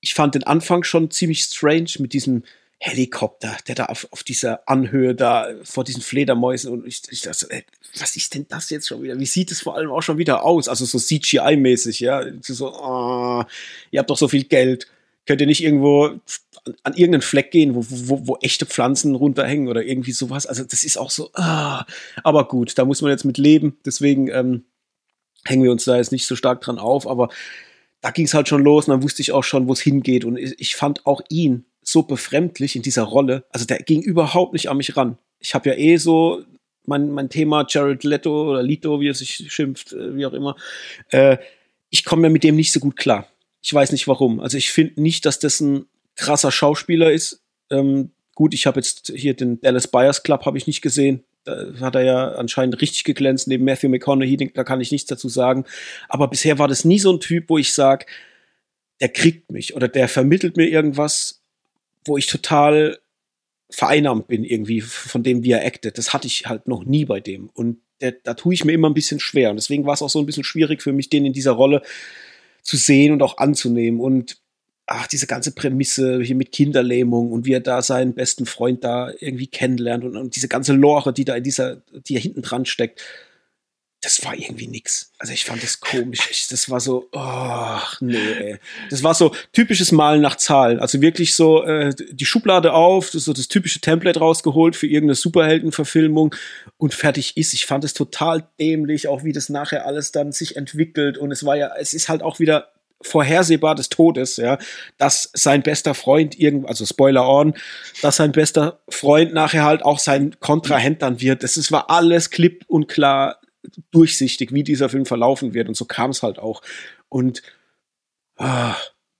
ich 0.00 0.14
fand 0.14 0.34
den 0.34 0.42
Anfang 0.42 0.82
schon 0.82 1.12
ziemlich 1.12 1.44
strange 1.44 1.90
mit 2.00 2.12
diesem 2.12 2.42
Helikopter, 2.84 3.56
der 3.68 3.76
da 3.76 3.84
auf, 3.86 4.08
auf 4.10 4.24
dieser 4.24 4.68
Anhöhe 4.68 5.14
da 5.14 5.46
vor 5.62 5.84
diesen 5.84 6.02
Fledermäusen 6.02 6.72
und 6.72 6.84
ich, 6.84 7.00
ich 7.10 7.20
dachte, 7.20 7.46
ey, 7.48 7.64
was 8.00 8.16
ist 8.16 8.34
denn 8.34 8.46
das 8.48 8.70
jetzt 8.70 8.88
schon 8.88 9.04
wieder? 9.04 9.16
Wie 9.20 9.26
sieht 9.26 9.52
es 9.52 9.60
vor 9.60 9.76
allem 9.76 9.92
auch 9.92 10.02
schon 10.02 10.18
wieder 10.18 10.44
aus? 10.44 10.68
Also 10.68 10.84
so 10.84 10.98
CGI-mäßig, 10.98 12.00
ja. 12.00 12.24
So, 12.40 12.74
oh, 12.74 13.44
ihr 13.92 14.00
habt 14.00 14.10
doch 14.10 14.16
so 14.16 14.26
viel 14.26 14.42
Geld. 14.42 14.88
Könnt 15.26 15.40
ihr 15.40 15.46
nicht 15.46 15.62
irgendwo 15.62 16.06
an, 16.06 16.74
an 16.82 16.94
irgendeinen 16.94 17.22
Fleck 17.22 17.52
gehen, 17.52 17.76
wo, 17.76 17.86
wo, 17.88 18.26
wo, 18.26 18.36
echte 18.40 18.66
Pflanzen 18.66 19.14
runterhängen 19.14 19.68
oder 19.68 19.84
irgendwie 19.84 20.10
sowas? 20.10 20.46
Also 20.46 20.64
das 20.64 20.82
ist 20.82 20.98
auch 20.98 21.10
so, 21.10 21.30
ah. 21.34 21.86
aber 22.24 22.48
gut, 22.48 22.76
da 22.78 22.84
muss 22.84 23.00
man 23.00 23.12
jetzt 23.12 23.24
mit 23.24 23.38
leben. 23.38 23.78
Deswegen 23.86 24.26
ähm, 24.26 24.64
hängen 25.44 25.62
wir 25.62 25.70
uns 25.70 25.84
da 25.84 25.98
jetzt 25.98 26.10
nicht 26.10 26.26
so 26.26 26.34
stark 26.34 26.60
dran 26.60 26.80
auf, 26.80 27.06
aber 27.06 27.28
da 28.00 28.10
ging 28.10 28.24
es 28.24 28.34
halt 28.34 28.48
schon 28.48 28.64
los 28.64 28.88
und 28.88 28.94
dann 28.94 29.04
wusste 29.04 29.22
ich 29.22 29.30
auch 29.30 29.44
schon, 29.44 29.68
wo 29.68 29.72
es 29.72 29.80
hingeht. 29.80 30.24
Und 30.24 30.36
ich 30.36 30.74
fand 30.74 31.06
auch 31.06 31.20
ihn 31.28 31.64
so 31.82 32.02
befremdlich 32.02 32.76
in 32.76 32.82
dieser 32.82 33.02
Rolle. 33.02 33.44
Also 33.50 33.66
der 33.66 33.78
ging 33.78 34.02
überhaupt 34.02 34.52
nicht 34.52 34.70
an 34.70 34.76
mich 34.76 34.96
ran. 34.96 35.18
Ich 35.38 35.54
habe 35.54 35.70
ja 35.70 35.76
eh 35.76 35.96
so 35.96 36.44
mein, 36.86 37.10
mein 37.10 37.28
Thema 37.28 37.64
Jared 37.68 38.04
Leto 38.04 38.50
oder 38.50 38.62
Lito, 38.62 39.00
wie 39.00 39.08
er 39.08 39.14
sich 39.14 39.52
schimpft, 39.52 39.92
äh, 39.92 40.16
wie 40.16 40.26
auch 40.26 40.32
immer. 40.32 40.56
Äh, 41.10 41.38
ich 41.90 42.04
komme 42.04 42.24
ja 42.24 42.30
mit 42.30 42.44
dem 42.44 42.56
nicht 42.56 42.72
so 42.72 42.80
gut 42.80 42.96
klar. 42.96 43.26
Ich 43.60 43.72
weiß 43.72 43.92
nicht 43.92 44.08
warum. 44.08 44.40
Also 44.40 44.56
ich 44.56 44.70
finde 44.70 45.00
nicht, 45.00 45.24
dass 45.26 45.38
das 45.38 45.60
ein 45.60 45.86
krasser 46.16 46.50
Schauspieler 46.50 47.12
ist. 47.12 47.42
Ähm, 47.70 48.12
gut, 48.34 48.54
ich 48.54 48.66
habe 48.66 48.80
jetzt 48.80 49.12
hier 49.14 49.34
den 49.34 49.60
Dallas 49.60 49.88
Buyers 49.88 50.22
Club 50.22 50.46
habe 50.46 50.58
ich 50.58 50.66
nicht 50.66 50.82
gesehen. 50.82 51.24
Da 51.44 51.72
hat 51.80 51.96
er 51.96 52.02
ja 52.02 52.28
anscheinend 52.32 52.80
richtig 52.80 53.04
geglänzt 53.04 53.48
neben 53.48 53.64
Matthew 53.64 53.88
McConaughey. 53.88 54.52
Da 54.54 54.64
kann 54.64 54.80
ich 54.80 54.92
nichts 54.92 55.08
dazu 55.08 55.28
sagen. 55.28 55.64
Aber 56.08 56.28
bisher 56.28 56.58
war 56.58 56.68
das 56.68 56.84
nie 56.84 56.98
so 56.98 57.12
ein 57.12 57.20
Typ, 57.20 57.48
wo 57.48 57.58
ich 57.58 57.72
sage, 57.72 58.06
der 59.00 59.08
kriegt 59.08 59.50
mich 59.50 59.74
oder 59.74 59.88
der 59.88 60.08
vermittelt 60.08 60.56
mir 60.56 60.68
irgendwas 60.68 61.41
wo 62.04 62.16
ich 62.16 62.26
total 62.26 62.98
vereinnahmt 63.70 64.28
bin 64.28 64.44
irgendwie 64.44 64.80
von 64.80 65.22
dem, 65.22 65.42
wie 65.44 65.52
er 65.52 65.64
actet. 65.64 65.96
Das 65.98 66.12
hatte 66.12 66.26
ich 66.26 66.46
halt 66.46 66.68
noch 66.68 66.84
nie 66.84 67.04
bei 67.04 67.20
dem. 67.20 67.48
Und 67.54 67.78
der, 68.00 68.12
da 68.12 68.34
tue 68.34 68.54
ich 68.54 68.64
mir 68.64 68.72
immer 68.72 68.90
ein 68.90 68.94
bisschen 68.94 69.20
schwer. 69.20 69.50
Und 69.50 69.56
deswegen 69.56 69.86
war 69.86 69.94
es 69.94 70.02
auch 70.02 70.10
so 70.10 70.18
ein 70.18 70.26
bisschen 70.26 70.44
schwierig 70.44 70.82
für 70.82 70.92
mich, 70.92 71.08
den 71.08 71.24
in 71.24 71.32
dieser 71.32 71.52
Rolle 71.52 71.82
zu 72.62 72.76
sehen 72.76 73.12
und 73.12 73.22
auch 73.22 73.38
anzunehmen. 73.38 74.00
Und 74.00 74.38
ach, 74.86 75.06
diese 75.06 75.26
ganze 75.26 75.52
Prämisse 75.52 76.20
hier 76.20 76.34
mit 76.34 76.52
Kinderlähmung 76.52 77.32
und 77.32 77.46
wie 77.46 77.54
er 77.54 77.60
da 77.60 77.80
seinen 77.80 78.14
besten 78.14 78.46
Freund 78.46 78.84
da 78.84 79.10
irgendwie 79.20 79.46
kennenlernt 79.46 80.04
und, 80.04 80.16
und 80.16 80.36
diese 80.36 80.48
ganze 80.48 80.74
Lore, 80.74 81.12
die 81.12 81.24
da 81.24 81.36
in 81.36 81.44
dieser, 81.44 81.76
die 82.06 82.14
er 82.14 82.20
hinten 82.20 82.42
dran 82.42 82.66
steckt 82.66 83.02
das 84.02 84.24
war 84.24 84.36
irgendwie 84.36 84.66
nix. 84.66 85.12
Also 85.18 85.32
ich 85.32 85.44
fand 85.44 85.62
das 85.62 85.80
komisch. 85.80 86.28
Ich, 86.28 86.48
das 86.48 86.68
war 86.68 86.80
so, 86.80 87.08
oh, 87.12 87.78
nee, 88.00 88.16
ey. 88.16 88.58
Das 88.90 89.04
war 89.04 89.14
so 89.14 89.32
typisches 89.52 89.92
Malen 89.92 90.20
nach 90.20 90.36
Zahlen. 90.36 90.80
Also 90.80 91.00
wirklich 91.00 91.36
so 91.36 91.62
äh, 91.62 91.94
die 91.94 92.26
Schublade 92.26 92.72
auf, 92.72 93.10
so 93.10 93.32
das 93.32 93.46
typische 93.46 93.80
Template 93.80 94.18
rausgeholt 94.18 94.74
für 94.74 94.88
irgendeine 94.88 95.14
Superheldenverfilmung 95.14 96.34
und 96.78 96.94
fertig 96.94 97.36
ist. 97.36 97.54
Ich 97.54 97.64
fand 97.64 97.84
es 97.84 97.94
total 97.94 98.44
dämlich, 98.58 99.06
auch 99.06 99.22
wie 99.22 99.32
das 99.32 99.48
nachher 99.48 99.86
alles 99.86 100.10
dann 100.10 100.32
sich 100.32 100.56
entwickelt. 100.56 101.16
Und 101.16 101.30
es 101.30 101.46
war 101.46 101.54
ja, 101.54 101.70
es 101.78 101.94
ist 101.94 102.08
halt 102.08 102.22
auch 102.22 102.40
wieder 102.40 102.72
vorhersehbar 103.02 103.76
des 103.76 103.88
Todes, 103.88 104.36
ja, 104.36 104.58
dass 104.98 105.30
sein 105.32 105.62
bester 105.62 105.94
Freund 105.94 106.38
irgend, 106.38 106.68
also 106.68 106.84
Spoiler 106.84 107.28
on, 107.28 107.54
dass 108.00 108.16
sein 108.16 108.32
bester 108.32 108.80
Freund 108.88 109.32
nachher 109.32 109.64
halt 109.64 109.84
auch 109.84 110.00
sein 110.00 110.36
Kontrahent 110.40 111.02
dann 111.02 111.20
wird. 111.20 111.44
Das 111.44 111.56
ist, 111.56 111.70
war 111.70 111.88
alles 111.88 112.30
klipp 112.30 112.64
und 112.66 112.88
klar 112.88 113.38
durchsichtig, 113.90 114.52
wie 114.52 114.62
dieser 114.62 114.88
Film 114.88 115.06
verlaufen 115.06 115.54
wird. 115.54 115.68
Und 115.68 115.76
so 115.76 115.84
kam 115.84 116.10
es 116.10 116.22
halt 116.22 116.38
auch. 116.38 116.62
Und 117.08 117.42
ah, 118.36 118.76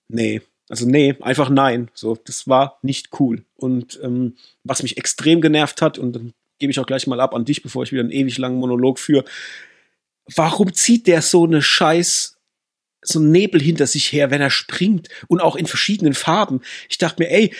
nee, 0.09 0.43
also 0.68 0.86
nee, 0.86 1.16
einfach 1.20 1.49
nein. 1.49 1.90
So, 1.95 2.16
das 2.24 2.49
war 2.49 2.78
nicht 2.82 3.11
cool. 3.20 3.45
Und 3.57 4.01
ähm, 4.03 4.36
was 4.64 4.82
mich 4.82 4.97
extrem 4.97 5.40
genervt 5.40 5.82
hat, 5.82 5.99
und 5.99 6.14
dann 6.14 6.32
gebe 6.59 6.70
ich 6.70 6.80
auch 6.80 6.86
gleich 6.86 7.07
mal 7.07 7.20
ab 7.20 7.34
an 7.34 7.45
dich, 7.45 7.62
bevor 7.62 7.82
ich 7.82 7.93
wieder 7.93 8.03
einen 8.03 8.11
ewig 8.11 8.38
langen 8.38 8.59
Monolog 8.59 8.99
führe. 8.99 9.24
Warum 10.34 10.72
zieht 10.72 11.07
der 11.07 11.22
so 11.22 11.45
eine 11.45 11.62
scheiß 11.62 12.38
so 13.05 13.18
einen 13.18 13.32
Nebel 13.32 13.61
hinter 13.61 13.88
sich 13.88 14.12
her, 14.12 14.30
wenn 14.30 14.40
er 14.40 14.51
springt 14.51 15.09
und 15.26 15.40
auch 15.40 15.57
in 15.57 15.66
verschiedenen 15.66 16.14
Farben. 16.14 16.61
Ich 16.88 16.99
dachte 16.99 17.20
mir, 17.20 17.30
ey, 17.30 17.53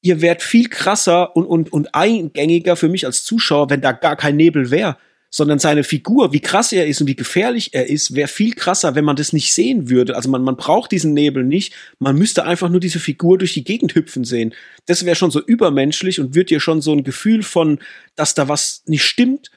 ihr 0.00 0.22
wärt 0.22 0.42
viel 0.42 0.70
krasser 0.70 1.36
und, 1.36 1.44
und, 1.44 1.72
und 1.74 1.94
eingängiger 1.94 2.74
für 2.76 2.88
mich 2.88 3.04
als 3.04 3.22
Zuschauer, 3.24 3.68
wenn 3.68 3.82
da 3.82 3.92
gar 3.92 4.16
kein 4.16 4.36
Nebel 4.36 4.70
wäre 4.70 4.96
sondern 5.30 5.58
seine 5.58 5.84
Figur, 5.84 6.32
wie 6.32 6.40
krass 6.40 6.72
er 6.72 6.86
ist 6.86 7.00
und 7.00 7.06
wie 7.06 7.16
gefährlich 7.16 7.74
er 7.74 7.88
ist, 7.88 8.14
wäre 8.14 8.28
viel 8.28 8.54
krasser, 8.54 8.94
wenn 8.94 9.04
man 9.04 9.16
das 9.16 9.32
nicht 9.32 9.52
sehen 9.52 9.90
würde. 9.90 10.16
Also 10.16 10.30
man, 10.30 10.42
man 10.42 10.56
braucht 10.56 10.92
diesen 10.92 11.14
Nebel 11.14 11.44
nicht, 11.44 11.74
man 11.98 12.16
müsste 12.16 12.44
einfach 12.44 12.68
nur 12.68 12.80
diese 12.80 13.00
Figur 13.00 13.38
durch 13.38 13.52
die 13.52 13.64
Gegend 13.64 13.94
hüpfen 13.94 14.24
sehen. 14.24 14.54
Das 14.86 15.04
wäre 15.04 15.16
schon 15.16 15.30
so 15.30 15.42
übermenschlich 15.42 16.20
und 16.20 16.34
würde 16.34 16.46
dir 16.46 16.60
schon 16.60 16.80
so 16.80 16.92
ein 16.92 17.04
Gefühl 17.04 17.42
von, 17.42 17.80
dass 18.14 18.34
da 18.34 18.48
was 18.48 18.82
nicht 18.86 19.04
stimmt, 19.04 19.50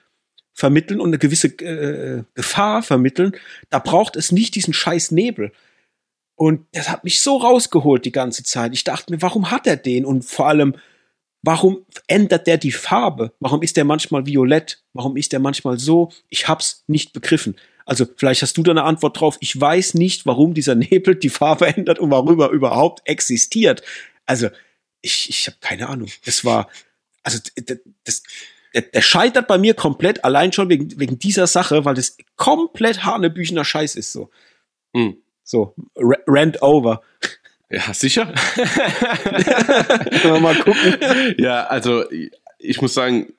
vermitteln 0.54 1.00
und 1.00 1.10
eine 1.10 1.18
gewisse 1.18 1.48
äh, 1.48 2.24
Gefahr 2.34 2.84
vermitteln. 2.84 3.32
Da 3.70 3.80
braucht 3.80 4.16
es 4.16 4.32
nicht 4.32 4.56
diesen 4.56 4.74
scheiß 4.74 5.12
Nebel. 5.12 5.52
Und 6.36 6.66
das 6.74 6.90
hat 6.90 7.04
mich 7.04 7.22
so 7.22 7.38
rausgeholt 7.38 8.06
die 8.06 8.12
ganze 8.12 8.44
Zeit. 8.44 8.74
Ich 8.74 8.84
dachte 8.84 9.12
mir, 9.12 9.22
warum 9.22 9.52
hat 9.52 9.68
er 9.68 9.78
den? 9.78 10.06
Und 10.06 10.24
vor 10.26 10.48
allem, 10.48 10.76
Warum 11.42 11.86
ändert 12.08 12.48
der 12.48 12.58
die 12.58 12.72
Farbe? 12.72 13.34
Warum 13.40 13.62
ist 13.62 13.78
der 13.78 13.86
manchmal 13.86 14.26
violett? 14.26 14.84
Warum 14.94 15.16
ist 15.16 15.32
der 15.32 15.40
manchmal 15.40 15.80
so? 15.80 16.12
Ich 16.30 16.48
hab's 16.48 16.84
nicht 16.88 17.14
begriffen. 17.14 17.56
Also 17.86 18.06
vielleicht 18.18 18.42
hast 18.42 18.58
du 18.58 18.64
da 18.64 18.72
eine 18.72 18.84
Antwort 18.84 19.20
drauf. 19.20 19.38
Ich 19.40 19.60
weiß 19.60 19.94
nicht, 19.94 20.26
warum 20.26 20.54
dieser 20.54 20.76
Nebel 20.76 21.16
die 21.16 21.30
Farbe 21.30 21.68
ändert 21.68 22.00
und 22.00 22.12
warum 22.12 22.40
er 22.40 22.50
überhaupt 22.50 23.02
existiert. 23.08 23.82
Also 24.26 24.50
ich, 25.02 25.30
ich 25.30 25.48
habe 25.48 25.58
keine 25.62 25.88
Ahnung. 25.90 26.10
Das 26.26 26.44
war, 26.44 26.70
also 27.24 27.40
das, 28.04 28.24
der, 28.74 28.82
der 28.84 29.02
scheitert 29.02 29.48
bei 29.48 29.58
mir 29.58 29.74
komplett 29.74 30.24
allein 30.24 30.52
schon 30.52 30.70
wegen, 30.70 31.00
wegen 31.00 31.20
dieser 31.20 31.48
Sache, 31.48 31.86
weil 31.86 31.96
das 31.96 32.18
komplett 32.36 33.06
hanebüchener 33.06 33.66
Scheiß 33.66 33.96
ist 33.96 34.12
so. 34.12 34.30
Mhm. 34.94 35.18
So, 35.44 35.74
rant 35.96 36.62
over. 36.62 37.02
Ja, 37.70 37.94
sicher. 37.94 38.34
mal 40.42 40.56
gucken. 40.56 41.36
Ja, 41.38 41.66
also 41.66 42.04
ich 42.58 42.82
muss 42.82 42.94
sagen, 42.94 43.34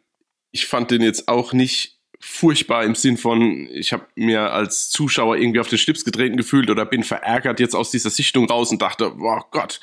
ich 0.53 0.67
fand 0.67 0.91
den 0.91 1.03
jetzt 1.03 1.29
auch 1.29 1.53
nicht 1.53 1.99
furchtbar 2.21 2.85
im 2.85 2.95
Sinn 2.95 3.17
von, 3.17 3.69
ich 3.73 3.93
habe 3.93 4.07
mir 4.15 4.53
als 4.53 4.91
Zuschauer 4.91 5.37
irgendwie 5.37 5.61
auf 5.61 5.69
den 5.69 5.79
Schlips 5.79 6.05
getreten 6.05 6.37
gefühlt 6.37 6.71
oder 6.71 6.85
bin 6.85 7.03
verärgert 7.03 7.61
jetzt 7.61 7.75
aus 7.75 7.91
dieser 7.91 8.11
Sichtung 8.11 8.47
raus 8.47 8.71
und 8.71 8.83
dachte, 8.83 9.11
boah 9.11 9.47
Gott, 9.51 9.81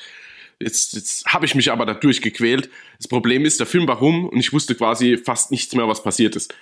jetzt, 0.60 0.94
jetzt 0.94 1.26
habe 1.26 1.46
ich 1.46 1.54
mich 1.54 1.72
aber 1.72 1.84
da 1.84 1.94
durchgequält. 1.94 2.70
Das 2.98 3.08
Problem 3.08 3.44
ist, 3.44 3.58
der 3.58 3.66
Film 3.66 3.88
war 3.88 3.98
rum 3.98 4.28
und 4.28 4.38
ich 4.38 4.52
wusste 4.52 4.74
quasi 4.76 5.18
fast 5.18 5.50
nichts 5.50 5.74
mehr, 5.74 5.88
was 5.88 6.02
passiert 6.02 6.36
ist. 6.36 6.54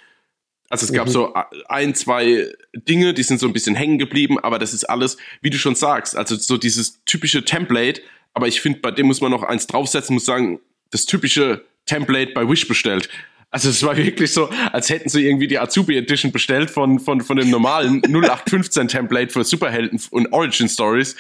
Also 0.69 0.87
es 0.87 0.93
gab 0.93 1.07
mhm. 1.07 1.12
so 1.12 1.35
ein, 1.69 1.95
zwei 1.95 2.53
Dinge, 2.75 3.14
die 3.14 3.23
sind 3.23 3.39
so 3.39 3.47
ein 3.47 3.53
bisschen 3.53 3.77
hängen 3.77 3.99
geblieben, 3.99 4.39
aber 4.39 4.59
das 4.59 4.75
ist 4.75 4.85
alles, 4.85 5.17
wie 5.41 5.51
du 5.51 5.59
schon 5.59 5.77
sagst, 5.77 6.17
also 6.17 6.37
so 6.37 6.57
dieses 6.57 7.05
typische 7.05 7.45
Template, 7.45 8.03
aber 8.35 8.49
ich 8.49 8.61
finde, 8.61 8.81
bei 8.81 8.91
dem 8.91 9.07
muss 9.07 9.21
man 9.21 9.31
noch 9.31 9.43
eins 9.43 9.67
draufsetzen, 9.67 10.14
muss 10.14 10.25
sagen, 10.25 10.61
das 10.91 11.07
typische 11.07 11.64
Template 11.87 12.33
bei 12.33 12.49
Wish 12.49 12.67
bestellt. 12.67 13.09
Also 13.51 13.71
es 13.71 13.83
war 13.85 13.97
wirklich 13.97 14.33
so, 14.33 14.51
als 14.73 14.91
hätten 14.91 15.09
sie 15.09 15.25
irgendwie 15.25 15.47
die 15.47 15.59
Azubi 15.59 15.97
Edition 15.97 16.33
bestellt 16.33 16.71
von, 16.71 16.99
von, 16.99 17.21
von 17.21 17.37
dem 17.37 17.51
normalen 17.51 18.03
0815 18.05 18.89
Template 18.89 19.33
für 19.33 19.45
Superhelden 19.45 20.01
und 20.11 20.33
Origin 20.33 20.69
Stories. 20.69 21.17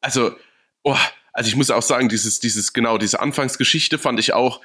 Also, 0.00 0.32
oh, 0.82 0.96
also 1.32 1.48
ich 1.48 1.56
muss 1.56 1.70
auch 1.70 1.82
sagen, 1.82 2.08
dieses, 2.08 2.40
dieses, 2.40 2.72
genau, 2.72 2.98
diese 2.98 3.20
Anfangsgeschichte 3.20 3.98
fand 3.98 4.18
ich 4.18 4.32
auch, 4.32 4.60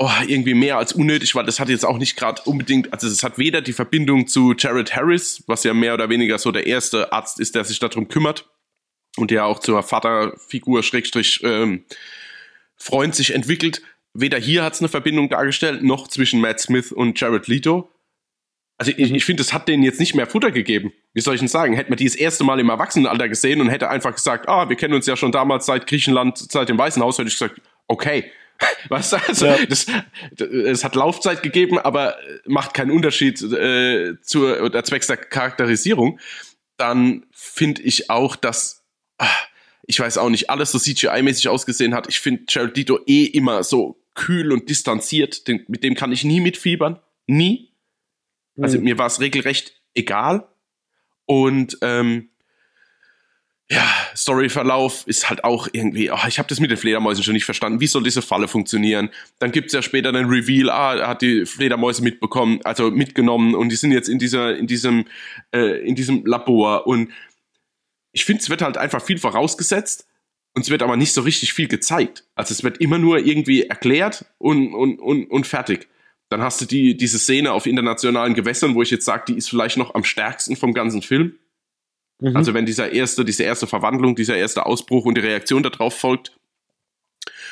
oh, 0.00 0.10
irgendwie 0.26 0.54
mehr 0.54 0.78
als 0.78 0.94
unnötig, 0.94 1.34
weil 1.34 1.44
das 1.44 1.60
hat 1.60 1.68
jetzt 1.68 1.84
auch 1.84 1.98
nicht 1.98 2.16
gerade 2.16 2.40
unbedingt, 2.46 2.92
also 2.92 3.06
es 3.06 3.22
hat 3.22 3.36
weder 3.36 3.60
die 3.60 3.74
Verbindung 3.74 4.26
zu 4.26 4.54
Jared 4.56 4.96
Harris, 4.96 5.44
was 5.46 5.62
ja 5.62 5.74
mehr 5.74 5.92
oder 5.92 6.08
weniger 6.08 6.38
so 6.38 6.50
der 6.50 6.66
erste 6.66 7.12
Arzt 7.12 7.38
ist, 7.38 7.54
der 7.54 7.64
sich 7.64 7.78
darum 7.78 8.08
kümmert 8.08 8.48
und 9.18 9.30
der 9.30 9.44
auch 9.44 9.58
zur 9.58 9.82
Vaterfigur 9.82 10.82
Schrägstrich 10.82 11.40
ähm, 11.44 11.84
Freund 12.76 13.14
sich 13.14 13.34
entwickelt. 13.34 13.82
Weder 14.14 14.38
hier 14.38 14.64
hat 14.64 14.72
es 14.72 14.80
eine 14.80 14.88
Verbindung 14.88 15.28
dargestellt, 15.28 15.82
noch 15.82 16.08
zwischen 16.08 16.40
Matt 16.40 16.60
Smith 16.60 16.92
und 16.92 17.20
Jared 17.20 17.46
Leto. 17.46 17.90
Also 18.78 18.92
ich, 18.96 19.12
ich 19.12 19.24
finde, 19.26 19.42
es 19.42 19.52
hat 19.52 19.68
denen 19.68 19.82
jetzt 19.82 20.00
nicht 20.00 20.14
mehr 20.14 20.26
Futter 20.26 20.50
gegeben. 20.50 20.94
Wie 21.12 21.20
soll 21.20 21.34
ich 21.34 21.40
denn 21.40 21.48
sagen? 21.48 21.74
Hätte 21.74 21.90
man 21.90 21.98
die 21.98 22.06
das 22.06 22.14
erste 22.14 22.42
Mal 22.42 22.58
im 22.58 22.70
Erwachsenenalter 22.70 23.28
gesehen 23.28 23.60
und 23.60 23.68
hätte 23.68 23.90
einfach 23.90 24.14
gesagt, 24.14 24.48
ah, 24.48 24.70
wir 24.70 24.76
kennen 24.76 24.94
uns 24.94 25.04
ja 25.06 25.14
schon 25.14 25.30
damals 25.30 25.66
seit 25.66 25.86
Griechenland, 25.86 26.38
seit 26.38 26.70
dem 26.70 26.78
Weißen 26.78 27.02
Haus, 27.02 27.18
hätte 27.18 27.28
ich 27.28 27.38
gesagt, 27.38 27.60
okay, 27.86 28.32
Weißt 28.88 29.12
du, 29.12 29.16
also 29.16 29.46
ja. 29.46 29.64
das, 29.66 29.86
es 30.38 30.84
hat 30.84 30.94
Laufzeit 30.94 31.42
gegeben, 31.42 31.78
aber 31.78 32.16
macht 32.46 32.74
keinen 32.74 32.90
Unterschied 32.90 33.40
äh, 33.42 34.20
zur 34.22 34.62
oder 34.62 34.84
zwecks 34.84 35.06
der 35.06 35.16
Charakterisierung. 35.16 36.18
Dann 36.76 37.26
finde 37.32 37.82
ich 37.82 38.10
auch, 38.10 38.36
dass 38.36 38.84
ach, 39.18 39.48
ich 39.86 39.98
weiß 39.98 40.18
auch 40.18 40.30
nicht, 40.30 40.50
alles 40.50 40.72
so 40.72 40.78
CGI-mäßig 40.78 41.48
ausgesehen 41.48 41.94
hat. 41.94 42.08
Ich 42.08 42.20
finde 42.20 42.44
Jared 42.48 42.76
Leto 42.76 43.00
eh 43.06 43.24
immer 43.24 43.64
so 43.64 44.00
kühl 44.14 44.52
und 44.52 44.68
distanziert. 44.68 45.48
Den, 45.48 45.64
mit 45.68 45.82
dem 45.82 45.94
kann 45.94 46.12
ich 46.12 46.24
nie 46.24 46.40
mitfiebern. 46.40 47.00
Nie. 47.26 47.72
Also 48.60 48.78
mhm. 48.78 48.84
mir 48.84 48.98
war 48.98 49.06
es 49.06 49.20
regelrecht 49.20 49.80
egal. 49.94 50.48
Und 51.26 51.78
ähm, 51.82 52.30
ja, 53.70 53.88
Storyverlauf 54.16 55.04
ist 55.06 55.30
halt 55.30 55.44
auch 55.44 55.68
irgendwie, 55.72 56.10
oh, 56.10 56.18
ich 56.26 56.40
habe 56.40 56.48
das 56.48 56.58
mit 56.58 56.72
den 56.72 56.76
Fledermäusen 56.76 57.22
schon 57.22 57.34
nicht 57.34 57.44
verstanden. 57.44 57.80
Wie 57.80 57.86
soll 57.86 58.02
diese 58.02 58.20
Falle 58.20 58.48
funktionieren? 58.48 59.10
Dann 59.38 59.52
gibt's 59.52 59.72
ja 59.72 59.80
später 59.80 60.08
einen 60.08 60.28
Reveal, 60.28 60.70
ah, 60.70 60.96
er 60.96 61.06
hat 61.06 61.22
die 61.22 61.46
Fledermäuse 61.46 62.02
mitbekommen, 62.02 62.58
also 62.64 62.90
mitgenommen 62.90 63.54
und 63.54 63.68
die 63.68 63.76
sind 63.76 63.92
jetzt 63.92 64.08
in 64.08 64.18
dieser, 64.18 64.56
in 64.56 64.66
diesem, 64.66 65.04
äh, 65.54 65.86
in 65.86 65.94
diesem 65.94 66.26
Labor. 66.26 66.88
Und 66.88 67.12
ich 68.10 68.24
finde, 68.24 68.42
es 68.42 68.50
wird 68.50 68.60
halt 68.60 68.76
einfach 68.76 69.00
viel 69.00 69.18
vorausgesetzt 69.18 70.08
und 70.54 70.62
es 70.62 70.70
wird 70.70 70.82
aber 70.82 70.96
nicht 70.96 71.12
so 71.12 71.20
richtig 71.20 71.52
viel 71.52 71.68
gezeigt. 71.68 72.24
Also 72.34 72.52
es 72.52 72.64
wird 72.64 72.78
immer 72.78 72.98
nur 72.98 73.18
irgendwie 73.24 73.62
erklärt 73.62 74.24
und, 74.38 74.74
und, 74.74 74.98
und, 74.98 75.30
und 75.30 75.46
fertig. 75.46 75.86
Dann 76.28 76.42
hast 76.42 76.60
du 76.60 76.64
die, 76.64 76.96
diese 76.96 77.20
Szene 77.20 77.52
auf 77.52 77.66
internationalen 77.66 78.34
Gewässern, 78.34 78.74
wo 78.74 78.82
ich 78.82 78.90
jetzt 78.90 79.04
sage, 79.04 79.24
die 79.28 79.36
ist 79.36 79.48
vielleicht 79.48 79.76
noch 79.76 79.94
am 79.94 80.02
stärksten 80.02 80.56
vom 80.56 80.74
ganzen 80.74 81.02
Film 81.02 81.36
Mhm. 82.20 82.36
Also 82.36 82.54
wenn 82.54 82.66
dieser 82.66 82.92
erste, 82.92 83.24
diese 83.24 83.42
erste 83.42 83.66
Verwandlung, 83.66 84.14
dieser 84.14 84.36
erste 84.36 84.66
Ausbruch 84.66 85.04
und 85.04 85.16
die 85.16 85.22
Reaktion 85.22 85.62
darauf 85.62 85.98
folgt, 85.98 86.36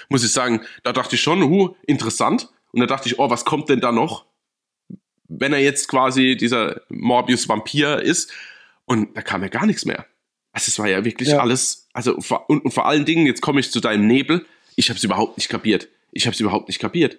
muss 0.09 0.25
ich 0.25 0.33
sagen, 0.33 0.63
da 0.83 0.93
dachte 0.93 1.17
ich 1.17 1.23
schon, 1.23 1.43
huh, 1.43 1.75
interessant. 1.87 2.49
Und 2.73 2.81
da 2.81 2.87
dachte 2.87 3.09
ich, 3.09 3.19
oh, 3.19 3.31
was 3.31 3.45
kommt 3.45 3.69
denn 3.69 3.81
da 3.81 3.93
noch? 3.93 4.27
Wenn 5.29 5.53
er 5.53 5.61
jetzt 5.61 5.89
quasi 5.89 6.37
dieser 6.37 6.83
Morbius-Vampir 6.89 8.01
ist. 8.01 8.33
Und 8.85 9.17
da 9.17 9.23
kam 9.23 9.43
ja 9.43 9.49
gar 9.49 9.67
nichts 9.67 9.85
mehr. 9.85 10.07
Also 10.53 10.71
es 10.71 10.79
war 10.79 10.89
ja 10.89 11.05
wirklich 11.05 11.29
ja. 11.29 11.41
alles, 11.41 11.89
also 11.93 12.19
und, 12.47 12.65
und 12.65 12.71
vor 12.73 12.87
allen 12.87 13.05
Dingen, 13.05 13.27
jetzt 13.27 13.43
komme 13.43 13.61
ich 13.61 13.71
zu 13.71 13.81
deinem 13.81 14.07
Nebel, 14.07 14.47
ich 14.77 14.89
habe 14.89 14.97
es 14.97 15.05
überhaupt 15.05 15.37
nicht 15.37 15.49
kapiert. 15.49 15.89
Ich 16.13 16.27
habe 16.27 16.35
es 16.35 16.41
überhaupt 16.41 16.69
nicht 16.69 16.79
kapiert. 16.79 17.19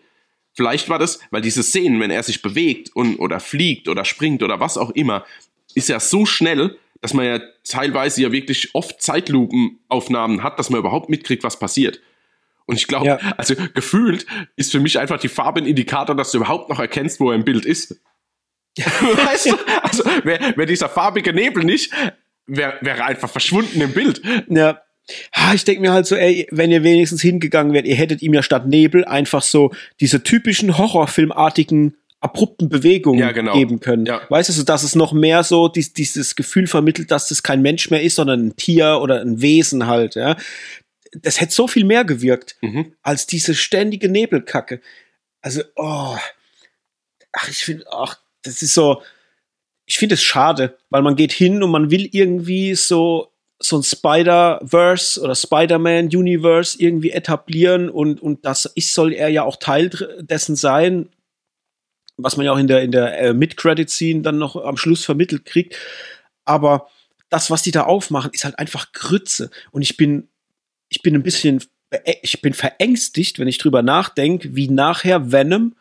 Vielleicht 0.53 0.89
war 0.89 0.97
das, 0.97 1.19
weil 1.29 1.41
diese 1.41 1.61
Szenen, 1.61 1.99
wenn 1.99 2.11
er 2.11 2.23
sich 2.23 2.41
bewegt 2.41 2.95
und 2.95 3.17
oder 3.19 3.39
fliegt 3.39 3.87
oder 3.87 4.03
springt 4.03 4.41
oder 4.41 4.59
was 4.59 4.77
auch 4.77 4.89
immer, 4.89 5.25
ist 5.75 5.89
ja 5.89 5.99
so 5.99 6.25
schnell, 6.25 6.77
dass 7.01 7.13
man 7.13 7.25
ja 7.25 7.39
teilweise 7.63 8.21
ja 8.21 8.31
wirklich 8.31 8.75
oft 8.75 9.01
Zeitlupenaufnahmen 9.01 10.43
hat, 10.43 10.59
dass 10.59 10.69
man 10.69 10.79
überhaupt 10.79 11.09
mitkriegt, 11.09 11.43
was 11.43 11.59
passiert. 11.59 12.01
Und 12.65 12.75
ich 12.75 12.87
glaube, 12.87 13.07
ja. 13.07 13.17
also 13.37 13.55
gefühlt 13.73 14.25
ist 14.55 14.71
für 14.71 14.79
mich 14.79 14.99
einfach 14.99 15.19
die 15.19 15.29
Farbe 15.29 15.61
ein 15.61 15.65
Indikator, 15.65 16.15
dass 16.15 16.31
du 16.31 16.37
überhaupt 16.37 16.69
noch 16.69 16.79
erkennst, 16.79 17.19
wo 17.19 17.31
er 17.31 17.35
im 17.35 17.43
Bild 17.43 17.65
ist. 17.65 17.99
weißt 18.77 19.47
du? 19.47 19.55
Also 19.81 20.03
wäre 20.23 20.55
wär 20.55 20.65
dieser 20.65 20.89
farbige 20.89 21.33
Nebel 21.33 21.63
nicht, 21.63 21.91
wäre 22.45 22.77
wär 22.81 23.03
einfach 23.05 23.29
verschwunden 23.29 23.81
im 23.81 23.93
Bild. 23.93 24.21
Ja. 24.49 24.81
Ich 25.55 25.63
denke 25.63 25.81
mir 25.81 25.91
halt 25.91 26.05
so, 26.05 26.15
ey, 26.15 26.47
wenn 26.51 26.71
ihr 26.71 26.83
wenigstens 26.83 27.23
hingegangen 27.23 27.73
wärt, 27.73 27.87
ihr 27.87 27.95
hättet 27.95 28.21
ihm 28.21 28.33
ja 28.35 28.43
statt 28.43 28.67
Nebel 28.67 29.05
einfach 29.05 29.41
so 29.41 29.73
diese 29.99 30.21
typischen 30.21 30.77
Horrorfilmartigen 30.77 31.97
abrupten 32.21 32.69
Bewegungen 32.69 33.19
ja, 33.19 33.31
genau. 33.31 33.53
geben 33.53 33.79
können. 33.79 34.05
Ja. 34.05 34.21
Weißt 34.29 34.57
du, 34.57 34.63
dass 34.63 34.83
es 34.83 34.95
noch 34.95 35.13
mehr 35.13 35.43
so 35.43 35.67
dies, 35.67 35.93
dieses 35.93 36.35
Gefühl 36.35 36.67
vermittelt, 36.67 37.11
dass 37.11 37.29
das 37.29 37.43
kein 37.43 37.61
Mensch 37.61 37.89
mehr 37.89 38.03
ist, 38.03 38.15
sondern 38.15 38.47
ein 38.47 38.55
Tier 38.55 38.99
oder 39.01 39.21
ein 39.21 39.41
Wesen 39.41 39.87
halt, 39.87 40.15
ja. 40.15 40.35
Das 41.13 41.41
hätte 41.41 41.53
so 41.53 41.67
viel 41.67 41.85
mehr 41.85 42.05
gewirkt, 42.05 42.57
mhm. 42.61 42.93
als 43.01 43.25
diese 43.25 43.55
ständige 43.55 44.09
Nebelkacke. 44.09 44.81
Also, 45.41 45.61
oh. 45.75 46.17
Ach, 47.31 47.47
ich 47.47 47.63
finde, 47.63 47.85
ach, 47.91 48.19
das 48.43 48.61
ist 48.61 48.73
so, 48.73 49.01
ich 49.85 49.97
finde 49.97 50.15
es 50.15 50.23
schade, 50.23 50.77
weil 50.89 51.01
man 51.01 51.15
geht 51.15 51.31
hin 51.31 51.63
und 51.63 51.71
man 51.71 51.89
will 51.89 52.09
irgendwie 52.11 52.75
so 52.75 53.31
so 53.61 53.77
ein 53.77 53.83
Spider-Verse 53.83 55.19
oder 55.19 55.35
Spider-Man-Universe 55.35 56.77
irgendwie 56.79 57.11
etablieren 57.11 57.89
und, 57.89 58.21
und 58.21 58.45
das 58.45 58.65
ist, 58.65 58.93
soll 58.93 59.11
er 59.11 59.27
ja 59.27 59.43
auch 59.43 59.57
Teil 59.57 59.89
dessen 60.21 60.55
sein, 60.55 61.09
was 62.23 62.37
man 62.37 62.45
ja 62.45 62.51
auch 62.51 62.57
in 62.57 62.67
der, 62.67 62.81
in 62.81 62.91
der 62.91 63.19
äh, 63.19 63.33
Mid-Credit-Scene 63.33 64.21
dann 64.21 64.37
noch 64.37 64.55
am 64.55 64.77
Schluss 64.77 65.05
vermittelt 65.05 65.45
kriegt. 65.45 65.75
Aber 66.45 66.87
das, 67.29 67.49
was 67.49 67.63
die 67.63 67.71
da 67.71 67.83
aufmachen, 67.83 68.31
ist 68.33 68.43
halt 68.43 68.59
einfach 68.59 68.91
Grütze. 68.91 69.49
Und 69.71 69.81
ich 69.81 69.97
bin, 69.97 70.27
ich 70.89 71.01
bin 71.01 71.15
ein 71.15 71.23
bisschen, 71.23 71.63
ich 72.21 72.41
bin 72.41 72.53
verängstigt, 72.53 73.39
wenn 73.39 73.47
ich 73.47 73.57
drüber 73.57 73.81
nachdenke, 73.81 74.55
wie 74.55 74.69
nachher 74.69 75.31
Venom, 75.31 75.75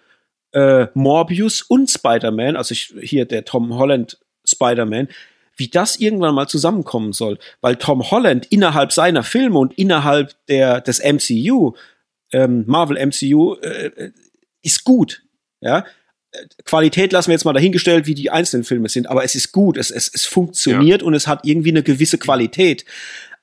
äh, 0.53 0.87
Morbius 0.95 1.63
und 1.63 1.91
Spider-Man, 1.91 2.57
also 2.57 2.73
ich, 2.73 2.95
hier 3.03 3.25
der 3.25 3.45
Tom 3.45 3.75
Holland 3.75 4.19
Spider-Man, 4.45 5.09
wie 5.57 5.69
das 5.69 5.97
irgendwann 5.97 6.35
mal 6.35 6.47
zusammenkommen 6.47 7.13
soll. 7.13 7.39
Weil 7.61 7.77
Tom 7.77 8.11
Holland 8.11 8.47
innerhalb 8.47 8.93
seiner 8.93 9.25
Filme 9.25 9.59
und 9.59 9.77
innerhalb 9.77 10.35
der, 10.47 10.81
des 10.81 11.01
MCU, 11.01 11.75
ähm, 12.33 12.65
Marvel 12.67 12.97
MCU, 13.05 13.55
äh, 13.57 14.13
ist 14.63 14.85
gut. 14.85 15.23
Ja, 15.61 15.85
Qualität 16.65 17.13
lassen 17.13 17.29
wir 17.29 17.35
jetzt 17.35 17.45
mal 17.45 17.53
dahingestellt, 17.53 18.07
wie 18.07 18.15
die 18.15 18.31
einzelnen 18.31 18.65
Filme 18.65 18.89
sind, 18.89 19.09
aber 19.09 19.25
es 19.25 19.35
ist 19.35 19.53
gut, 19.53 19.77
es, 19.77 19.91
es, 19.91 20.11
es 20.13 20.27
funktioniert 20.27 21.01
ja. 21.01 21.07
und 21.07 21.15
es 21.15 21.27
hat 21.27 21.41
irgendwie 21.45 21.71
eine 21.71 21.83
gewisse 21.83 22.19
Qualität. 22.19 22.85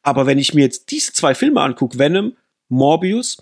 Aber 0.03 0.27
wenn 0.27 0.37
ich 0.37 0.53
mir 0.53 0.61
jetzt 0.61 0.91
diese 0.91 1.13
zwei 1.13 1.33
Filme 1.33 1.61
angucke, 1.61 1.97
Venom, 1.97 2.37
Morbius, 2.69 3.37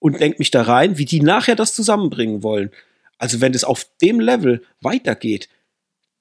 und 0.00 0.18
denke 0.18 0.38
mich 0.38 0.50
da 0.50 0.62
rein, 0.62 0.98
wie 0.98 1.04
die 1.04 1.20
nachher 1.20 1.54
das 1.54 1.74
zusammenbringen 1.74 2.42
wollen. 2.42 2.70
Also 3.18 3.40
wenn 3.40 3.52
das 3.52 3.64
auf 3.64 3.86
dem 4.02 4.18
Level 4.18 4.64
weitergeht, 4.80 5.48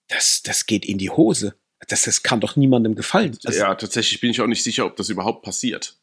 das, 0.09 0.43
das 0.43 0.67
geht 0.67 0.85
in 0.85 0.99
die 0.99 1.09
Hose. 1.09 1.55
Das, 1.87 2.03
das 2.03 2.23
kann 2.23 2.41
doch 2.41 2.57
niemandem 2.57 2.93
gefallen. 2.93 3.37
Also, 3.45 3.57
ja, 3.57 3.73
tatsächlich 3.73 4.19
bin 4.19 4.31
ich 4.31 4.41
auch 4.41 4.47
nicht 4.47 4.63
sicher, 4.63 4.85
ob 4.85 4.97
das 4.97 5.09
überhaupt 5.09 5.43
passiert. 5.43 5.95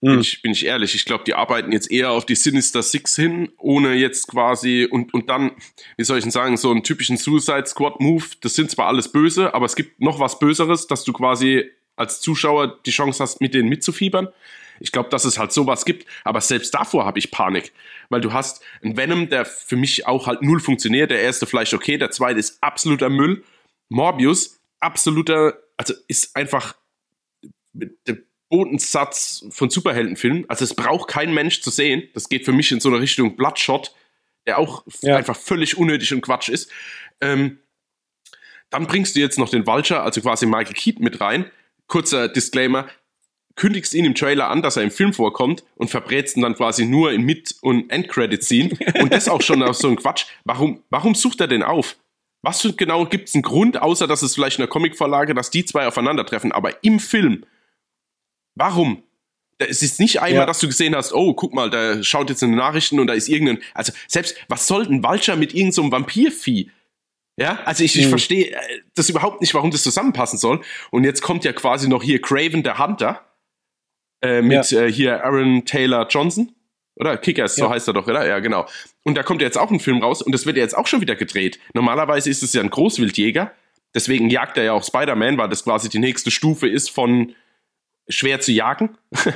Bin, 0.00 0.12
hm. 0.12 0.20
ich, 0.20 0.42
bin 0.42 0.52
ich 0.52 0.66
ehrlich. 0.66 0.94
Ich 0.94 1.04
glaube, 1.04 1.24
die 1.24 1.34
arbeiten 1.34 1.72
jetzt 1.72 1.90
eher 1.90 2.10
auf 2.10 2.26
die 2.26 2.34
Sinister 2.34 2.82
Six 2.82 3.16
hin, 3.16 3.50
ohne 3.58 3.94
jetzt 3.94 4.28
quasi 4.28 4.86
und, 4.90 5.14
und 5.14 5.30
dann, 5.30 5.52
wie 5.96 6.04
soll 6.04 6.18
ich 6.18 6.24
denn 6.24 6.30
sagen, 6.30 6.56
so 6.56 6.70
einen 6.70 6.82
typischen 6.82 7.16
Suicide 7.16 7.66
Squad 7.66 8.00
Move. 8.00 8.24
Das 8.42 8.54
sind 8.54 8.70
zwar 8.70 8.88
alles 8.88 9.10
böse, 9.10 9.54
aber 9.54 9.66
es 9.66 9.74
gibt 9.74 10.00
noch 10.00 10.20
was 10.20 10.38
Böseres, 10.38 10.86
dass 10.86 11.04
du 11.04 11.12
quasi 11.12 11.70
als 11.96 12.20
Zuschauer 12.20 12.78
die 12.84 12.90
Chance 12.90 13.22
hast, 13.22 13.40
mit 13.40 13.54
denen 13.54 13.68
mitzufiebern. 13.68 14.28
Ich 14.80 14.92
glaube, 14.92 15.08
dass 15.08 15.24
es 15.24 15.38
halt 15.38 15.52
sowas 15.52 15.86
gibt, 15.86 16.06
aber 16.24 16.42
selbst 16.42 16.74
davor 16.74 17.06
habe 17.06 17.18
ich 17.18 17.30
Panik, 17.30 17.72
weil 18.10 18.20
du 18.20 18.34
hast 18.34 18.62
einen 18.82 18.98
Venom, 18.98 19.30
der 19.30 19.46
für 19.46 19.76
mich 19.76 20.06
auch 20.06 20.26
halt 20.26 20.42
null 20.42 20.60
funktioniert. 20.60 21.10
Der 21.10 21.22
erste 21.22 21.46
vielleicht 21.46 21.72
okay, 21.72 21.96
der 21.96 22.10
zweite 22.10 22.38
ist 22.38 22.62
absoluter 22.62 23.08
Müll. 23.08 23.42
Morbius, 23.88 24.60
absoluter, 24.80 25.58
also 25.78 25.94
ist 26.08 26.36
einfach 26.36 26.74
Bodensatz 28.48 29.44
von 29.50 29.70
Superheldenfilmen. 29.70 30.48
Also 30.48 30.64
es 30.64 30.74
braucht 30.74 31.08
kein 31.08 31.34
Mensch 31.34 31.62
zu 31.62 31.70
sehen. 31.70 32.08
Das 32.14 32.28
geht 32.28 32.44
für 32.44 32.52
mich 32.52 32.70
in 32.72 32.80
so 32.80 32.88
eine 32.88 33.00
Richtung 33.00 33.36
Bloodshot, 33.36 33.94
der 34.46 34.58
auch 34.58 34.84
ja. 35.02 35.16
einfach 35.16 35.36
völlig 35.36 35.76
unnötig 35.76 36.12
und 36.12 36.20
Quatsch 36.20 36.48
ist. 36.48 36.70
Ähm, 37.20 37.58
dann 38.70 38.86
bringst 38.86 39.16
du 39.16 39.20
jetzt 39.20 39.38
noch 39.38 39.48
den 39.48 39.66
Vulture, 39.66 40.02
also 40.02 40.20
quasi 40.20 40.46
Michael 40.46 40.74
Keaton 40.74 41.04
mit 41.04 41.20
rein. 41.20 41.50
Kurzer 41.86 42.28
Disclaimer, 42.28 42.88
kündigst 43.54 43.94
ihn 43.94 44.04
im 44.04 44.14
Trailer 44.14 44.48
an, 44.48 44.62
dass 44.62 44.76
er 44.76 44.82
im 44.82 44.90
Film 44.90 45.12
vorkommt 45.12 45.64
und 45.76 45.88
verbrätst 45.88 46.36
ihn 46.36 46.42
dann 46.42 46.54
quasi 46.54 46.84
nur 46.84 47.12
in 47.12 47.22
Mid- 47.22 47.54
und 47.62 47.90
Endcredit-Scene. 47.90 48.76
und 49.00 49.12
das 49.12 49.28
auch 49.28 49.42
schon 49.42 49.62
aus 49.62 49.78
so 49.78 49.88
ein 49.88 49.96
Quatsch. 49.96 50.26
Warum, 50.44 50.82
warum 50.90 51.14
sucht 51.14 51.40
er 51.40 51.48
denn 51.48 51.62
auf? 51.62 51.96
Was 52.42 52.68
genau 52.76 53.06
gibt 53.06 53.28
es 53.28 53.34
einen 53.34 53.42
Grund, 53.42 53.80
außer 53.80 54.06
dass 54.06 54.22
es 54.22 54.34
vielleicht 54.34 54.58
in 54.58 54.62
der 54.62 54.68
Comicvorlage, 54.68 55.34
dass 55.34 55.50
die 55.50 55.64
zwei 55.64 55.86
aufeinandertreffen, 55.86 56.52
aber 56.52 56.84
im 56.84 57.00
Film 57.00 57.44
Warum? 58.56 59.02
Es 59.58 59.82
ist 59.82 60.00
nicht 60.00 60.20
einmal, 60.20 60.42
ja. 60.42 60.46
dass 60.46 60.58
du 60.58 60.66
gesehen 60.66 60.94
hast, 60.94 61.14
oh, 61.14 61.32
guck 61.32 61.54
mal, 61.54 61.70
da 61.70 62.02
schaut 62.02 62.28
jetzt 62.28 62.42
in 62.42 62.50
den 62.50 62.58
Nachrichten 62.58 62.98
und 63.00 63.06
da 63.06 63.14
ist 63.14 63.28
irgendein, 63.28 63.58
also 63.72 63.92
selbst, 64.06 64.36
was 64.48 64.66
soll 64.66 64.86
ein 64.86 65.02
Vulture 65.02 65.36
mit 65.36 65.54
irgendeinem 65.54 65.72
so 65.72 65.92
Vampirvieh? 65.92 66.70
Ja, 67.38 67.60
also 67.64 67.84
ich, 67.84 67.98
ich 67.98 68.06
mhm. 68.06 68.10
verstehe 68.10 68.50
äh, 68.50 68.58
das 68.94 69.08
überhaupt 69.08 69.40
nicht, 69.40 69.54
warum 69.54 69.70
das 69.70 69.82
zusammenpassen 69.82 70.38
soll. 70.38 70.62
Und 70.90 71.04
jetzt 71.04 71.22
kommt 71.22 71.44
ja 71.44 71.52
quasi 71.52 71.88
noch 71.88 72.02
hier 72.02 72.20
Craven 72.20 72.62
der 72.62 72.78
Hunter 72.78 73.24
äh, 74.22 74.42
mit 74.42 74.70
ja. 74.70 74.82
äh, 74.82 74.92
hier 74.92 75.24
Aaron 75.24 75.64
Taylor 75.64 76.06
Johnson. 76.08 76.52
Oder 76.98 77.18
Kickers, 77.18 77.58
ja. 77.58 77.64
so 77.64 77.70
heißt 77.70 77.88
er 77.88 77.94
doch, 77.94 78.06
oder? 78.06 78.26
Ja, 78.26 78.38
genau. 78.38 78.66
Und 79.02 79.16
da 79.16 79.22
kommt 79.22 79.42
jetzt 79.42 79.58
auch 79.58 79.70
ein 79.70 79.80
Film 79.80 80.02
raus 80.02 80.22
und 80.22 80.32
das 80.32 80.46
wird 80.46 80.56
ja 80.56 80.62
jetzt 80.62 80.76
auch 80.76 80.86
schon 80.86 81.02
wieder 81.02 81.14
gedreht. 81.14 81.58
Normalerweise 81.74 82.30
ist 82.30 82.42
es 82.42 82.54
ja 82.54 82.62
ein 82.62 82.70
Großwildjäger. 82.70 83.52
Deswegen 83.94 84.30
jagt 84.30 84.56
er 84.56 84.64
ja 84.64 84.72
auch 84.72 84.82
Spider-Man, 84.82 85.36
weil 85.36 85.50
das 85.50 85.64
quasi 85.64 85.90
die 85.90 85.98
nächste 85.98 86.30
Stufe 86.30 86.66
ist 86.66 86.90
von 86.90 87.34
schwer 88.08 88.40
zu 88.40 88.52
jagen. 88.52 88.96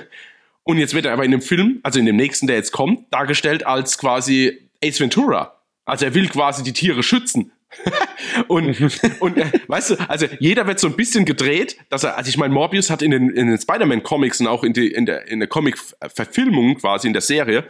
Und 0.63 0.79
jetzt 0.79 0.95
wird 0.95 1.07
er 1.07 1.13
aber 1.13 1.25
in 1.25 1.31
dem 1.31 1.43
Film, 1.43 1.81
also 1.83 1.99
in 1.99 2.07
dem 2.07 2.17
nächsten, 2.17 2.47
der 2.47 2.57
jetzt 2.57 2.73
kommt, 2.73 3.13
dargestellt 3.13 3.67
als 3.67 3.99
quasi 3.99 4.69
Ace 4.85 5.01
Ventura. 5.01 5.61
Also 5.85 6.05
er 6.05 6.15
will 6.15 6.29
quasi 6.29 6.63
die 6.63 6.73
Tiere 6.73 7.03
schützen. 7.03 7.53
und 8.49 8.67
und 9.21 9.37
äh, 9.37 9.51
weißt 9.69 9.91
du, 9.91 9.97
also 10.09 10.27
jeder 10.39 10.67
wird 10.67 10.81
so 10.81 10.89
ein 10.89 10.97
bisschen 10.97 11.25
gedreht, 11.25 11.77
dass 11.89 12.05
er, 12.05 12.17
also 12.17 12.29
ich 12.29 12.37
meine, 12.37 12.53
Morbius 12.53 12.91
hat 12.91 13.01
in 13.03 13.11
den, 13.11 13.31
in 13.31 13.49
den 13.49 13.59
Spider-Man-Comics 13.59 14.41
und 14.41 14.47
auch 14.49 14.65
in, 14.65 14.73
die, 14.73 14.89
in 14.89 15.07
der, 15.07 15.29
in 15.29 15.39
der 15.39 15.49
Comic-Verfilmung 15.49 16.77
quasi 16.77 17.07
in 17.07 17.13
der 17.13 17.23
Serie, 17.23 17.69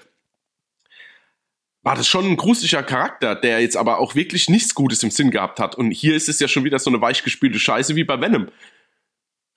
war 1.83 1.97
das 1.97 2.09
schon 2.09 2.27
ein 2.27 2.37
gruseliger 2.37 2.83
Charakter, 2.83 3.35
der 3.35 3.61
jetzt 3.61 3.77
aber 3.77 3.99
auch 3.99 4.15
wirklich 4.15 4.49
nichts 4.51 4.75
Gutes 4.75 5.03
im 5.03 5.11
Sinn 5.11 5.31
gehabt 5.31 5.59
hat. 5.61 5.77
Und 5.77 5.91
hier 5.93 6.15
ist 6.15 6.29
es 6.29 6.39
ja 6.39 6.49
schon 6.49 6.65
wieder 6.65 6.79
so 6.79 6.91
eine 6.91 7.01
weichgespülte 7.01 7.59
Scheiße 7.59 7.97
wie 7.97 8.05
bei 8.05 8.21
Venom. 8.21 8.49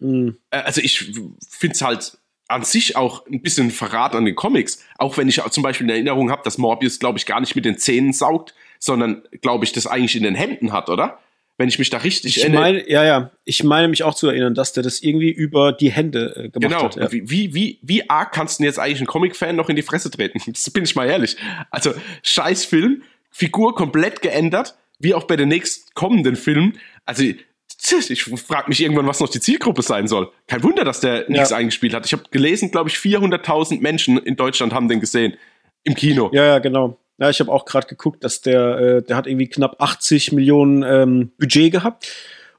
Mhm. 0.03 0.37
Also 0.49 0.81
ich 0.81 1.11
finde 1.49 1.75
es 1.75 1.81
halt 1.81 2.17
an 2.47 2.63
sich 2.63 2.95
auch 2.95 3.25
ein 3.25 3.41
bisschen 3.41 3.71
Verrat 3.71 4.15
an 4.15 4.25
den 4.25 4.35
Comics. 4.35 4.83
Auch 4.97 5.17
wenn 5.17 5.27
ich 5.27 5.41
zum 5.49 5.63
Beispiel 5.63 5.85
in 5.85 5.91
Erinnerung 5.91 6.29
habe, 6.29 6.41
dass 6.43 6.57
Morbius, 6.57 6.99
glaube 6.99 7.17
ich, 7.17 7.25
gar 7.25 7.39
nicht 7.39 7.55
mit 7.55 7.65
den 7.65 7.77
Zähnen 7.77 8.13
saugt, 8.13 8.53
sondern, 8.79 9.23
glaube 9.41 9.65
ich, 9.65 9.71
das 9.71 9.87
eigentlich 9.87 10.15
in 10.15 10.23
den 10.23 10.35
Händen 10.35 10.71
hat, 10.71 10.89
oder? 10.89 11.19
Wenn 11.57 11.69
ich 11.69 11.77
mich 11.77 11.91
da 11.91 11.99
richtig 11.99 12.37
ich 12.37 12.49
meine, 12.49 12.89
ja, 12.89 13.05
ja. 13.05 13.31
Ich 13.45 13.63
meine 13.63 13.87
mich 13.87 14.03
auch 14.03 14.15
zu 14.15 14.27
erinnern, 14.27 14.55
dass 14.55 14.73
der 14.73 14.81
das 14.81 15.01
irgendwie 15.01 15.29
über 15.29 15.71
die 15.71 15.91
Hände 15.91 16.33
äh, 16.35 16.49
gemacht 16.49 16.53
genau. 16.55 16.83
hat. 16.83 16.95
Genau. 16.95 17.05
Ja. 17.05 17.11
Wie, 17.11 17.53
wie, 17.53 17.79
wie 17.81 18.09
arg 18.09 18.33
kannst 18.33 18.57
du 18.57 18.63
denn 18.63 18.69
jetzt 18.69 18.79
eigentlich 18.79 18.97
einen 18.97 19.07
Comic-Fan 19.07 19.55
noch 19.55 19.69
in 19.69 19.75
die 19.75 19.83
Fresse 19.83 20.09
treten? 20.09 20.41
Das 20.51 20.69
bin 20.71 20.83
ich 20.83 20.95
mal 20.95 21.07
ehrlich. 21.07 21.37
Also, 21.69 21.93
scheiß 22.23 22.65
Film, 22.65 23.03
Figur 23.29 23.75
komplett 23.75 24.21
geändert, 24.21 24.75
wie 24.99 25.13
auch 25.13 25.25
bei 25.25 25.35
den 25.35 25.49
nächsten 25.49 25.93
kommenden 25.93 26.35
Filmen. 26.35 26.77
Also, 27.05 27.23
ich 27.91 28.23
frage 28.23 28.69
mich 28.69 28.81
irgendwann, 28.81 29.07
was 29.07 29.19
noch 29.19 29.29
die 29.29 29.39
Zielgruppe 29.39 29.81
sein 29.81 30.07
soll. 30.07 30.31
Kein 30.47 30.63
Wunder, 30.63 30.83
dass 30.83 30.99
der 30.99 31.29
nichts 31.29 31.49
ja. 31.49 31.57
eingespielt 31.57 31.93
hat. 31.93 32.05
Ich 32.05 32.13
habe 32.13 32.23
gelesen, 32.31 32.71
glaube 32.71 32.89
ich, 32.89 32.95
400.000 32.95 33.81
Menschen 33.81 34.17
in 34.17 34.35
Deutschland 34.35 34.73
haben 34.73 34.87
den 34.87 34.99
gesehen 34.99 35.35
im 35.83 35.95
Kino. 35.95 36.29
Ja, 36.33 36.45
ja, 36.45 36.59
genau. 36.59 36.97
Ja, 37.19 37.29
ich 37.29 37.39
habe 37.39 37.51
auch 37.51 37.65
gerade 37.65 37.87
geguckt, 37.87 38.23
dass 38.23 38.41
der, 38.41 38.77
äh, 38.77 39.03
der 39.03 39.15
hat 39.15 39.27
irgendwie 39.27 39.47
knapp 39.47 39.75
80 39.79 40.31
Millionen 40.31 40.83
ähm, 40.83 41.31
Budget 41.37 41.71
gehabt 41.71 42.11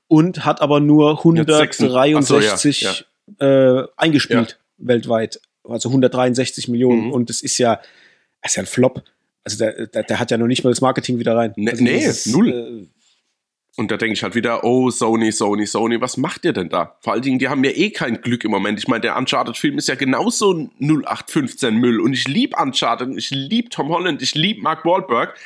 und 0.09 0.45
hat 0.45 0.61
aber 0.61 0.81
nur 0.81 1.18
163 1.18 2.81
so, 2.81 2.87
ja. 2.87 2.95
Ja. 3.41 3.81
Äh, 3.81 3.89
eingespielt 3.97 4.59
weltweit. 4.79 5.41
Also 5.64 5.89
163 5.89 6.68
Millionen. 6.68 7.07
Mhm. 7.07 7.12
Und 7.12 7.31
das 7.31 7.43
ist 7.43 7.59
ja, 7.59 7.81
das 8.43 8.53
ist 8.53 8.57
ja 8.57 8.62
ein 8.62 8.66
Flop. 8.66 9.03
Also 9.45 9.59
der, 9.59 9.87
der, 9.87 10.03
der, 10.05 10.18
hat 10.18 10.31
ja 10.31 10.39
noch 10.39 10.47
nicht 10.47 10.64
mal 10.64 10.70
das 10.70 10.81
Marketing 10.81 11.18
wieder 11.18 11.37
rein. 11.37 11.53
Ne, 11.57 11.70
also 11.70 11.85
nee, 11.85 12.05
ist, 12.05 12.27
null. 12.27 12.49
Äh, 12.49 12.87
und 13.77 13.91
da 13.91 13.97
denke 13.97 14.14
ich 14.14 14.22
halt 14.22 14.37
wieder, 14.37 14.62
oh, 14.62 14.91
Sony, 14.91 15.33
Sony, 15.33 15.66
Sony, 15.66 16.01
was 16.01 16.16
macht 16.16 16.45
ihr 16.45 16.53
denn 16.53 16.68
da? 16.68 16.97
Vor 17.01 17.12
allen 17.12 17.22
Dingen, 17.22 17.41
die 17.41 17.49
haben 17.49 17.64
ja 17.64 17.72
eh 17.72 17.91
kein 17.91 18.20
Glück 18.20 18.45
im 18.45 18.53
Moment. 18.53 18.79
Ich 18.79 18.87
meine, 18.87 19.01
der 19.01 19.16
Uncharted-Film 19.16 19.79
ist 19.79 19.89
ja 19.89 19.97
genauso 19.97 20.70
0815 20.79 21.75
Müll. 21.75 22.01
Und 22.01 22.12
ich 22.12 22.29
liebe 22.29 22.57
Uncharted, 22.57 23.16
ich 23.16 23.31
liebe 23.31 23.70
Tom 23.70 23.89
Holland, 23.89 24.22
ich 24.22 24.37
liebe 24.37 24.62
Mark 24.62 24.85
Wahlberg. 24.85 25.37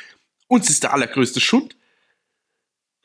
Und 0.47 0.63
es 0.63 0.69
ist 0.69 0.83
der 0.83 0.93
allergrößte 0.93 1.39
Schund. 1.39 1.75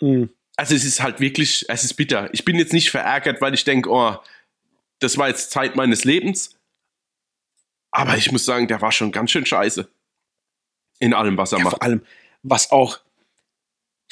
Mhm. 0.00 0.28
Also 0.56 0.74
es 0.74 0.84
ist 0.84 1.02
halt 1.02 1.20
wirklich, 1.20 1.64
es 1.68 1.84
ist 1.84 1.94
bitter. 1.94 2.28
Ich 2.34 2.44
bin 2.44 2.56
jetzt 2.56 2.74
nicht 2.74 2.90
verärgert, 2.90 3.40
weil 3.40 3.54
ich 3.54 3.64
denke, 3.64 3.90
oh, 3.90 4.16
das 4.98 5.16
war 5.16 5.28
jetzt 5.28 5.50
Zeit 5.50 5.74
meines 5.74 6.04
Lebens. 6.04 6.58
Aber 7.90 8.16
ich 8.18 8.30
muss 8.30 8.44
sagen, 8.44 8.68
der 8.68 8.82
war 8.82 8.92
schon 8.92 9.10
ganz 9.10 9.30
schön 9.30 9.46
scheiße. 9.46 9.88
In 10.98 11.14
allem, 11.14 11.38
was 11.38 11.52
er 11.52 11.58
ja, 11.58 11.64
macht. 11.64 11.76
Vor 11.76 11.82
allem, 11.82 12.02
was 12.42 12.70
auch 12.70 12.98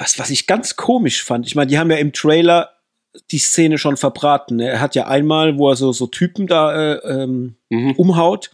was, 0.03 0.18
was 0.18 0.30
ich 0.30 0.46
ganz 0.46 0.76
komisch 0.76 1.22
fand, 1.22 1.46
ich 1.46 1.55
meine, 1.55 1.68
die 1.68 1.78
haben 1.78 1.90
ja 1.90 1.96
im 1.96 2.12
Trailer 2.12 2.70
die 3.30 3.38
Szene 3.38 3.78
schon 3.78 3.96
verbraten. 3.96 4.57
Ne? 4.57 4.68
Er 4.68 4.80
hat 4.80 4.94
ja 4.94 5.07
einmal, 5.07 5.59
wo 5.59 5.70
er 5.70 5.76
so, 5.76 5.92
so 5.92 6.07
Typen 6.07 6.46
da 6.46 6.94
äh, 6.94 7.22
ähm, 7.22 7.57
mhm. 7.70 7.92
umhaut 7.92 8.50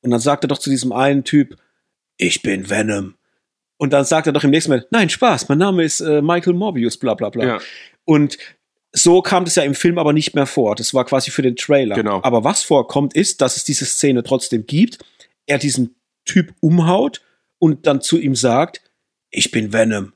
und 0.00 0.10
dann 0.10 0.20
sagt 0.20 0.44
er 0.44 0.48
doch 0.48 0.58
zu 0.58 0.70
diesem 0.70 0.92
einen 0.92 1.24
Typ, 1.24 1.56
ich 2.16 2.42
bin 2.42 2.70
Venom. 2.70 3.14
Und 3.76 3.92
dann 3.92 4.04
sagt 4.04 4.26
er 4.26 4.32
doch 4.32 4.44
im 4.44 4.50
nächsten 4.50 4.70
Mal, 4.70 4.86
nein, 4.90 5.08
Spaß, 5.08 5.48
mein 5.48 5.58
Name 5.58 5.84
ist 5.84 6.00
äh, 6.00 6.22
Michael 6.22 6.54
Morbius, 6.54 6.96
bla 6.96 7.14
bla 7.14 7.30
bla. 7.30 7.44
Ja. 7.44 7.58
Und 8.04 8.38
so 8.92 9.22
kam 9.22 9.44
das 9.44 9.54
ja 9.56 9.62
im 9.62 9.74
Film 9.74 9.98
aber 9.98 10.12
nicht 10.12 10.34
mehr 10.34 10.46
vor. 10.46 10.74
Das 10.76 10.94
war 10.94 11.04
quasi 11.04 11.30
für 11.30 11.42
den 11.42 11.56
Trailer. 11.56 11.94
Genau. 11.94 12.20
Aber 12.22 12.44
was 12.44 12.62
vorkommt, 12.62 13.14
ist, 13.14 13.40
dass 13.40 13.56
es 13.56 13.64
diese 13.64 13.86
Szene 13.86 14.22
trotzdem 14.22 14.66
gibt. 14.66 14.98
Er 15.46 15.58
diesen 15.58 15.94
Typ 16.24 16.54
umhaut 16.60 17.22
und 17.58 17.86
dann 17.86 18.00
zu 18.00 18.18
ihm 18.18 18.34
sagt, 18.34 18.82
ich 19.30 19.50
bin 19.50 19.72
Venom. 19.72 20.12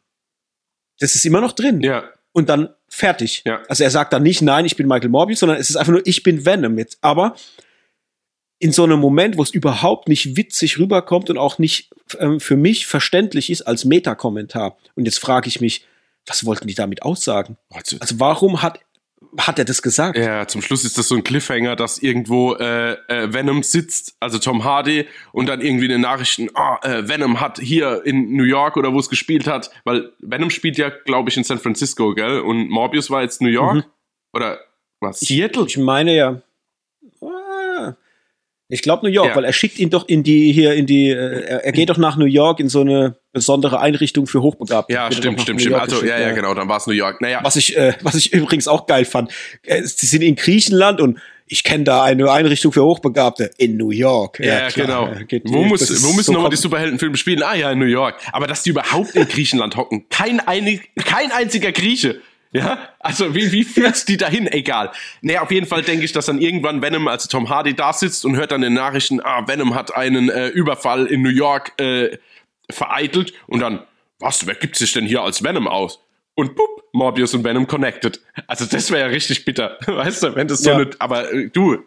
Das 1.05 1.15
ist 1.15 1.27
immer 1.27 1.43
noch 1.43 1.53
drin. 1.53 1.83
Ja. 1.83 2.05
Und 2.33 2.49
dann 2.49 2.71
fertig. 2.89 3.43
Ja. 3.45 3.63
Also 3.69 3.85
er 3.85 3.91
sagt 3.91 4.15
dann 4.15 4.23
nicht, 4.23 4.41
nein, 4.41 4.65
ich 4.65 4.75
bin 4.75 4.89
Michael 4.89 5.11
Morbius, 5.11 5.41
sondern 5.41 5.59
es 5.59 5.69
ist 5.69 5.77
einfach 5.77 5.93
nur, 5.93 6.07
ich 6.07 6.23
bin 6.23 6.47
Venom 6.47 6.79
jetzt. 6.79 6.97
Aber 7.03 7.37
in 8.59 8.73
so 8.73 8.85
einem 8.85 9.01
Moment, 9.01 9.37
wo 9.37 9.43
es 9.43 9.51
überhaupt 9.51 10.09
nicht 10.09 10.35
witzig 10.39 10.79
rüberkommt 10.79 11.29
und 11.29 11.37
auch 11.37 11.59
nicht 11.59 11.91
ähm, 12.19 12.41
für 12.41 12.57
mich 12.57 12.87
verständlich 12.87 13.51
ist 13.51 13.63
als 13.63 13.85
Metakommentar. 13.85 14.79
Und 14.95 15.05
jetzt 15.05 15.19
frage 15.19 15.49
ich 15.49 15.61
mich, 15.61 15.85
was 16.27 16.47
wollten 16.47 16.67
die 16.67 16.75
damit 16.75 17.03
aussagen? 17.03 17.59
Also, 17.71 17.99
also 18.01 18.19
warum 18.19 18.63
hat, 18.63 18.81
hat 19.39 19.59
er 19.59 19.65
das 19.65 19.83
gesagt? 19.83 20.19
Ja, 20.19 20.47
zum 20.47 20.63
Schluss 20.63 20.85
ist 20.85 20.99
das 20.99 21.09
so 21.09 21.15
ein 21.15 21.25
Cliffhanger, 21.25 21.77
dass 21.77 21.99
irgendwo 21.99 22.55
äh, 22.55 22.93
äh, 23.09 23.33
Venom 23.33 23.63
sitzt, 23.63 24.17
also 24.21 24.39
Tom 24.39 24.65
Hardy, 24.65 25.07
und 25.33 25.47
dann 25.47 25.61
irgendwie 25.61 25.87
in 25.87 25.93
den 25.93 26.01
Nachrichten, 26.01 26.49
ah, 26.55 26.79
äh, 26.83 27.09
Venom 27.09 27.41
hat 27.41 27.59
hier 27.59 28.05
in 28.05 28.37
New 28.37 28.45
York 28.45 28.77
oder 28.77 28.93
wo 28.93 28.99
es 28.99 29.09
gespielt 29.09 29.47
hat, 29.47 29.71
weil 29.85 30.13
Venom 30.21 30.51
spielt 30.51 30.79
ja, 30.79 30.91
glaube 30.91 31.31
ich, 31.31 31.37
in 31.37 31.45
San 31.45 31.59
Francisco, 31.59 32.15
gell? 32.15 32.41
Und 32.41 32.69
Morbius 32.71 33.11
war 33.11 33.23
jetzt 33.23 33.41
New 33.43 33.49
York? 33.49 33.77
Mhm. 33.77 33.85
Oder 34.33 34.59
was? 35.01 35.21
Seattle? 35.21 35.67
Ich 35.67 35.77
meine 35.77 36.15
ja. 36.15 36.43
Ich 38.69 38.81
glaube 38.81 39.07
New 39.07 39.13
York, 39.13 39.29
ja. 39.29 39.37
weil 39.37 39.45
er 39.45 39.53
schickt 39.53 39.79
ihn 39.79 39.91
doch 39.91 40.09
in 40.09 40.23
die 40.23 40.51
hier 40.53 40.73
in 40.73 40.87
die 40.87 41.11
äh, 41.11 41.61
er, 41.63 41.73
geht 41.73 41.91
doch 41.91 41.99
nach 41.99 42.17
New 42.17 42.25
York 42.25 42.61
in 42.61 42.71
so 42.71 42.81
eine 42.81 43.17
besondere 43.33 43.79
Einrichtung 43.81 44.27
für 44.27 44.41
Hochbegabte. 44.41 44.93
Ja, 44.93 45.13
stimmt, 45.13 45.43
stimmt, 45.43 45.61
stimmt. 45.61 45.77
Also 45.77 46.03
ja, 46.05 46.19
ja, 46.19 46.33
genau, 46.33 46.55
dann 46.55 46.69
war 46.69 46.79
es 46.79 46.87
New 46.87 46.95
York. 46.95 47.21
Naja. 47.21 47.41
Was 47.43 47.57
ich 47.57 47.77
äh, 47.77 47.95
was 48.03 48.15
ich 48.15 48.33
übrigens 48.33 48.67
auch 48.67 48.87
geil 48.87 49.05
fand. 49.05 49.33
Äh, 49.65 49.83
sie 49.83 50.07
sind 50.07 50.23
in 50.23 50.35
Griechenland 50.35 51.01
und 51.01 51.19
ich 51.47 51.63
kenne 51.63 51.85
da 51.85 52.03
eine 52.03 52.31
Einrichtung 52.31 52.73
für 52.73 52.83
Hochbegabte 52.83 53.51
in 53.59 53.77
New 53.77 53.91
York. 53.91 54.41
Ja, 54.41 54.61
ja 54.61 54.69
genau. 54.71 55.13
Geht, 55.29 55.43
wo, 55.45 55.63
muss, 55.65 55.83
wo 56.03 56.13
müssen 56.15 56.23
so 56.25 56.33
nochmal 56.33 56.51
die 56.51 56.57
Superheldenfilme 56.57 57.19
spielen? 57.19 57.43
Ah 57.43 57.55
ja, 57.55 57.71
in 57.71 57.79
New 57.79 57.85
York. 57.85 58.17
Aber 58.33 58.47
dass 58.47 58.63
die 58.63 58.71
überhaupt 58.71 59.15
in 59.15 59.29
Griechenland 59.29 59.77
hocken, 59.77 60.07
kein, 60.09 60.41
einig, 60.41 60.91
kein 61.05 61.31
einziger 61.33 61.73
Grieche 61.73 62.21
ja, 62.55 62.89
also 63.01 63.35
wie, 63.35 63.51
wie 63.51 63.65
führt's 63.65 64.05
die 64.05 64.17
dahin? 64.17 64.47
Egal. 64.47 64.93
Naja, 65.23 65.43
auf 65.43 65.51
jeden 65.51 65.67
Fall 65.67 65.83
denke 65.83 66.05
ich, 66.05 66.13
dass 66.13 66.27
dann 66.27 66.41
irgendwann 66.41 66.83
Venom, 66.83 67.09
also 67.09 67.29
Tom 67.29 67.49
Hardy, 67.49 67.75
da 67.75 67.93
sitzt 67.93 68.25
und 68.25 68.37
hört 68.37 68.53
dann 68.53 68.63
in 68.63 68.71
den 68.71 68.75
Nachrichten, 68.75 69.21
ah, 69.21 69.49
Venom 69.49 69.75
hat 69.75 69.97
einen 69.97 70.29
äh, 70.29 70.49
Überfall 70.49 71.07
in 71.07 71.23
New 71.23 71.31
York 71.31 71.73
äh, 71.81 72.17
vereitelt 72.71 73.33
und 73.49 73.59
dann, 73.59 73.83
was, 74.21 74.47
wer 74.47 74.55
gibt 74.55 74.77
sich 74.77 74.93
denn 74.93 75.05
hier 75.05 75.23
als 75.23 75.43
Venom 75.43 75.67
aus? 75.67 75.99
Und 76.37 76.55
pup, 76.55 76.85
Morbius 76.93 77.35
und 77.35 77.43
Venom 77.43 77.67
connected. 77.67 78.21
Also 78.47 78.67
das 78.67 78.93
wäre 78.93 79.01
ja 79.01 79.07
richtig 79.09 79.45
bitter, 79.45 79.77
weißt 79.87 80.23
du, 80.23 80.37
wenn 80.37 80.47
das 80.47 80.61
so 80.61 80.71
ja. 80.71 80.77
eine, 80.77 80.91
aber 81.01 81.33
äh, 81.33 81.51
du, 81.51 81.83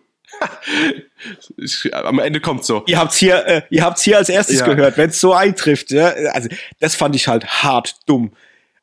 ich, 1.57 1.95
am 1.95 2.19
Ende 2.19 2.41
kommt 2.41 2.65
so. 2.65 2.83
Ihr 2.87 2.99
habt's 2.99 3.15
hier, 3.15 3.47
äh, 3.47 3.61
ihr 3.69 3.85
habt's 3.85 4.03
hier 4.03 4.17
als 4.17 4.27
erstes 4.27 4.59
ja. 4.59 4.65
gehört, 4.65 4.97
wenn 4.97 5.11
es 5.11 5.21
so 5.21 5.33
eintrifft. 5.33 5.91
Ja? 5.91 6.09
Also 6.33 6.49
das 6.81 6.95
fand 6.95 7.15
ich 7.15 7.29
halt 7.29 7.45
hart 7.63 7.95
dumm. 8.05 8.33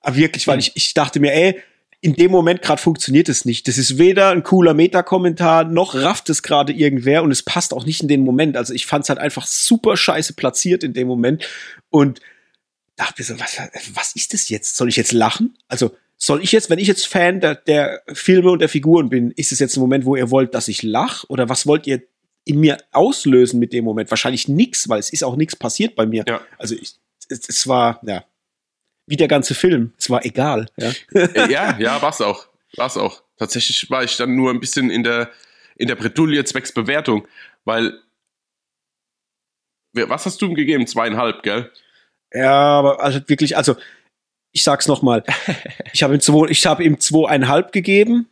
Aber 0.01 0.16
wirklich, 0.16 0.47
weil 0.47 0.57
mhm. 0.57 0.61
ich, 0.61 0.72
ich 0.76 0.95
dachte 0.95 1.20
mir, 1.20 1.35
ey, 1.35 1.62
in 2.05 2.12
dem 2.12 2.30
Moment 2.30 2.61
gerade 2.61 2.82
funktioniert 2.82 3.30
es 3.30 3.46
nicht. 3.46 3.66
Das 3.66 3.78
ist 3.78 3.96
weder 3.96 4.28
ein 4.28 4.42
cooler 4.42 4.74
Meta-Kommentar, 4.74 5.64
noch 5.64 5.94
rafft 5.94 6.28
es 6.28 6.42
gerade 6.42 6.74
irgendwer 6.74 7.22
und 7.22 7.30
es 7.30 7.42
passt 7.42 7.72
auch 7.72 7.86
nicht 7.86 8.02
in 8.02 8.09
den 8.09 8.24
Moment. 8.24 8.59
Also 8.59 8.74
ich 8.74 8.84
fand 8.84 9.05
es 9.05 9.09
halt 9.09 9.18
einfach 9.18 9.46
super 9.46 9.96
scheiße 9.96 10.34
platziert 10.34 10.84
in 10.84 10.92
dem 10.92 11.09
Moment 11.09 11.48
und 11.88 12.20
dachte 12.96 13.14
mir 13.22 13.24
so, 13.24 13.40
was, 13.40 13.59
was 13.94 14.14
ist 14.16 14.34
das 14.34 14.50
jetzt? 14.50 14.76
Soll 14.76 14.90
ich 14.90 14.96
jetzt 14.96 15.12
lachen? 15.12 15.57
Also 15.66 15.96
soll 16.18 16.42
ich 16.42 16.52
jetzt, 16.52 16.68
wenn 16.68 16.78
ich 16.78 16.88
jetzt 16.88 17.07
Fan 17.07 17.40
der, 17.40 17.55
der 17.55 18.02
Filme 18.12 18.50
und 18.50 18.59
der 18.59 18.68
Figuren 18.68 19.09
bin, 19.09 19.30
ist 19.30 19.50
es 19.50 19.59
jetzt 19.59 19.78
ein 19.78 19.80
Moment, 19.80 20.05
wo 20.05 20.14
ihr 20.14 20.30
wollt, 20.30 20.55
dass 20.55 20.68
ich 20.68 20.82
lach? 20.82 21.24
Oder 21.28 21.48
was 21.48 21.66
wollt 21.66 21.86
ihr 21.86 22.02
in 22.44 22.61
mir 22.61 22.76
auslösen 22.92 23.59
mit 23.59 23.72
dem 23.72 23.82
Moment? 23.82 24.11
Wahrscheinlich 24.11 24.46
nix, 24.46 24.90
weil 24.90 24.98
es 25.00 25.09
ist 25.09 25.24
auch 25.24 25.36
nichts 25.36 25.57
passiert 25.57 25.96
bei 25.96 26.05
mir. 26.05 26.26
Ja. 26.28 26.42
Also 26.59 26.74
ich, 26.74 26.96
es, 27.30 27.48
es 27.48 27.66
war, 27.66 27.98
ja, 28.05 28.24
wie 29.07 29.16
der 29.16 29.28
ganze 29.28 29.55
Film. 29.55 29.92
Es 29.98 30.11
war 30.11 30.24
egal. 30.24 30.68
Ja, 30.76 30.92
äh, 31.14 31.52
ja, 31.52 31.78
ja 31.78 32.02
war's 32.02 32.20
auch. 32.20 32.46
War's 32.76 32.96
auch. 32.96 33.22
Tatsächlich 33.38 33.90
war 33.90 34.05
ich 34.05 34.16
dann 34.16 34.34
nur 34.34 34.50
ein 34.50 34.61
bisschen 34.61 34.90
in 34.90 35.02
der, 35.02 35.30
in 35.76 35.88
der 35.88 35.96
Bredouille 35.96 36.44
zwecks 36.44 36.72
Bewertung, 36.72 37.26
weil 37.64 37.98
was 39.92 40.26
hast 40.26 40.42
du 40.42 40.46
ihm 40.46 40.55
gegeben? 40.55 40.86
Zweieinhalb, 40.86 41.42
gell? 41.42 41.70
Ja, 42.32 42.52
aber 42.52 43.00
also 43.00 43.20
wirklich, 43.28 43.57
also 43.57 43.76
ich 44.50 44.62
sag's 44.62 44.88
nochmal. 44.88 45.24
ich 45.92 46.02
habe 46.02 46.14
ihm, 46.14 46.20
zwei, 46.20 46.48
ich 46.48 46.66
hab 46.66 46.80
ihm 46.80 46.98
zweieinhalb 46.98 47.72
gegeben, 47.72 48.28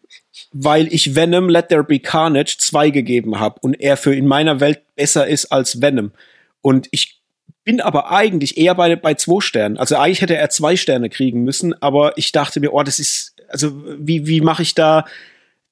weil 0.53 0.93
ich 0.93 1.15
Venom 1.15 1.49
Let 1.49 1.69
There 1.69 1.85
Be 1.85 2.01
Carnage 2.01 2.57
zwei 2.59 2.91
gegeben 2.91 3.39
habe 3.39 3.61
und 3.61 3.75
er 3.75 3.97
für 3.97 4.15
in 4.15 4.27
meiner 4.27 4.61
Welt 4.61 4.83
besser 4.97 5.27
ist 5.27 5.47
als 5.47 5.81
Venom. 5.81 6.13
Und 6.61 6.89
ich 6.91 7.22
bin 7.65 7.81
aber 7.81 8.11
eigentlich 8.11 8.57
eher 8.57 8.75
bei, 8.75 8.97
bei 8.97 9.15
zwei 9.15 9.41
Sternen. 9.41 9.79
Also 9.79 9.97
eigentlich 9.97 10.21
hätte 10.21 10.37
er 10.37 10.51
zwei 10.51 10.77
Sterne 10.77 11.11
kriegen 11.11 11.43
müssen, 11.45 11.81
aber 11.81 12.17
ich 12.19 12.33
dachte 12.33 12.61
mir, 12.61 12.73
oh, 12.73 12.83
das 12.83 12.99
ist, 12.99 13.35
also 13.49 13.73
wie, 13.99 14.27
wie 14.27 14.41
mache 14.41 14.63
ich 14.63 14.75
da 14.75 15.05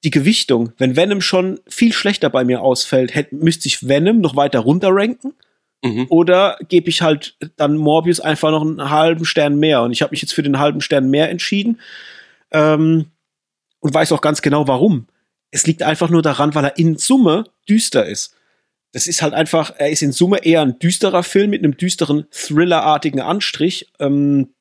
die 0.03 0.11
Gewichtung? 0.11 0.71
Wenn 0.77 0.95
Venom 0.95 1.21
schon 1.21 1.59
viel 1.67 1.93
schlechter 1.93 2.29
bei 2.29 2.43
mir 2.43 2.61
ausfällt, 2.61 3.13
hätte, 3.13 3.35
müsste 3.35 3.67
ich 3.67 3.87
Venom 3.87 4.21
noch 4.21 4.35
weiter 4.35 4.59
runterranken? 4.59 5.33
Mhm. 5.83 6.05
Oder 6.09 6.57
gebe 6.69 6.89
ich 6.89 7.01
halt 7.01 7.35
dann 7.57 7.75
Morbius 7.75 8.19
einfach 8.19 8.51
noch 8.51 8.61
einen 8.61 8.89
halben 8.89 9.25
Stern 9.25 9.57
mehr? 9.57 9.81
Und 9.81 9.91
ich 9.91 10.01
habe 10.01 10.11
mich 10.11 10.21
jetzt 10.21 10.33
für 10.33 10.43
den 10.43 10.59
halben 10.59 10.81
Stern 10.81 11.09
mehr 11.09 11.29
entschieden 11.29 11.79
ähm, 12.51 13.07
und 13.79 13.93
weiß 13.93 14.11
auch 14.11 14.21
ganz 14.21 14.41
genau 14.41 14.67
warum. 14.67 15.07
Es 15.49 15.67
liegt 15.67 15.83
einfach 15.83 16.09
nur 16.09 16.21
daran, 16.21 16.55
weil 16.55 16.65
er 16.65 16.77
in 16.77 16.97
Summe 16.97 17.43
düster 17.67 18.05
ist 18.05 18.35
das 18.91 19.07
ist 19.07 19.21
halt 19.21 19.33
einfach, 19.33 19.73
er 19.77 19.89
ist 19.89 20.01
in 20.01 20.11
Summe 20.11 20.43
eher 20.43 20.61
ein 20.61 20.79
düsterer 20.79 21.23
Film 21.23 21.51
mit 21.51 21.63
einem 21.63 21.77
düsteren, 21.77 22.25
thrillerartigen 22.31 23.21
Anstrich. 23.21 23.91
Ähm, 23.99 24.53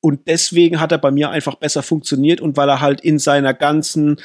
und 0.00 0.28
deswegen 0.28 0.80
hat 0.80 0.92
er 0.92 0.98
bei 0.98 1.10
mir 1.10 1.30
einfach 1.30 1.56
besser 1.56 1.82
funktioniert 1.82 2.40
und 2.40 2.56
weil 2.56 2.68
er 2.68 2.80
halt 2.80 3.00
in 3.00 3.18
seiner 3.18 3.54
ganzen 3.54 4.20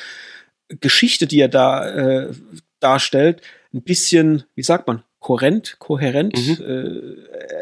Geschichte, 0.67 1.27
die 1.27 1.39
er 1.39 1.47
da 1.47 1.89
äh, 1.89 2.33
darstellt, 2.79 3.41
ein 3.73 3.81
bisschen, 3.81 4.43
wie 4.55 4.63
sagt 4.63 4.87
man, 4.87 5.03
kohärent, 5.23 5.77
kohärent, 5.79 6.37
mhm. 6.37 7.15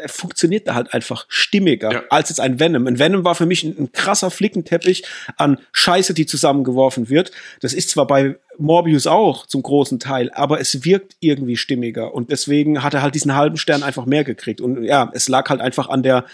äh, 0.04 0.08
funktioniert 0.08 0.68
da 0.68 0.74
halt 0.74 0.92
einfach 0.92 1.24
stimmiger 1.28 1.92
ja. 1.92 2.02
als 2.10 2.28
jetzt 2.28 2.40
ein 2.40 2.60
Venom. 2.60 2.86
Ein 2.86 2.98
Venom 2.98 3.24
war 3.24 3.34
für 3.34 3.46
mich 3.46 3.64
ein, 3.64 3.74
ein, 3.78 3.92
krasser 3.92 4.30
Flickenteppich 4.30 5.04
an 5.36 5.58
Scheiße, 5.72 6.12
die 6.12 6.26
zusammengeworfen 6.26 7.08
wird. 7.08 7.30
Das 7.60 7.72
ist 7.72 7.88
zwar 7.88 8.06
bei 8.06 8.36
Morbius 8.58 9.06
auch 9.06 9.46
zum 9.46 9.62
großen 9.62 9.98
Teil, 9.98 10.30
aber 10.34 10.60
es 10.60 10.84
wirkt 10.84 11.16
irgendwie 11.20 11.56
stimmiger 11.56 12.12
und 12.12 12.30
deswegen 12.30 12.82
hat 12.82 12.92
er 12.92 13.02
halt 13.02 13.14
diesen 13.14 13.34
halben 13.34 13.56
Stern 13.56 13.82
einfach 13.82 14.04
mehr 14.04 14.24
gekriegt. 14.24 14.60
Und 14.60 14.82
ja, 14.82 15.10
es 15.14 15.28
lag 15.28 15.48
halt 15.48 15.60
einfach 15.60 15.88
an 15.88 16.02
der 16.02 16.26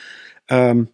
ähm, 0.48 0.88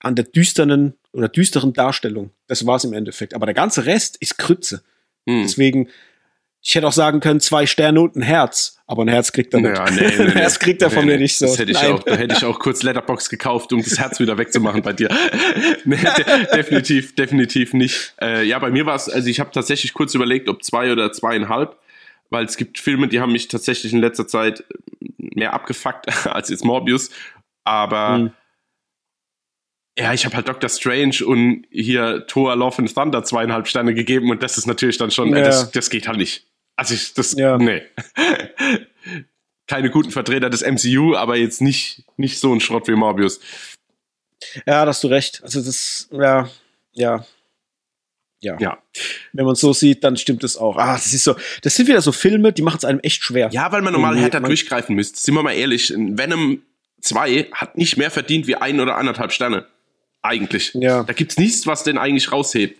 an 0.00 0.16
der 0.16 0.24
düsternen 0.24 0.94
oder 1.12 1.28
düsteren 1.28 1.72
Darstellung. 1.72 2.30
Das 2.48 2.66
war 2.66 2.76
es 2.76 2.84
im 2.84 2.92
Endeffekt. 2.92 3.34
Aber 3.34 3.46
der 3.46 3.54
ganze 3.54 3.86
Rest 3.86 4.16
ist 4.16 4.38
Krütze. 4.38 4.82
Mhm. 5.24 5.42
Deswegen 5.42 5.88
ich 6.64 6.76
hätte 6.76 6.86
auch 6.86 6.92
sagen 6.92 7.18
können, 7.18 7.40
zwei 7.40 7.66
Sterne 7.66 8.00
und 8.00 8.14
ein 8.14 8.22
Herz. 8.22 8.78
Aber 8.86 9.04
ein 9.04 9.08
Herz 9.08 9.32
kriegt 9.32 9.52
er 9.52 9.60
nicht. 9.60 9.76
Ja, 9.76 9.90
nee, 9.90 10.00
nee, 10.00 10.22
ein 10.22 10.32
Herz 10.36 10.60
kriegt 10.60 10.80
er 10.80 10.90
von 10.90 11.04
nee, 11.04 11.12
mir 11.12 11.18
nicht 11.18 11.36
so. 11.36 11.46
Das 11.46 11.58
hätte 11.58 11.72
ich 11.72 11.78
auch, 11.78 12.04
da 12.04 12.14
hätte 12.14 12.36
ich 12.36 12.44
auch 12.44 12.60
kurz 12.60 12.84
Letterbox 12.84 13.28
gekauft, 13.28 13.72
um 13.72 13.82
das 13.82 13.98
Herz 13.98 14.20
wieder 14.20 14.38
wegzumachen 14.38 14.80
bei 14.80 14.92
dir. 14.92 15.08
nee, 15.84 15.96
de 15.96 16.46
definitiv, 16.54 17.16
definitiv 17.16 17.74
nicht. 17.74 18.14
Äh, 18.20 18.44
ja, 18.44 18.60
bei 18.60 18.70
mir 18.70 18.86
war 18.86 18.94
es, 18.94 19.08
also 19.08 19.28
ich 19.28 19.40
habe 19.40 19.50
tatsächlich 19.50 19.92
kurz 19.92 20.14
überlegt, 20.14 20.48
ob 20.48 20.62
zwei 20.62 20.92
oder 20.92 21.10
zweieinhalb, 21.10 21.76
weil 22.30 22.44
es 22.44 22.56
gibt 22.56 22.78
Filme, 22.78 23.08
die 23.08 23.18
haben 23.18 23.32
mich 23.32 23.48
tatsächlich 23.48 23.92
in 23.92 24.00
letzter 24.00 24.28
Zeit 24.28 24.62
mehr 25.18 25.54
abgefuckt 25.54 26.26
als 26.26 26.48
jetzt 26.48 26.64
Morbius. 26.64 27.10
Aber 27.64 28.14
hm. 28.14 28.30
Ja, 29.98 30.14
ich 30.14 30.24
habe 30.24 30.36
halt 30.36 30.48
Doctor 30.48 30.70
Strange 30.70 31.16
und 31.26 31.66
hier 31.70 32.26
Thor 32.26 32.56
Love 32.56 32.78
and 32.78 32.94
Thunder 32.94 33.24
zweieinhalb 33.24 33.68
Sterne 33.68 33.92
gegeben 33.92 34.30
und 34.30 34.42
das 34.42 34.56
ist 34.56 34.66
natürlich 34.66 34.96
dann 34.96 35.10
schon, 35.10 35.30
ja. 35.30 35.38
äh, 35.38 35.42
das, 35.44 35.70
das 35.70 35.90
geht 35.90 36.08
halt 36.08 36.16
nicht. 36.16 36.46
Also 36.82 36.94
ich, 36.94 37.14
das, 37.14 37.34
ja. 37.34 37.58
nee. 37.58 37.82
Keine 39.68 39.88
guten 39.88 40.10
Vertreter 40.10 40.50
des 40.50 40.62
MCU, 40.62 41.14
aber 41.14 41.36
jetzt 41.36 41.60
nicht, 41.60 42.02
nicht 42.16 42.40
so 42.40 42.52
ein 42.52 42.60
Schrott 42.60 42.88
wie 42.88 42.96
Morbius. 42.96 43.38
Ja, 44.66 44.84
da 44.84 44.86
hast 44.88 45.04
du 45.04 45.06
recht. 45.06 45.40
Also 45.44 45.62
das, 45.62 46.08
ja, 46.10 46.50
ja. 46.92 47.24
Ja. 48.40 48.56
ja. 48.58 48.82
Wenn 49.32 49.44
man 49.44 49.52
es 49.52 49.60
so 49.60 49.72
sieht, 49.72 50.02
dann 50.02 50.16
stimmt 50.16 50.42
es 50.42 50.56
auch. 50.56 50.76
Ah, 50.76 50.94
das 50.94 51.12
ist 51.12 51.22
so, 51.22 51.36
das 51.62 51.76
sind 51.76 51.86
wieder 51.86 52.02
so 52.02 52.10
Filme, 52.10 52.52
die 52.52 52.62
machen 52.62 52.78
es 52.78 52.84
einem 52.84 52.98
echt 52.98 53.22
schwer. 53.22 53.48
Ja, 53.52 53.70
weil 53.70 53.82
man 53.82 53.92
normal 53.92 54.18
härter 54.18 54.40
durchgreifen 54.40 54.96
müsste. 54.96 55.20
Sind 55.20 55.34
wir 55.34 55.44
mal 55.44 55.52
ehrlich, 55.52 55.94
Venom 55.96 56.62
2 57.00 57.50
hat 57.52 57.78
nicht 57.78 57.96
mehr 57.96 58.10
verdient 58.10 58.48
wie 58.48 58.56
ein 58.56 58.80
oder 58.80 58.96
anderthalb 58.96 59.30
Sterne. 59.30 59.66
Eigentlich. 60.22 60.74
Ja. 60.74 61.04
Da 61.04 61.12
gibt's 61.12 61.38
nichts, 61.38 61.68
was 61.68 61.84
den 61.84 61.96
eigentlich 61.96 62.32
raushebt. 62.32 62.76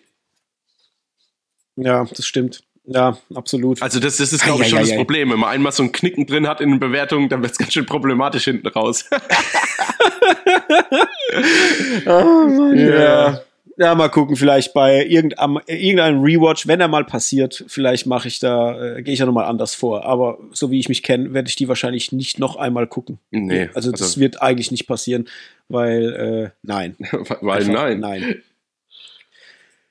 Ja, 1.77 2.05
das 2.05 2.27
stimmt. 2.27 2.65
Ja, 2.85 3.17
absolut. 3.35 3.81
Also 3.81 4.01
das, 4.01 4.17
das 4.17 4.33
ist, 4.33 4.43
glaube 4.43 4.63
ich, 4.63 4.69
schon 4.69 4.81
das 4.81 4.95
Problem. 4.95 5.31
Wenn 5.31 5.39
man 5.39 5.51
einmal 5.51 5.73
so 5.73 5.85
ein 5.85 5.93
Knicken 5.93 6.27
drin 6.27 6.49
hat 6.49 6.61
in 6.61 6.71
den 6.71 6.81
Bewertungen, 6.81 7.29
dann 7.29 7.43
wird 7.43 7.53
es 7.53 7.59
ganz 7.59 7.73
schön 7.73 7.87
problematisch 7.87 8.45
hinten 8.45 8.67
raus. 8.69 9.09
oh 12.07 12.47
Mann, 12.49 12.79
ja. 12.79 13.41
ja. 13.77 13.95
mal 13.95 14.09
gucken, 14.09 14.37
vielleicht 14.37 14.75
bei 14.75 15.05
irgendeinem, 15.07 15.61
irgendeinem 15.67 16.23
Rewatch, 16.23 16.67
wenn 16.67 16.81
er 16.81 16.89
mal 16.89 17.05
passiert, 17.05 17.65
vielleicht 17.69 18.07
mache 18.07 18.29
ich 18.29 18.39
da, 18.39 18.97
äh, 18.97 19.03
gehe 19.03 19.15
ich 19.15 19.21
ja 19.21 19.27
nochmal 19.27 19.47
anders 19.47 19.75
vor. 19.75 20.05
Aber 20.05 20.39
so 20.53 20.71
wie 20.71 20.79
ich 20.79 20.89
mich 20.89 21.03
kenne, 21.03 21.33
werde 21.33 21.49
ich 21.49 21.57
die 21.57 21.69
wahrscheinlich 21.69 22.13
nicht 22.13 22.39
noch 22.39 22.57
einmal 22.57 22.87
gucken. 22.87 23.19
Nee. 23.31 23.71
Also 23.75 23.91
das 23.91 24.03
also, 24.03 24.21
wird 24.21 24.43
eigentlich 24.43 24.71
nicht 24.71 24.87
passieren, 24.87 25.29
weil 25.69 26.13
äh, 26.13 26.51
nein. 26.63 26.97
weil 27.41 27.59
Einfach, 27.59 27.73
nein. 27.73 28.01
Nein. 28.01 28.43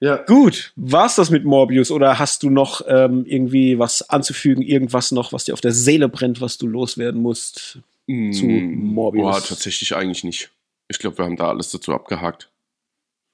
Ja. 0.02 0.18
Gut, 0.24 0.74
war's 0.76 1.16
das 1.16 1.30
mit 1.30 1.46
Morbius 1.46 1.92
oder 1.92 2.18
hast 2.18 2.42
du 2.42 2.50
noch 2.50 2.82
ähm, 2.88 3.24
irgendwie 3.28 3.78
was 3.78 4.10
anzufügen, 4.10 4.64
irgendwas 4.64 5.12
noch, 5.12 5.32
was 5.32 5.46
dir 5.46 5.54
auf 5.54 5.62
der 5.62 5.74
Seele 5.74 6.10
brennt, 6.10 6.42
was 6.42 6.58
du 6.58 6.66
loswerden 6.66 7.22
musst 7.22 7.78
mm, 8.08 8.32
zu 8.32 8.46
Morbius? 8.48 9.24
Boah, 9.24 9.44
tatsächlich 9.44 9.96
eigentlich 9.96 10.24
nicht. 10.24 10.50
Ich 10.88 10.98
glaube, 10.98 11.20
wir 11.20 11.26
haben 11.26 11.36
da 11.36 11.50
alles 11.50 11.70
dazu 11.70 11.94
abgehakt. 11.94 12.50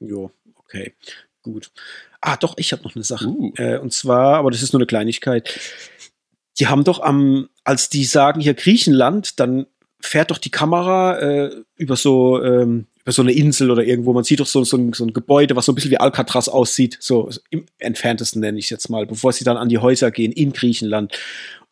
Jo, 0.02 0.30
okay, 0.56 0.94
gut. 1.42 1.72
Ah, 2.20 2.36
doch, 2.36 2.56
ich 2.58 2.74
habe 2.74 2.84
noch 2.84 2.96
eine 2.96 3.06
Sache. 3.06 3.28
Uh. 3.28 3.54
Äh, 3.56 3.78
und 3.78 3.94
zwar, 3.94 4.36
aber 4.36 4.52
das 4.52 4.62
ist 4.62 4.74
nur 4.74 4.82
eine 4.82 4.88
Kleinigkeit. 4.88 5.58
Die 6.60 6.68
haben 6.68 6.84
doch 6.84 7.00
am, 7.00 7.48
als 7.64 7.88
die 7.88 8.04
sagen 8.04 8.42
hier 8.42 8.56
Griechenland, 8.56 9.40
dann 9.40 9.68
fährt 10.02 10.32
doch 10.32 10.38
die 10.38 10.52
Kamera 10.52 11.18
äh, 11.18 11.64
über 11.78 11.96
so 11.96 12.44
ähm, 12.44 12.88
so 13.12 13.22
eine 13.22 13.32
Insel 13.32 13.72
oder 13.72 13.84
irgendwo. 13.84 14.14
Man 14.14 14.24
sieht 14.24 14.40
doch 14.40 14.48
so, 14.48 14.64
so, 14.64 14.78
ein, 14.78 14.94
so 14.94 15.06
ein 15.06 15.14
Gebäude, 15.14 15.56
was 15.56 15.66
so 15.66 15.72
ein 15.72 15.76
bisschen 15.76 15.92
wie 15.92 16.00
Alcatraz 16.00 16.48
aussieht, 16.48 16.98
so 17.00 17.30
im 17.50 17.66
entferntesten 17.80 18.42
nenne 18.42 18.60
ich 18.60 18.66
es 18.66 18.70
jetzt 18.70 18.90
mal, 18.90 19.06
bevor 19.06 19.32
sie 19.34 19.44
dann 19.44 19.58
an 19.58 19.70
die 19.70 19.78
Häuser 19.78 20.12
gehen 20.12 20.32
in 20.32 20.54
Griechenland. 20.54 21.18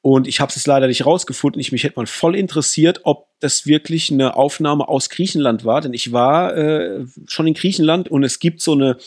Und 0.01 0.27
ich 0.27 0.39
habe 0.39 0.53
es 0.55 0.67
leider 0.67 0.87
nicht 0.87 1.05
rausgefunden. 1.05 1.59
Ich 1.59 1.71
mich 1.71 1.83
hätte 1.83 1.99
mal 1.99 2.05
voll 2.05 2.35
interessiert, 2.35 3.01
ob 3.03 3.27
das 3.39 3.65
wirklich 3.65 4.11
eine 4.11 4.35
Aufnahme 4.35 4.87
aus 4.87 5.09
Griechenland 5.09 5.65
war. 5.65 5.81
Denn 5.81 5.93
ich 5.93 6.11
war 6.11 6.55
äh, 6.55 7.05
schon 7.25 7.47
in 7.47 7.55
Griechenland 7.55 8.09
und 8.09 8.23
es 8.23 8.39
gibt 8.39 8.61
so 8.61 8.73
eine 8.73 8.97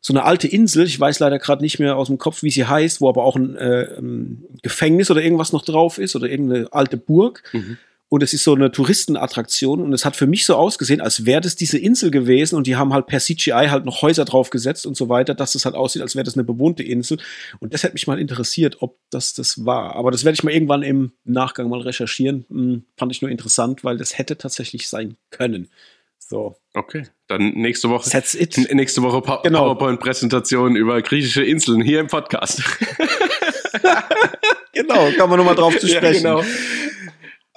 so 0.00 0.12
eine 0.12 0.24
alte 0.24 0.46
Insel, 0.46 0.86
ich 0.86 0.98
weiß 0.98 1.18
leider 1.18 1.40
gerade 1.40 1.60
nicht 1.60 1.80
mehr 1.80 1.96
aus 1.96 2.06
dem 2.06 2.18
Kopf, 2.18 2.44
wie 2.44 2.50
sie 2.50 2.64
heißt, 2.64 3.00
wo 3.00 3.08
aber 3.08 3.24
auch 3.24 3.34
ein, 3.34 3.56
äh, 3.56 3.88
Gefängnis 4.62 5.10
oder 5.10 5.22
irgendwas 5.22 5.52
noch 5.52 5.64
drauf 5.64 5.98
ist 5.98 6.14
oder 6.14 6.28
irgendeine 6.28 6.72
alte 6.72 6.96
Burg. 6.96 7.42
Mhm 7.52 7.78
und 8.08 8.22
es 8.22 8.32
ist 8.32 8.44
so 8.44 8.54
eine 8.54 8.70
Touristenattraktion 8.70 9.80
und 9.80 9.92
es 9.92 10.04
hat 10.04 10.16
für 10.16 10.26
mich 10.26 10.46
so 10.46 10.54
ausgesehen, 10.54 11.00
als 11.00 11.26
wäre 11.26 11.40
das 11.40 11.56
diese 11.56 11.78
Insel 11.78 12.10
gewesen 12.10 12.56
und 12.56 12.66
die 12.66 12.76
haben 12.76 12.92
halt 12.92 13.06
per 13.06 13.20
CGI 13.20 13.68
halt 13.68 13.84
noch 13.84 14.02
Häuser 14.02 14.24
draufgesetzt 14.24 14.86
und 14.86 14.96
so 14.96 15.08
weiter, 15.08 15.34
dass 15.34 15.54
es 15.54 15.64
halt 15.64 15.74
aussieht, 15.74 16.02
als 16.02 16.14
wäre 16.14 16.24
das 16.24 16.34
eine 16.34 16.44
bewohnte 16.44 16.82
Insel 16.82 17.18
und 17.60 17.74
das 17.74 17.82
hätte 17.82 17.94
mich 17.94 18.06
mal 18.06 18.18
interessiert, 18.18 18.78
ob 18.80 18.98
das 19.10 19.34
das 19.34 19.64
war. 19.64 19.96
Aber 19.96 20.10
das 20.10 20.24
werde 20.24 20.34
ich 20.34 20.42
mal 20.42 20.52
irgendwann 20.52 20.82
im 20.82 21.12
Nachgang 21.24 21.68
mal 21.68 21.80
recherchieren. 21.80 22.44
Hm, 22.48 22.84
fand 22.96 23.12
ich 23.12 23.22
nur 23.22 23.30
interessant, 23.30 23.84
weil 23.84 23.98
das 23.98 24.16
hätte 24.16 24.38
tatsächlich 24.38 24.88
sein 24.88 25.16
können. 25.30 25.68
So. 26.18 26.56
Okay, 26.74 27.04
dann 27.26 27.54
nächste 27.54 27.88
Woche. 27.88 28.10
That's 28.10 28.34
it. 28.34 28.56
Nächste 28.72 29.02
Woche 29.02 29.22
pa 29.22 29.40
genau. 29.42 29.74
PowerPoint-Präsentation 29.74 30.76
über 30.76 31.00
griechische 31.00 31.42
Inseln 31.42 31.80
hier 31.80 32.00
im 32.00 32.06
Podcast. 32.06 32.62
genau, 34.74 35.10
kann 35.16 35.30
man 35.30 35.38
nochmal 35.38 35.54
drauf 35.54 35.78
zu 35.78 35.88
sprechen. 35.88 36.24
Ja, 36.24 36.40
genau. 36.40 36.44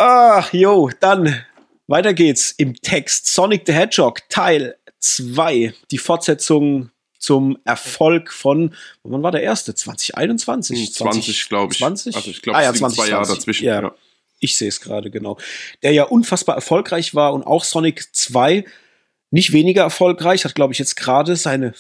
Ach, 0.03 0.51
jo, 0.51 0.89
dann 0.99 1.45
weiter 1.85 2.15
geht's 2.15 2.49
im 2.57 2.73
Text. 2.73 3.27
Sonic 3.27 3.67
the 3.67 3.73
Hedgehog 3.73 4.27
Teil 4.29 4.75
2. 4.99 5.75
Die 5.91 5.99
Fortsetzung 5.99 6.89
zum 7.19 7.59
Erfolg 7.65 8.33
von, 8.33 8.73
wann 9.03 9.21
war 9.21 9.31
der 9.31 9.43
erste? 9.43 9.75
2021? 9.75 10.91
20, 10.91 10.95
20 10.95 11.49
glaube 11.49 11.73
ich. 11.73 11.77
20? 11.77 12.15
Also 12.15 12.31
ich 12.31 12.41
glaube, 12.41 12.57
ah, 12.57 12.63
ja, 12.63 12.73
20, 12.73 12.97
zwei 12.97 13.09
Jahre 13.09 13.27
dazwischen. 13.27 13.63
Ja, 13.63 13.79
ja. 13.79 13.95
Ich 14.39 14.57
sehe 14.57 14.69
es 14.69 14.81
gerade, 14.81 15.11
genau. 15.11 15.37
Der 15.83 15.91
ja 15.91 16.05
unfassbar 16.05 16.55
erfolgreich 16.55 17.13
war 17.13 17.31
und 17.31 17.43
auch 17.43 17.63
Sonic 17.63 18.15
2 18.15 18.65
nicht 19.29 19.53
weniger 19.53 19.83
erfolgreich, 19.83 20.45
hat, 20.45 20.55
glaube 20.55 20.73
ich, 20.73 20.79
jetzt 20.79 20.95
gerade 20.95 21.35
seine 21.35 21.73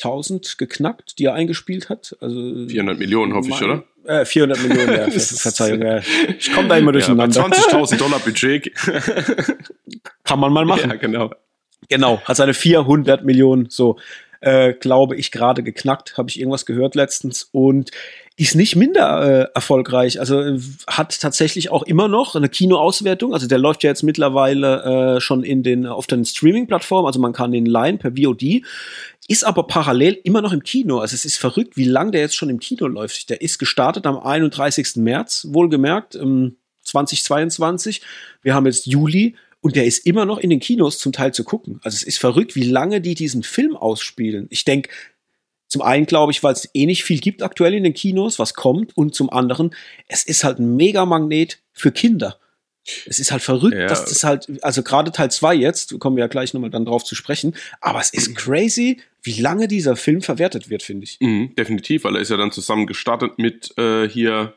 400.000 0.00 0.58
geknackt, 0.58 1.18
die 1.18 1.26
er 1.26 1.34
eingespielt 1.34 1.88
hat. 1.88 2.16
Also 2.20 2.66
400 2.68 2.98
Millionen, 2.98 3.34
hoffe 3.34 3.50
ich, 3.50 3.62
oder? 3.62 3.84
Äh, 4.04 4.24
400 4.24 4.62
Millionen, 4.62 4.92
ja, 4.92 5.10
Verzeihung. 5.10 5.82
Ja. 5.82 6.00
Ich 6.38 6.52
komme 6.52 6.68
da 6.68 6.76
immer 6.76 6.92
durcheinander. 6.92 7.40
Ja, 7.40 7.46
20.000 7.46 7.96
Dollar 7.96 8.20
Budget. 8.20 8.72
Kann 10.24 10.40
man 10.40 10.52
mal 10.52 10.64
machen. 10.64 10.90
Ja, 10.90 10.96
genau. 10.96 11.30
Genau, 11.88 12.20
hat 12.24 12.36
seine 12.36 12.54
400 12.54 13.24
Millionen, 13.24 13.68
so, 13.68 13.98
äh, 14.40 14.72
glaube 14.72 15.16
ich, 15.16 15.30
gerade 15.30 15.62
geknackt. 15.62 16.16
Habe 16.16 16.30
ich 16.30 16.38
irgendwas 16.38 16.66
gehört 16.66 16.94
letztens. 16.94 17.48
Und 17.52 17.90
ist 18.38 18.54
nicht 18.54 18.76
minder 18.76 19.22
äh, 19.22 19.48
erfolgreich. 19.54 20.20
Also 20.20 20.40
äh, 20.40 20.60
hat 20.86 21.18
tatsächlich 21.20 21.70
auch 21.70 21.82
immer 21.82 22.06
noch 22.06 22.34
eine 22.34 22.50
Kinoauswertung. 22.50 23.32
Also 23.32 23.46
der 23.46 23.58
läuft 23.58 23.82
ja 23.82 23.90
jetzt 23.90 24.02
mittlerweile 24.02 25.16
äh, 25.16 25.20
schon 25.20 25.42
in 25.42 25.62
den 25.62 25.86
auf 25.86 26.06
den 26.06 26.24
Streaming-Plattformen. 26.24 27.06
Also 27.06 27.18
man 27.18 27.32
kann 27.32 27.52
den 27.52 27.64
leihen 27.64 27.98
per 27.98 28.12
VOD. 28.12 28.62
Ist 29.26 29.44
aber 29.44 29.66
parallel 29.66 30.18
immer 30.22 30.42
noch 30.42 30.52
im 30.52 30.62
Kino. 30.62 30.98
Also 30.98 31.14
es 31.14 31.24
ist 31.24 31.38
verrückt, 31.38 31.78
wie 31.78 31.84
lang 31.84 32.12
der 32.12 32.20
jetzt 32.20 32.36
schon 32.36 32.50
im 32.50 32.60
Kino 32.60 32.86
läuft. 32.86 33.30
Der 33.30 33.40
ist 33.40 33.58
gestartet 33.58 34.06
am 34.06 34.18
31. 34.18 34.96
März, 34.96 35.46
wohlgemerkt, 35.50 36.14
ähm, 36.14 36.56
2022. 36.82 38.02
Wir 38.42 38.54
haben 38.54 38.66
jetzt 38.66 38.86
Juli 38.86 39.34
und 39.62 39.76
der 39.76 39.86
ist 39.86 40.06
immer 40.06 40.26
noch 40.26 40.38
in 40.38 40.50
den 40.50 40.60
Kinos 40.60 40.98
zum 40.98 41.12
Teil 41.12 41.32
zu 41.32 41.42
gucken. 41.42 41.80
Also 41.82 41.96
es 41.96 42.02
ist 42.02 42.18
verrückt, 42.18 42.54
wie 42.54 42.64
lange 42.64 43.00
die 43.00 43.14
diesen 43.14 43.42
Film 43.42 43.76
ausspielen. 43.76 44.46
Ich 44.50 44.64
denke, 44.64 44.90
zum 45.76 45.82
einen 45.82 46.06
glaube 46.06 46.32
ich, 46.32 46.42
weil 46.42 46.54
es 46.54 46.70
eh 46.72 46.86
nicht 46.86 47.04
viel 47.04 47.20
gibt 47.20 47.42
aktuell 47.42 47.74
in 47.74 47.84
den 47.84 47.92
Kinos, 47.92 48.38
was 48.38 48.54
kommt. 48.54 48.96
Und 48.96 49.14
zum 49.14 49.28
anderen, 49.28 49.74
es 50.08 50.24
ist 50.24 50.42
halt 50.42 50.58
ein 50.58 50.74
Megamagnet 50.74 51.58
für 51.74 51.92
Kinder. 51.92 52.38
Es 53.04 53.18
ist 53.18 53.30
halt 53.30 53.42
verrückt, 53.42 53.76
ja. 53.76 53.88
dass 53.88 54.06
das 54.06 54.24
halt, 54.24 54.46
also 54.62 54.82
gerade 54.82 55.12
Teil 55.12 55.30
2 55.30 55.54
jetzt, 55.54 55.98
kommen 55.98 56.16
wir 56.16 56.22
ja 56.22 56.28
gleich 56.28 56.54
nochmal 56.54 56.70
dann 56.70 56.86
drauf 56.86 57.04
zu 57.04 57.14
sprechen, 57.14 57.54
aber 57.80 58.00
es 58.00 58.10
ist 58.10 58.34
crazy, 58.36 59.00
wie 59.22 59.38
lange 59.40 59.68
dieser 59.68 59.96
Film 59.96 60.22
verwertet 60.22 60.70
wird, 60.70 60.82
finde 60.82 61.04
ich. 61.04 61.18
Mhm, 61.20 61.54
definitiv, 61.56 62.04
weil 62.04 62.14
er 62.14 62.22
ist 62.22 62.30
ja 62.30 62.36
dann 62.36 62.52
zusammen 62.52 62.86
gestartet 62.86 63.38
mit 63.38 63.76
äh, 63.76 64.08
hier 64.08 64.54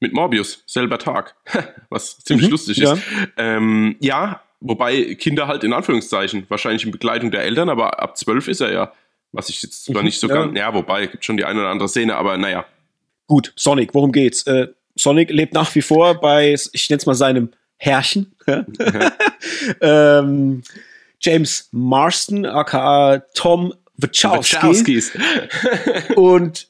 mit 0.00 0.12
Morbius, 0.12 0.64
selber 0.66 0.98
Tag, 0.98 1.36
was 1.90 2.18
ziemlich 2.20 2.46
mhm, 2.46 2.52
lustig 2.52 2.78
ja. 2.78 2.94
ist. 2.94 3.02
Ähm, 3.36 3.96
ja, 4.00 4.42
wobei 4.60 5.14
Kinder 5.14 5.46
halt 5.46 5.62
in 5.62 5.74
Anführungszeichen, 5.74 6.46
wahrscheinlich 6.48 6.84
in 6.84 6.90
Begleitung 6.90 7.30
der 7.30 7.42
Eltern, 7.42 7.68
aber 7.68 8.00
ab 8.00 8.16
12 8.16 8.48
ist 8.48 8.60
er 8.60 8.72
ja. 8.72 8.92
Was 9.32 9.48
ich 9.48 9.62
jetzt 9.62 9.84
zwar 9.84 10.02
mhm, 10.02 10.06
nicht 10.06 10.20
so 10.20 10.28
ganz, 10.28 10.56
ja, 10.56 10.72
wobei, 10.72 11.06
gibt 11.06 11.24
schon 11.24 11.36
die 11.36 11.44
eine 11.44 11.60
oder 11.60 11.68
andere 11.68 11.88
Szene, 11.88 12.16
aber 12.16 12.38
naja. 12.38 12.64
Gut, 13.26 13.52
Sonic, 13.56 13.94
worum 13.94 14.12
geht's? 14.12 14.46
Äh, 14.46 14.68
Sonic 14.96 15.30
lebt 15.30 15.52
nach 15.52 15.74
wie 15.74 15.82
vor 15.82 16.20
bei, 16.20 16.54
ich 16.72 16.90
nenne 16.90 16.98
es 16.98 17.06
mal 17.06 17.14
seinem 17.14 17.50
Herrchen. 17.76 18.34
ähm, 19.80 20.62
James 21.20 21.68
Marston, 21.72 22.46
aka 22.46 23.22
Tom 23.34 23.74
Wachowski. 23.96 25.02
Und 26.16 26.68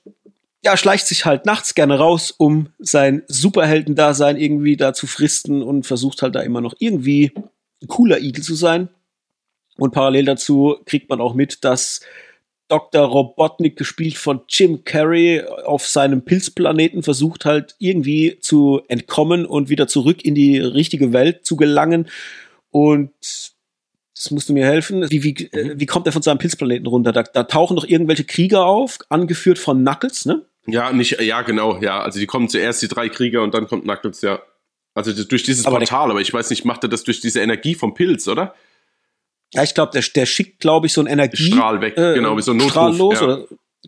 ja, 0.64 0.76
schleicht 0.76 1.06
sich 1.06 1.24
halt 1.24 1.46
nachts 1.46 1.74
gerne 1.74 1.98
raus, 1.98 2.32
um 2.36 2.68
sein 2.78 3.22
Superheldendasein 3.28 4.36
irgendwie 4.36 4.76
da 4.76 4.92
zu 4.92 5.06
fristen 5.06 5.62
und 5.62 5.86
versucht 5.86 6.22
halt 6.22 6.34
da 6.34 6.40
immer 6.40 6.61
noch 6.61 6.74
irgendwie 6.78 7.32
ein 7.80 7.86
cooler 7.86 8.18
Igel 8.18 8.42
zu 8.42 8.54
sein. 8.54 8.88
Und 9.76 9.92
parallel 9.92 10.24
dazu 10.24 10.76
kriegt 10.84 11.09
man 11.09 11.20
auch 11.20 11.34
mit, 11.34 11.64
dass 11.64 12.00
Dr. 12.69 13.03
Robotnik, 13.03 13.77
gespielt 13.77 14.16
von 14.16 14.43
Jim 14.49 14.85
Carrey, 14.85 15.43
auf 15.43 15.87
seinem 15.87 16.25
Pilzplaneten 16.25 17.03
versucht 17.03 17.45
halt 17.45 17.75
irgendwie 17.79 18.39
zu 18.41 18.83
entkommen 18.89 19.47
und 19.47 19.71
wieder 19.71 19.89
zurück 19.89 20.25
in 20.25 20.35
die 20.35 20.59
richtige 20.59 21.12
Welt 21.12 21.45
zu 21.47 21.57
gelangen. 21.57 22.09
Und 22.71 23.11
das 24.14 24.31
musst 24.31 24.49
du 24.49 24.53
mir 24.53 24.66
helfen. 24.66 25.09
Wie, 25.11 25.23
wie, 25.23 25.35
äh, 25.53 25.75
wie 25.79 25.87
kommt 25.87 26.07
er 26.07 26.12
von 26.12 26.23
seinem 26.23 26.39
Pilzplaneten 26.39 26.87
runter? 26.87 27.12
Da, 27.12 27.23
da 27.23 27.45
tauchen 27.45 27.77
doch 27.77 27.87
irgendwelche 27.87 28.25
Krieger 28.25 28.66
auf, 28.66 28.99
angeführt 29.09 29.59
von 29.59 29.81
Knuckles, 29.81 30.27
ne? 30.27 30.45
Ja, 30.66 30.93
nicht, 30.93 31.21
ja, 31.21 31.43
genau, 31.43 31.79
ja. 31.81 32.01
Also 32.01 32.19
die 32.19 32.27
kommen 32.27 32.49
zuerst 32.49 32.83
die 32.83 32.89
drei 32.89 33.09
Krieger 33.09 33.43
und 33.43 33.55
dann 33.55 33.66
kommt 33.66 33.85
Knuckles, 33.85 34.21
ja. 34.23 34.41
Also 34.95 35.12
durch 35.12 35.45
dieses 35.45 35.64
aber 35.64 35.79
Portal, 35.79 36.11
aber 36.11 36.21
ich 36.21 36.33
weiß 36.35 36.51
nicht, 36.51 36.64
macht 36.64 36.83
er 36.83 36.89
das 36.89 37.05
durch 37.05 37.21
diese 37.21 37.41
Energie 37.41 37.75
vom 37.75 37.95
Pilz, 37.95 38.27
oder? 38.27 38.55
Ja, 39.55 39.62
ich 39.62 39.74
glaube, 39.74 39.92
der, 39.92 40.03
der 40.14 40.26
schickt, 40.26 40.61
glaube 40.61 40.86
ich, 40.86 40.92
so 40.92 41.01
ein 41.01 41.07
Energie 41.07 41.51
Strahl 41.53 41.80
weg, 41.80 41.96
äh, 41.96 42.14
genau, 42.14 42.36
wie 42.36 42.42
so 42.42 42.53
ein 42.53 42.59
Notruf, 42.59 42.72
Strahl 42.72 42.96
los. 42.96 43.20
Ja. 43.20 43.26
Oder, 43.26 43.46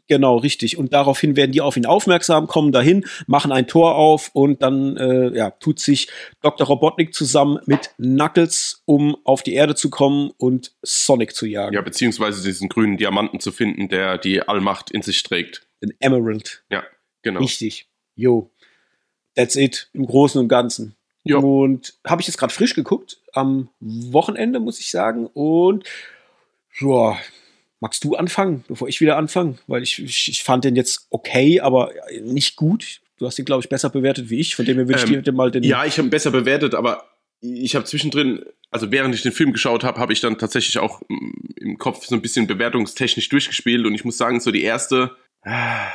genau, 0.09 0.37
richtig. 0.37 0.79
Und 0.79 0.93
daraufhin 0.93 1.37
werden 1.37 1.53
die 1.53 1.61
auf 1.61 1.77
ihn 1.77 1.87
aufmerksam, 1.87 2.47
kommen 2.47 2.73
dahin, 2.73 3.05
machen 3.27 3.53
ein 3.53 3.67
Tor 3.67 3.97
auf 3.97 4.31
und 4.33 4.63
dann 4.63 4.97
äh, 4.97 5.37
ja, 5.37 5.51
tut 5.51 5.79
sich 5.79 6.09
Dr. 6.41 6.67
Robotnik 6.67 7.15
zusammen 7.15 7.59
mit 7.67 7.91
Knuckles, 7.97 8.83
um 8.87 9.17
auf 9.25 9.43
die 9.43 9.55
Erde 9.55 9.75
zu 9.75 9.91
kommen 9.91 10.31
und 10.39 10.75
Sonic 10.83 11.35
zu 11.35 11.47
jagen. 11.47 11.75
Ja, 11.75 11.83
beziehungsweise 11.83 12.43
diesen 12.43 12.69
grünen 12.69 12.97
Diamanten 12.97 13.41
zu 13.41 13.53
finden, 13.53 13.89
der 13.89 14.17
die 14.19 14.43
Allmacht 14.43 14.91
in 14.91 15.03
sich 15.03 15.23
trägt. 15.23 15.67
Den 15.83 15.93
Emerald. 16.01 16.65
Ja, 16.71 16.85
genau. 17.23 17.41
Richtig. 17.41 17.89
Jo. 18.15 18.51
That's 19.35 19.57
it 19.57 19.91
im 19.93 20.07
Großen 20.07 20.41
und 20.41 20.49
Ganzen. 20.49 20.97
Ja. 21.25 21.37
Und 21.37 21.95
habe 22.07 22.23
ich 22.23 22.29
jetzt 22.29 22.39
gerade 22.39 22.53
frisch 22.53 22.75
geguckt, 22.75 23.19
am 23.33 23.69
Wochenende, 23.81 24.61
muss 24.61 24.81
ich 24.81 24.91
sagen. 24.91 25.27
Und 25.27 25.85
ja, 26.81 27.19
magst 27.81 28.05
du 28.05 28.15
anfangen, 28.15 28.65
bevor 28.69 28.89
ich 28.89 29.01
wieder 29.01 29.17
anfange? 29.17 29.59
Weil 29.67 29.83
ich, 29.83 30.03
ich, 30.03 30.29
ich, 30.29 30.43
fand 30.43 30.65
den 30.65 30.77
jetzt 30.77 31.07
okay, 31.11 31.61
aber 31.61 31.93
nicht 32.23 32.57
gut. 32.57 33.01
Du 33.19 33.27
hast 33.27 33.39
ihn, 33.39 33.45
glaube 33.45 33.63
ich, 33.63 33.69
besser 33.69 33.91
bewertet 33.91 34.31
wie 34.31 34.41
ich. 34.41 34.57
Von 34.57 34.65
dem 34.65 34.77
her 34.77 34.89
würde 34.89 35.05
ich 35.05 35.11
ähm, 35.11 35.23
dir 35.23 35.33
mal 35.33 35.51
den. 35.51 35.63
Ja, 35.63 35.85
ich 35.85 35.99
habe 35.99 36.09
ihn 36.09 36.11
besser 36.11 36.31
bewertet, 36.31 36.75
aber 36.75 37.05
ich 37.41 37.75
habe 37.75 37.85
zwischendrin, 37.85 38.45
also 38.71 38.91
während 38.91 39.15
ich 39.15 39.23
den 39.23 39.33
Film 39.33 39.53
geschaut 39.53 39.85
habe, 39.85 40.01
habe 40.01 40.13
ich 40.13 40.21
dann 40.21 40.39
tatsächlich 40.39 40.79
auch 40.79 41.03
im 41.09 41.77
Kopf 41.79 42.07
so 42.07 42.15
ein 42.15 42.23
bisschen 42.23 42.47
bewertungstechnisch 42.47 43.29
durchgespielt 43.29 43.87
und 43.87 43.95
ich 43.95 44.05
muss 44.05 44.17
sagen, 44.17 44.41
so 44.41 44.51
die 44.51 44.63
erste. 44.63 45.17
Ah, 45.43 45.89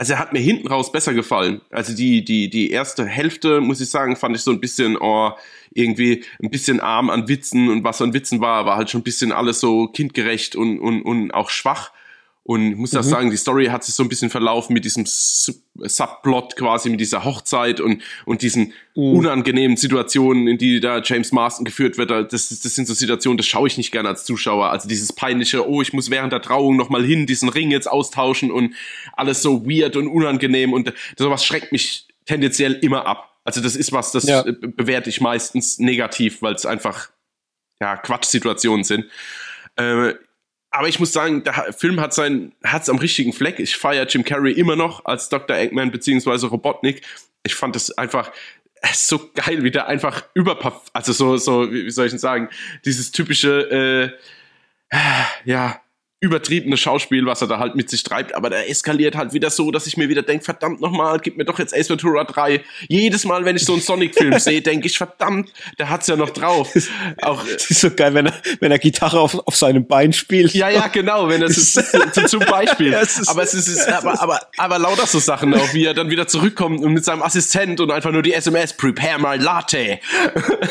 also 0.00 0.14
er 0.14 0.18
hat 0.18 0.32
mir 0.32 0.38
hinten 0.38 0.66
raus 0.66 0.92
besser 0.92 1.12
gefallen. 1.12 1.60
Also 1.68 1.94
die, 1.94 2.24
die, 2.24 2.48
die 2.48 2.70
erste 2.70 3.04
Hälfte, 3.04 3.60
muss 3.60 3.82
ich 3.82 3.90
sagen, 3.90 4.16
fand 4.16 4.34
ich 4.34 4.40
so 4.40 4.50
ein 4.50 4.58
bisschen, 4.58 4.96
oh, 4.98 5.32
irgendwie 5.74 6.24
ein 6.42 6.48
bisschen 6.48 6.80
arm 6.80 7.10
an 7.10 7.28
Witzen 7.28 7.68
und 7.68 7.84
was 7.84 8.00
an 8.00 8.14
Witzen 8.14 8.40
war, 8.40 8.64
war 8.64 8.78
halt 8.78 8.88
schon 8.88 9.02
ein 9.02 9.04
bisschen 9.04 9.30
alles 9.30 9.60
so 9.60 9.88
kindgerecht 9.88 10.56
und, 10.56 10.78
und, 10.78 11.02
und 11.02 11.32
auch 11.32 11.50
schwach. 11.50 11.92
Und 12.42 12.72
ich 12.72 12.76
muss 12.76 12.92
mhm. 12.92 13.02
sagen, 13.02 13.30
die 13.30 13.36
Story 13.36 13.66
hat 13.66 13.84
sich 13.84 13.94
so 13.94 14.02
ein 14.02 14.08
bisschen 14.08 14.30
verlaufen 14.30 14.72
mit 14.72 14.84
diesem 14.84 15.04
Subplot 15.06 16.56
quasi, 16.56 16.88
mit 16.88 16.98
dieser 16.98 17.24
Hochzeit 17.24 17.80
und, 17.80 18.02
und 18.24 18.42
diesen 18.42 18.72
mhm. 18.96 19.18
unangenehmen 19.18 19.76
Situationen, 19.76 20.48
in 20.48 20.58
die 20.58 20.80
da 20.80 21.00
James 21.00 21.32
Marston 21.32 21.64
geführt 21.64 21.98
wird. 21.98 22.10
Das, 22.10 22.28
das 22.30 22.48
sind 22.48 22.88
so 22.88 22.94
Situationen, 22.94 23.36
das 23.36 23.46
schaue 23.46 23.68
ich 23.68 23.76
nicht 23.76 23.92
gerne 23.92 24.08
als 24.08 24.24
Zuschauer. 24.24 24.70
Also 24.70 24.88
dieses 24.88 25.12
peinliche, 25.12 25.68
oh, 25.68 25.82
ich 25.82 25.92
muss 25.92 26.10
während 26.10 26.32
der 26.32 26.42
Trauung 26.42 26.76
nochmal 26.76 27.04
hin, 27.04 27.26
diesen 27.26 27.50
Ring 27.50 27.70
jetzt 27.70 27.90
austauschen 27.90 28.50
und 28.50 28.74
alles 29.12 29.42
so 29.42 29.66
weird 29.66 29.96
und 29.96 30.08
unangenehm 30.08 30.72
und 30.72 30.92
sowas 31.16 31.44
schreckt 31.44 31.72
mich 31.72 32.08
tendenziell 32.24 32.72
immer 32.72 33.06
ab. 33.06 33.38
Also 33.44 33.60
das 33.60 33.76
ist 33.76 33.92
was, 33.92 34.12
das 34.12 34.24
ja. 34.24 34.42
bewerte 34.42 35.10
ich 35.10 35.20
meistens 35.20 35.78
negativ, 35.78 36.42
weil 36.42 36.54
es 36.54 36.66
einfach 36.66 37.10
ja, 37.80 37.96
Quatschsituationen 37.96 38.84
sind. 38.84 39.06
Äh, 39.76 40.14
aber 40.70 40.88
ich 40.88 41.00
muss 41.00 41.12
sagen, 41.12 41.42
der 41.42 41.72
Film 41.72 42.00
hat 42.00 42.14
sein 42.14 42.52
Herz 42.62 42.88
am 42.88 42.98
richtigen 42.98 43.32
Fleck. 43.32 43.58
Ich 43.58 43.76
feiere 43.76 44.06
Jim 44.06 44.24
Carrey 44.24 44.52
immer 44.52 44.76
noch 44.76 45.04
als 45.04 45.28
Dr. 45.28 45.56
Eggman 45.56 45.90
beziehungsweise 45.90 46.46
Robotnik. 46.46 47.02
Ich 47.42 47.54
fand 47.54 47.74
das 47.74 47.90
einfach 47.98 48.30
so 48.94 49.30
geil, 49.34 49.62
wie 49.62 49.70
der 49.70 49.88
einfach 49.88 50.24
über, 50.34 50.82
also 50.92 51.12
so, 51.12 51.36
so, 51.36 51.70
wie 51.70 51.90
soll 51.90 52.06
ich 52.06 52.12
denn 52.12 52.18
sagen, 52.18 52.48
dieses 52.84 53.10
typische, 53.10 54.16
äh, 54.92 54.96
ja, 55.44 55.80
übertriebene 56.22 56.76
Schauspiel, 56.76 57.24
was 57.24 57.40
er 57.40 57.48
da 57.48 57.58
halt 57.58 57.76
mit 57.76 57.88
sich 57.88 58.02
treibt, 58.02 58.34
aber 58.34 58.50
der 58.50 58.68
eskaliert 58.68 59.16
halt 59.16 59.32
wieder 59.32 59.48
so, 59.48 59.70
dass 59.70 59.86
ich 59.86 59.96
mir 59.96 60.10
wieder 60.10 60.22
denke, 60.22 60.44
verdammt 60.44 60.82
nochmal, 60.82 61.18
gib 61.18 61.38
mir 61.38 61.46
doch 61.46 61.58
jetzt 61.58 61.74
Ace 61.74 61.88
Ventura 61.88 62.24
3. 62.24 62.62
Jedes 62.88 63.24
Mal, 63.24 63.46
wenn 63.46 63.56
ich 63.56 63.64
so 63.64 63.72
einen 63.72 63.80
Sonic-Film 63.80 64.38
sehe, 64.38 64.60
denke 64.60 64.86
ich, 64.86 64.98
verdammt, 64.98 65.50
der 65.78 65.88
hat's 65.88 66.08
ja 66.08 66.16
noch 66.16 66.28
drauf. 66.28 66.74
Auch, 67.22 67.42
das 67.44 67.70
ist 67.70 67.80
so 67.80 67.90
geil, 67.90 68.12
wenn 68.12 68.26
er, 68.26 68.34
wenn 68.60 68.70
er 68.70 68.78
Gitarre 68.78 69.18
auf, 69.18 69.34
auf 69.46 69.56
seinem 69.56 69.86
Bein 69.86 70.12
spielt. 70.12 70.52
Ja, 70.52 70.68
ja, 70.68 70.88
genau, 70.88 71.26
wenn 71.30 71.40
das 71.40 71.56
ist, 71.56 71.82
zum 72.26 72.40
Beispiel. 72.40 72.92
Ja, 72.92 73.00
es 73.00 73.26
aber 73.26 73.42
es 73.42 73.54
ist, 73.54 73.68
ist 73.68 73.88
aber, 73.88 74.20
aber, 74.20 74.40
aber 74.58 74.78
lauter 74.78 75.06
so 75.06 75.20
Sachen 75.20 75.54
auch, 75.54 75.72
wie 75.72 75.86
er 75.86 75.94
dann 75.94 76.10
wieder 76.10 76.28
zurückkommt 76.28 76.84
und 76.84 76.92
mit 76.92 77.04
seinem 77.04 77.22
Assistent 77.22 77.80
und 77.80 77.90
einfach 77.90 78.12
nur 78.12 78.22
die 78.22 78.34
SMS, 78.34 78.74
prepare 78.74 79.18
my 79.18 79.42
latte. 79.42 80.00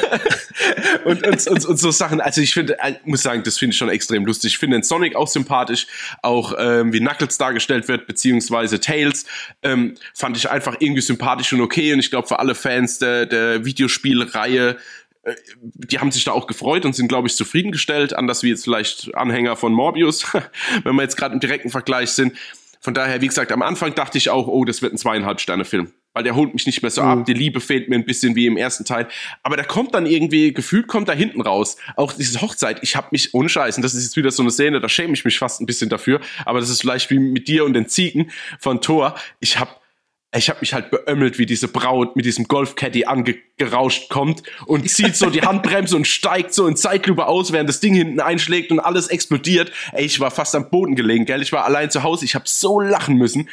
und, 1.06 1.26
und, 1.26 1.47
und, 1.47 1.66
und 1.66 1.78
so 1.80 1.89
Sachen, 1.89 2.22
also 2.22 2.39
ich 2.39 2.54
finde, 2.54 2.78
ich 2.88 3.06
muss 3.06 3.24
sagen, 3.24 3.41
das 3.41 3.58
finde 3.58 3.74
ich 3.74 3.80
schon 3.80 3.89
extrem 3.89 4.26
lustig. 4.26 4.52
Ich 4.54 4.58
finde 4.60 4.78
den 4.78 4.84
Sonic 4.84 5.16
auch 5.16 5.28
so 5.28 5.39
sympathisch. 5.40 5.88
Auch 6.22 6.54
ähm, 6.58 6.94
wie 6.94 7.00
Knuckles 7.00 7.38
dargestellt 7.38 7.88
wird, 7.88 8.08
beziehungsweise 8.08 8.80
Tails, 8.80 9.26
ähm, 9.64 9.96
fand 10.14 10.38
ich 10.38 10.50
einfach 10.50 10.76
irgendwie 10.80 11.02
sympathisch 11.02 11.54
und 11.54 11.62
okay. 11.62 11.94
Und 11.94 12.00
ich 12.00 12.10
glaube, 12.10 12.28
für 12.28 12.40
alle 12.40 12.56
Fans 12.56 13.00
der, 13.00 13.26
der 13.26 13.66
Videospielreihe 13.66 14.78
äh, 15.24 15.36
die 15.62 16.00
haben 16.00 16.12
sich 16.12 16.24
da 16.24 16.32
auch 16.32 16.48
gefreut 16.48 16.86
und 16.86 16.96
sind, 16.96 17.08
glaube 17.08 17.28
ich, 17.28 17.36
zufriedengestellt, 17.36 18.16
anders 18.16 18.44
wie 18.44 18.50
jetzt 18.50 18.64
vielleicht 18.64 19.14
Anhänger 19.16 19.56
von 19.56 19.74
Morbius, 19.74 20.26
wenn 20.84 20.96
wir 20.96 21.04
jetzt 21.04 21.18
gerade 21.18 21.34
im 21.34 21.40
direkten 21.40 21.70
Vergleich 21.70 22.12
sind. 22.12 22.34
Von 22.82 22.94
daher, 22.94 23.20
wie 23.22 23.28
gesagt, 23.28 23.52
am 23.52 23.62
Anfang 23.62 23.94
dachte 23.96 24.18
ich 24.18 24.30
auch, 24.30 24.48
oh, 24.48 24.64
das 24.64 24.82
wird 24.82 24.94
ein 24.94 24.98
zweieinhalb 24.98 25.42
Sterne 25.42 25.66
Film 25.66 25.92
weil 26.14 26.24
der 26.24 26.36
holt 26.36 26.53
mich 26.53 26.66
nicht 26.66 26.82
mehr 26.82 26.91
so 26.91 27.01
mhm. 27.01 27.07
ab. 27.07 27.26
Die 27.26 27.34
Liebe 27.34 27.60
fehlt 27.60 27.89
mir 27.89 27.95
ein 27.95 28.05
bisschen 28.05 28.36
wie 28.36 28.47
im 28.47 28.57
ersten 28.57 28.86
Teil. 28.86 29.07
Aber 29.43 29.55
der 29.55 29.66
kommt 29.66 29.93
dann 29.93 30.05
irgendwie, 30.05 30.53
gefühlt 30.53 30.88
kommt 30.88 31.07
da 31.07 31.14
hinten 31.14 31.41
raus. 31.41 31.78
Auch 31.95 32.14
diese 32.14 32.41
Hochzeit, 32.41 32.80
ich 32.82 32.95
habe 32.95 33.07
mich 33.12 33.34
unscheißen, 33.34 33.82
das 33.84 33.93
ist 33.93 34.03
jetzt 34.03 34.18
wieder 34.18 34.32
so 34.32 34.41
eine 34.41 34.51
Szene, 34.51 34.80
da 34.80 34.89
schäme 34.89 35.14
ich 35.14 35.26
mich 35.26 35.38
fast 35.38 35.62
ein 35.62 35.66
bisschen 35.66 35.89
dafür. 35.89 36.20
Aber 36.45 36.60
das 36.60 36.70
ist 36.70 36.82
vielleicht 36.82 37.10
wie 37.10 37.20
mit 37.20 37.47
dir 37.47 37.66
und 37.66 37.74
den 37.74 37.88
Ziegen 37.88 38.32
von 38.60 38.82
Thor. 38.82 39.16
Ich 39.39 39.60
habe 39.60 39.72
ich 40.32 40.47
habe 40.49 40.60
mich 40.60 40.76
halt 40.76 40.91
beömmelt, 40.91 41.39
wie 41.39 41.47
diese 41.47 41.68
Braut 41.68 42.16
mit 42.16 42.24
diesem 42.24 42.47
Golfcaddy 42.47 43.05
angerauscht 43.05 44.10
kommt 44.10 44.43
und 44.68 44.88
zieht 44.88 45.16
so 45.16 45.32
die 45.32 45.41
Handbremse 45.41 45.95
und 45.95 46.05
steigt 46.05 46.53
so 46.53 46.68
in 46.68 46.76
Zeitlupe 46.76 47.26
aus, 47.26 47.51
während 47.51 47.68
das 47.68 47.80
Ding 47.80 47.95
hinten 47.95 48.20
einschlägt 48.20 48.72
und 48.72 48.80
alles 48.80 49.07
explodiert. 49.07 49.72
Ey, 49.91 50.05
ich 50.05 50.20
war 50.20 50.30
fast 50.30 50.53
am 50.53 50.70
Boden 50.70 50.95
gelegen, 50.95 51.26
gell? 51.26 51.41
Ich 51.41 51.51
war 51.51 51.66
allein 51.66 51.89
zu 51.89 52.03
Hause, 52.03 52.26
ich 52.26 52.36
habe 52.36 52.45
so 52.47 52.80
lachen 52.80 53.16
müssen. 53.16 53.49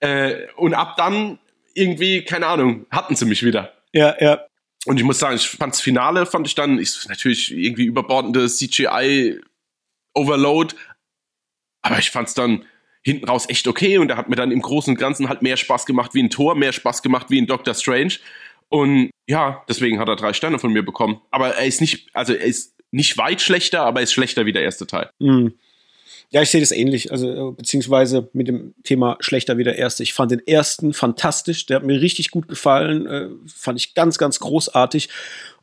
Äh, 0.00 0.46
und 0.56 0.72
ab 0.72 0.96
dann 0.96 1.38
irgendwie, 1.74 2.22
keine 2.22 2.46
Ahnung, 2.46 2.86
hatten 2.90 3.16
sie 3.16 3.26
mich 3.26 3.44
wieder. 3.44 3.74
Ja, 3.92 4.16
ja. 4.20 4.46
Und 4.86 4.98
ich 4.98 5.04
muss 5.04 5.18
sagen, 5.18 5.36
ich 5.36 5.48
fand 5.48 5.74
das 5.74 5.80
Finale, 5.80 6.26
fand 6.26 6.46
ich 6.46 6.54
dann, 6.54 6.78
ich, 6.78 7.08
natürlich 7.08 7.52
irgendwie 7.52 7.84
überbordende 7.84 8.48
CGI-Overload, 8.48 10.74
aber 11.82 11.98
ich 11.98 12.10
fand 12.10 12.28
es 12.28 12.34
dann 12.34 12.64
hinten 13.02 13.26
raus 13.26 13.48
echt 13.48 13.66
okay 13.68 13.98
und 13.98 14.10
er 14.10 14.16
hat 14.16 14.28
mir 14.28 14.36
dann 14.36 14.50
im 14.50 14.62
Großen 14.62 14.94
und 14.94 14.98
Ganzen 14.98 15.28
halt 15.28 15.42
mehr 15.42 15.56
Spaß 15.56 15.86
gemacht 15.86 16.14
wie 16.14 16.22
ein 16.22 16.30
Tor, 16.30 16.54
mehr 16.54 16.72
Spaß 16.72 17.02
gemacht 17.02 17.26
wie 17.28 17.40
ein 17.40 17.46
Doctor 17.46 17.74
Strange. 17.74 18.14
Und 18.68 19.10
ja, 19.26 19.62
deswegen 19.68 19.98
hat 19.98 20.08
er 20.08 20.16
drei 20.16 20.32
Sterne 20.32 20.58
von 20.58 20.72
mir 20.72 20.82
bekommen. 20.82 21.20
Aber 21.30 21.54
er 21.54 21.66
ist 21.66 21.82
nicht, 21.82 22.08
also 22.14 22.32
er 22.32 22.44
ist 22.44 22.74
nicht 22.90 23.18
weit 23.18 23.42
schlechter, 23.42 23.82
aber 23.82 24.00
er 24.00 24.04
ist 24.04 24.14
schlechter 24.14 24.46
wie 24.46 24.52
der 24.52 24.62
erste 24.62 24.86
Teil. 24.86 25.10
Mhm. 25.18 25.58
Ja, 26.34 26.42
ich 26.42 26.50
sehe 26.50 26.60
das 26.60 26.72
ähnlich, 26.72 27.12
also 27.12 27.52
beziehungsweise 27.52 28.28
mit 28.32 28.48
dem 28.48 28.74
Thema 28.82 29.16
schlechter 29.20 29.56
wie 29.56 29.62
der 29.62 29.78
erste. 29.78 30.02
Ich 30.02 30.14
fand 30.14 30.32
den 30.32 30.44
ersten 30.44 30.92
fantastisch, 30.92 31.64
der 31.66 31.76
hat 31.76 31.84
mir 31.84 32.00
richtig 32.00 32.32
gut 32.32 32.48
gefallen, 32.48 33.06
äh, 33.06 33.28
fand 33.46 33.78
ich 33.78 33.94
ganz, 33.94 34.18
ganz 34.18 34.40
großartig. 34.40 35.10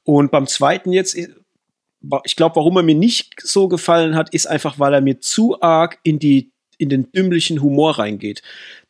Und 0.05 0.31
beim 0.31 0.47
zweiten 0.47 0.93
jetzt, 0.93 1.17
ich 1.17 2.35
glaube, 2.37 2.55
warum 2.55 2.77
er 2.77 2.83
mir 2.83 2.95
nicht 2.95 3.41
so 3.43 3.67
gefallen 3.67 4.15
hat, 4.15 4.33
ist 4.33 4.47
einfach, 4.47 4.79
weil 4.79 4.93
er 4.93 5.01
mir 5.01 5.19
zu 5.19 5.61
arg 5.61 5.99
in 6.03 6.19
die 6.19 6.53
in 6.77 6.87
den 6.87 7.11
dümmlichen 7.11 7.61
Humor 7.61 7.99
reingeht. 7.99 8.41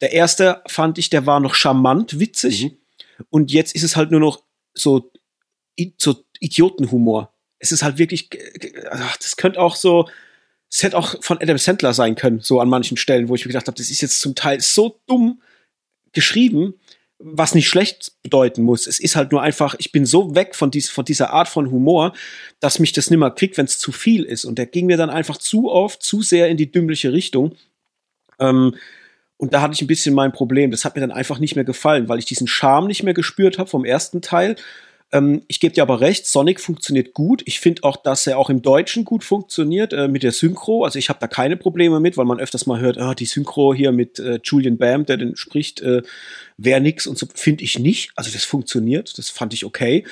Der 0.01 0.13
erste 0.13 0.61
fand 0.67 0.99
ich, 0.99 1.09
der 1.09 1.25
war 1.25 1.39
noch 1.39 1.55
charmant, 1.55 2.19
witzig. 2.19 2.63
Mhm. 2.63 3.25
Und 3.31 3.51
jetzt 3.51 3.73
ist 3.73 3.83
es 3.83 3.95
halt 3.95 4.11
nur 4.11 4.19
noch 4.19 4.43
so, 4.75 5.11
so 5.97 6.23
Idiotenhumor. 6.39 7.33
Es 7.57 7.71
ist 7.71 7.81
halt 7.81 7.97
wirklich, 7.97 8.29
ach, 8.91 9.17
das 9.17 9.35
könnte 9.35 9.59
auch 9.59 9.75
so, 9.75 10.07
es 10.71 10.83
hätte 10.83 10.97
auch 10.97 11.21
von 11.21 11.37
Adam 11.39 11.57
Sandler 11.57 11.93
sein 11.93 12.15
können, 12.15 12.39
so 12.39 12.61
an 12.61 12.69
manchen 12.69 12.95
Stellen, 12.95 13.27
wo 13.27 13.35
ich 13.35 13.45
mir 13.45 13.49
gedacht 13.49 13.67
habe, 13.67 13.77
das 13.77 13.89
ist 13.89 14.01
jetzt 14.01 14.21
zum 14.21 14.35
Teil 14.35 14.61
so 14.61 14.99
dumm 15.05 15.41
geschrieben, 16.13 16.75
was 17.19 17.53
nicht 17.53 17.67
schlecht 17.67 18.13
bedeuten 18.23 18.63
muss. 18.63 18.87
Es 18.87 18.99
ist 18.99 19.15
halt 19.15 19.31
nur 19.31 19.41
einfach, 19.41 19.75
ich 19.77 19.91
bin 19.91 20.05
so 20.05 20.33
weg 20.33 20.55
von, 20.55 20.71
dies, 20.71 20.89
von 20.89 21.05
dieser 21.05 21.31
Art 21.31 21.49
von 21.49 21.69
Humor, 21.69 22.13
dass 22.59 22.79
mich 22.79 22.93
das 22.93 23.09
nimmer 23.09 23.31
kriegt, 23.31 23.57
wenn 23.57 23.65
es 23.65 23.79
zu 23.79 23.91
viel 23.91 24.23
ist. 24.23 24.45
Und 24.45 24.57
der 24.57 24.65
ging 24.65 24.85
mir 24.85 24.97
dann 24.97 25.09
einfach 25.09 25.37
zu 25.37 25.69
oft, 25.69 26.01
zu 26.01 26.21
sehr 26.21 26.47
in 26.47 26.57
die 26.57 26.71
dümmliche 26.71 27.11
Richtung. 27.11 27.55
Ähm, 28.39 28.75
und 29.37 29.53
da 29.53 29.61
hatte 29.61 29.73
ich 29.73 29.81
ein 29.81 29.87
bisschen 29.87 30.15
mein 30.15 30.31
Problem. 30.31 30.71
Das 30.71 30.85
hat 30.85 30.95
mir 30.95 31.01
dann 31.01 31.11
einfach 31.11 31.39
nicht 31.39 31.55
mehr 31.55 31.65
gefallen, 31.65 32.07
weil 32.07 32.19
ich 32.19 32.25
diesen 32.25 32.47
Charme 32.47 32.87
nicht 32.87 33.03
mehr 33.03 33.13
gespürt 33.13 33.59
habe 33.59 33.69
vom 33.69 33.85
ersten 33.85 34.21
Teil. 34.21 34.55
Ähm, 35.11 35.41
ich 35.47 35.59
gebe 35.59 35.73
dir 35.73 35.83
aber 35.83 35.99
recht, 35.99 36.25
Sonic 36.25 36.59
funktioniert 36.59 37.13
gut. 37.13 37.41
Ich 37.45 37.59
finde 37.59 37.83
auch, 37.83 37.97
dass 37.97 38.25
er 38.27 38.37
auch 38.37 38.49
im 38.49 38.61
Deutschen 38.61 39.03
gut 39.03 39.23
funktioniert 39.23 39.93
äh, 39.93 40.07
mit 40.07 40.23
der 40.23 40.31
Synchro. 40.31 40.83
Also 40.85 40.99
ich 40.99 41.09
habe 41.09 41.19
da 41.19 41.27
keine 41.27 41.57
Probleme 41.57 41.99
mit, 41.99 42.17
weil 42.17 42.25
man 42.25 42.39
öfters 42.39 42.65
mal 42.65 42.79
hört, 42.79 42.97
oh, 42.97 43.13
die 43.13 43.25
Synchro 43.25 43.73
hier 43.73 43.91
mit 43.91 44.19
äh, 44.19 44.39
Julian 44.43 44.77
Bam, 44.77 45.05
der 45.05 45.17
den 45.17 45.35
spricht, 45.35 45.81
äh, 45.81 46.01
wäre 46.57 46.79
nix 46.79 47.07
und 47.07 47.17
so. 47.17 47.27
Finde 47.33 47.63
ich 47.63 47.77
nicht. 47.77 48.11
Also 48.15 48.31
das 48.31 48.45
funktioniert. 48.45 49.17
Das 49.17 49.29
fand 49.29 49.53
ich 49.53 49.65
okay. 49.65 50.05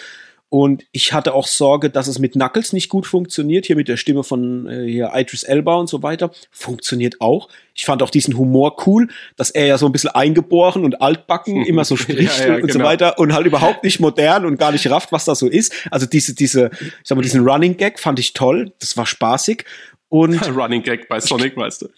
Und 0.51 0.83
ich 0.91 1.13
hatte 1.13 1.35
auch 1.35 1.45
Sorge, 1.45 1.91
dass 1.91 2.07
es 2.07 2.17
mit 2.17 2.33
Knuckles 2.33 2.73
nicht 2.73 2.89
gut 2.89 3.05
funktioniert, 3.05 3.67
hier 3.67 3.75
mit 3.75 3.87
der 3.87 3.97
Stimme 3.97 4.23
von 4.23 4.67
äh, 4.67 4.89
hier 4.89 5.11
Idris 5.13 5.43
Elba 5.43 5.75
und 5.75 5.87
so 5.87 6.01
weiter. 6.01 6.31
Funktioniert 6.49 7.21
auch. 7.21 7.49
Ich 7.75 7.85
fand 7.85 8.01
auch 8.01 8.09
diesen 8.09 8.35
Humor 8.35 8.75
cool, 8.87 9.09
dass 9.35 9.51
er 9.51 9.67
ja 9.67 9.77
so 9.77 9.85
ein 9.85 9.91
bisschen 9.91 10.09
eingeboren 10.09 10.83
und 10.83 11.03
altbacken 11.03 11.63
immer 11.65 11.85
so 11.85 11.95
spricht 11.95 12.39
ja, 12.39 12.47
ja, 12.47 12.55
und 12.55 12.61
genau. 12.61 12.73
so 12.73 12.79
weiter 12.79 13.19
und 13.19 13.31
halt 13.33 13.45
überhaupt 13.45 13.83
nicht 13.83 13.99
modern 13.99 14.43
und 14.45 14.57
gar 14.57 14.71
nicht 14.71 14.89
rafft, 14.89 15.11
was 15.11 15.25
da 15.25 15.35
so 15.35 15.47
ist. 15.47 15.71
Also 15.91 16.07
diese, 16.07 16.33
diese, 16.33 16.71
ich 16.81 16.93
sag 17.03 17.15
mal, 17.15 17.21
diesen 17.21 17.47
Running 17.47 17.77
Gag 17.77 17.99
fand 17.99 18.17
ich 18.17 18.33
toll. 18.33 18.73
Das 18.79 18.97
war 18.97 19.05
spaßig. 19.05 19.65
Und 20.09 20.41
Running 20.55 20.81
Gag 20.81 21.07
bei 21.07 21.19
Sonic, 21.19 21.55
weißt 21.57 21.83
du. 21.83 21.89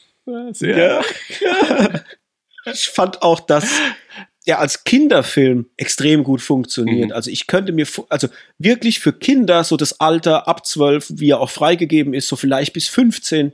Ja. 0.66 1.02
ich 2.72 2.90
fand 2.90 3.22
auch, 3.22 3.40
dass 3.40 3.70
der 4.48 4.60
als 4.60 4.84
Kinderfilm 4.84 5.68
extrem 5.78 6.24
gut 6.24 6.42
funktioniert. 6.42 7.10
Mhm. 7.10 7.16
Also 7.16 7.30
ich 7.30 7.48
könnte 7.48 7.72
mir, 7.72 7.86
also 8.10 8.28
wirklich 8.58 9.00
für 9.00 9.14
Kinder 9.14 9.64
so 9.64 9.78
das 9.78 10.00
Alter 10.00 10.48
ab 10.48 10.66
12, 10.66 11.14
wie 11.16 11.30
er 11.30 11.40
auch 11.40 11.50
freigegeben 11.50 12.14
ist, 12.14 12.28
so 12.28 12.36
vielleicht 12.36 12.74
bis 12.74 12.88
15, 12.88 13.54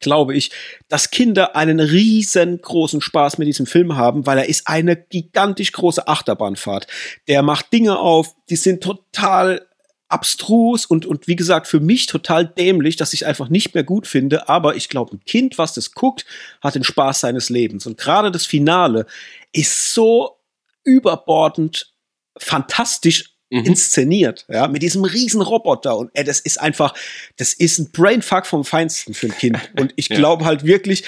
glaube 0.00 0.34
ich, 0.34 0.50
dass 0.88 1.10
Kinder 1.10 1.56
einen 1.56 1.80
riesengroßen 1.80 3.00
Spaß 3.00 3.38
mit 3.38 3.48
diesem 3.48 3.66
Film 3.66 3.96
haben, 3.96 4.26
weil 4.26 4.38
er 4.38 4.48
ist 4.48 4.66
eine 4.66 4.96
gigantisch 4.96 5.72
große 5.72 6.08
Achterbahnfahrt. 6.08 6.86
Der 7.28 7.42
macht 7.42 7.72
Dinge 7.72 7.98
auf, 7.98 8.34
die 8.50 8.56
sind 8.56 8.82
total 8.82 9.66
abstrus 10.12 10.84
und, 10.86 11.06
und 11.06 11.26
wie 11.26 11.36
gesagt, 11.36 11.66
für 11.66 11.80
mich 11.80 12.06
total 12.06 12.46
dämlich, 12.46 12.96
dass 12.96 13.12
ich 13.12 13.26
einfach 13.26 13.48
nicht 13.48 13.74
mehr 13.74 13.84
gut 13.84 14.06
finde. 14.06 14.48
Aber 14.48 14.76
ich 14.76 14.88
glaube, 14.88 15.16
ein 15.16 15.24
Kind, 15.24 15.58
was 15.58 15.74
das 15.74 15.92
guckt, 15.92 16.26
hat 16.60 16.74
den 16.74 16.84
Spaß 16.84 17.20
seines 17.20 17.48
Lebens. 17.48 17.86
Und 17.86 17.98
gerade 17.98 18.30
das 18.30 18.46
Finale 18.46 19.06
ist 19.52 19.94
so 19.94 20.38
überbordend 20.84 21.94
fantastisch 22.36 23.32
mhm. 23.50 23.64
inszeniert, 23.64 24.46
ja, 24.48 24.68
mit 24.68 24.82
diesem 24.82 25.04
riesen 25.04 25.42
Roboter 25.42 25.96
und 25.96 26.10
ey, 26.14 26.24
das 26.24 26.40
ist 26.40 26.60
einfach, 26.60 26.94
das 27.36 27.52
ist 27.52 27.78
ein 27.78 27.92
Brainfuck 27.92 28.46
vom 28.46 28.64
Feinsten 28.64 29.14
für 29.14 29.26
ein 29.26 29.36
Kind 29.36 29.58
und 29.78 29.92
ich 29.96 30.08
glaube 30.08 30.44
halt 30.44 30.64
wirklich, 30.64 31.04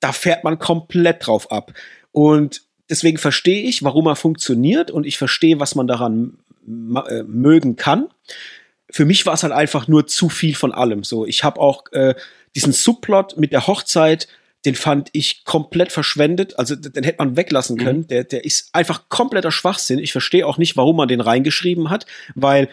da 0.00 0.12
fährt 0.12 0.44
man 0.44 0.58
komplett 0.58 1.26
drauf 1.26 1.50
ab 1.50 1.72
und 2.12 2.62
deswegen 2.88 3.18
verstehe 3.18 3.62
ich, 3.62 3.82
warum 3.82 4.06
er 4.06 4.16
funktioniert 4.16 4.90
und 4.90 5.06
ich 5.06 5.18
verstehe, 5.18 5.58
was 5.58 5.74
man 5.74 5.86
daran 5.86 6.38
mögen 6.66 7.76
kann. 7.76 8.08
Für 8.90 9.04
mich 9.04 9.26
war 9.26 9.34
es 9.34 9.42
halt 9.42 9.52
einfach 9.52 9.88
nur 9.88 10.06
zu 10.06 10.28
viel 10.28 10.54
von 10.54 10.72
allem. 10.72 11.04
So, 11.04 11.26
ich 11.26 11.44
habe 11.44 11.60
auch 11.60 11.84
äh, 11.92 12.14
diesen 12.54 12.72
Subplot 12.72 13.36
mit 13.36 13.52
der 13.52 13.66
Hochzeit, 13.66 14.28
den 14.64 14.74
fand 14.74 15.10
ich 15.12 15.44
komplett 15.44 15.92
verschwendet. 15.92 16.58
Also 16.58 16.74
den 16.74 17.04
hätte 17.04 17.18
man 17.18 17.36
weglassen 17.36 17.78
können. 17.78 18.00
Mhm. 18.00 18.08
Der, 18.08 18.24
der 18.24 18.44
ist 18.44 18.70
einfach 18.72 19.08
kompletter 19.08 19.52
Schwachsinn. 19.52 19.98
Ich 19.98 20.12
verstehe 20.12 20.46
auch 20.46 20.58
nicht, 20.58 20.76
warum 20.76 20.96
man 20.96 21.08
den 21.08 21.20
reingeschrieben 21.20 21.90
hat, 21.90 22.06
weil 22.34 22.68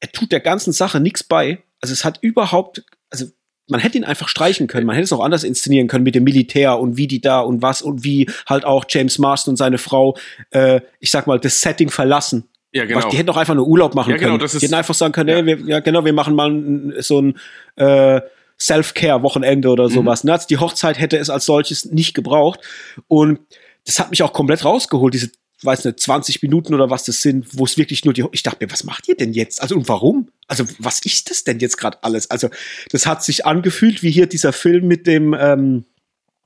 er 0.00 0.12
tut 0.12 0.30
der 0.30 0.40
ganzen 0.40 0.72
Sache 0.72 1.00
nichts 1.00 1.24
bei. 1.24 1.62
Also 1.80 1.92
es 1.92 2.04
hat 2.04 2.18
überhaupt, 2.20 2.84
also 3.10 3.26
man 3.68 3.80
hätte 3.80 3.98
ihn 3.98 4.04
einfach 4.04 4.28
streichen 4.28 4.66
können. 4.66 4.86
Man 4.86 4.94
hätte 4.96 5.04
es 5.04 5.12
auch 5.12 5.24
anders 5.24 5.44
inszenieren 5.44 5.88
können 5.88 6.04
mit 6.04 6.14
dem 6.14 6.24
Militär 6.24 6.78
und 6.78 6.96
wie 6.96 7.06
die 7.06 7.20
da 7.20 7.40
und 7.40 7.62
was 7.62 7.82
und 7.82 8.04
wie 8.04 8.28
halt 8.46 8.64
auch 8.64 8.84
James 8.88 9.18
Marston 9.18 9.52
und 9.52 9.56
seine 9.56 9.78
Frau, 9.78 10.16
äh, 10.50 10.80
ich 11.00 11.10
sag 11.10 11.26
mal, 11.26 11.38
das 11.38 11.60
Setting 11.60 11.90
verlassen. 11.90 12.48
Ja, 12.78 12.84
genau. 12.84 12.98
Was, 12.98 13.08
die 13.08 13.16
hätten 13.16 13.26
doch 13.26 13.36
einfach 13.36 13.54
nur 13.54 13.66
Urlaub 13.66 13.94
machen 13.96 14.10
ja, 14.10 14.16
genau, 14.16 14.30
können. 14.30 14.40
Das 14.40 14.54
ist, 14.54 14.60
die 14.60 14.66
hätten 14.66 14.74
einfach 14.74 14.94
sagen 14.94 15.12
können, 15.12 15.28
ja. 15.28 15.36
Hey, 15.36 15.46
wir, 15.46 15.58
ja 15.66 15.80
genau, 15.80 16.04
wir 16.04 16.12
machen 16.12 16.34
mal 16.36 16.94
so 17.00 17.20
ein 17.20 17.38
äh, 17.74 18.20
Self-Care-Wochenende 18.60 19.68
oder 19.68 19.88
mhm. 19.88 19.92
sowas. 19.92 20.22
Mhm. 20.22 20.38
Die 20.48 20.58
Hochzeit 20.58 20.98
hätte 20.98 21.18
es 21.18 21.28
als 21.28 21.44
solches 21.44 21.86
nicht 21.86 22.14
gebraucht. 22.14 22.60
Und 23.08 23.40
das 23.84 23.98
hat 23.98 24.10
mich 24.10 24.22
auch 24.22 24.32
komplett 24.32 24.64
rausgeholt, 24.64 25.12
diese 25.12 25.30
weiß 25.62 25.86
nicht, 25.86 25.98
20 25.98 26.40
Minuten 26.42 26.72
oder 26.72 26.88
was 26.88 27.02
das 27.02 27.20
sind, 27.20 27.46
wo 27.58 27.64
es 27.64 27.76
wirklich 27.76 28.04
nur 28.04 28.14
die, 28.14 28.24
ich 28.30 28.44
dachte 28.44 28.64
mir, 28.64 28.70
was 28.70 28.84
macht 28.84 29.08
ihr 29.08 29.16
denn 29.16 29.32
jetzt? 29.32 29.60
Also 29.60 29.74
und 29.74 29.88
warum? 29.88 30.28
Also 30.46 30.64
was 30.78 31.04
ist 31.04 31.30
das 31.30 31.42
denn 31.42 31.58
jetzt 31.58 31.78
gerade 31.78 31.98
alles? 32.02 32.30
Also 32.30 32.48
das 32.92 33.06
hat 33.06 33.24
sich 33.24 33.44
angefühlt 33.44 34.04
wie 34.04 34.10
hier 34.12 34.26
dieser 34.26 34.52
Film 34.52 34.86
mit 34.86 35.08
dem, 35.08 35.34
ähm, 35.34 35.84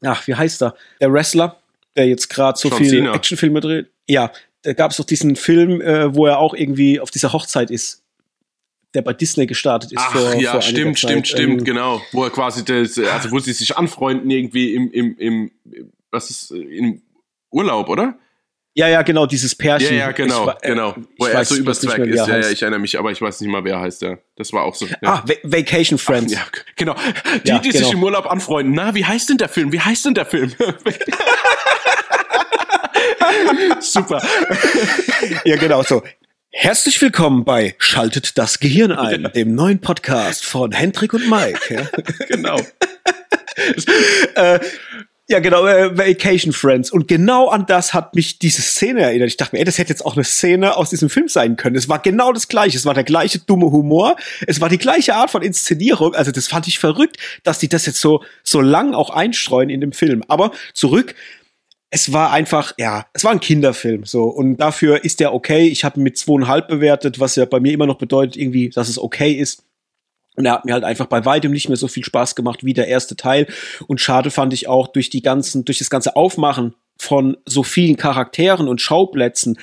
ach, 0.01 0.27
wie 0.27 0.35
heißt 0.35 0.63
er? 0.63 0.77
Der 0.99 1.13
Wrestler, 1.13 1.61
der 1.95 2.07
jetzt 2.07 2.31
gerade 2.31 2.59
so 2.59 2.71
viele 2.71 3.13
Actionfilme 3.13 3.61
dreht. 3.61 3.91
Ja, 4.09 4.33
da 4.63 4.73
gab 4.73 4.93
es 4.93 4.97
doch 4.97 5.05
diesen 5.05 5.37
Film, 5.37 5.81
äh, 5.81 6.15
wo 6.15 6.27
er 6.27 6.39
auch 6.39 6.55
irgendwie 6.55 7.01
auf 7.01 7.11
dieser 7.11 7.33
Hochzeit 7.33 7.71
ist 7.71 8.03
der 8.95 9.03
bei 9.03 9.13
Disney 9.13 9.47
gestartet 9.47 9.93
ist. 9.93 9.99
Ach 9.99 10.13
vor, 10.13 10.35
ja, 10.35 10.53
vor 10.53 10.63
stimmt, 10.63 10.99
stimmt, 10.99 11.27
Zeit. 11.27 11.29
stimmt, 11.29 11.61
ähm, 11.61 11.65
genau. 11.65 12.03
Wo 12.13 12.25
er 12.25 12.31
quasi 12.31 12.65
das, 12.65 12.99
also 12.99 13.31
wo 13.31 13.39
sie 13.39 13.53
sich 13.53 13.77
anfreunden 13.77 14.31
irgendwie 14.31 14.75
im, 14.75 14.91
im, 14.93 15.17
im 15.19 15.51
was 16.11 16.31
ist, 16.31 16.51
im 16.51 17.01
Urlaub, 17.51 17.89
oder? 17.89 18.19
Ja, 18.75 18.89
ja, 18.89 19.03
genau, 19.03 19.27
dieses 19.27 19.55
Pärchen. 19.55 19.95
Ja, 19.95 20.07
ja, 20.07 20.13
genau, 20.13 20.49
ich, 20.49 20.65
äh, 20.65 20.69
genau. 20.69 20.95
Wo 21.19 21.27
er 21.27 21.35
weiß, 21.35 21.51
so 21.51 21.57
übers 21.57 21.81
Zweig 21.81 21.99
ist. 22.07 22.27
Ja, 22.27 22.39
ja, 22.39 22.49
ich 22.49 22.63
erinnere 22.63 22.81
mich, 22.81 22.99
aber 22.99 23.11
ich 23.11 23.21
weiß 23.21 23.43
nicht 23.43 23.51
mal, 23.51 23.65
wer 23.65 23.81
heißt 23.81 24.01
der. 24.01 24.19
Das 24.37 24.53
war 24.55 24.63
auch 24.63 24.75
so. 24.75 24.87
Ja. 24.87 24.97
Ah, 25.03 25.23
Va 25.27 25.35
Vacation 25.43 25.99
Friends. 25.99 26.35
Ach, 26.35 26.51
ja, 26.55 26.63
genau. 26.77 26.95
Die, 27.45 27.49
ja, 27.49 27.59
die 27.59 27.69
genau. 27.69 27.85
sich 27.85 27.93
im 27.93 28.03
Urlaub 28.03 28.31
anfreunden. 28.31 28.75
Na, 28.75 28.95
wie 28.95 29.05
heißt 29.05 29.29
denn 29.29 29.37
der 29.37 29.51
Film? 29.51 29.73
Wie 29.73 29.81
heißt 29.81 30.07
denn 30.07 30.15
der 30.15 30.25
Film? 30.25 30.55
Super. 33.81 34.23
ja, 35.45 35.57
genau, 35.57 35.83
so. 35.83 36.03
Herzlich 36.51 37.01
willkommen 37.01 37.45
bei 37.45 37.75
Schaltet 37.79 38.37
das 38.37 38.61
Gehirn 38.61 38.93
ein, 38.93 39.31
dem 39.35 39.55
neuen 39.55 39.81
Podcast 39.81 40.45
von 40.45 40.73
Hendrik 40.73 41.15
und 41.15 41.29
Mike. 41.31 41.75
Ja. 41.75 41.89
genau. 42.29 42.61
äh, 44.35 44.61
ja, 45.29 45.39
genau, 45.39 45.67
äh, 45.67 45.97
Vacation 45.97 46.53
Friends. 46.53 46.91
Und 46.91 47.09
genau 47.09 47.49
an 47.49 47.65
das 47.65 47.95
hat 47.95 48.15
mich 48.15 48.39
diese 48.39 48.61
Szene 48.61 49.01
erinnert. 49.01 49.29
Ich 49.29 49.39
dachte 49.39 49.57
mir, 49.57 49.61
ey, 49.61 49.65
das 49.65 49.79
hätte 49.79 49.89
jetzt 49.89 50.05
auch 50.05 50.15
eine 50.15 50.25
Szene 50.25 50.77
aus 50.77 50.91
diesem 50.91 51.09
Film 51.09 51.29
sein 51.29 51.57
können. 51.57 51.75
Es 51.75 51.89
war 51.89 52.01
genau 52.01 52.35
das 52.35 52.49
Gleiche. 52.49 52.77
Es 52.77 52.85
war 52.85 52.93
der 52.93 53.05
gleiche 53.05 53.39
dumme 53.39 53.71
Humor. 53.71 54.17
Es 54.47 54.61
war 54.61 54.69
die 54.69 54.77
gleiche 54.77 55.15
Art 55.15 55.31
von 55.31 55.41
Inszenierung. 55.41 56.15
Also 56.15 56.33
das 56.33 56.49
fand 56.49 56.69
ich 56.69 56.79
verrückt, 56.79 57.17
dass 57.45 57.59
die 57.59 57.69
das 57.69 57.87
jetzt 57.87 58.01
so, 58.01 58.23
so 58.43 58.61
lang 58.61 58.93
auch 58.93 59.09
einstreuen 59.09 59.71
in 59.71 59.81
dem 59.81 59.93
Film. 59.93 60.23
Aber 60.29 60.51
zurück. 60.75 61.15
Es 61.95 62.13
war 62.13 62.33
einfach, 62.33 62.73
ja, 62.79 63.07
es 63.13 63.23
war 63.23 63.33
ein 63.33 63.41
Kinderfilm, 63.41 64.05
so. 64.05 64.25
Und 64.25 64.57
dafür 64.57 65.05
ist 65.05 65.21
der 65.21 65.35
okay. 65.35 65.69
Ich 65.69 65.85
habe 65.85 66.01
ihn 66.01 66.03
mit 66.03 66.17
zweieinhalb 66.17 66.67
bewertet, 66.67 67.21
was 67.21 67.37
ja 67.37 67.45
bei 67.45 67.61
mir 67.61 67.73
immer 67.73 67.87
noch 67.87 67.99
bedeutet, 67.99 68.37
irgendwie, 68.37 68.71
dass 68.71 68.89
es 68.89 68.99
okay 68.99 69.33
ist. 69.33 69.65
Und 70.35 70.47
er 70.47 70.53
hat 70.53 70.65
mir 70.65 70.73
halt 70.73 70.85
einfach 70.85 71.07
bei 71.07 71.25
weitem 71.27 71.53
nicht 71.53 71.69
mehr 71.69 71.77
so 71.77 71.89
viel 71.89 72.05
Spaß 72.05 72.35
gemacht 72.35 72.65
wie 72.65 72.73
der 72.73 72.89
erste 72.89 73.15
Teil. 73.15 73.47
Und 73.87 74.01
schade 74.01 74.31
fand 74.31 74.55
ich 74.55 74.69
auch 74.69 74.89
durch 74.89 75.11
die 75.11 75.21
ganzen, 75.21 75.67
durch 75.67 75.79
das 75.79 75.91
ganze 75.91 76.17
Aufmachen 76.17 76.75
von 76.99 77.37
so 77.45 77.63
vielen 77.63 77.97
Charakteren 77.97 78.69
und 78.69 78.81
Schauplätzen 78.81 79.59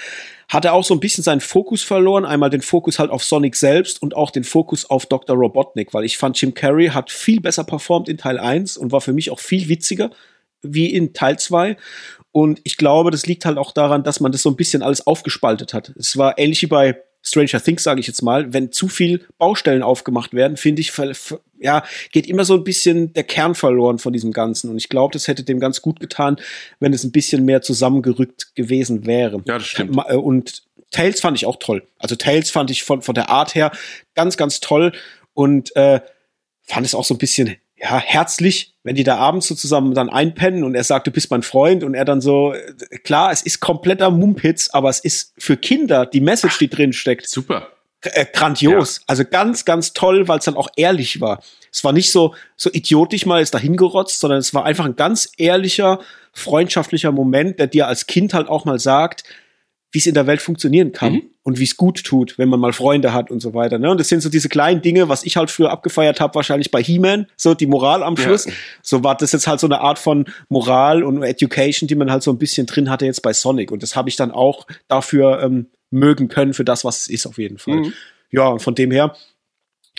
hat 0.50 0.66
er 0.66 0.74
auch 0.74 0.84
so 0.84 0.96
ein 0.96 1.00
bisschen 1.00 1.24
seinen 1.24 1.42
Fokus 1.42 1.84
verloren. 1.84 2.26
Einmal 2.26 2.50
den 2.50 2.62
Fokus 2.62 3.00
halt 3.00 3.12
auf 3.12 3.24
Sonic 3.24 3.56
selbst 3.56 4.02
und 4.02 4.16
auch 4.16 4.32
den 4.32 4.44
Fokus 4.44 4.90
auf 4.90 5.06
Dr. 5.06 5.36
Robotnik, 5.36 5.94
weil 5.94 6.06
ich 6.06 6.18
fand, 6.18 6.42
Jim 6.42 6.54
Carrey 6.56 6.88
hat 6.88 7.12
viel 7.12 7.40
besser 7.40 7.64
performt 7.64 8.10
in 8.10 8.18
Teil 8.18 8.40
1 8.40 8.78
und 8.78 8.92
war 8.92 9.02
für 9.02 9.14
mich 9.14 9.30
auch 9.32 9.40
viel 9.40 9.70
witziger 9.70 10.10
wie 10.62 10.94
in 10.94 11.14
Teil 11.14 11.38
2. 11.38 11.78
Und 12.32 12.62
ich 12.64 12.78
glaube, 12.78 13.12
das 13.12 13.26
liegt 13.26 13.46
halt 13.46 13.58
auch 13.58 13.72
daran, 13.72 14.04
dass 14.04 14.20
man 14.20 14.32
das 14.32 14.44
so 14.44 14.50
ein 14.50 14.56
bisschen 14.56 14.84
alles 14.84 15.06
aufgespaltet 15.06 15.74
hat. 15.74 15.90
Es 15.98 16.18
war 16.18 16.38
ähnlich 16.38 16.62
wie 16.62 16.68
bei 16.68 17.02
Stranger 17.22 17.62
Things, 17.62 17.84
sage 17.84 18.00
ich 18.00 18.08
jetzt 18.08 18.22
mal, 18.22 18.54
wenn 18.54 18.72
zu 18.72 18.88
viel 18.88 19.26
Baustellen 19.38 19.84
aufgemacht 19.84 20.34
werden, 20.34 20.56
finde 20.56 20.82
ich, 20.82 20.94
ja, 21.60 21.84
geht 22.12 22.28
immer 22.28 22.46
so 22.46 22.54
ein 22.54 22.64
bisschen 22.64 23.14
der 23.14 23.24
Kern 23.24 23.56
verloren 23.56 24.00
von 24.00 24.14
diesem 24.14 24.32
Ganzen. 24.32 24.70
Und 24.70 24.78
ich 24.78 24.90
glaube, 24.90 25.12
das 25.12 25.28
hätte 25.28 25.44
dem 25.44 25.60
ganz 25.60 25.82
gut 25.82 26.00
getan, 26.00 26.38
wenn 26.80 26.94
es 26.94 27.04
ein 27.04 27.12
bisschen 27.12 27.44
mehr 27.44 27.62
zusammengerückt 27.62 28.56
gewesen 28.56 29.06
wäre. 29.06 29.42
Ja, 29.46 29.58
das 29.58 29.68
stimmt. 29.68 29.98
Äh, 30.08 30.16
und 30.16 30.64
Tales 30.92 31.20
fand 31.20 31.38
ich 31.38 31.46
auch 31.46 31.58
toll. 31.58 31.84
Also 31.98 32.16
Tales 32.16 32.50
fand 32.52 32.72
ich 32.72 32.84
von, 32.84 33.02
von 33.02 33.16
der 33.16 33.30
Art 33.30 33.54
her 33.54 33.72
ganz, 34.16 34.38
ganz 34.38 34.60
toll 34.60 34.94
und 35.34 35.76
äh, 35.76 36.00
fand 36.64 36.86
es 36.86 36.96
auch 36.96 37.06
so 37.06 37.16
ein 37.16 37.20
bisschen 37.20 37.58
ja, 37.76 38.00
herzlich, 38.00 38.76
wenn 38.90 38.96
die 38.96 39.04
da 39.04 39.18
abends 39.18 39.48
so 39.48 39.54
zusammen 39.54 39.94
dann 39.94 40.10
einpennen 40.10 40.64
und 40.64 40.74
er 40.74 40.84
sagt, 40.84 41.06
du 41.06 41.12
bist 41.12 41.30
mein 41.30 41.44
Freund 41.44 41.84
und 41.84 41.94
er 41.94 42.06
dann 42.06 42.22
so, 42.22 42.56
äh, 42.56 42.98
klar, 42.98 43.32
es 43.32 43.44
ist 43.44 43.60
kompletter 43.60 44.10
Mumpitz, 44.10 44.72
aber 44.72 44.90
es 44.90 45.00
ist 45.00 45.32
für 45.38 45.58
Kinder 45.58 46.08
die 46.08 46.22
Message, 46.22 46.58
die 46.58 46.72
drin 46.72 46.92
steckt. 46.92 47.30
Super. 47.30 47.68
Äh, 48.02 48.26
grandios. 48.34 48.98
Ja. 48.98 49.04
Also 49.06 49.26
ganz, 49.26 49.64
ganz 49.64 49.94
toll, 49.94 50.28
weil 50.28 50.40
es 50.40 50.46
dann 50.46 50.56
auch 50.56 50.70
ehrlich 50.76 51.22
war. 51.22 51.44
Es 51.72 51.84
war 51.84 51.94
nicht 51.94 52.12
so, 52.12 52.34
so 52.56 52.72
idiotisch 52.74 53.28
mal 53.28 53.44
ist 53.44 53.54
dahin 53.54 53.78
gerotzt, 53.78 54.22
sondern 54.22 54.40
es 54.40 54.56
war 54.56 54.66
einfach 54.66 54.86
ein 54.86 54.96
ganz 54.96 55.34
ehrlicher, 55.38 56.00
freundschaftlicher 56.34 57.12
Moment, 57.12 57.60
der 57.60 57.68
dir 57.68 57.86
als 57.86 58.08
Kind 58.08 58.34
halt 58.34 58.48
auch 58.48 58.66
mal 58.66 58.80
sagt, 58.80 59.24
wie 59.92 59.98
es 59.98 60.08
in 60.08 60.14
der 60.14 60.28
Welt 60.28 60.42
funktionieren 60.42 60.92
kann 60.92 61.14
mhm. 61.14 61.22
und 61.44 61.60
wie 61.60 61.64
es 61.64 61.76
gut 61.76 62.04
tut, 62.04 62.38
wenn 62.38 62.50
man 62.50 62.60
mal 62.60 62.74
Freunde 62.74 63.12
hat 63.14 63.32
und 63.32 63.40
so 63.40 63.54
weiter. 63.54 63.80
Ne? 63.80 63.90
Und 63.90 64.00
das 64.00 64.08
sind 64.08 64.22
so 64.22 64.30
diese 64.30 64.50
kleinen 64.50 64.82
Dinge, 64.82 65.10
was 65.10 65.24
ich 65.24 65.36
halt 65.36 65.50
früher 65.50 65.72
abgefeiert 65.72 66.20
habe, 66.20 66.36
wahrscheinlich 66.36 66.70
bei 66.70 66.84
He-Man, 66.84 67.26
so 67.36 67.56
die 67.56 67.66
Moral 67.66 68.04
am 68.04 68.16
Schluss. 68.16 68.46
Ja. 68.46 68.54
So 68.84 69.04
war 69.04 69.18
das 69.18 69.32
jetzt 69.32 69.48
halt 69.48 69.60
so 69.60 69.68
eine 69.68 69.82
Art 69.82 69.98
von 69.98 70.26
Moral 70.48 71.04
und 71.04 71.24
Education, 71.24 71.88
die 71.88 71.96
man 71.96 72.12
halt 72.12 72.22
so 72.22 72.32
ein 72.32 72.38
bisschen 72.38 72.68
drin 72.68 72.90
hatte 72.90 73.06
jetzt 73.06 73.22
bei 73.22 73.34
Sonic. 73.34 73.72
Und 73.72 73.82
das 73.82 73.96
habe 73.96 74.10
ich 74.10 74.16
dann 74.16 74.32
auch 74.32 74.68
dafür 74.88 75.42
ähm, 75.42 75.68
mögen 75.90 76.28
können, 76.28 76.54
für 76.54 76.66
das, 76.66 76.86
was 76.86 77.02
es 77.02 77.08
ist, 77.08 77.26
auf 77.26 77.38
jeden 77.40 77.58
Fall. 77.58 77.78
Mhm. 77.78 77.94
Ja, 78.32 78.48
und 78.50 78.62
von 78.62 78.76
dem 78.76 78.92
her, 78.92 79.16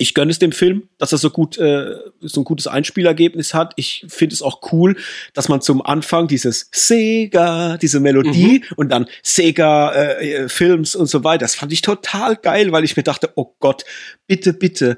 ich 0.00 0.14
gönne 0.14 0.30
es 0.30 0.38
dem 0.38 0.52
Film, 0.52 0.88
dass 0.98 1.12
er 1.12 1.18
so 1.18 1.28
gut 1.30 1.58
äh, 1.58 1.96
so 2.20 2.40
ein 2.40 2.44
gutes 2.44 2.66
Einspielergebnis 2.66 3.52
hat. 3.52 3.74
Ich 3.76 4.06
finde 4.08 4.34
es 4.34 4.40
auch 4.40 4.72
cool, 4.72 4.96
dass 5.34 5.48
man 5.50 5.60
zum 5.60 5.82
Anfang 5.84 6.26
dieses 6.26 6.70
Sega, 6.72 7.76
diese 7.76 8.00
Melodie 8.00 8.60
mhm. 8.60 8.74
und 8.76 8.88
dann 8.90 9.06
Sega 9.22 9.92
äh, 9.92 10.48
Films 10.48 10.96
und 10.96 11.06
so 11.06 11.22
weiter. 11.22 11.44
Das 11.44 11.54
fand 11.54 11.72
ich 11.72 11.82
total 11.82 12.36
geil, 12.36 12.72
weil 12.72 12.84
ich 12.84 12.96
mir 12.96 13.02
dachte, 13.02 13.30
oh 13.36 13.54
Gott, 13.60 13.84
bitte, 14.26 14.54
bitte 14.54 14.96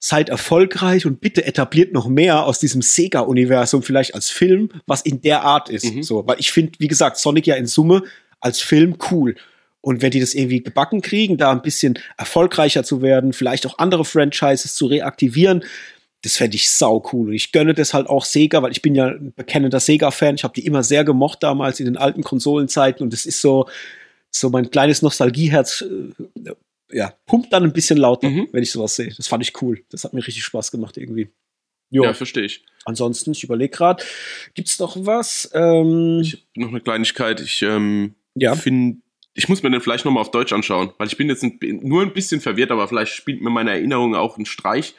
seid 0.00 0.30
erfolgreich 0.30 1.04
und 1.04 1.20
bitte 1.20 1.44
etabliert 1.44 1.92
noch 1.92 2.08
mehr 2.08 2.44
aus 2.44 2.58
diesem 2.58 2.80
Sega-Universum 2.80 3.82
vielleicht 3.82 4.14
als 4.14 4.30
Film, 4.30 4.70
was 4.86 5.02
in 5.02 5.20
der 5.20 5.42
Art 5.42 5.68
ist. 5.68 5.84
Mhm. 5.84 6.02
So, 6.02 6.26
weil 6.26 6.40
ich 6.40 6.52
finde, 6.52 6.72
wie 6.78 6.88
gesagt, 6.88 7.18
Sonic 7.18 7.46
ja 7.46 7.56
in 7.56 7.66
Summe 7.66 8.02
als 8.40 8.60
Film 8.60 8.96
cool. 9.10 9.34
Und 9.88 10.02
wenn 10.02 10.10
die 10.10 10.20
das 10.20 10.34
irgendwie 10.34 10.62
gebacken 10.62 11.00
kriegen, 11.00 11.38
da 11.38 11.50
ein 11.50 11.62
bisschen 11.62 11.98
erfolgreicher 12.18 12.84
zu 12.84 13.00
werden, 13.00 13.32
vielleicht 13.32 13.66
auch 13.66 13.78
andere 13.78 14.04
Franchises 14.04 14.76
zu 14.76 14.84
reaktivieren, 14.84 15.64
das 16.20 16.36
fände 16.36 16.56
ich 16.56 16.70
sau 16.70 17.02
cool. 17.10 17.28
Und 17.28 17.32
ich 17.32 17.52
gönne 17.52 17.72
das 17.72 17.94
halt 17.94 18.06
auch 18.06 18.26
Sega, 18.26 18.62
weil 18.62 18.70
ich 18.70 18.82
bin 18.82 18.94
ja 18.94 19.06
ein 19.06 19.32
bekennender 19.34 19.80
Sega-Fan. 19.80 20.34
Ich 20.34 20.44
habe 20.44 20.52
die 20.52 20.66
immer 20.66 20.82
sehr 20.82 21.04
gemocht 21.04 21.42
damals 21.42 21.80
in 21.80 21.86
den 21.86 21.96
alten 21.96 22.22
Konsolenzeiten. 22.22 23.02
Und 23.02 23.14
das 23.14 23.24
ist 23.24 23.40
so, 23.40 23.66
so 24.30 24.50
mein 24.50 24.70
kleines 24.70 25.00
Nostalgieherz, 25.00 25.80
äh, 25.80 26.52
ja, 26.94 27.14
pumpt 27.24 27.50
dann 27.50 27.64
ein 27.64 27.72
bisschen 27.72 27.96
lauter, 27.96 28.28
mhm. 28.28 28.48
wenn 28.52 28.62
ich 28.62 28.70
sowas 28.70 28.94
sehe. 28.94 29.14
Das 29.16 29.26
fand 29.26 29.42
ich 29.42 29.54
cool. 29.62 29.82
Das 29.88 30.04
hat 30.04 30.12
mir 30.12 30.26
richtig 30.26 30.44
Spaß 30.44 30.70
gemacht 30.70 30.98
irgendwie. 30.98 31.30
Jo. 31.88 32.04
Ja, 32.04 32.12
verstehe 32.12 32.44
ich. 32.44 32.62
Ansonsten, 32.84 33.32
ich 33.32 33.42
überlege 33.42 33.74
gerade, 33.74 34.04
gibt 34.52 34.68
es 34.68 34.78
noch 34.78 34.98
was? 34.98 35.50
Ähm, 35.54 36.20
ich 36.20 36.46
noch 36.56 36.68
eine 36.68 36.82
Kleinigkeit. 36.82 37.40
Ich 37.40 37.62
ähm, 37.62 38.16
ja. 38.34 38.54
finde 38.54 38.98
ich 39.38 39.48
muss 39.48 39.62
mir 39.62 39.70
den 39.70 39.80
vielleicht 39.80 40.04
nochmal 40.04 40.22
auf 40.22 40.32
Deutsch 40.32 40.52
anschauen, 40.52 40.90
weil 40.98 41.06
ich 41.06 41.16
bin 41.16 41.28
jetzt 41.28 41.44
ein, 41.44 41.60
nur 41.62 42.02
ein 42.02 42.12
bisschen 42.12 42.40
verwirrt, 42.40 42.72
aber 42.72 42.88
vielleicht 42.88 43.12
spielt 43.12 43.40
mir 43.40 43.50
meine 43.50 43.70
Erinnerung 43.70 44.16
auch 44.16 44.36
einen 44.36 44.46
Streich. 44.46 44.96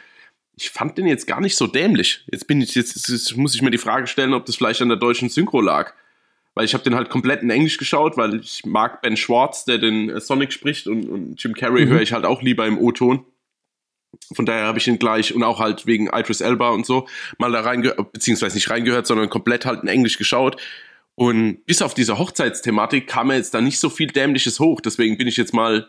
Ich 0.56 0.70
fand 0.70 0.98
den 0.98 1.08
jetzt 1.08 1.28
gar 1.28 1.42
nicht 1.42 1.58
so 1.58 1.68
dämlich. 1.68 2.24
Jetzt 2.32 2.48
bin 2.48 2.62
ich 2.62 2.74
jetzt, 2.74 3.10
jetzt 3.10 3.36
muss 3.36 3.54
ich 3.54 3.62
mir 3.62 3.70
die 3.70 3.78
Frage 3.78 4.08
stellen, 4.08 4.34
ob 4.34 4.46
das 4.46 4.56
vielleicht 4.56 4.82
an 4.82 4.88
der 4.88 4.98
deutschen 4.98 5.28
Synchro 5.28 5.60
lag. 5.60 5.94
Weil 6.54 6.64
ich 6.64 6.74
habe 6.74 6.86
den 6.86 6.96
halt 6.96 7.10
komplett 7.10 7.44
in 7.44 7.50
Englisch 7.50 7.78
geschaut, 7.78 8.16
weil 8.16 8.40
ich 8.40 8.66
mag 8.66 9.02
Ben 9.02 9.18
Schwartz, 9.18 9.66
der 9.66 9.78
den 9.78 10.10
äh, 10.10 10.22
Sonic 10.22 10.54
spricht 10.54 10.88
und, 10.88 11.10
und 11.10 11.44
Jim 11.44 11.54
Carrey 11.54 11.86
mhm. 11.86 11.90
höre 11.90 12.02
ich 12.02 12.14
halt 12.14 12.24
auch 12.24 12.42
lieber 12.42 12.66
im 12.66 12.78
O-Ton. 12.78 13.26
Von 14.34 14.46
daher 14.46 14.68
habe 14.68 14.80
ich 14.80 14.88
ihn 14.88 15.00
gleich 15.00 15.36
und 15.36 15.44
auch 15.44 15.60
halt 15.60 15.86
wegen 15.86 16.08
Idris 16.08 16.40
Elba 16.40 16.70
und 16.70 16.86
so 16.86 17.10
mal 17.38 17.52
da 17.52 17.60
reingehört, 17.60 18.14
beziehungsweise 18.14 18.56
nicht 18.56 18.70
reingehört, 18.70 19.06
sondern 19.06 19.30
komplett 19.30 19.66
halt 19.66 19.84
in 19.84 19.90
Englisch 19.90 20.18
geschaut. 20.18 20.62
Und 21.22 21.66
bis 21.66 21.82
auf 21.82 21.94
diese 21.94 22.18
Hochzeitsthematik 22.18 23.06
kam 23.06 23.28
mir 23.28 23.36
jetzt 23.36 23.54
da 23.54 23.60
nicht 23.60 23.78
so 23.78 23.90
viel 23.90 24.08
Dämliches 24.08 24.62
hoch. 24.62 24.80
Deswegen 24.80 25.18
bin 25.18 25.28
ich 25.28 25.36
jetzt 25.36 25.54
mal 25.54 25.86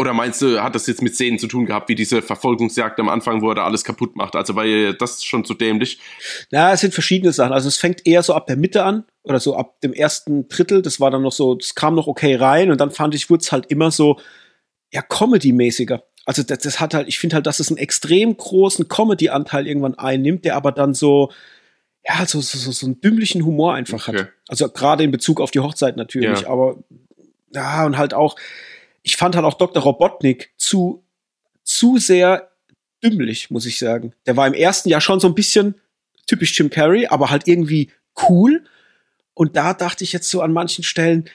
Oder 0.00 0.12
meinst 0.12 0.40
du, 0.42 0.62
hat 0.62 0.76
das 0.76 0.86
jetzt 0.86 1.02
mit 1.02 1.14
Szenen 1.14 1.40
zu 1.40 1.48
tun 1.48 1.66
gehabt, 1.66 1.88
wie 1.88 1.96
diese 1.96 2.22
Verfolgungsjagd 2.22 3.00
am 3.00 3.08
Anfang, 3.08 3.42
wo 3.42 3.48
er 3.48 3.56
da 3.56 3.64
alles 3.64 3.82
kaputt 3.82 4.14
macht? 4.14 4.36
Also 4.36 4.54
war 4.54 4.64
das 4.92 5.24
schon 5.24 5.44
zu 5.44 5.54
dämlich? 5.54 5.98
Na, 6.52 6.72
es 6.72 6.82
sind 6.82 6.94
verschiedene 6.94 7.32
Sachen. 7.32 7.52
Also 7.52 7.66
es 7.66 7.78
fängt 7.78 8.06
eher 8.06 8.22
so 8.22 8.32
ab 8.34 8.46
der 8.46 8.56
Mitte 8.56 8.84
an 8.84 9.04
oder 9.24 9.40
so 9.40 9.56
ab 9.56 9.80
dem 9.80 9.92
ersten 9.92 10.46
Drittel. 10.46 10.82
Das 10.82 11.00
war 11.00 11.10
dann 11.10 11.22
noch 11.22 11.32
so, 11.32 11.56
das 11.56 11.74
kam 11.74 11.96
noch 11.96 12.06
okay 12.06 12.36
rein 12.36 12.70
und 12.70 12.80
dann 12.80 12.92
fand 12.92 13.14
ich, 13.16 13.28
wurde 13.28 13.42
es 13.42 13.50
halt 13.50 13.66
immer 13.72 13.90
so, 13.90 14.20
ja, 14.92 15.02
Comedy-mäßiger. 15.02 16.04
Also 16.26 16.44
das, 16.44 16.58
das 16.58 16.78
hat 16.78 16.94
halt, 16.94 17.08
ich 17.08 17.18
finde 17.18 17.34
halt, 17.34 17.46
dass 17.46 17.58
es 17.58 17.68
einen 17.68 17.78
extrem 17.78 18.36
großen 18.36 18.86
Comedy-Anteil 18.88 19.66
irgendwann 19.66 19.94
einnimmt, 19.96 20.44
der 20.44 20.54
aber 20.54 20.70
dann 20.70 20.94
so, 20.94 21.32
ja, 22.06 22.26
so, 22.26 22.40
so, 22.40 22.70
so 22.70 22.86
einen 22.86 23.00
dümmlichen 23.00 23.44
Humor 23.44 23.74
einfach 23.74 24.08
okay. 24.08 24.18
hat. 24.18 24.28
Also 24.48 24.68
gerade 24.68 25.04
in 25.04 25.10
Bezug 25.10 25.40
auf 25.40 25.50
die 25.50 25.60
Hochzeit 25.60 25.96
natürlich, 25.96 26.42
ja. 26.42 26.48
aber 26.48 26.78
ja, 27.54 27.86
und 27.86 27.98
halt 27.98 28.14
auch, 28.14 28.36
ich 29.02 29.16
fand 29.16 29.36
halt 29.36 29.44
auch 29.44 29.54
Dr. 29.54 29.82
Robotnik 29.82 30.52
zu, 30.56 31.04
zu 31.64 31.98
sehr 31.98 32.50
dümmlich, 33.02 33.50
muss 33.50 33.66
ich 33.66 33.78
sagen. 33.78 34.12
Der 34.26 34.36
war 34.36 34.46
im 34.46 34.54
ersten 34.54 34.88
Jahr 34.88 35.00
schon 35.00 35.20
so 35.20 35.28
ein 35.28 35.34
bisschen 35.34 35.74
typisch 36.26 36.58
Jim 36.58 36.70
Carrey, 36.70 37.06
aber 37.06 37.30
halt 37.30 37.46
irgendwie 37.46 37.90
cool. 38.28 38.64
Und 39.34 39.56
da 39.56 39.74
dachte 39.74 40.04
ich 40.04 40.12
jetzt 40.12 40.28
so 40.30 40.40
an 40.40 40.52
manchen 40.52 40.84
Stellen, 40.84 41.28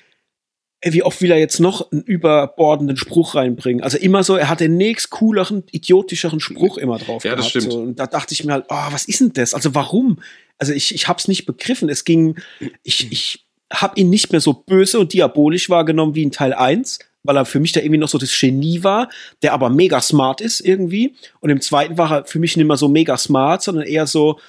ey, 0.81 0.93
wie 0.93 1.03
oft 1.03 1.21
will 1.21 1.31
er 1.31 1.39
jetzt 1.39 1.59
noch 1.59 1.91
einen 1.91 2.03
überbordenden 2.03 2.97
Spruch 2.97 3.35
reinbringen? 3.35 3.81
Also 3.83 3.97
immer 3.97 4.23
so, 4.23 4.35
er 4.35 4.49
hat 4.49 4.59
den 4.59 4.75
nächst 4.75 5.09
cooleren, 5.09 5.63
idiotischeren 5.71 6.41
Spruch 6.41 6.77
immer 6.77 6.97
drauf. 6.97 7.23
Ja, 7.23 7.31
gehabt, 7.31 7.45
das 7.45 7.49
stimmt. 7.49 7.71
So. 7.71 7.79
Und 7.79 7.99
da 7.99 8.07
dachte 8.07 8.33
ich 8.33 8.43
mir 8.43 8.53
halt, 8.53 8.65
oh, 8.67 8.87
was 8.91 9.05
ist 9.05 9.21
denn 9.21 9.33
das? 9.33 9.53
Also 9.53 9.73
warum? 9.73 10.19
Also 10.57 10.73
ich, 10.73 10.93
ich 10.93 11.07
hab's 11.07 11.27
nicht 11.27 11.45
begriffen. 11.45 11.89
Es 11.89 12.05
ging, 12.05 12.35
ich, 12.83 13.11
ich 13.11 13.45
hab 13.71 13.97
ihn 13.97 14.09
nicht 14.09 14.31
mehr 14.31 14.41
so 14.41 14.53
böse 14.53 14.99
und 14.99 15.13
diabolisch 15.13 15.69
wahrgenommen 15.69 16.15
wie 16.15 16.23
in 16.23 16.31
Teil 16.31 16.53
1, 16.53 16.99
weil 17.23 17.37
er 17.37 17.45
für 17.45 17.59
mich 17.59 17.71
da 17.71 17.79
irgendwie 17.79 17.97
noch 17.97 18.09
so 18.09 18.17
das 18.17 18.37
Genie 18.37 18.83
war, 18.83 19.09
der 19.41 19.53
aber 19.53 19.69
mega 19.69 20.01
smart 20.01 20.41
ist 20.41 20.59
irgendwie. 20.59 21.15
Und 21.39 21.49
im 21.49 21.61
zweiten 21.61 21.97
war 21.97 22.11
er 22.11 22.25
für 22.25 22.39
mich 22.39 22.55
nicht 22.55 22.67
mehr 22.67 22.77
so 22.77 22.87
mega 22.87 23.17
smart, 23.17 23.63
sondern 23.63 23.85
eher 23.85 24.07
so, 24.07 24.39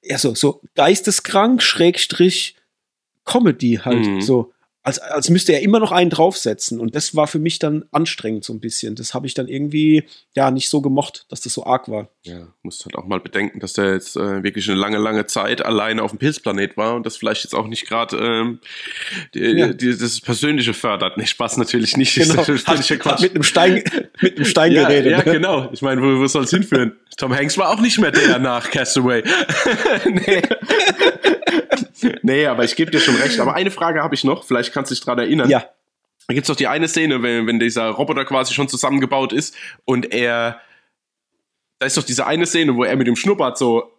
eher 0.00 0.18
so, 0.18 0.34
so 0.34 0.60
geisteskrank, 0.74 1.62
Schrägstrich, 1.62 2.56
Comedy 3.24 3.80
halt, 3.84 4.06
mhm. 4.06 4.20
so 4.20 4.52
als, 4.88 4.98
als 5.00 5.28
müsste 5.28 5.52
er 5.52 5.60
immer 5.60 5.80
noch 5.80 5.92
einen 5.92 6.08
draufsetzen. 6.08 6.80
Und 6.80 6.94
das 6.94 7.14
war 7.14 7.26
für 7.26 7.38
mich 7.38 7.58
dann 7.58 7.84
anstrengend 7.92 8.42
so 8.42 8.54
ein 8.54 8.60
bisschen. 8.60 8.94
Das 8.94 9.12
habe 9.12 9.26
ich 9.26 9.34
dann 9.34 9.46
irgendwie 9.46 10.04
ja 10.34 10.50
nicht 10.50 10.70
so 10.70 10.80
gemocht, 10.80 11.26
dass 11.28 11.42
das 11.42 11.52
so 11.52 11.66
arg 11.66 11.90
war. 11.90 12.08
Ja, 12.22 12.48
musst 12.62 12.86
halt 12.86 12.96
auch 12.96 13.04
mal 13.04 13.20
bedenken, 13.20 13.60
dass 13.60 13.74
der 13.74 13.92
jetzt 13.92 14.16
äh, 14.16 14.42
wirklich 14.42 14.66
eine 14.70 14.78
lange, 14.78 14.96
lange 14.96 15.26
Zeit 15.26 15.62
alleine 15.62 16.02
auf 16.02 16.12
dem 16.12 16.18
Pilzplanet 16.18 16.78
war 16.78 16.94
und 16.94 17.04
das 17.04 17.18
vielleicht 17.18 17.44
jetzt 17.44 17.54
auch 17.54 17.66
nicht 17.66 17.86
gerade 17.86 18.16
ähm, 18.16 18.60
ja. 19.34 19.74
das 19.74 20.22
Persönliche 20.22 20.72
fördert. 20.72 21.18
Nee, 21.18 21.26
Spaß 21.26 21.58
natürlich 21.58 21.98
nicht. 21.98 22.14
Genau. 22.14 22.42
Das 22.42 22.48
hat, 22.66 22.98
Quatsch. 22.98 23.04
Hat 23.04 23.20
mit 23.20 23.34
einem 23.34 23.42
Stein, 23.42 23.84
mit 24.22 24.36
einem 24.36 24.46
Stein 24.46 24.72
ja, 24.72 24.88
geredet. 24.88 25.12
Ja, 25.12 25.18
ne? 25.18 25.24
genau. 25.24 25.68
Ich 25.70 25.82
meine, 25.82 26.00
wo, 26.00 26.18
wo 26.18 26.26
soll 26.26 26.44
es 26.44 26.50
hinführen? 26.50 26.96
Tom 27.18 27.34
Hanks 27.34 27.58
war 27.58 27.68
auch 27.68 27.80
nicht 27.80 27.98
mehr 27.98 28.10
der 28.10 28.38
nach 28.38 28.70
Castaway. 28.70 29.22
nee. 30.06 30.40
nee, 32.22 32.46
aber 32.46 32.64
ich 32.64 32.76
gebe 32.76 32.90
dir 32.90 33.00
schon 33.00 33.16
recht. 33.16 33.38
Aber 33.40 33.54
eine 33.54 33.70
Frage 33.70 34.02
habe 34.02 34.14
ich 34.14 34.24
noch, 34.24 34.44
vielleicht 34.44 34.72
kannst 34.78 34.92
dich 34.92 35.00
dran 35.00 35.18
erinnern. 35.18 35.50
Ja. 35.50 35.64
Da 36.28 36.34
gibt's 36.34 36.46
doch 36.46 36.56
die 36.56 36.68
eine 36.68 36.86
Szene, 36.86 37.22
wenn, 37.22 37.46
wenn 37.46 37.58
dieser 37.58 37.88
Roboter 37.88 38.24
quasi 38.24 38.54
schon 38.54 38.68
zusammengebaut 38.68 39.32
ist 39.32 39.56
und 39.84 40.12
er. 40.14 40.60
Da 41.80 41.86
ist 41.86 41.96
doch 41.96 42.02
diese 42.02 42.26
eine 42.26 42.46
Szene, 42.46 42.76
wo 42.76 42.84
er 42.84 42.96
mit 42.96 43.06
dem 43.06 43.16
Schnurrbart 43.16 43.56
so 43.58 43.92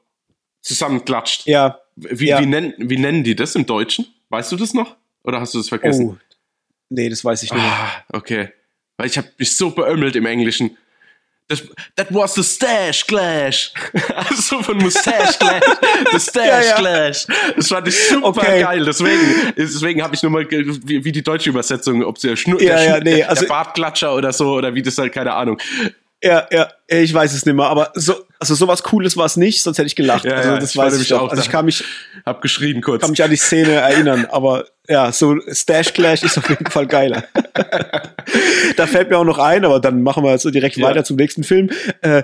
zusammenklatscht. 0.62 1.46
Ja. 1.48 1.80
Wie, 1.96 2.28
ja. 2.28 2.40
Wie, 2.40 2.46
nennen, 2.46 2.74
wie 2.78 2.98
nennen 2.98 3.24
die 3.24 3.36
das 3.36 3.56
im 3.56 3.66
Deutschen? 3.66 4.08
Weißt 4.30 4.52
du 4.52 4.56
das 4.56 4.74
noch? 4.74 4.96
Oder 5.24 5.42
hast 5.42 5.54
du 5.54 5.58
das 5.58 5.70
vergessen? 5.70 6.10
Oh. 6.10 6.18
Nee, 6.90 7.10
das 7.10 7.24
weiß 7.24 7.44
ich 7.44 7.54
nicht. 7.54 7.64
Ah, 7.64 8.04
okay. 8.14 8.50
Weil 8.98 9.08
ich 9.08 9.18
habe 9.18 9.30
mich 9.38 9.56
so 9.56 9.72
beömmelt 9.72 10.16
im 10.16 10.26
Englischen. 10.26 10.78
Das, 11.50 11.64
that 11.96 12.14
was 12.14 12.36
the 12.36 12.44
Stash 12.44 13.08
Clash. 13.08 13.74
also 14.16 14.62
von 14.62 14.78
Mustache 14.78 15.40
Clash. 15.40 15.64
The 16.12 16.20
Stash 16.20 16.46
ja, 16.46 16.62
ja. 16.62 16.76
Clash. 16.76 17.26
Das 17.56 17.68
fand 17.70 17.88
ich 17.88 18.08
super 18.08 18.28
okay. 18.28 18.62
geil. 18.62 18.86
Deswegen, 18.86 19.54
deswegen 19.58 20.04
habe 20.04 20.14
ich 20.14 20.22
nur 20.22 20.32
mal, 20.32 20.46
wie, 20.48 21.04
wie, 21.04 21.12
die 21.12 21.24
deutsche 21.24 21.50
Übersetzung, 21.50 22.04
ob 22.04 22.20
der, 22.20 22.36
Schnur, 22.36 22.62
ja, 22.62 22.76
der, 22.76 22.86
ja, 22.86 23.00
nee, 23.00 23.24
also, 23.24 23.42
der 23.42 23.50
Bartklatscher 23.50 24.14
oder 24.14 24.32
so, 24.32 24.54
oder 24.54 24.76
wie 24.76 24.84
das 24.84 24.96
halt, 25.00 25.12
keine 25.12 25.34
Ahnung. 25.34 25.60
Ja, 26.22 26.48
ja, 26.52 26.68
ich 26.88 27.14
weiß 27.14 27.34
es 27.34 27.46
nicht 27.46 27.56
mehr, 27.56 27.68
aber 27.68 27.92
so, 27.96 28.14
also 28.40 28.54
sowas 28.54 28.84
Cooles 28.84 29.16
war 29.16 29.26
es 29.26 29.38
nicht, 29.38 29.62
sonst 29.62 29.78
hätte 29.78 29.88
ich 29.88 29.96
gelacht. 29.96 30.26
Ja, 30.26 30.36
also 30.36 30.56
das 30.56 30.72
ich 30.72 30.78
weiß 30.78 31.02
ich 31.02 31.14
auch. 31.14 31.30
Also 31.30 31.42
ich 31.42 31.50
kann 31.50 31.64
mich, 31.64 31.84
hab 32.26 32.42
geschrien 32.42 32.82
kurz. 32.82 33.02
Kann 33.02 33.12
mich 33.12 33.24
an 33.24 33.30
die 33.30 33.38
Szene 33.38 33.72
erinnern, 33.72 34.26
aber 34.30 34.66
ja, 34.88 35.12
so 35.14 35.38
Stash 35.50 35.94
Clash 35.94 36.24
ist 36.24 36.38
auf 36.38 36.50
jeden 36.50 36.70
Fall 36.70 36.88
geiler. 36.88 37.24
da 38.76 38.88
fällt 38.88 39.10
mir 39.10 39.18
auch 39.18 39.24
noch 39.24 39.38
ein, 39.38 39.64
aber 39.64 39.80
dann 39.80 40.02
machen 40.02 40.24
wir 40.24 40.38
so 40.40 40.52
direkt 40.52 40.76
ja. 40.76 40.88
weiter 40.88 41.06
zum 41.06 41.16
nächsten 41.16 41.44
Film. 41.44 41.70
Äh, 42.02 42.24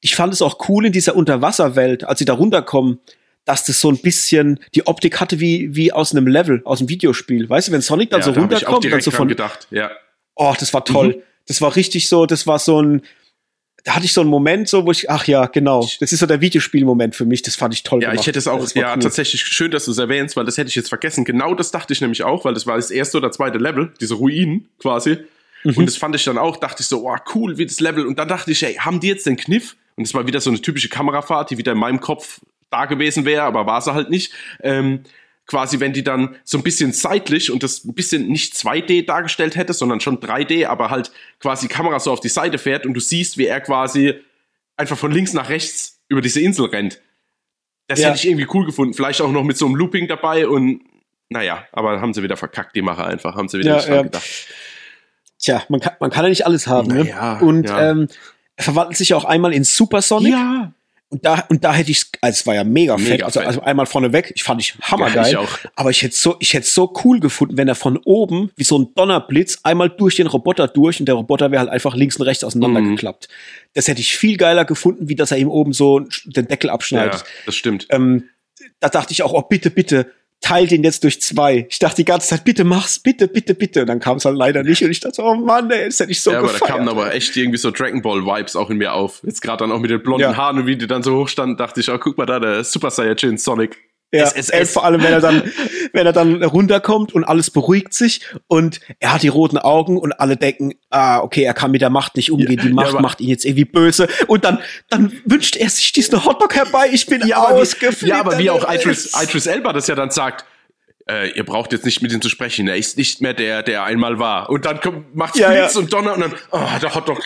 ich 0.00 0.14
fand 0.14 0.32
es 0.32 0.40
auch 0.40 0.68
cool 0.68 0.86
in 0.86 0.92
dieser 0.92 1.16
Unterwasserwelt, 1.16 2.04
als 2.04 2.18
sie 2.18 2.24
da 2.24 2.34
runterkommen, 2.34 3.00
dass 3.44 3.64
das 3.64 3.80
so 3.80 3.90
ein 3.90 3.98
bisschen 3.98 4.60
die 4.74 4.86
Optik 4.86 5.20
hatte 5.20 5.40
wie, 5.40 5.74
wie 5.74 5.92
aus 5.92 6.12
einem 6.12 6.26
Level, 6.26 6.62
aus 6.64 6.80
einem 6.80 6.88
Videospiel. 6.88 7.48
Weißt 7.48 7.68
du, 7.68 7.72
wenn 7.72 7.82
Sonic 7.82 8.10
dann 8.10 8.20
ja, 8.20 8.24
so 8.24 8.32
da 8.32 8.40
runterkommt, 8.40 8.84
dann 8.84 9.00
so 9.00 9.10
von. 9.10 9.28
gedacht, 9.28 9.66
ja. 9.70 9.90
Oh, 10.34 10.54
das 10.58 10.72
war 10.72 10.84
toll. 10.84 11.08
Mhm. 11.08 11.22
Das 11.46 11.60
war 11.60 11.76
richtig 11.76 12.08
so, 12.08 12.26
das 12.26 12.46
war 12.46 12.58
so 12.58 12.80
ein, 12.80 13.02
da 13.84 13.94
hatte 13.94 14.06
ich 14.06 14.14
so 14.14 14.22
einen 14.22 14.30
Moment, 14.30 14.66
so 14.66 14.86
wo 14.86 14.90
ich, 14.90 15.10
ach 15.10 15.26
ja, 15.26 15.44
genau, 15.46 15.86
das 16.00 16.10
ist 16.10 16.18
so 16.18 16.26
der 16.26 16.40
Videospielmoment 16.40 17.14
für 17.14 17.26
mich. 17.26 17.42
Das 17.42 17.54
fand 17.54 17.74
ich 17.74 17.82
toll. 17.82 18.02
Ja, 18.02 18.08
gemacht. 18.08 18.22
ich 18.22 18.26
hätte 18.26 18.38
es 18.38 18.48
auch, 18.48 18.66
ja, 18.74 18.94
cool. 18.94 19.02
tatsächlich 19.02 19.42
schön, 19.42 19.70
dass 19.70 19.84
du 19.84 19.90
es 19.90 19.98
erwähnst, 19.98 20.36
weil 20.36 20.46
das 20.46 20.56
hätte 20.56 20.70
ich 20.70 20.74
jetzt 20.74 20.88
vergessen. 20.88 21.24
Genau 21.26 21.54
das 21.54 21.70
dachte 21.70 21.92
ich 21.92 22.00
nämlich 22.00 22.22
auch, 22.22 22.46
weil 22.46 22.54
das 22.54 22.66
war 22.66 22.76
das 22.76 22.90
erste 22.90 23.18
oder 23.18 23.30
zweite 23.30 23.58
Level, 23.58 23.92
diese 24.00 24.14
Ruinen 24.14 24.68
quasi. 24.78 25.18
Mhm. 25.64 25.76
Und 25.76 25.86
das 25.86 25.98
fand 25.98 26.16
ich 26.16 26.24
dann 26.24 26.38
auch, 26.38 26.56
dachte 26.56 26.80
ich 26.80 26.86
so, 26.86 27.06
oh, 27.06 27.16
cool, 27.34 27.58
wie 27.58 27.66
das 27.66 27.78
Level. 27.78 28.06
Und 28.06 28.18
dann 28.18 28.26
dachte 28.26 28.50
ich, 28.52 28.62
ey, 28.62 28.74
haben 28.74 29.00
die 29.00 29.08
jetzt 29.08 29.26
den 29.26 29.36
Kniff? 29.36 29.76
Und 29.96 30.04
es 30.04 30.14
war 30.14 30.26
wieder 30.26 30.40
so 30.40 30.48
eine 30.48 30.60
typische 30.60 30.88
Kamerafahrt, 30.88 31.50
die 31.50 31.58
wieder 31.58 31.72
in 31.72 31.78
meinem 31.78 32.00
Kopf 32.00 32.40
da 32.70 32.86
gewesen 32.86 33.26
wäre, 33.26 33.42
aber 33.42 33.66
war 33.66 33.82
sie 33.82 33.92
halt 33.92 34.08
nicht. 34.08 34.32
Ähm, 34.62 35.00
quasi, 35.46 35.80
wenn 35.80 35.92
die 35.92 36.04
dann 36.04 36.36
so 36.44 36.58
ein 36.58 36.64
bisschen 36.64 36.92
seitlich 36.92 37.50
und 37.50 37.62
das 37.62 37.84
ein 37.84 37.94
bisschen 37.94 38.28
nicht 38.28 38.54
2D 38.54 39.04
dargestellt 39.06 39.56
hätte, 39.56 39.72
sondern 39.74 40.00
schon 40.00 40.20
3D, 40.20 40.66
aber 40.66 40.90
halt 40.90 41.12
quasi 41.40 41.68
Kamera 41.68 42.00
so 42.00 42.12
auf 42.12 42.20
die 42.20 42.28
Seite 42.28 42.58
fährt 42.58 42.86
und 42.86 42.94
du 42.94 43.00
siehst, 43.00 43.36
wie 43.36 43.46
er 43.46 43.60
quasi 43.60 44.14
einfach 44.76 44.96
von 44.96 45.12
links 45.12 45.32
nach 45.32 45.50
rechts 45.50 46.00
über 46.08 46.20
diese 46.20 46.40
Insel 46.40 46.66
rennt. 46.66 47.00
Das 47.88 48.00
ja. 48.00 48.08
hätte 48.08 48.18
ich 48.18 48.26
irgendwie 48.26 48.48
cool 48.54 48.64
gefunden. 48.64 48.94
Vielleicht 48.94 49.20
auch 49.20 49.30
noch 49.30 49.44
mit 49.44 49.58
so 49.58 49.66
einem 49.66 49.74
Looping 49.74 50.08
dabei 50.08 50.48
und 50.48 50.82
naja, 51.28 51.64
aber 51.72 52.00
haben 52.00 52.14
sie 52.14 52.22
wieder 52.22 52.36
verkackt, 52.36 52.74
die 52.76 52.82
Macher 52.82 53.06
einfach, 53.06 53.34
haben 53.34 53.48
sie 53.48 53.58
wieder 53.58 53.70
ja, 53.70 53.76
nicht 53.76 53.88
dran 53.88 53.96
ja. 53.96 54.02
gedacht. 54.02 54.30
Tja, 55.38 55.62
man 55.68 55.80
kann, 55.80 55.94
man 56.00 56.10
kann 56.10 56.24
ja 56.24 56.30
nicht 56.30 56.46
alles 56.46 56.66
haben. 56.66 56.88
Naja, 56.88 57.34
ne? 57.34 57.44
Und 57.44 57.70
ähm, 57.70 58.08
er 58.56 58.64
verwandelt 58.64 58.96
sich 58.96 59.14
auch 59.14 59.24
einmal 59.24 59.52
in 59.52 59.64
Supersonic. 59.64 60.32
Ja. 60.32 60.72
Und 61.14 61.24
da, 61.24 61.44
und 61.48 61.62
da 61.62 61.72
hätte 61.72 61.92
ich, 61.92 62.06
also 62.20 62.40
es 62.40 62.44
war 62.44 62.56
ja 62.56 62.64
mega, 62.64 62.96
mega 62.96 63.08
fett, 63.08 63.22
also, 63.22 63.38
also 63.38 63.60
einmal 63.60 63.86
vorneweg, 63.86 64.32
ich 64.34 64.42
fand 64.42 64.60
ich 64.60 64.74
hammergeil. 64.82 65.14
Ja, 65.14 65.28
ich 65.28 65.36
auch. 65.36 65.58
Aber 65.76 65.90
ich 65.90 66.02
hätte 66.02 66.16
so, 66.16 66.34
ich 66.40 66.54
hätte 66.54 66.66
so 66.66 66.92
cool 67.04 67.20
gefunden, 67.20 67.56
wenn 67.56 67.68
er 67.68 67.76
von 67.76 67.98
oben 67.98 68.50
wie 68.56 68.64
so 68.64 68.76
ein 68.76 68.88
Donnerblitz 68.96 69.60
einmal 69.62 69.90
durch 69.90 70.16
den 70.16 70.26
Roboter 70.26 70.66
durch 70.66 70.98
und 70.98 71.06
der 71.06 71.14
Roboter 71.14 71.52
wäre 71.52 71.60
halt 71.60 71.70
einfach 71.70 71.94
links 71.94 72.16
und 72.16 72.22
rechts 72.22 72.42
auseinandergeklappt. 72.42 73.28
Mhm. 73.28 73.68
Das 73.74 73.86
hätte 73.86 74.00
ich 74.00 74.16
viel 74.16 74.36
geiler 74.36 74.64
gefunden, 74.64 75.08
wie 75.08 75.14
dass 75.14 75.30
er 75.30 75.38
ihm 75.38 75.50
oben 75.50 75.72
so 75.72 76.00
den 76.24 76.48
Deckel 76.48 76.68
abschneidet. 76.68 77.20
Ja, 77.20 77.26
das 77.46 77.54
stimmt. 77.54 77.86
Ähm, 77.90 78.24
da 78.80 78.88
dachte 78.88 79.12
ich 79.12 79.22
auch, 79.22 79.34
oh 79.34 79.42
bitte, 79.42 79.70
bitte, 79.70 80.10
teil 80.40 80.66
den 80.66 80.82
jetzt 80.84 81.04
durch 81.04 81.22
zwei. 81.22 81.66
Ich 81.70 81.78
dachte 81.78 81.96
die 81.96 82.04
ganze 82.04 82.28
Zeit, 82.28 82.44
bitte 82.44 82.64
mach's, 82.64 82.98
bitte, 82.98 83.28
bitte, 83.28 83.54
bitte. 83.54 83.80
Und 83.82 83.86
dann 83.86 84.00
kam 84.00 84.18
es 84.18 84.24
halt 84.26 84.36
leider 84.36 84.62
nicht. 84.62 84.82
Und 84.84 84.90
ich 84.90 85.00
dachte, 85.00 85.22
oh 85.22 85.34
Mann, 85.34 85.70
ey, 85.70 85.86
das 85.86 86.00
hätte 86.00 86.12
ich 86.12 86.20
so 86.20 86.32
Ja, 86.32 86.40
gefeiert. 86.40 86.60
aber 86.62 86.68
da 86.68 86.74
kamen 86.76 86.88
aber 86.88 87.14
echt 87.14 87.34
irgendwie 87.36 87.58
so 87.58 87.70
Dragon 87.70 88.02
Ball 88.02 88.24
Vibes 88.26 88.54
auch 88.54 88.68
in 88.68 88.76
mir 88.76 88.92
auf. 88.92 89.22
Jetzt 89.24 89.40
gerade 89.40 89.58
dann 89.64 89.72
auch 89.72 89.78
mit 89.80 89.90
den 89.90 90.02
blonden 90.02 90.20
ja. 90.22 90.36
Haaren 90.36 90.58
und 90.58 90.66
wie 90.66 90.76
die 90.76 90.86
dann 90.86 91.02
so 91.02 91.16
hoch 91.16 91.28
standen, 91.28 91.56
dachte 91.56 91.80
ich, 91.80 91.90
oh, 91.90 91.98
guck 91.98 92.18
mal 92.18 92.26
da, 92.26 92.38
der 92.40 92.62
Super 92.64 92.90
Saiyajin 92.90 93.38
Sonic. 93.38 93.78
Ja, 94.14 94.26
SSS. 94.26 94.72
vor 94.72 94.84
allem, 94.84 95.02
wenn 95.02 95.12
er 95.12 95.20
dann, 95.20 95.42
wenn 95.92 96.06
er 96.06 96.12
dann 96.12 96.42
runterkommt 96.42 97.14
und 97.14 97.24
alles 97.24 97.50
beruhigt 97.50 97.94
sich 97.94 98.20
und 98.46 98.80
er 99.00 99.12
hat 99.14 99.22
die 99.22 99.28
roten 99.28 99.58
Augen 99.58 99.98
und 99.98 100.12
alle 100.12 100.36
denken, 100.36 100.74
ah, 100.90 101.20
okay, 101.20 101.42
er 101.42 101.54
kann 101.54 101.70
mit 101.70 101.82
der 101.82 101.90
Macht 101.90 102.16
nicht 102.16 102.30
umgehen, 102.30 102.60
die 102.62 102.72
Macht 102.72 102.94
ja, 102.94 103.00
macht 103.00 103.20
ihn 103.20 103.28
jetzt 103.28 103.44
irgendwie 103.44 103.64
böse 103.64 104.08
und 104.26 104.44
dann, 104.44 104.58
dann 104.88 105.12
wünscht 105.24 105.56
er 105.56 105.68
sich 105.68 105.92
diesen 105.92 106.24
Hotdog 106.24 106.54
herbei, 106.54 106.88
ich 106.92 107.06
bin 107.06 107.26
ja, 107.26 107.38
ausgeflippt. 107.38 108.10
Ja, 108.10 108.20
aber 108.20 108.38
wie 108.38 108.50
auch 108.50 108.72
Idris, 108.72 109.12
Idris 109.20 109.46
Elba 109.46 109.72
das 109.72 109.86
ja 109.86 109.94
dann 109.94 110.10
sagt, 110.10 110.44
äh, 111.08 111.30
ihr 111.32 111.44
braucht 111.44 111.72
jetzt 111.72 111.84
nicht 111.84 112.02
mit 112.02 112.12
ihm 112.12 112.22
zu 112.22 112.28
sprechen, 112.28 112.68
er 112.68 112.76
ist 112.76 112.96
nicht 112.96 113.20
mehr 113.20 113.34
der, 113.34 113.62
der 113.62 113.84
einmal 113.84 114.18
war. 114.18 114.48
Und 114.50 114.64
dann 114.64 114.80
kommt, 114.80 115.14
macht's 115.14 115.38
ja, 115.38 115.50
Blitz 115.50 115.74
ja. 115.74 115.80
und 115.80 115.92
Donner 115.92 116.14
und 116.14 116.20
dann, 116.20 116.34
oh, 116.50 116.60
der 116.80 116.94
Hotdog, 116.94 117.20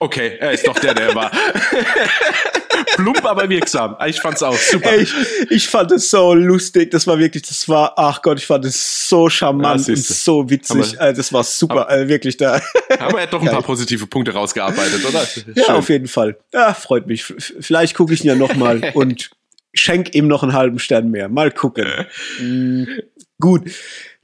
okay, 0.00 0.36
er 0.40 0.52
ist 0.52 0.66
doch 0.66 0.78
der, 0.78 0.94
der 0.94 1.14
war. 1.14 1.30
Plump, 2.96 3.24
aber 3.24 3.48
wirksam. 3.48 3.96
Ich 4.06 4.20
fand's 4.20 4.42
auch 4.42 4.56
super. 4.56 4.92
Ey, 4.92 5.02
ich, 5.02 5.14
ich 5.50 5.68
fand 5.68 5.92
es 5.92 6.10
so 6.10 6.34
lustig. 6.34 6.90
Das 6.90 7.06
war 7.06 7.18
wirklich, 7.18 7.42
das 7.42 7.68
war, 7.68 7.92
ach 7.96 8.22
Gott, 8.22 8.38
ich 8.38 8.46
fand 8.46 8.64
es 8.64 9.08
so 9.08 9.28
charmant 9.28 9.86
ja, 9.86 9.94
und 9.94 9.98
so 9.98 10.48
witzig. 10.48 10.98
Wir, 10.98 11.12
das 11.12 11.32
war 11.32 11.44
super, 11.44 11.88
aber, 11.88 12.08
wirklich 12.08 12.36
da. 12.36 12.60
Aber 12.98 13.18
er 13.18 13.22
hat 13.22 13.32
doch 13.32 13.42
ein 13.42 13.48
paar 13.48 13.62
positive 13.62 14.06
Punkte 14.06 14.32
rausgearbeitet, 14.32 15.04
oder? 15.04 15.26
Ja, 15.54 15.64
Schön. 15.64 15.74
auf 15.74 15.88
jeden 15.88 16.08
Fall. 16.08 16.38
Ja, 16.52 16.74
freut 16.74 17.06
mich. 17.06 17.24
Vielleicht 17.24 17.94
gucke 17.94 18.14
ich 18.14 18.24
ihn 18.24 18.28
ja 18.28 18.34
nochmal 18.34 18.90
und 18.94 19.30
schenk 19.74 20.14
ihm 20.14 20.26
noch 20.26 20.42
einen 20.42 20.54
halben 20.54 20.78
Stern 20.78 21.10
mehr. 21.10 21.28
Mal 21.28 21.52
gucken. 21.52 21.86
mm, 22.40 22.84
gut. 23.38 23.70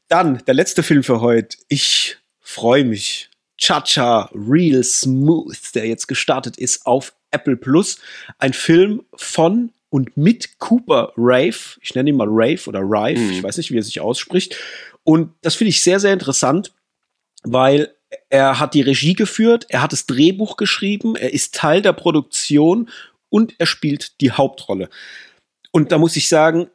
Dann 0.09 0.43
der 0.47 0.55
letzte 0.55 0.83
Film 0.83 1.03
für 1.03 1.21
heute. 1.21 1.57
Ich 1.69 2.17
freue 2.41 2.85
mich 2.85 3.29
Cha-Cha 3.59 4.31
Real 4.35 4.83
Smooth, 4.83 5.75
der 5.75 5.87
jetzt 5.87 6.07
gestartet 6.07 6.57
ist 6.57 6.87
auf 6.87 7.15
Apple 7.31 7.57
Plus. 7.57 7.99
Ein 8.39 8.53
Film 8.53 9.03
von 9.15 9.73
und 9.91 10.17
mit 10.17 10.59
Cooper 10.59 11.13
Rave. 11.17 11.79
Ich 11.81 11.95
nenne 11.95 12.11
ihn 12.11 12.17
mal 12.17 12.29
Rave 12.29 12.61
oder 12.67 12.81
Rive. 12.81 13.19
Mhm. 13.19 13.31
Ich 13.33 13.43
weiß 13.43 13.57
nicht, 13.57 13.71
wie 13.71 13.79
er 13.79 13.83
sich 13.83 14.01
ausspricht. 14.01 14.57
Und 15.05 15.33
das 15.43 15.55
finde 15.55 15.71
ich 15.71 15.83
sehr, 15.83 16.01
sehr 16.01 16.13
interessant, 16.13 16.75
weil 17.45 17.95
er 18.29 18.59
hat 18.59 18.75
die 18.75 18.83
Regie 18.83 19.15
geführt, 19.15 19.67
er 19.69 19.83
hat 19.83 19.93
das 19.93 20.07
Drehbuch 20.07 20.57
geschrieben, 20.57 21.17
er 21.17 21.33
ist 21.33 21.55
Teil 21.55 21.83
der 21.83 21.93
Produktion 21.93 22.91
und 23.29 23.55
er 23.59 23.67
spielt 23.67 24.21
die 24.21 24.33
Hauptrolle. 24.33 24.89
Und 25.73 25.93
da 25.93 25.99
muss 25.99 26.17
ich 26.17 26.29
sagen, 26.29 26.69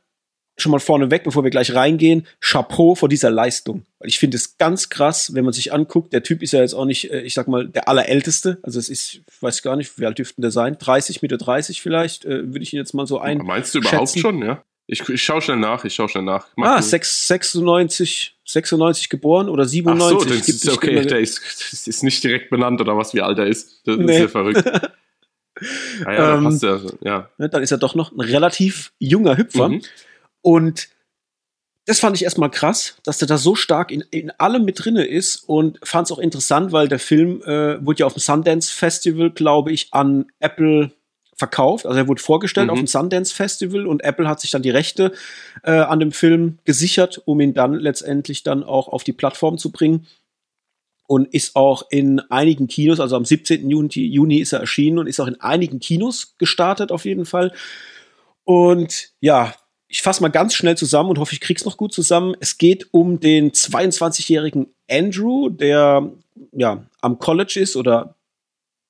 schon 0.61 0.71
mal 0.71 0.79
vorneweg, 0.79 1.23
bevor 1.23 1.43
wir 1.43 1.51
gleich 1.51 1.73
reingehen, 1.73 2.27
Chapeau 2.39 2.95
vor 2.95 3.09
dieser 3.09 3.31
Leistung. 3.31 3.85
Weil 3.99 4.09
ich 4.09 4.19
finde 4.19 4.38
es 4.38 4.57
ganz 4.57 4.89
krass, 4.89 5.33
wenn 5.33 5.43
man 5.43 5.53
sich 5.53 5.73
anguckt, 5.73 6.13
der 6.13 6.23
Typ 6.23 6.41
ist 6.41 6.53
ja 6.53 6.61
jetzt 6.61 6.73
auch 6.73 6.85
nicht, 6.85 7.11
äh, 7.11 7.21
ich 7.21 7.33
sag 7.33 7.47
mal, 7.47 7.67
der 7.67 7.88
allerälteste. 7.88 8.59
Also 8.63 8.79
es 8.79 8.89
ist, 8.89 9.21
ich 9.27 9.41
weiß 9.41 9.61
gar 9.61 9.75
nicht, 9.75 9.99
wie 9.99 10.05
alt 10.05 10.17
dürften 10.17 10.41
der 10.41 10.51
sein? 10.51 10.77
30, 10.77 11.21
Mitte 11.21 11.38
30 11.38 11.81
vielleicht, 11.81 12.25
äh, 12.25 12.53
würde 12.53 12.61
ich 12.61 12.73
ihn 12.73 12.77
jetzt 12.77 12.93
mal 12.93 13.05
so 13.05 13.19
ein. 13.19 13.39
Meinst 13.39 13.75
du 13.75 13.79
überhaupt 13.79 14.17
schon, 14.17 14.41
ja? 14.41 14.63
Ich, 14.88 15.07
ich 15.07 15.23
schaue 15.23 15.41
schnell 15.41 15.57
nach, 15.57 15.85
ich 15.85 15.95
schaue 15.95 16.09
schnell 16.09 16.23
nach. 16.23 16.47
Mach 16.57 16.77
ah, 16.77 16.81
6, 16.81 17.27
96, 17.27 18.35
96 18.43 19.09
geboren 19.09 19.47
oder 19.47 19.65
97. 19.65 20.17
Ach 20.17 20.21
so, 20.21 20.29
das 20.29 20.49
ist 20.49 20.69
okay, 20.69 21.01
der 21.05 21.19
ist, 21.19 21.41
das 21.71 21.88
ist 21.88 22.03
nicht 22.03 22.21
direkt 22.23 22.49
benannt 22.49 22.81
oder 22.81 22.97
was, 22.97 23.13
wie 23.13 23.21
alt 23.21 23.39
er 23.39 23.47
ist. 23.47 23.81
Das 23.85 23.97
nee. 23.97 24.15
ist 24.15 24.19
ja 24.19 24.27
verrückt. 24.27 24.67
ah 24.67 24.91
ja, 26.11 26.35
ähm, 26.35 26.59
ja, 26.61 26.79
ja. 27.01 27.29
Ne, 27.38 27.47
Dann 27.47 27.63
ist 27.63 27.71
er 27.71 27.77
doch 27.77 27.95
noch 27.95 28.11
ein 28.11 28.19
relativ 28.19 28.91
junger 28.99 29.38
Hüpfer. 29.38 29.69
Mhm. 29.69 29.81
Und 30.41 30.89
das 31.85 31.99
fand 31.99 32.15
ich 32.15 32.23
erstmal 32.23 32.51
krass, 32.51 32.97
dass 33.03 33.18
der 33.18 33.27
da 33.27 33.38
so 33.38 33.55
stark 33.55 33.91
in, 33.91 34.01
in 34.11 34.31
allem 34.31 34.65
mit 34.65 34.84
drinne 34.84 35.05
ist 35.05 35.38
und 35.47 35.80
fand 35.84 36.07
es 36.07 36.11
auch 36.11 36.19
interessant, 36.19 36.72
weil 36.72 36.88
der 36.88 36.99
Film 36.99 37.41
äh, 37.43 37.84
wurde 37.84 37.99
ja 37.99 38.05
auf 38.05 38.13
dem 38.13 38.19
Sundance 38.19 38.72
Festival, 38.72 39.31
glaube 39.31 39.72
ich, 39.72 39.88
an 39.91 40.27
Apple 40.39 40.91
verkauft. 41.35 41.88
Also 41.88 41.97
er 41.97 42.07
wurde 42.07 42.22
vorgestellt 42.22 42.68
mhm. 42.68 42.72
auf 42.72 42.77
dem 42.77 42.88
Sundance 42.88 43.34
Festival 43.34 43.88
und 43.88 44.03
Apple 44.03 44.27
hat 44.27 44.39
sich 44.39 44.51
dann 44.51 44.61
die 44.61 44.69
Rechte 44.69 45.11
äh, 45.63 45.72
an 45.72 45.99
dem 45.99 46.11
Film 46.11 46.59
gesichert, 46.65 47.22
um 47.26 47.41
ihn 47.41 47.55
dann 47.55 47.73
letztendlich 47.73 48.43
dann 48.43 48.63
auch 48.63 48.88
auf 48.88 49.03
die 49.03 49.13
Plattform 49.13 49.57
zu 49.57 49.72
bringen. 49.72 50.07
Und 51.07 51.34
ist 51.34 51.57
auch 51.57 51.88
in 51.89 52.22
einigen 52.31 52.68
Kinos, 52.68 53.01
also 53.01 53.18
am 53.18 53.26
17. 53.26 53.69
Juni, 53.69 53.89
Juni 53.89 54.38
ist 54.38 54.53
er 54.53 54.61
erschienen 54.61 54.97
und 54.97 55.07
ist 55.07 55.19
auch 55.19 55.27
in 55.27 55.41
einigen 55.41 55.81
Kinos 55.81 56.35
gestartet 56.38 56.89
auf 56.89 57.03
jeden 57.03 57.26
Fall. 57.26 57.51
Und 58.45 59.09
ja, 59.19 59.53
ich 59.91 60.01
fasse 60.01 60.22
mal 60.22 60.30
ganz 60.30 60.53
schnell 60.53 60.77
zusammen 60.77 61.09
und 61.09 61.19
hoffe, 61.19 61.34
ich 61.34 61.41
krieg's 61.41 61.65
noch 61.65 61.76
gut 61.76 61.91
zusammen. 61.91 62.34
Es 62.39 62.57
geht 62.57 62.88
um 62.91 63.19
den 63.19 63.51
22-jährigen 63.51 64.68
Andrew, 64.89 65.49
der 65.49 66.09
ja 66.53 66.85
am 67.01 67.19
College 67.19 67.59
ist 67.59 67.76
oder 67.76 68.15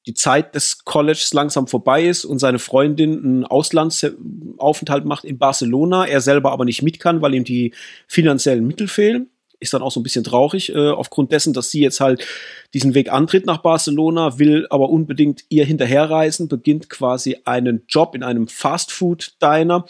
die 0.05 0.13
Zeit 0.13 0.53
des 0.53 0.85
Colleges 0.85 1.33
langsam 1.33 1.65
vorbei 1.65 2.03
ist 2.05 2.23
und 2.23 2.37
seine 2.37 2.59
Freundin 2.59 3.17
einen 3.17 3.45
Auslandsaufenthalt 3.45 5.05
macht 5.05 5.25
in 5.25 5.39
Barcelona, 5.39 6.05
er 6.05 6.21
selber 6.21 6.51
aber 6.51 6.65
nicht 6.65 6.83
mit 6.83 6.99
kann, 6.99 7.21
weil 7.23 7.33
ihm 7.33 7.45
die 7.45 7.73
finanziellen 8.07 8.65
Mittel 8.65 8.87
fehlen. 8.87 9.31
Ist 9.59 9.73
dann 9.73 9.81
auch 9.81 9.91
so 9.91 9.99
ein 9.99 10.03
bisschen 10.03 10.23
traurig, 10.23 10.73
äh, 10.73 10.89
aufgrund 10.89 11.31
dessen, 11.31 11.53
dass 11.53 11.71
sie 11.71 11.81
jetzt 11.81 11.99
halt 11.99 12.25
diesen 12.75 12.93
Weg 12.93 13.11
antritt 13.11 13.47
nach 13.47 13.59
Barcelona, 13.59 14.37
will 14.37 14.67
aber 14.69 14.89
unbedingt 14.89 15.45
ihr 15.49 15.65
hinterherreisen, 15.65 16.47
beginnt 16.47 16.89
quasi 16.89 17.37
einen 17.45 17.83
Job 17.87 18.13
in 18.13 18.21
einem 18.21 18.47
Fastfood-Diner 18.47 19.85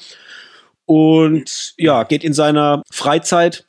und 0.92 1.74
ja, 1.78 2.04
geht 2.04 2.26
in 2.26 2.34
seiner 2.34 2.84
Freizeit 2.92 3.66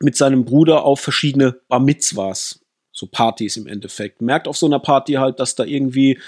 mit 0.00 0.16
seinem 0.16 0.44
Bruder 0.44 0.82
auf 0.82 0.98
verschiedene 0.98 1.60
Bar 1.68 1.78
Mitzvahs, 1.78 2.58
so 2.90 3.06
Partys 3.06 3.56
im 3.56 3.68
Endeffekt. 3.68 4.20
Merkt 4.20 4.48
auf 4.48 4.56
so 4.56 4.66
einer 4.66 4.80
Party 4.80 5.12
halt, 5.12 5.38
dass 5.38 5.54
da 5.54 5.62
irgendwie 5.62 6.18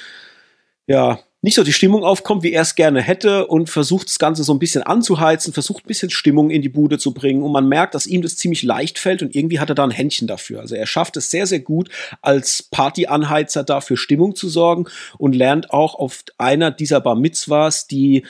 ja 0.86 1.18
nicht 1.42 1.56
so 1.56 1.64
die 1.64 1.72
Stimmung 1.72 2.04
aufkommt, 2.04 2.44
wie 2.44 2.52
er 2.52 2.62
es 2.62 2.76
gerne 2.76 3.02
hätte 3.02 3.48
und 3.48 3.68
versucht 3.68 4.06
das 4.06 4.20
Ganze 4.20 4.44
so 4.44 4.54
ein 4.54 4.60
bisschen 4.60 4.84
anzuheizen, 4.84 5.52
versucht 5.52 5.84
ein 5.84 5.88
bisschen 5.88 6.10
Stimmung 6.10 6.50
in 6.50 6.62
die 6.62 6.68
Bude 6.68 6.98
zu 6.98 7.12
bringen 7.12 7.42
und 7.42 7.50
man 7.50 7.68
merkt, 7.68 7.96
dass 7.96 8.06
ihm 8.06 8.22
das 8.22 8.36
ziemlich 8.36 8.62
leicht 8.62 9.00
fällt 9.00 9.22
und 9.22 9.34
irgendwie 9.34 9.58
hat 9.58 9.70
er 9.70 9.74
da 9.74 9.82
ein 9.82 9.90
Händchen 9.90 10.28
dafür. 10.28 10.60
Also 10.60 10.76
er 10.76 10.86
schafft 10.86 11.16
es 11.16 11.32
sehr, 11.32 11.48
sehr 11.48 11.60
gut, 11.60 11.88
als 12.22 12.62
Partyanheizer 12.62 13.64
da 13.64 13.80
für 13.80 13.96
Stimmung 13.96 14.36
zu 14.36 14.48
sorgen 14.48 14.86
und 15.18 15.34
lernt 15.34 15.72
auch 15.72 15.96
auf 15.96 16.22
einer 16.38 16.70
dieser 16.70 17.00
Bar 17.00 17.16
Mitzvahs 17.16 17.88
die 17.88 18.24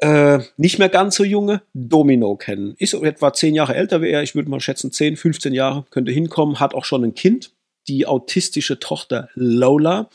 äh, 0.00 0.40
nicht 0.56 0.78
mehr 0.78 0.88
ganz 0.88 1.16
so 1.16 1.24
junge 1.24 1.62
Domino 1.74 2.36
kennen. 2.36 2.74
Ist 2.78 2.94
etwa 2.94 3.32
zehn 3.32 3.54
Jahre 3.54 3.74
älter 3.74 4.02
wie 4.02 4.08
er, 4.08 4.22
ich 4.22 4.34
würde 4.34 4.50
mal 4.50 4.60
schätzen 4.60 4.92
10, 4.92 5.16
15 5.16 5.52
Jahre, 5.52 5.84
könnte 5.90 6.10
hinkommen, 6.10 6.58
hat 6.58 6.74
auch 6.74 6.84
schon 6.84 7.04
ein 7.04 7.14
Kind, 7.14 7.52
die 7.88 8.06
autistische 8.06 8.78
Tochter 8.78 9.28
Lola. 9.34 10.08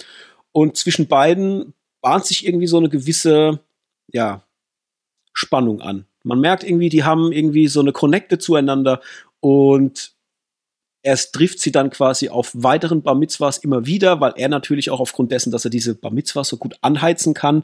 Und 0.52 0.78
zwischen 0.78 1.07
beiden 1.07 1.74
bahnt 2.02 2.26
sich 2.26 2.45
irgendwie 2.45 2.68
so 2.68 2.78
eine 2.78 2.90
gewisse, 2.90 3.60
ja, 4.12 4.44
Spannung 5.34 5.82
an. 5.82 6.06
Man 6.24 6.40
merkt 6.40 6.64
irgendwie, 6.64 6.90
die 6.90 7.03
haben 7.03 7.32
irgendwie 7.32 7.68
so 7.68 7.82
eine 7.82 7.91
Connecte 7.91 8.40
zueinander 8.40 9.02
und 9.40 10.14
Erst 11.06 11.36
trifft 11.36 11.60
sie 11.60 11.72
dann 11.72 11.91
quasi 11.91 12.30
auf 12.30 12.49
weiteren 12.56 13.03
Bar 13.03 13.14
Mitzvahs 13.14 13.60
immer 13.60 13.86
wieder, 13.86 14.22
weil 14.22 14.34
er 14.38 14.49
natürlich 14.49 14.90
auch 14.90 14.99
aufgrund 14.99 15.32
dessen, 15.32 15.52
dass 15.52 15.64
er 15.64 15.69
diese 15.69 15.94
Bar 15.94 16.11
Mitzvahs 16.11 16.48
so 16.48 16.57
gut 16.57 16.73
anheizen 16.82 17.36
kann, 17.36 17.61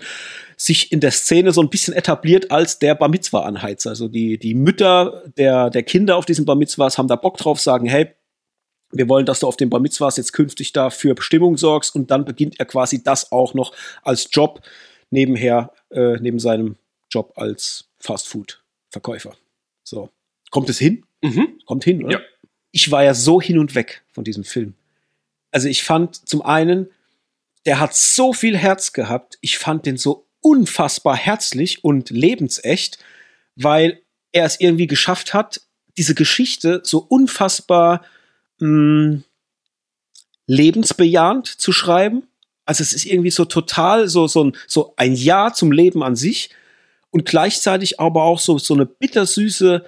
sich 0.58 0.92
in 0.92 1.00
der 1.00 1.10
Szene 1.10 1.52
so 1.52 1.60
ein 1.60 1.72
bisschen 1.72 1.96
etabliert 1.96 2.52
als 2.52 2.78
der 2.78 2.94
Bar 2.94 3.10
Mitzvah-Anheizer. 3.10 3.90
Also 3.90 4.10
die, 4.10 4.38
die 4.38 4.54
Mütter 4.54 5.24
der, 5.38 5.72
der 5.72 5.82
Kinder 5.82 6.18
auf 6.18 6.28
diesen 6.28 6.46
Bar 6.46 6.56
Mitzvahs 6.56 7.00
haben 7.00 7.08
da 7.08 7.16
Bock 7.16 7.38
drauf, 7.38 7.60
sagen, 7.60 7.88
hey, 7.88 8.12
wir 8.92 9.10
wollen, 9.10 9.26
dass 9.26 9.40
du 9.40 9.48
auf 9.48 9.58
den 9.58 9.72
Bar 9.72 9.80
Mitzvahs 9.80 10.18
jetzt 10.18 10.34
künftig 10.34 10.72
da 10.72 10.92
für 10.92 11.16
Bestimmung 11.16 11.58
sorgst 11.58 11.96
und 11.96 12.12
dann 12.12 12.26
beginnt 12.26 12.60
er 12.60 12.68
quasi 12.68 13.02
das 13.02 13.32
auch 13.32 13.56
noch 13.56 13.74
als 14.04 14.30
Job 14.32 14.62
nebenher, 15.10 15.72
äh, 15.90 16.18
neben 16.20 16.38
seinem 16.38 16.76
Job 17.10 17.34
als 17.38 17.86
Fastfood-Verkäufer. 18.02 19.34
So. 19.84 20.12
Kommt 20.52 20.70
es 20.70 20.78
hin? 20.78 21.06
Mhm. 21.24 21.58
Kommt 21.66 21.84
hin, 21.86 22.06
oder? 22.06 22.20
Ja 22.20 22.26
ich 22.72 22.92
war 22.92 23.04
ja 23.04 23.14
so 23.14 23.42
hin 23.42 23.60
und 23.60 23.76
weg 23.76 24.04
von 24.12 24.24
diesem 24.24 24.44
Film. 24.44 24.74
Also 25.52 25.68
ich 25.68 25.84
fand 25.84 26.28
zum 26.28 26.42
einen, 26.42 26.90
der 27.66 27.80
hat 27.80 27.96
so 27.96 28.34
viel 28.34 28.58
Herz 28.58 28.94
gehabt. 28.94 29.38
Ich 29.42 29.58
fand 29.58 29.86
den 29.86 29.98
so 29.98 30.26
unfassbar 30.42 31.16
herzlich 31.16 31.84
und 31.84 32.10
lebensecht, 32.10 32.98
weil 33.56 34.02
er 34.32 34.46
es 34.46 34.60
irgendwie 34.60 34.88
geschafft 34.88 35.34
hat, 35.34 35.62
diese 35.98 36.16
Geschichte 36.16 36.82
so 36.84 37.00
unfassbar 37.00 38.06
mh, 38.60 38.68
hm, 38.68 39.24
lebensbejahend 40.48 41.48
zu 41.48 41.72
schreiben. 41.72 42.24
Also 42.66 42.82
es 42.82 42.94
ist 42.94 43.06
irgendwie 43.06 43.32
so 43.32 43.46
total 43.46 44.08
so, 44.08 44.28
so, 44.28 44.46
ein, 44.46 44.58
so 44.68 44.94
ein 44.96 45.14
Ja 45.14 45.54
zum 45.54 45.72
Leben 45.72 46.04
an 46.04 46.16
sich 46.16 46.50
und 47.10 47.26
gleichzeitig 47.26 48.00
aber 48.00 48.24
auch 48.24 48.40
so, 48.40 48.58
so 48.58 48.74
eine 48.74 48.86
bittersüße 48.86 49.86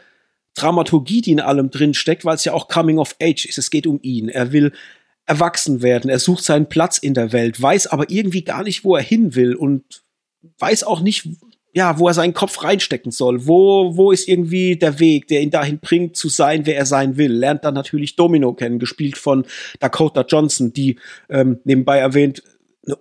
Dramaturgie, 0.56 1.22
die 1.22 1.32
in 1.32 1.40
allem 1.40 1.70
drin 1.70 1.94
steckt, 1.94 2.26
weil 2.26 2.36
es 2.36 2.46
ja 2.46 2.54
auch 2.54 2.68
Coming 2.68 2.98
of 2.98 3.16
Age 3.22 3.46
ist. 3.46 3.58
Es 3.58 3.70
geht 3.70 3.88
um 3.88 4.00
ihn. 4.02 4.30
Er 4.30 4.52
will 4.52 4.72
erwachsen 5.26 5.82
werden. 5.82 6.10
Er 6.10 6.20
sucht 6.20 6.44
seinen 6.44 6.68
Platz 6.68 6.98
in 6.98 7.14
der 7.14 7.32
Welt, 7.32 7.62
weiß 7.62 7.88
aber 7.88 8.10
irgendwie 8.10 8.44
gar 8.44 8.64
nicht, 8.64 8.84
wo 8.84 8.96
er 8.96 9.04
hin 9.04 9.36
will 9.36 9.56
und 9.56 10.04
weiß 10.60 10.84
auch 10.84 11.00
nicht, 11.00 11.28
ja, 11.74 11.98
wo 11.98 12.08
er 12.08 12.14
seinen 12.14 12.34
Kopf 12.34 12.64
reinstecken 12.64 13.12
soll. 13.12 13.48
Wo, 13.48 13.96
wo 13.96 14.12
ist 14.12 14.28
irgendwie 14.28 14.76
der 14.76 15.00
Weg, 15.00 15.28
der 15.28 15.42
ihn 15.42 15.50
dahin 15.50 15.80
bringt, 15.80 16.16
zu 16.16 16.30
sein, 16.30 16.66
wer 16.66 16.78
er 16.78 16.86
sein 16.86 17.18
will? 17.18 17.32
Lernt 17.32 17.64
dann 17.64 17.74
natürlich 17.74 18.16
Domino 18.16 18.54
kennen, 18.54 18.80
gespielt 18.80 19.18
von 19.18 19.46
Dakota 19.80 20.26
Johnson, 20.28 20.74
die 20.74 21.00
ähm, 21.30 21.60
nebenbei 21.64 21.98
erwähnt 21.98 22.44
ne, 22.86 22.98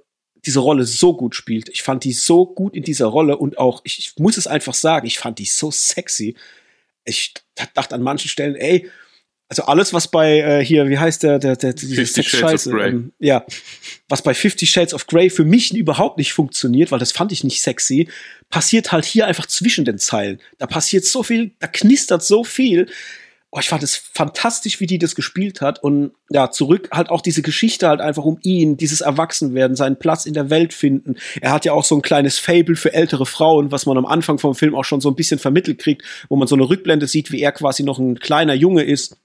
diese 0.46 0.60
Rolle 0.60 0.84
so 0.84 1.14
gut 1.14 1.34
spielt. 1.34 1.68
Ich 1.68 1.82
fand 1.82 2.04
die 2.04 2.12
so 2.12 2.46
gut 2.46 2.74
in 2.74 2.84
dieser 2.84 3.06
Rolle 3.06 3.36
und 3.36 3.58
auch, 3.58 3.82
ich, 3.84 3.98
ich 3.98 4.14
muss 4.18 4.38
es 4.38 4.46
einfach 4.46 4.74
sagen, 4.74 5.06
ich 5.06 5.18
fand 5.18 5.38
die 5.38 5.44
so 5.44 5.70
sexy 5.70 6.34
ich 7.04 7.34
dachte 7.74 7.94
an 7.94 8.02
manchen 8.02 8.28
Stellen, 8.28 8.56
ey, 8.56 8.90
also 9.48 9.64
alles, 9.64 9.92
was 9.92 10.10
bei 10.10 10.38
äh, 10.38 10.64
hier, 10.64 10.88
wie 10.88 10.96
heißt 10.96 11.22
der, 11.24 11.38
der, 11.38 11.56
der 11.56 11.74
diese 11.74 12.06
Sex-Scheiße, 12.06 12.70
ähm, 12.70 13.12
ja, 13.18 13.44
was 14.08 14.22
bei 14.22 14.32
Fifty 14.32 14.66
Shades 14.66 14.94
of 14.94 15.06
Grey 15.06 15.28
für 15.28 15.44
mich 15.44 15.74
überhaupt 15.74 16.16
nicht 16.16 16.32
funktioniert, 16.32 16.90
weil 16.90 16.98
das 16.98 17.12
fand 17.12 17.32
ich 17.32 17.44
nicht 17.44 17.60
sexy, 17.60 18.08
passiert 18.48 18.92
halt 18.92 19.04
hier 19.04 19.26
einfach 19.26 19.44
zwischen 19.44 19.84
den 19.84 19.98
Zeilen. 19.98 20.40
Da 20.56 20.66
passiert 20.66 21.04
so 21.04 21.22
viel, 21.22 21.50
da 21.58 21.66
knistert 21.66 22.22
so 22.22 22.44
viel 22.44 22.88
oh, 23.54 23.58
ich 23.60 23.68
fand 23.68 23.82
es 23.82 23.96
fantastisch, 23.96 24.80
wie 24.80 24.86
die 24.86 24.98
das 24.98 25.14
gespielt 25.14 25.60
hat. 25.60 25.82
Und 25.82 26.12
ja, 26.30 26.50
zurück 26.50 26.88
halt 26.90 27.10
auch 27.10 27.20
diese 27.20 27.42
Geschichte 27.42 27.86
halt 27.86 28.00
einfach 28.00 28.24
um 28.24 28.38
ihn, 28.42 28.78
dieses 28.78 29.02
Erwachsenwerden, 29.02 29.76
seinen 29.76 29.98
Platz 29.98 30.24
in 30.24 30.32
der 30.32 30.48
Welt 30.48 30.72
finden. 30.72 31.16
Er 31.42 31.52
hat 31.52 31.66
ja 31.66 31.74
auch 31.74 31.84
so 31.84 31.94
ein 31.94 32.00
kleines 32.00 32.38
Fable 32.38 32.76
für 32.76 32.94
ältere 32.94 33.26
Frauen, 33.26 33.70
was 33.70 33.84
man 33.84 33.98
am 33.98 34.06
Anfang 34.06 34.38
vom 34.38 34.54
Film 34.54 34.74
auch 34.74 34.84
schon 34.84 35.02
so 35.02 35.10
ein 35.10 35.16
bisschen 35.16 35.38
vermittelt 35.38 35.78
kriegt, 35.78 36.02
wo 36.30 36.36
man 36.36 36.48
so 36.48 36.54
eine 36.54 36.68
Rückblende 36.68 37.06
sieht, 37.06 37.30
wie 37.30 37.42
er 37.42 37.52
quasi 37.52 37.82
noch 37.82 37.98
ein 37.98 38.18
kleiner 38.18 38.54
Junge 38.54 38.84
ist. 38.84 39.18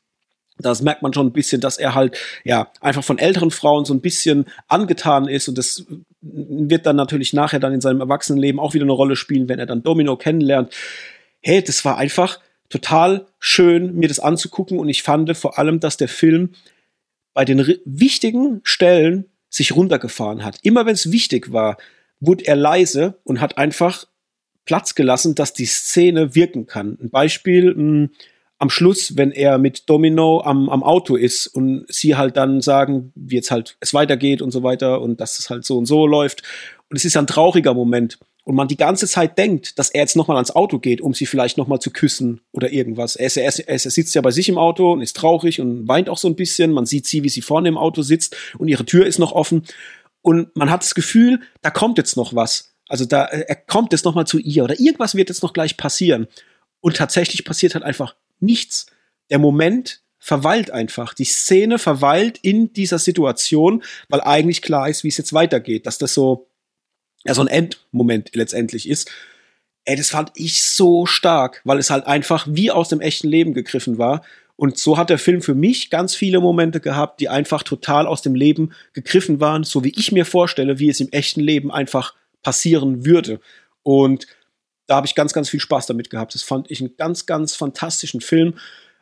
Das 0.59 0.81
merkt 0.81 1.03
man 1.03 1.13
schon 1.13 1.27
ein 1.27 1.33
bisschen, 1.33 1.61
dass 1.61 1.77
er 1.77 1.95
halt, 1.95 2.17
ja, 2.43 2.69
einfach 2.81 3.05
von 3.05 3.19
älteren 3.19 3.51
Frauen 3.51 3.85
so 3.85 3.93
ein 3.93 4.01
bisschen 4.01 4.45
angetan 4.67 5.29
ist 5.29 5.47
und 5.47 5.57
das 5.57 5.85
wird 6.19 6.85
dann 6.85 6.97
natürlich 6.97 7.31
nachher 7.31 7.59
dann 7.59 7.73
in 7.73 7.79
seinem 7.79 8.01
Erwachsenenleben 8.01 8.59
auch 8.59 8.73
wieder 8.73 8.83
eine 8.83 8.91
Rolle 8.91 9.15
spielen, 9.15 9.47
wenn 9.47 9.59
er 9.59 9.67
dann 9.67 9.83
Domino 9.83 10.17
kennenlernt. 10.17 10.73
Hey, 11.39 11.63
das 11.63 11.85
war 11.85 11.97
einfach 11.97 12.39
total 12.69 13.27
schön, 13.39 13.95
mir 13.95 14.07
das 14.07 14.19
anzugucken 14.19 14.79
und 14.79 14.89
ich 14.89 15.03
fand 15.03 15.35
vor 15.37 15.57
allem, 15.57 15.79
dass 15.79 15.97
der 15.97 16.07
Film 16.07 16.51
bei 17.33 17.45
den 17.45 17.79
wichtigen 17.85 18.61
Stellen 18.63 19.25
sich 19.49 19.75
runtergefahren 19.75 20.43
hat. 20.43 20.59
Immer 20.63 20.85
wenn 20.85 20.93
es 20.93 21.11
wichtig 21.11 21.51
war, 21.51 21.77
wurde 22.19 22.45
er 22.45 22.55
leise 22.55 23.19
und 23.23 23.41
hat 23.41 23.57
einfach 23.57 24.05
Platz 24.65 24.95
gelassen, 24.95 25.35
dass 25.35 25.53
die 25.53 25.65
Szene 25.65 26.35
wirken 26.35 26.67
kann. 26.67 26.97
Ein 27.01 27.09
Beispiel, 27.09 27.73
mh, 27.73 27.75
hm, 27.75 28.09
am 28.59 28.69
Schluss, 28.69 29.15
wenn 29.15 29.31
er 29.31 29.59
mit 29.59 29.87
Domino 29.87 30.41
am, 30.41 30.69
am 30.69 30.83
Auto 30.83 31.15
ist 31.15 31.47
und 31.47 31.85
sie 31.89 32.15
halt 32.15 32.37
dann 32.37 32.61
sagen, 32.61 33.11
wie 33.13 33.35
jetzt 33.35 33.51
halt 33.51 33.77
es 33.81 33.93
weitergeht 33.93 34.41
und 34.41 34.51
so 34.51 34.63
weiter 34.63 35.01
und 35.01 35.21
dass 35.21 35.37
es 35.37 35.49
halt 35.49 35.63
so 35.63 35.77
und 35.77 35.85
so 35.85 36.07
läuft. 36.07 36.41
Und 36.89 36.97
es 36.97 37.05
ist 37.05 37.15
ein 37.17 37.27
trauriger 37.27 37.75
Moment. 37.75 38.17
Und 38.47 38.55
man 38.55 38.69
die 38.69 38.77
ganze 38.77 39.09
Zeit 39.09 39.37
denkt, 39.37 39.77
dass 39.77 39.89
er 39.89 39.99
jetzt 39.99 40.15
nochmal 40.15 40.37
ans 40.37 40.51
Auto 40.51 40.79
geht, 40.79 41.01
um 41.01 41.13
sie 41.13 41.25
vielleicht 41.25 41.57
nochmal 41.57 41.79
zu 41.79 41.91
küssen 41.91 42.39
oder 42.53 42.71
irgendwas. 42.71 43.17
Er, 43.17 43.27
ist, 43.27 43.35
er, 43.35 43.49
ist, 43.49 43.59
er 43.59 43.91
sitzt 43.91 44.15
ja 44.15 44.21
bei 44.21 44.31
sich 44.31 44.47
im 44.47 44.57
Auto 44.57 44.93
und 44.93 45.01
ist 45.01 45.17
traurig 45.17 45.59
und 45.59 45.85
weint 45.89 46.07
auch 46.07 46.17
so 46.17 46.29
ein 46.29 46.37
bisschen. 46.37 46.71
Man 46.71 46.85
sieht 46.85 47.05
sie, 47.07 47.25
wie 47.25 47.29
sie 47.29 47.41
vorne 47.41 47.67
im 47.67 47.77
Auto 47.77 48.03
sitzt 48.03 48.37
und 48.57 48.69
ihre 48.69 48.85
Tür 48.85 49.05
ist 49.05 49.19
noch 49.19 49.33
offen. 49.33 49.63
Und 50.21 50.55
man 50.55 50.71
hat 50.71 50.81
das 50.81 50.95
Gefühl, 50.95 51.41
da 51.61 51.71
kommt 51.71 51.97
jetzt 51.97 52.15
noch 52.15 52.35
was. 52.35 52.71
Also 52.87 53.03
da, 53.03 53.25
er 53.25 53.57
kommt 53.57 53.91
jetzt 53.91 54.05
nochmal 54.05 54.27
zu 54.27 54.39
ihr 54.39 54.63
oder 54.63 54.79
irgendwas 54.79 55.15
wird 55.15 55.27
jetzt 55.27 55.43
noch 55.43 55.51
gleich 55.51 55.75
passieren. 55.75 56.27
Und 56.79 56.95
tatsächlich 56.95 57.43
passiert 57.43 57.73
halt 57.73 57.83
einfach 57.83 58.15
nichts. 58.39 58.85
Der 59.29 59.39
Moment 59.39 60.03
verweilt 60.19 60.71
einfach. 60.71 61.13
Die 61.13 61.25
Szene 61.25 61.79
verweilt 61.79 62.39
in 62.41 62.71
dieser 62.71 62.99
Situation, 62.99 63.83
weil 64.07 64.21
eigentlich 64.21 64.61
klar 64.61 64.87
ist, 64.87 65.03
wie 65.03 65.09
es 65.09 65.17
jetzt 65.17 65.33
weitergeht. 65.33 65.85
Dass 65.85 65.97
das 65.97 66.13
so, 66.13 66.46
ja, 67.25 67.33
so 67.33 67.41
ein 67.41 67.47
Endmoment 67.47 68.35
letztendlich 68.35 68.87
ist. 68.87 69.11
Ey, 69.85 69.95
das 69.95 70.09
fand 70.09 70.31
ich 70.35 70.63
so 70.63 71.05
stark, 71.05 71.61
weil 71.63 71.79
es 71.79 71.89
halt 71.89 72.05
einfach 72.07 72.47
wie 72.49 72.71
aus 72.71 72.89
dem 72.89 73.01
echten 73.01 73.27
Leben 73.27 73.53
gegriffen 73.53 73.97
war. 73.97 74.23
Und 74.57 74.77
so 74.77 74.97
hat 74.97 75.09
der 75.09 75.19
Film 75.19 75.41
für 75.41 75.53
mich 75.53 75.89
ganz 75.89 76.15
viele 76.15 76.39
Momente 76.39 76.79
gehabt, 76.79 77.19
die 77.19 77.29
einfach 77.29 77.63
total 77.63 78.07
aus 78.07 78.21
dem 78.23 78.33
Leben 78.33 78.73
gegriffen 78.93 79.39
waren, 79.39 79.63
so 79.63 79.83
wie 79.83 79.93
ich 79.95 80.11
mir 80.11 80.25
vorstelle, 80.25 80.79
wie 80.79 80.89
es 80.89 80.99
im 80.99 81.09
echten 81.11 81.41
Leben 81.41 81.71
einfach 81.71 82.15
passieren 82.41 83.05
würde. 83.05 83.39
Und 83.83 84.25
da 84.87 84.95
habe 84.95 85.05
ich 85.05 85.15
ganz, 85.15 85.33
ganz 85.33 85.49
viel 85.49 85.59
Spaß 85.59 85.85
damit 85.85 86.09
gehabt. 86.09 86.33
Das 86.33 86.43
fand 86.43 86.71
ich 86.71 86.81
einen 86.81 86.97
ganz, 86.97 87.25
ganz 87.25 87.55
fantastischen 87.55 88.21
Film. 88.21 88.55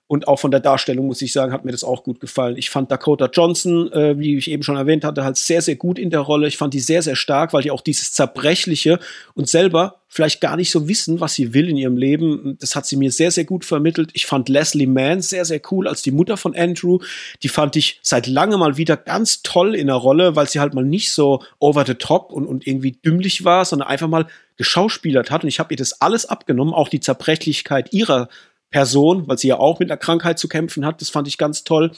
Und 0.08 0.28
auch 0.28 0.40
von 0.40 0.52
der 0.52 0.60
Darstellung, 0.60 1.08
muss 1.08 1.24
ich 1.24 1.34
sagen, 1.34 1.52
hat 1.52 1.66
mir 1.66 1.72
das 1.72 1.84
auch 1.84 2.04
gut 2.04 2.20
gefallen. 2.20 2.58
Ich 2.58 2.70
fand 2.70 2.92
Dakota 2.92 3.28
Johnson, 3.32 3.92
äh, 3.92 4.20
wie 4.20 4.38
ich 4.38 4.52
eben 4.52 4.62
schon 4.62 4.78
erwähnt 4.78 5.04
hatte, 5.04 5.24
halt 5.24 5.36
sehr, 5.36 5.64
sehr 5.64 5.78
gut 5.78 5.98
in 5.98 6.12
der 6.12 6.20
Rolle. 6.20 6.48
Ich 6.48 6.58
fand 6.58 6.76
die 6.76 6.80
sehr, 6.80 7.02
sehr 7.02 7.16
stark, 7.16 7.54
weil 7.54 7.64
die 7.64 7.72
auch 7.72 7.82
dieses 7.82 8.14
Zerbrechliche 8.14 9.00
und 9.34 9.50
selber 9.50 10.02
vielleicht 10.08 10.42
gar 10.42 10.58
nicht 10.58 10.70
so 10.70 10.88
wissen, 10.88 11.20
was 11.20 11.34
sie 11.34 11.56
will 11.56 11.70
in 11.70 11.76
ihrem 11.76 11.98
Leben. 11.98 12.56
Das 12.62 12.76
hat 12.76 12.86
sie 12.86 12.98
mir 12.98 13.12
sehr, 13.12 13.32
sehr 13.32 13.46
gut 13.46 13.66
vermittelt. 13.66 14.12
Ich 14.14 14.28
fand 14.28 14.48
Leslie 14.48 14.86
Mann 14.86 15.22
sehr, 15.22 15.44
sehr 15.44 15.60
cool 15.72 15.88
als 15.88 16.04
die 16.04 16.12
Mutter 16.12 16.38
von 16.38 16.56
Andrew. 16.56 17.00
Die 17.42 17.50
fand 17.50 17.76
ich 17.76 18.00
seit 18.04 18.28
langem 18.28 18.60
mal 18.60 18.78
wieder 18.78 18.98
ganz 18.98 19.42
toll 19.42 19.74
in 19.74 19.88
der 19.88 19.96
Rolle, 19.96 20.36
weil 20.36 20.48
sie 20.48 20.60
halt 20.60 20.76
mal 20.76 20.86
nicht 20.86 21.12
so 21.12 21.42
over 21.60 21.84
the 21.86 21.96
top 21.96 22.32
und, 22.32 22.46
und 22.46 22.68
irgendwie 22.68 22.92
dümmlich 22.92 23.44
war, 23.44 23.66
sondern 23.66 23.88
einfach 23.88 24.08
mal 24.08 24.28
geschauspielert 24.58 25.32
hat. 25.32 25.44
Und 25.44 25.50
ich 25.50 25.60
habe 25.60 25.74
ihr 25.74 25.78
das 25.78 26.00
alles 26.00 26.28
abgenommen, 26.28 26.74
auch 26.74 26.90
die 26.90 27.00
Zerbrechlichkeit 27.00 27.92
ihrer 27.92 28.30
Person, 28.72 29.28
weil 29.28 29.38
sie 29.38 29.48
ja 29.48 29.60
auch 29.60 29.80
mit 29.80 29.90
einer 29.90 29.98
Krankheit 29.98 30.40
zu 30.40 30.48
kämpfen 30.48 30.86
hat. 30.86 31.02
Das 31.02 31.10
fand 31.10 31.28
ich 31.28 31.38
ganz 31.38 31.64
toll. 31.64 31.92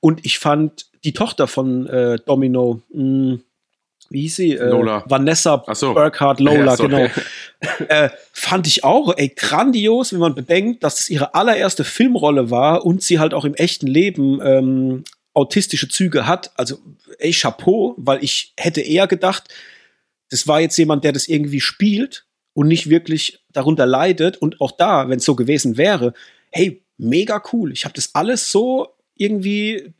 Und 0.00 0.24
ich 0.24 0.38
fand 0.38 0.86
die 1.04 1.12
Tochter 1.12 1.46
von 1.46 1.86
äh, 1.86 2.18
Domino, 2.24 2.80
mh, 2.90 3.00
hm, 3.00 3.42
wie 4.10 4.22
hieß 4.22 4.36
sie? 4.36 4.52
Äh, 4.52 4.68
Lola. 4.68 5.02
Vanessa 5.06 5.64
so. 5.72 5.94
Burkhardt 5.94 6.40
Lola, 6.40 6.74
ja, 6.74 6.76
genau. 6.76 7.08
äh, 7.88 8.10
fand 8.32 8.66
ich 8.66 8.84
auch, 8.84 9.16
ey, 9.16 9.28
grandios, 9.34 10.12
wenn 10.12 10.20
man 10.20 10.34
bedenkt, 10.34 10.84
dass 10.84 11.00
es 11.00 11.10
ihre 11.10 11.34
allererste 11.34 11.84
Filmrolle 11.84 12.50
war 12.50 12.84
und 12.84 13.02
sie 13.02 13.18
halt 13.18 13.34
auch 13.34 13.44
im 13.44 13.54
echten 13.54 13.86
Leben 13.86 14.40
ähm, 14.42 15.04
autistische 15.32 15.88
Züge 15.88 16.26
hat. 16.26 16.52
Also, 16.56 16.78
ey, 17.18 17.32
Chapeau, 17.32 17.94
weil 17.96 18.22
ich 18.22 18.52
hätte 18.56 18.82
eher 18.82 19.06
gedacht, 19.06 19.44
das 20.30 20.46
war 20.46 20.60
jetzt 20.60 20.76
jemand, 20.76 21.04
der 21.04 21.12
das 21.12 21.26
irgendwie 21.26 21.60
spielt 21.60 22.24
und 22.54 22.68
nicht 22.68 22.88
wirklich 22.88 23.44
darunter 23.52 23.86
leidet. 23.86 24.38
Und 24.38 24.60
auch 24.60 24.72
da, 24.72 25.08
wenn 25.08 25.18
es 25.18 25.24
so 25.24 25.34
gewesen 25.34 25.76
wäre, 25.76 26.14
hey, 26.50 26.82
mega 26.96 27.42
cool. 27.52 27.72
Ich 27.72 27.84
habe 27.84 27.94
das 27.94 28.14
alles 28.14 28.50
so 28.50 28.88
irgendwie 29.16 29.92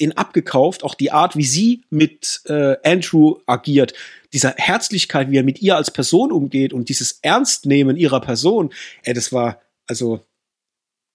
den 0.00 0.16
abgekauft, 0.16 0.82
auch 0.82 0.94
die 0.94 1.12
Art, 1.12 1.36
wie 1.36 1.44
sie 1.44 1.82
mit 1.90 2.40
äh, 2.46 2.76
Andrew 2.84 3.36
agiert, 3.46 3.92
dieser 4.32 4.54
Herzlichkeit, 4.56 5.30
wie 5.30 5.36
er 5.36 5.42
mit 5.42 5.60
ihr 5.60 5.76
als 5.76 5.90
Person 5.90 6.32
umgeht 6.32 6.72
und 6.72 6.88
dieses 6.88 7.18
Ernstnehmen 7.22 7.96
ihrer 7.96 8.20
Person, 8.20 8.72
ey, 9.02 9.12
das 9.12 9.32
war 9.32 9.60
also 9.86 10.24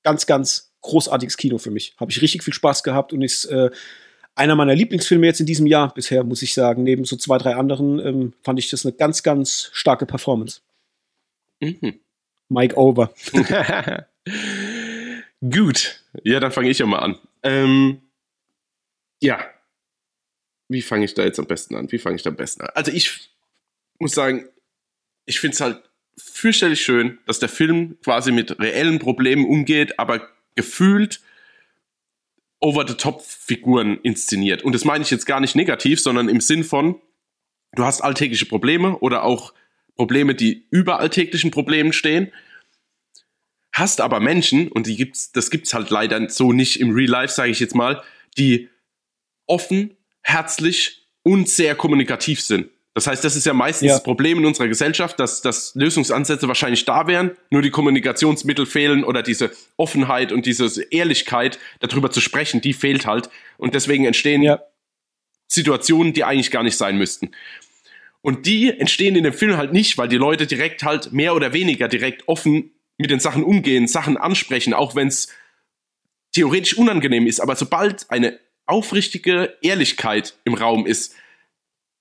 ganz, 0.03 0.27
ganz 0.27 0.73
großartiges 0.81 1.37
Kino 1.37 1.57
für 1.57 1.71
mich. 1.71 1.95
Habe 1.97 2.11
ich 2.11 2.21
richtig 2.21 2.43
viel 2.43 2.53
Spaß 2.53 2.83
gehabt 2.83 3.11
und 3.11 3.23
ist 3.23 3.45
äh, 3.45 3.71
einer 4.35 4.55
meiner 4.55 4.75
Lieblingsfilme 4.75 5.25
jetzt 5.25 5.39
in 5.39 5.45
diesem 5.45 5.65
Jahr 5.65 5.93
bisher, 5.93 6.23
muss 6.23 6.41
ich 6.41 6.53
sagen. 6.53 6.83
Neben 6.83 7.05
so 7.05 7.15
zwei, 7.15 7.37
drei 7.37 7.55
anderen 7.55 7.99
ähm, 7.99 8.33
fand 8.43 8.59
ich 8.59 8.69
das 8.69 8.85
eine 8.85 8.93
ganz, 8.93 9.23
ganz 9.23 9.69
starke 9.73 10.05
Performance. 10.05 10.61
Mhm. 11.61 11.99
Mike 12.49 12.75
over. 12.77 13.13
Gut. 15.41 16.03
Ja, 16.23 16.39
dann 16.39 16.51
fange 16.51 16.69
ich 16.69 16.79
ja 16.79 16.85
mal 16.85 16.99
an. 16.99 17.17
Ähm, 17.43 18.01
ja. 19.21 19.39
Wie 20.67 20.81
fange 20.81 21.05
ich 21.05 21.13
da 21.13 21.23
jetzt 21.23 21.39
am 21.39 21.47
besten 21.47 21.75
an? 21.75 21.91
Wie 21.91 21.99
fange 21.99 22.17
ich 22.17 22.23
da 22.23 22.29
am 22.29 22.35
besten 22.35 22.63
an? 22.63 22.69
Also 22.73 22.91
ich 22.91 23.29
muss 23.99 24.13
sagen, 24.13 24.49
ich 25.25 25.39
finde 25.39 25.55
es 25.55 25.61
halt 25.61 25.81
fürchterlich 26.17 26.81
schön, 26.81 27.19
dass 27.25 27.39
der 27.39 27.49
Film 27.49 27.97
quasi 28.03 28.31
mit 28.31 28.59
reellen 28.59 28.99
Problemen 28.99 29.45
umgeht, 29.45 29.99
aber 29.99 30.27
gefühlt 30.55 31.21
over-the-top-Figuren 32.65 33.99
inszeniert. 34.01 34.63
Und 34.63 34.73
das 34.73 34.85
meine 34.85 35.03
ich 35.03 35.11
jetzt 35.11 35.27
gar 35.27 35.39
nicht 35.39 35.55
negativ, 35.55 36.01
sondern 36.01 36.29
im 36.29 36.41
Sinn 36.41 36.63
von, 36.63 36.99
du 37.75 37.83
hast 37.83 38.01
alltägliche 38.01 38.47
Probleme 38.47 38.97
oder 38.97 39.23
auch 39.23 39.53
Probleme, 39.95 40.33
die 40.33 40.65
über 40.71 40.99
alltäglichen 40.99 41.51
Problemen 41.51 41.93
stehen, 41.93 42.31
hast 43.71 44.01
aber 44.01 44.19
Menschen, 44.19 44.67
und 44.67 44.87
die 44.87 44.95
gibt's, 44.95 45.31
das 45.31 45.51
gibt's 45.51 45.75
halt 45.75 45.91
leider 45.91 46.27
so 46.29 46.53
nicht 46.53 46.79
im 46.79 46.89
Real 46.91 47.09
Life, 47.09 47.33
sage 47.35 47.51
ich 47.51 47.59
jetzt 47.59 47.75
mal, 47.75 48.01
die 48.35 48.67
offen, 49.45 49.95
herzlich 50.21 51.07
und 51.21 51.47
sehr 51.47 51.75
kommunikativ 51.75 52.41
sind. 52.41 52.71
Das 52.95 53.07
heißt, 53.07 53.25
das 53.25 53.35
ist 53.35 53.45
ja 53.45 53.53
meistens 53.53 53.89
ja. 53.89 53.95
das 53.95 54.03
Problem 54.03 54.37
in 54.39 54.45
unserer 54.45 54.69
Gesellschaft, 54.69 55.19
dass, 55.19 55.41
dass 55.41 55.75
Lösungsansätze 55.75 56.47
wahrscheinlich 56.47 56.85
da 56.85 57.07
wären, 57.07 57.31
nur 57.49 57.61
die 57.61 57.69
Kommunikationsmittel 57.69 58.65
fehlen 58.65 59.03
oder 59.03 59.21
diese 59.21 59.51
Offenheit 59.75 60.31
und 60.31 60.45
diese 60.45 60.81
Ehrlichkeit, 60.91 61.59
darüber 61.81 62.09
zu 62.09 62.21
sprechen, 62.21 62.61
die 62.61 62.71
fehlt 62.71 63.05
halt. 63.05 63.29
Und 63.57 63.75
deswegen 63.75 64.05
entstehen 64.05 64.41
ja. 64.41 64.61
Situationen, 65.47 66.13
die 66.13 66.23
eigentlich 66.23 66.51
gar 66.51 66.63
nicht 66.63 66.77
sein 66.77 66.97
müssten. 66.97 67.31
Und 68.21 68.45
die 68.45 68.69
entstehen 68.69 69.17
in 69.17 69.25
dem 69.25 69.33
Film 69.33 69.57
halt 69.57 69.73
nicht, 69.73 69.97
weil 69.97 70.07
die 70.07 70.15
Leute 70.15 70.47
direkt 70.47 70.83
halt 70.83 71.11
mehr 71.11 71.35
oder 71.35 71.51
weniger 71.51 71.89
direkt 71.89 72.29
offen 72.29 72.71
mit 72.97 73.11
den 73.11 73.19
Sachen 73.19 73.43
umgehen, 73.43 73.87
Sachen 73.87 74.15
ansprechen, 74.15 74.73
auch 74.73 74.95
wenn 74.95 75.09
es 75.09 75.27
theoretisch 76.31 76.77
unangenehm 76.77 77.27
ist. 77.27 77.41
Aber 77.41 77.57
sobald 77.57 78.09
eine 78.09 78.39
aufrichtige 78.65 79.57
Ehrlichkeit 79.61 80.37
im 80.45 80.53
Raum 80.53 80.85
ist, 80.85 81.13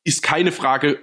ist 0.05 0.23
keine 0.23 0.53
Frage 0.53 1.01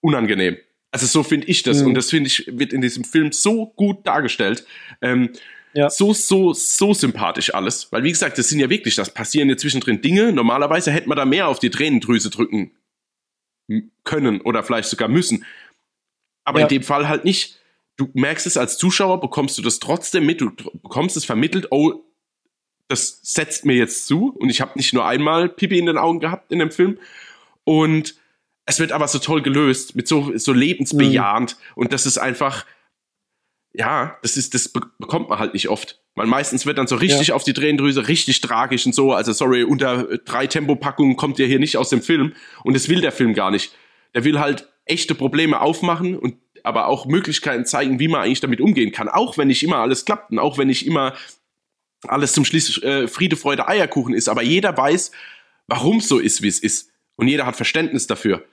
unangenehm. 0.00 0.56
Also 0.90 1.06
so 1.06 1.22
finde 1.22 1.46
ich 1.46 1.62
das. 1.62 1.80
Mhm. 1.80 1.88
Und 1.88 1.94
das 1.94 2.10
finde 2.10 2.28
ich, 2.28 2.46
wird 2.48 2.72
in 2.72 2.82
diesem 2.82 3.04
Film 3.04 3.32
so 3.32 3.66
gut 3.66 4.06
dargestellt. 4.06 4.66
Ähm, 5.00 5.30
ja. 5.74 5.88
So, 5.88 6.12
so, 6.12 6.52
so 6.52 6.92
sympathisch 6.92 7.54
alles. 7.54 7.90
Weil, 7.90 8.04
wie 8.04 8.10
gesagt, 8.10 8.36
das 8.36 8.48
sind 8.48 8.60
ja 8.60 8.68
wirklich, 8.68 8.94
das 8.94 9.14
passieren 9.14 9.48
ja 9.48 9.56
zwischendrin 9.56 10.02
Dinge. 10.02 10.32
Normalerweise 10.32 10.90
hätte 10.92 11.08
man 11.08 11.16
da 11.16 11.24
mehr 11.24 11.48
auf 11.48 11.58
die 11.60 11.70
Tränendrüse 11.70 12.28
drücken 12.28 12.72
können 14.04 14.42
oder 14.42 14.62
vielleicht 14.62 14.90
sogar 14.90 15.08
müssen. 15.08 15.46
Aber 16.44 16.60
ja. 16.60 16.66
in 16.66 16.68
dem 16.68 16.82
Fall 16.82 17.08
halt 17.08 17.24
nicht. 17.24 17.58
Du 17.96 18.08
merkst 18.14 18.46
es 18.46 18.56
als 18.56 18.78
Zuschauer, 18.78 19.20
bekommst 19.20 19.56
du 19.58 19.62
das 19.62 19.78
trotzdem 19.78 20.24
mit, 20.24 20.40
du 20.40 20.50
bekommst 20.50 21.16
es 21.16 21.26
vermittelt, 21.26 21.68
oh, 21.70 22.02
das 22.88 23.20
setzt 23.22 23.64
mir 23.64 23.74
jetzt 23.76 24.06
zu. 24.06 24.30
Und 24.30 24.50
ich 24.50 24.60
habe 24.60 24.72
nicht 24.76 24.92
nur 24.92 25.06
einmal 25.06 25.48
Pipi 25.48 25.78
in 25.78 25.86
den 25.86 25.98
Augen 25.98 26.20
gehabt 26.20 26.52
in 26.52 26.58
dem 26.58 26.70
Film. 26.70 26.98
Und 27.64 28.16
es 28.64 28.78
wird 28.78 28.92
aber 28.92 29.08
so 29.08 29.18
toll 29.18 29.42
gelöst, 29.42 29.96
mit 29.96 30.06
so, 30.06 30.36
so 30.36 30.52
lebensbejahend. 30.52 31.56
Mhm. 31.56 31.82
Und 31.82 31.92
das 31.92 32.06
ist 32.06 32.18
einfach, 32.18 32.64
ja, 33.72 34.18
das 34.22 34.36
ist, 34.36 34.54
das 34.54 34.68
bekommt 34.68 35.28
man 35.28 35.38
halt 35.38 35.54
nicht 35.54 35.68
oft. 35.68 36.00
Man 36.14 36.28
meistens 36.28 36.66
wird 36.66 36.78
dann 36.78 36.86
so 36.86 36.96
richtig 36.96 37.28
ja. 37.28 37.34
auf 37.34 37.44
die 37.44 37.54
Tränendrüse, 37.54 38.06
richtig 38.06 38.40
tragisch 38.40 38.84
und 38.84 38.94
so. 38.94 39.12
Also, 39.12 39.32
sorry, 39.32 39.64
unter 39.64 40.18
drei 40.18 40.46
Tempopackungen 40.46 41.16
kommt 41.16 41.38
ihr 41.38 41.46
hier 41.46 41.58
nicht 41.58 41.76
aus 41.76 41.88
dem 41.88 42.02
Film. 42.02 42.34
Und 42.64 42.74
das 42.74 42.88
will 42.88 43.00
der 43.00 43.12
Film 43.12 43.34
gar 43.34 43.50
nicht. 43.50 43.74
Der 44.14 44.24
will 44.24 44.38
halt 44.38 44.68
echte 44.84 45.14
Probleme 45.14 45.60
aufmachen 45.60 46.16
und 46.18 46.36
aber 46.64 46.86
auch 46.86 47.06
Möglichkeiten 47.06 47.64
zeigen, 47.64 47.98
wie 47.98 48.08
man 48.08 48.20
eigentlich 48.20 48.40
damit 48.40 48.60
umgehen 48.60 48.92
kann. 48.92 49.08
Auch 49.08 49.38
wenn 49.38 49.48
nicht 49.48 49.62
immer 49.62 49.78
alles 49.78 50.04
klappt 50.04 50.30
und 50.30 50.38
auch 50.38 50.58
wenn 50.58 50.68
nicht 50.68 50.86
immer 50.86 51.14
alles 52.06 52.32
zum 52.32 52.44
Schluss 52.44 52.80
äh, 52.82 53.08
Friede, 53.08 53.36
Freude, 53.36 53.66
Eierkuchen 53.66 54.14
ist. 54.14 54.28
Aber 54.28 54.42
jeder 54.42 54.76
weiß, 54.76 55.10
warum 55.66 55.96
es 55.96 56.08
so 56.08 56.18
ist, 56.18 56.42
wie 56.42 56.48
es 56.48 56.60
ist. 56.60 56.90
Und 57.16 57.26
jeder 57.28 57.46
hat 57.46 57.56
Verständnis 57.56 58.06
dafür 58.06 58.44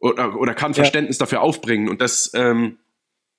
oder, 0.00 0.36
oder 0.36 0.54
kann 0.54 0.74
Verständnis 0.74 1.18
ja. 1.18 1.24
dafür 1.24 1.40
aufbringen. 1.42 1.88
Und 1.88 2.00
das 2.00 2.30
ähm, 2.34 2.78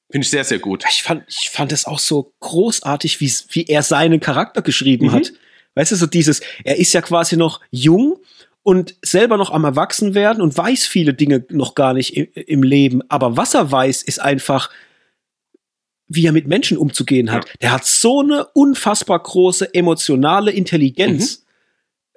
finde 0.10 0.26
ich 0.26 0.30
sehr, 0.30 0.44
sehr 0.44 0.60
gut. 0.60 0.84
Ich 0.90 1.04
fand, 1.04 1.24
ich 1.28 1.50
fand 1.50 1.72
es 1.72 1.86
auch 1.86 2.00
so 2.00 2.34
großartig, 2.40 3.20
wie 3.22 3.66
er 3.66 3.84
seinen 3.84 4.20
Charakter 4.20 4.62
geschrieben 4.62 5.08
mhm. 5.08 5.12
hat. 5.14 5.34
Weißt 5.76 5.92
du, 5.92 5.96
so 5.96 6.08
dieses, 6.08 6.42
er 6.64 6.78
ist 6.78 6.94
ja 6.94 7.02
quasi 7.02 7.38
noch 7.38 7.62
jung 7.72 8.20
und 8.64 8.96
selber 9.02 9.38
noch 9.38 9.52
am 9.52 9.64
Erwachsenwerden 9.64 10.42
und 10.42 10.58
weiß 10.58 10.86
viele 10.86 11.14
Dinge 11.14 11.46
noch 11.50 11.76
gar 11.76 11.94
nicht 11.94 12.18
im, 12.18 12.64
Leben. 12.64 13.02
Aber 13.10 13.38
was 13.38 13.54
er 13.54 13.72
weiß, 13.72 14.04
ist 14.04 14.20
einfach, 14.20 14.70
wie 16.08 16.26
er 16.26 16.32
mit 16.32 16.48
Menschen 16.48 16.78
umzugehen 16.78 17.32
hat. 17.32 17.48
Ja. 17.48 17.54
Der 17.62 17.72
hat 17.72 17.86
so 17.86 18.22
eine 18.22 18.46
unfassbar 18.54 19.22
große 19.22 19.74
emotionale 19.74 20.52
Intelligenz, 20.52 21.46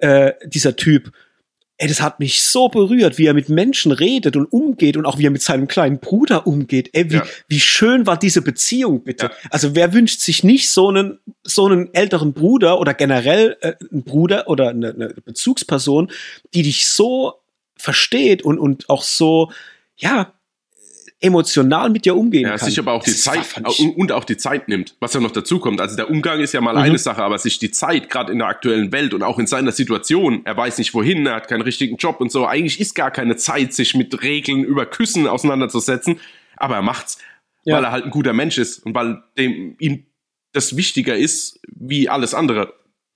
mhm. 0.01 0.07
äh, 0.09 0.33
dieser 0.45 0.75
Typ. 0.75 1.11
Ey, 1.77 1.87
das 1.87 2.01
hat 2.01 2.19
mich 2.19 2.41
so 2.41 2.69
berührt, 2.69 3.17
wie 3.17 3.25
er 3.25 3.33
mit 3.33 3.49
Menschen 3.49 3.91
redet 3.91 4.35
und 4.35 4.45
umgeht 4.45 4.95
und 4.95 5.05
auch 5.05 5.17
wie 5.17 5.25
er 5.25 5.31
mit 5.31 5.41
seinem 5.41 5.67
kleinen 5.67 5.99
Bruder 5.99 6.45
umgeht. 6.45 6.91
Ey, 6.93 7.09
wie, 7.09 7.15
ja. 7.15 7.25
wie 7.47 7.59
schön 7.59 8.05
war 8.05 8.17
diese 8.17 8.41
Beziehung, 8.41 9.03
bitte. 9.03 9.25
Ja. 9.25 9.31
Also 9.49 9.75
wer 9.75 9.91
wünscht 9.93 10.19
sich 10.19 10.43
nicht 10.43 10.69
so 10.69 10.89
einen, 10.89 11.19
so 11.43 11.65
einen 11.65 11.93
älteren 11.93 12.33
Bruder 12.33 12.79
oder 12.79 12.93
generell 12.93 13.57
äh, 13.61 13.73
einen 13.91 14.03
Bruder 14.03 14.47
oder 14.47 14.69
eine, 14.69 14.91
eine 14.91 15.13
Bezugsperson, 15.25 16.11
die 16.53 16.61
dich 16.61 16.85
so 16.85 17.41
versteht 17.75 18.43
und, 18.43 18.59
und 18.59 18.89
auch 18.89 19.01
so, 19.01 19.51
ja, 19.97 20.33
emotional 21.23 21.89
mit 21.89 22.05
dir 22.05 22.15
umgehen 22.15 22.43
ja, 22.43 22.57
kann. 22.57 22.69
Sich 22.69 22.77
aber 22.77 22.91
auch 22.91 23.03
die 23.03 23.15
Zeit 23.15 23.61
und 23.95 24.11
auch 24.11 24.25
die 24.25 24.37
Zeit 24.37 24.67
nimmt, 24.67 24.95
was 24.99 25.13
ja 25.13 25.21
noch 25.21 25.31
dazu 25.31 25.59
kommt. 25.59 25.79
Also 25.79 25.95
der 25.95 26.09
Umgang 26.09 26.41
ist 26.41 26.53
ja 26.53 26.61
mal 26.61 26.73
mhm. 26.73 26.81
eine 26.81 26.97
Sache, 26.97 27.23
aber 27.23 27.39
sich 27.39 27.59
die 27.59 27.71
Zeit 27.71 28.09
gerade 28.09 28.31
in 28.31 28.39
der 28.39 28.47
aktuellen 28.47 28.91
Welt 28.91 29.13
und 29.13 29.23
auch 29.23 29.39
in 29.39 29.47
seiner 29.47 29.71
Situation, 29.71 30.41
er 30.45 30.57
weiß 30.57 30.77
nicht 30.77 30.93
wohin, 30.93 31.25
er 31.25 31.35
hat 31.35 31.47
keinen 31.47 31.61
richtigen 31.61 31.95
Job 31.95 32.19
und 32.19 32.31
so. 32.31 32.45
Eigentlich 32.45 32.79
ist 32.79 32.93
gar 32.93 33.09
keine 33.09 33.37
Zeit, 33.37 33.73
sich 33.73 33.95
mit 33.95 34.21
Regeln 34.21 34.63
über 34.63 34.85
Küssen 34.85 35.27
auseinanderzusetzen, 35.27 36.19
aber 36.57 36.75
er 36.75 36.81
macht's, 36.81 37.17
ja. 37.63 37.77
weil 37.77 37.85
er 37.85 37.91
halt 37.91 38.03
ein 38.03 38.11
guter 38.11 38.33
Mensch 38.33 38.57
ist 38.57 38.79
und 38.79 38.93
weil 38.93 39.23
dem 39.37 39.75
ihm 39.79 40.05
das 40.51 40.75
wichtiger 40.75 41.15
ist 41.15 41.59
wie 41.67 42.09
alles 42.09 42.33
andere 42.33 42.73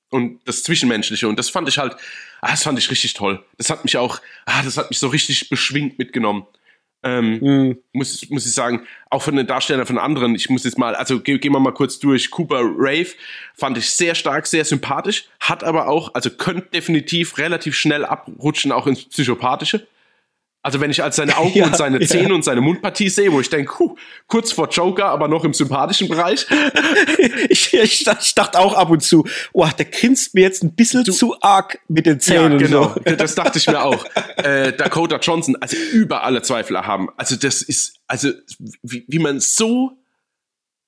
und 0.09 0.39
das 0.45 0.63
Zwischenmenschliche. 0.63 1.27
Und 1.27 1.37
das 1.37 1.49
fand 1.49 1.67
ich 1.67 1.77
halt, 1.77 1.95
ah, 2.41 2.51
das 2.51 2.63
fand 2.63 2.79
ich 2.79 2.89
richtig 2.89 3.13
toll. 3.13 3.43
Das 3.57 3.69
hat 3.69 3.83
mich 3.83 3.97
auch, 3.97 4.21
ah, 4.45 4.63
das 4.63 4.77
hat 4.77 4.89
mich 4.89 4.99
so 4.99 5.07
richtig 5.07 5.49
beschwingt 5.49 5.99
mitgenommen. 5.99 6.45
Ähm, 7.03 7.39
mhm. 7.39 7.77
muss, 7.93 8.27
muss 8.29 8.45
ich 8.45 8.53
sagen, 8.53 8.81
auch 9.09 9.21
von 9.21 9.35
den 9.35 9.45
Darstellern 9.45 9.85
von 9.85 9.99
anderen, 9.99 10.33
ich 10.33 10.49
muss 10.49 10.63
jetzt 10.63 10.79
mal, 10.79 10.95
also 10.95 11.19
gehen 11.19 11.41
wir 11.41 11.59
mal 11.59 11.73
kurz 11.73 11.99
durch. 11.99 12.31
Cooper 12.31 12.61
Rave 12.61 13.09
fand 13.53 13.77
ich 13.77 13.91
sehr 13.91 14.15
stark, 14.15 14.47
sehr 14.47 14.65
sympathisch, 14.65 15.29
hat 15.39 15.63
aber 15.63 15.87
auch, 15.87 16.15
also 16.15 16.29
könnte 16.29 16.69
definitiv 16.73 17.37
relativ 17.37 17.75
schnell 17.75 18.03
abrutschen, 18.03 18.71
auch 18.71 18.87
ins 18.87 19.05
Psychopathische. 19.05 19.87
Also 20.67 20.81
wenn 20.81 20.91
ich 20.91 21.01
als 21.01 21.15
seine 21.15 21.37
Augen 21.37 21.57
ja, 21.57 21.65
und 21.65 21.77
seine 21.77 21.97
Zähne 22.01 22.27
ja. 22.27 22.35
und 22.35 22.43
seine 22.43 22.59
Mundpartie 22.59 23.07
sehe, 23.07 23.31
wo 23.31 23.39
ich 23.39 23.49
denke, 23.49 23.79
huh, 23.79 23.95
kurz 24.27 24.51
vor 24.51 24.67
Joker, 24.67 25.05
aber 25.05 25.29
noch 25.29 25.45
im 25.45 25.53
sympathischen 25.53 26.09
Bereich. 26.09 26.45
ich, 27.47 27.73
ich, 27.73 28.05
ich, 28.05 28.35
dachte 28.35 28.59
auch 28.59 28.73
ab 28.73 28.89
und 28.89 29.01
zu, 29.01 29.25
oh, 29.53 29.65
der 29.77 29.85
grinst 29.85 30.35
mir 30.35 30.41
jetzt 30.41 30.65
ein 30.65 30.75
bisschen 30.75 31.05
du, 31.05 31.13
zu 31.13 31.39
arg 31.39 31.79
mit 31.87 32.05
den 32.05 32.19
Zähnen. 32.19 32.59
Ja, 32.59 32.67
genau, 32.67 32.95
so. 32.95 33.15
das 33.15 33.35
dachte 33.35 33.59
ich 33.59 33.67
mir 33.67 33.81
auch. 33.81 34.05
Äh, 34.37 34.73
Dakota 34.73 35.17
Johnson, 35.17 35.55
also 35.59 35.75
über 35.75 36.23
alle 36.23 36.43
Zweifel 36.43 36.79
haben. 36.85 37.09
Also 37.17 37.35
das 37.35 37.63
ist, 37.63 37.95
also 38.07 38.29
wie, 38.83 39.03
wie 39.07 39.17
man 39.19 39.39
so 39.39 39.97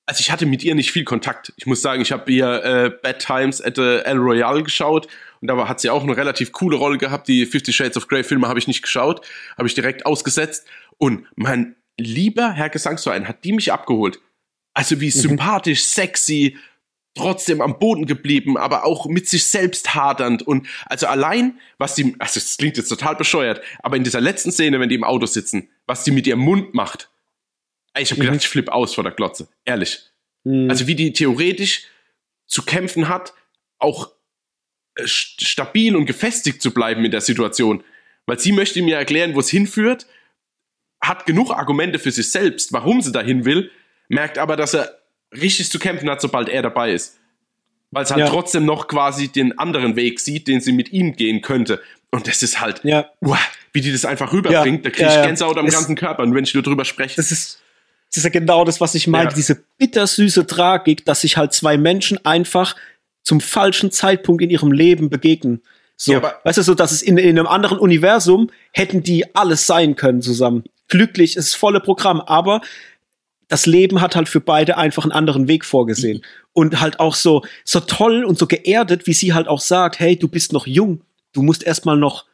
also 0.06 0.20
ich 0.20 0.30
hatte 0.30 0.46
mit 0.46 0.62
ihr 0.62 0.74
nicht 0.74 0.92
viel 0.92 1.04
Kontakt. 1.04 1.52
Ich 1.56 1.66
muss 1.66 1.82
sagen, 1.82 2.00
ich 2.00 2.12
habe 2.12 2.30
ihr 2.30 2.64
äh, 2.64 2.90
Bad 2.90 3.18
Times 3.18 3.60
at 3.60 3.76
the 3.76 4.00
El 4.04 4.18
Royale 4.18 4.62
geschaut 4.62 5.08
und 5.40 5.48
da 5.48 5.68
hat 5.68 5.80
sie 5.80 5.90
auch 5.90 6.02
eine 6.02 6.16
relativ 6.16 6.52
coole 6.52 6.76
Rolle 6.76 6.98
gehabt. 6.98 7.28
Die 7.28 7.46
Fifty 7.46 7.72
Shades 7.72 7.96
of 7.96 8.08
Grey 8.08 8.24
Filme 8.24 8.48
habe 8.48 8.58
ich 8.58 8.66
nicht 8.66 8.82
geschaut, 8.82 9.26
habe 9.56 9.68
ich 9.68 9.74
direkt 9.74 10.04
ausgesetzt. 10.04 10.66
Und 10.98 11.26
mein 11.34 11.76
lieber 11.98 12.52
Herr 12.52 12.68
Gesangsverein 12.68 13.26
hat 13.26 13.44
die 13.44 13.52
mich 13.52 13.72
abgeholt. 13.72 14.20
Also 14.74 15.00
wie 15.00 15.06
mhm. 15.06 15.10
sympathisch, 15.10 15.84
sexy, 15.84 16.58
trotzdem 17.14 17.60
am 17.60 17.78
Boden 17.78 18.06
geblieben, 18.06 18.56
aber 18.56 18.84
auch 18.84 19.06
mit 19.06 19.28
sich 19.28 19.46
selbst 19.46 19.94
hadernd 19.94 20.42
und 20.42 20.66
also 20.86 21.06
allein, 21.06 21.58
was 21.76 21.96
die, 21.96 22.14
also 22.20 22.38
es 22.38 22.56
klingt 22.56 22.76
jetzt 22.76 22.88
total 22.88 23.16
bescheuert, 23.16 23.60
aber 23.80 23.96
in 23.96 24.04
dieser 24.04 24.20
letzten 24.20 24.52
Szene, 24.52 24.78
wenn 24.78 24.88
die 24.88 24.94
im 24.94 25.04
Auto 25.04 25.26
sitzen, 25.26 25.68
was 25.86 26.04
die 26.04 26.12
mit 26.12 26.26
ihrem 26.26 26.38
Mund 26.38 26.72
macht, 26.72 27.10
ich 27.98 28.12
habe 28.12 28.20
gedacht, 28.20 28.34
mhm. 28.34 28.40
ich 28.40 28.48
flippe 28.48 28.72
aus 28.72 28.94
vor 28.94 29.02
der 29.02 29.12
Glotze, 29.12 29.48
ehrlich. 29.64 30.02
Mhm. 30.44 30.70
Also 30.70 30.86
wie 30.86 30.94
die 30.94 31.12
theoretisch 31.12 31.86
zu 32.46 32.62
kämpfen 32.62 33.08
hat, 33.08 33.34
auch 33.78 34.12
stabil 35.06 35.96
und 35.96 36.06
gefestigt 36.06 36.62
zu 36.62 36.72
bleiben 36.72 37.04
in 37.04 37.10
der 37.10 37.20
Situation. 37.20 37.82
Weil 38.26 38.38
sie 38.38 38.52
möchte 38.52 38.82
mir 38.82 38.96
erklären, 38.96 39.34
wo 39.34 39.40
es 39.40 39.48
hinführt, 39.48 40.06
hat 41.00 41.26
genug 41.26 41.50
Argumente 41.50 41.98
für 41.98 42.10
sich 42.10 42.30
selbst, 42.30 42.72
warum 42.72 43.00
sie 43.00 43.12
dahin 43.12 43.44
will, 43.44 43.70
merkt 44.08 44.38
aber, 44.38 44.56
dass 44.56 44.74
er 44.74 44.98
richtig 45.32 45.70
zu 45.70 45.78
kämpfen 45.78 46.10
hat, 46.10 46.20
sobald 46.20 46.48
er 46.48 46.62
dabei 46.62 46.92
ist. 46.92 47.18
Weil 47.90 48.04
es 48.04 48.10
halt 48.10 48.20
ja. 48.20 48.28
trotzdem 48.28 48.64
noch 48.64 48.86
quasi 48.86 49.28
den 49.28 49.58
anderen 49.58 49.96
Weg 49.96 50.20
sieht, 50.20 50.46
den 50.46 50.60
sie 50.60 50.72
mit 50.72 50.92
ihm 50.92 51.16
gehen 51.16 51.42
könnte. 51.42 51.80
Und 52.10 52.26
das 52.26 52.42
ist 52.42 52.60
halt, 52.60 52.80
ja. 52.84 53.10
uah, 53.20 53.38
wie 53.72 53.80
die 53.80 53.92
das 53.92 54.04
einfach 54.04 54.32
rüberbringt, 54.32 54.84
ja. 54.84 54.90
da 54.90 54.96
kriege 54.96 55.08
ich 55.08 55.26
Gänsehaut 55.26 55.56
am 55.58 55.66
es, 55.66 55.74
ganzen 55.74 55.96
Körper. 55.96 56.22
Und 56.22 56.34
wenn 56.34 56.44
ich 56.44 56.54
nur 56.54 56.62
drüber 56.62 56.84
spreche. 56.84 57.16
Das 57.16 57.32
ist, 57.32 57.60
das 58.08 58.18
ist 58.18 58.24
ja 58.24 58.30
genau 58.30 58.64
das, 58.64 58.80
was 58.80 58.94
ich 58.94 59.06
meine. 59.06 59.32
Diese 59.32 59.62
bittersüße 59.78 60.46
Tragik, 60.46 61.04
dass 61.04 61.22
sich 61.22 61.36
halt 61.36 61.52
zwei 61.52 61.76
Menschen 61.78 62.24
einfach 62.24 62.76
zum 63.22 63.40
falschen 63.40 63.90
Zeitpunkt 63.90 64.42
in 64.42 64.50
ihrem 64.50 64.72
Leben 64.72 65.10
begegnen. 65.10 65.62
So, 65.96 66.12
ja, 66.12 66.34
weißt 66.44 66.58
du, 66.58 66.62
so, 66.62 66.74
dass 66.74 66.92
es 66.92 67.02
in, 67.02 67.18
in 67.18 67.38
einem 67.38 67.46
anderen 67.46 67.78
Universum 67.78 68.50
hätten 68.72 69.02
die 69.02 69.34
alles 69.34 69.66
sein 69.66 69.96
können 69.96 70.22
zusammen. 70.22 70.64
Glücklich, 70.88 71.36
es 71.36 71.48
ist 71.48 71.56
volle 71.56 71.80
Programm, 71.80 72.20
aber 72.20 72.62
das 73.48 73.66
Leben 73.66 74.00
hat 74.00 74.16
halt 74.16 74.28
für 74.28 74.40
beide 74.40 74.78
einfach 74.78 75.02
einen 75.02 75.12
anderen 75.12 75.48
Weg 75.48 75.64
vorgesehen. 75.64 76.18
Mhm. 76.18 76.22
Und 76.52 76.80
halt 76.80 77.00
auch 77.00 77.14
so, 77.14 77.42
so 77.64 77.80
toll 77.80 78.24
und 78.24 78.38
so 78.38 78.46
geerdet, 78.46 79.06
wie 79.06 79.12
sie 79.12 79.34
halt 79.34 79.48
auch 79.48 79.60
sagt, 79.60 80.00
hey, 80.00 80.16
du 80.16 80.28
bist 80.28 80.52
noch 80.52 80.66
jung, 80.66 81.02
du 81.32 81.42
musst 81.42 81.64
erstmal 81.64 81.96
noch 81.96 82.24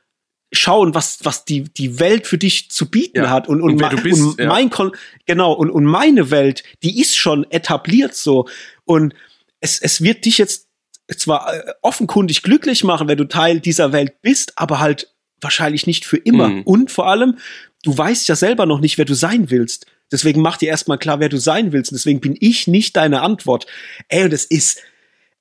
schauen, 0.53 0.95
was, 0.95 1.19
was 1.23 1.45
die, 1.45 1.65
die 1.65 1.99
Welt 1.99 2.27
für 2.27 2.39
dich 2.39 2.71
zu 2.71 2.89
bieten 2.89 3.25
ja. 3.25 3.31
hat. 3.31 3.49
Und, 3.49 3.63
und, 3.63 3.83
und, 3.83 4.03
bist, 4.03 4.23
und 4.23 4.47
mein 4.47 4.71
Kon 4.71 4.93
genau, 5.27 5.53
und, 5.53 5.71
und 5.71 5.85
meine 5.85 6.31
Welt, 6.31 6.63
die 6.83 7.01
ist 7.01 7.17
schon 7.17 7.51
etabliert 7.51 8.15
so. 8.15 8.47
Und 8.85 9.15
es, 9.61 9.81
es 9.81 10.03
wird 10.03 10.25
dich 10.25 10.39
jetzt 10.39 10.66
zwar 11.15 11.55
äh, 11.55 11.73
offenkundig 11.83 12.43
glücklich 12.43 12.85
machen, 12.85 13.09
wenn 13.09 13.19
du 13.19 13.28
Teil 13.28 13.61
dieser 13.61 13.93
Welt 13.93 14.20
bist, 14.23 14.53
aber 14.57 14.81
halt 14.81 15.12
wahrscheinlich 15.41 15.87
nicht 15.87 16.05
für 16.05 16.16
immer. 16.16 16.49
Mhm. 16.49 16.62
Und 16.62 16.91
vor 16.91 17.07
allem, 17.07 17.39
du 17.83 17.97
weißt 17.97 18.28
ja 18.28 18.37
selber 18.37 18.66
noch 18.66 18.81
nicht, 18.81 18.99
wer 18.99 19.05
du 19.05 19.15
sein 19.15 19.51
willst. 19.51 19.87
Deswegen 20.11 20.41
mach 20.41 20.57
dir 20.57 20.69
erstmal 20.69 20.99
klar, 20.99 21.20
wer 21.20 21.28
du 21.28 21.37
sein 21.37 21.73
willst. 21.73 21.93
Und 21.93 21.97
deswegen 21.97 22.20
bin 22.20 22.37
ich 22.41 22.66
nicht 22.66 22.97
deine 22.97 23.23
Antwort. 23.23 23.66
Ey, 24.09 24.24
und 24.24 24.33
das 24.33 24.45
ist, 24.45 24.81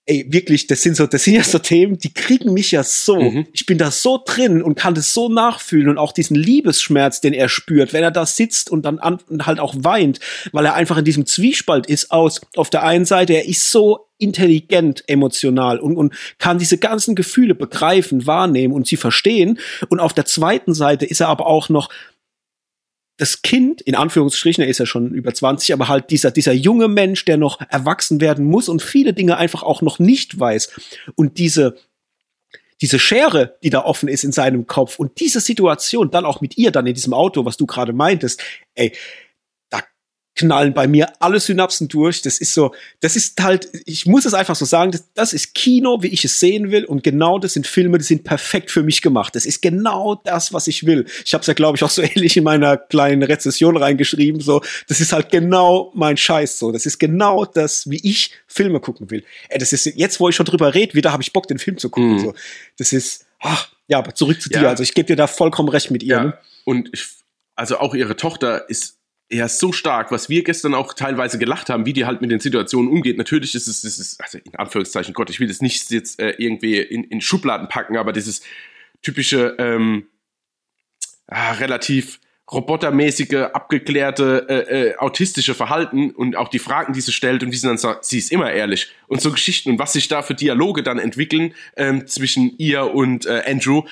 ey, 0.07 0.25
wirklich, 0.29 0.67
das 0.67 0.81
sind 0.81 0.95
so, 0.95 1.07
das 1.07 1.23
sind 1.23 1.33
ja 1.33 1.43
so 1.43 1.57
Themen, 1.57 1.97
die 1.97 2.13
kriegen 2.13 2.53
mich 2.53 2.71
ja 2.71 2.83
so. 2.83 3.19
Mhm. 3.19 3.47
Ich 3.53 3.65
bin 3.65 3.77
da 3.77 3.89
so 3.89 4.21
drin 4.23 4.61
und 4.61 4.75
kann 4.75 4.93
das 4.93 5.13
so 5.13 5.29
nachfühlen 5.29 5.89
und 5.89 5.97
auch 5.97 6.11
diesen 6.11 6.35
Liebesschmerz, 6.35 7.21
den 7.21 7.33
er 7.33 7.49
spürt, 7.49 7.91
wenn 7.91 8.03
er 8.03 8.11
da 8.11 8.25
sitzt 8.25 8.69
und 8.69 8.85
dann 8.85 8.99
an, 8.99 9.19
und 9.29 9.47
halt 9.47 9.59
auch 9.59 9.73
weint, 9.77 10.19
weil 10.51 10.65
er 10.65 10.75
einfach 10.75 10.97
in 10.97 11.05
diesem 11.05 11.25
Zwiespalt 11.25 11.87
ist 11.87 12.11
aus, 12.11 12.41
auf 12.55 12.69
der 12.69 12.83
einen 12.83 13.05
Seite, 13.05 13.33
er 13.33 13.47
ist 13.47 13.71
so 13.71 14.07
intelligent 14.17 15.03
emotional 15.07 15.79
und, 15.79 15.97
und 15.97 16.13
kann 16.37 16.59
diese 16.59 16.77
ganzen 16.77 17.15
Gefühle 17.15 17.55
begreifen, 17.55 18.27
wahrnehmen 18.27 18.73
und 18.73 18.87
sie 18.87 18.97
verstehen. 18.97 19.59
Und 19.89 19.99
auf 19.99 20.13
der 20.13 20.25
zweiten 20.25 20.73
Seite 20.73 21.05
ist 21.05 21.19
er 21.19 21.27
aber 21.27 21.47
auch 21.47 21.67
noch 21.69 21.89
das 23.17 23.41
Kind, 23.41 23.81
in 23.81 23.95
Anführungsstrichen, 23.95 24.63
er 24.63 24.69
ist 24.69 24.79
ja 24.79 24.85
schon 24.85 25.13
über 25.13 25.33
20, 25.33 25.73
aber 25.73 25.87
halt 25.87 26.09
dieser, 26.09 26.31
dieser 26.31 26.51
junge 26.51 26.87
Mensch, 26.87 27.23
der 27.25 27.37
noch 27.37 27.61
erwachsen 27.69 28.19
werden 28.19 28.45
muss 28.45 28.67
und 28.67 28.81
viele 28.81 29.13
Dinge 29.13 29.37
einfach 29.37 29.63
auch 29.63 29.81
noch 29.81 29.99
nicht 29.99 30.37
weiß. 30.37 30.71
Und 31.15 31.37
diese, 31.37 31.77
diese 32.81 32.99
Schere, 32.99 33.57
die 33.63 33.69
da 33.69 33.83
offen 33.83 34.09
ist 34.09 34.25
in 34.25 34.33
seinem 34.33 34.67
Kopf 34.67 34.99
und 34.99 35.19
diese 35.19 35.39
Situation 35.39 36.11
dann 36.11 36.25
auch 36.25 36.41
mit 36.41 36.57
ihr 36.57 36.71
dann 36.71 36.87
in 36.87 36.93
diesem 36.93 37.13
Auto, 37.13 37.45
was 37.45 37.55
du 37.55 37.65
gerade 37.65 37.93
meintest, 37.93 38.41
ey, 38.73 38.91
knallen 40.35 40.73
bei 40.73 40.87
mir 40.87 41.13
alle 41.21 41.39
Synapsen 41.39 41.87
durch. 41.87 42.21
Das 42.21 42.37
ist 42.37 42.53
so, 42.53 42.73
das 42.99 43.15
ist 43.15 43.41
halt, 43.41 43.69
ich 43.85 44.05
muss 44.05 44.25
es 44.25 44.33
einfach 44.33 44.55
so 44.55 44.65
sagen, 44.65 44.91
das, 44.91 45.05
das, 45.13 45.33
ist 45.33 45.55
Kino, 45.55 46.01
wie 46.01 46.07
ich 46.07 46.25
es 46.25 46.39
sehen 46.39 46.71
will. 46.71 46.85
Und 46.85 47.03
genau 47.03 47.39
das 47.39 47.53
sind 47.53 47.65
Filme, 47.65 47.97
die 47.97 48.03
sind 48.03 48.23
perfekt 48.23 48.69
für 48.69 48.83
mich 48.83 49.01
gemacht. 49.01 49.35
Das 49.35 49.45
ist 49.45 49.61
genau 49.61 50.15
das, 50.23 50.53
was 50.53 50.67
ich 50.67 50.85
will. 50.85 51.05
Ich 51.25 51.33
habe 51.33 51.41
es 51.41 51.47
ja, 51.47 51.53
glaube 51.53 51.77
ich, 51.77 51.83
auch 51.83 51.89
so 51.89 52.01
ähnlich 52.15 52.37
in 52.37 52.43
meiner 52.43 52.77
kleinen 52.77 53.23
Rezession 53.23 53.77
reingeschrieben. 53.77 54.41
So, 54.41 54.61
das 54.87 54.99
ist 54.99 55.13
halt 55.13 55.31
genau 55.31 55.91
mein 55.95 56.17
Scheiß. 56.17 56.59
So, 56.59 56.71
das 56.71 56.85
ist 56.85 56.99
genau 56.99 57.45
das, 57.45 57.89
wie 57.89 57.99
ich 58.03 58.31
Filme 58.47 58.79
gucken 58.79 59.09
will. 59.09 59.23
Ey, 59.49 59.57
das 59.57 59.73
ist 59.73 59.85
jetzt, 59.85 60.19
wo 60.19 60.29
ich 60.29 60.35
schon 60.35 60.45
drüber 60.45 60.73
rede, 60.73 60.93
wieder 60.95 61.11
habe 61.11 61.23
ich 61.23 61.31
Bock, 61.31 61.47
den 61.47 61.59
Film 61.59 61.77
zu 61.77 61.89
gucken. 61.89 62.13
Mhm. 62.13 62.19
So, 62.19 62.33
das 62.77 62.91
ist, 62.91 63.25
ach, 63.39 63.69
ja, 63.87 63.99
aber 63.99 64.13
zurück 64.15 64.41
zu 64.41 64.49
ja. 64.51 64.59
dir. 64.59 64.69
Also 64.69 64.83
ich 64.83 64.93
gebe 64.93 65.07
dir 65.07 65.15
da 65.15 65.27
vollkommen 65.27 65.69
recht 65.69 65.91
mit 65.91 66.03
ihr. 66.03 66.15
Ja. 66.15 66.23
Ne? 66.23 66.37
Und 66.65 66.89
ich, 66.93 67.05
also 67.55 67.77
auch 67.77 67.95
ihre 67.95 68.17
Tochter 68.17 68.69
ist 68.69 68.94
er 69.29 69.47
ist 69.47 69.59
so 69.59 69.71
stark, 69.71 70.11
was 70.11 70.29
wir 70.29 70.43
gestern 70.43 70.73
auch 70.73 70.93
teilweise 70.93 71.39
gelacht 71.39 71.69
haben, 71.69 71.85
wie 71.85 71.93
die 71.93 72.05
halt 72.05 72.21
mit 72.21 72.31
den 72.31 72.39
Situationen 72.39 72.91
umgeht. 72.91 73.17
Natürlich 73.17 73.55
ist 73.55 73.67
es, 73.67 73.83
ist 73.83 73.99
es 73.99 74.19
also 74.19 74.37
in 74.37 74.55
Anführungszeichen, 74.55 75.13
Gott, 75.13 75.29
ich 75.29 75.39
will 75.39 75.47
das 75.47 75.61
nicht 75.61 75.89
jetzt 75.91 76.19
äh, 76.19 76.35
irgendwie 76.37 76.77
in, 76.77 77.03
in 77.05 77.21
Schubladen 77.21 77.67
packen, 77.67 77.97
aber 77.97 78.13
dieses 78.13 78.41
typische, 79.01 79.55
ähm, 79.57 80.07
ah, 81.27 81.53
relativ 81.53 82.19
robotermäßige, 82.51 83.49
abgeklärte, 83.53 84.45
äh, 84.47 84.89
äh, 84.89 84.97
autistische 84.97 85.55
Verhalten 85.55 86.11
und 86.11 86.35
auch 86.35 86.47
die 86.47 86.59
Fragen, 86.59 86.93
die 86.93 87.01
sie 87.01 87.11
stellt 87.11 87.41
und 87.41 87.51
wie 87.51 87.55
sie 87.55 87.67
dann 87.67 87.79
sagt, 87.79 88.05
sie 88.05 88.19
ist 88.19 88.31
immer 88.31 88.51
ehrlich. 88.51 88.91
Und 89.07 89.19
so 89.21 89.31
Geschichten 89.31 89.71
und 89.71 89.79
was 89.79 89.93
sich 89.93 90.07
da 90.07 90.21
für 90.21 90.35
Dialoge 90.35 90.83
dann 90.83 90.99
entwickeln 90.99 91.55
ähm, 91.75 92.05
zwischen 92.05 92.55
ihr 92.59 92.93
und 92.93 93.25
äh, 93.25 93.41
Andrew, 93.47 93.83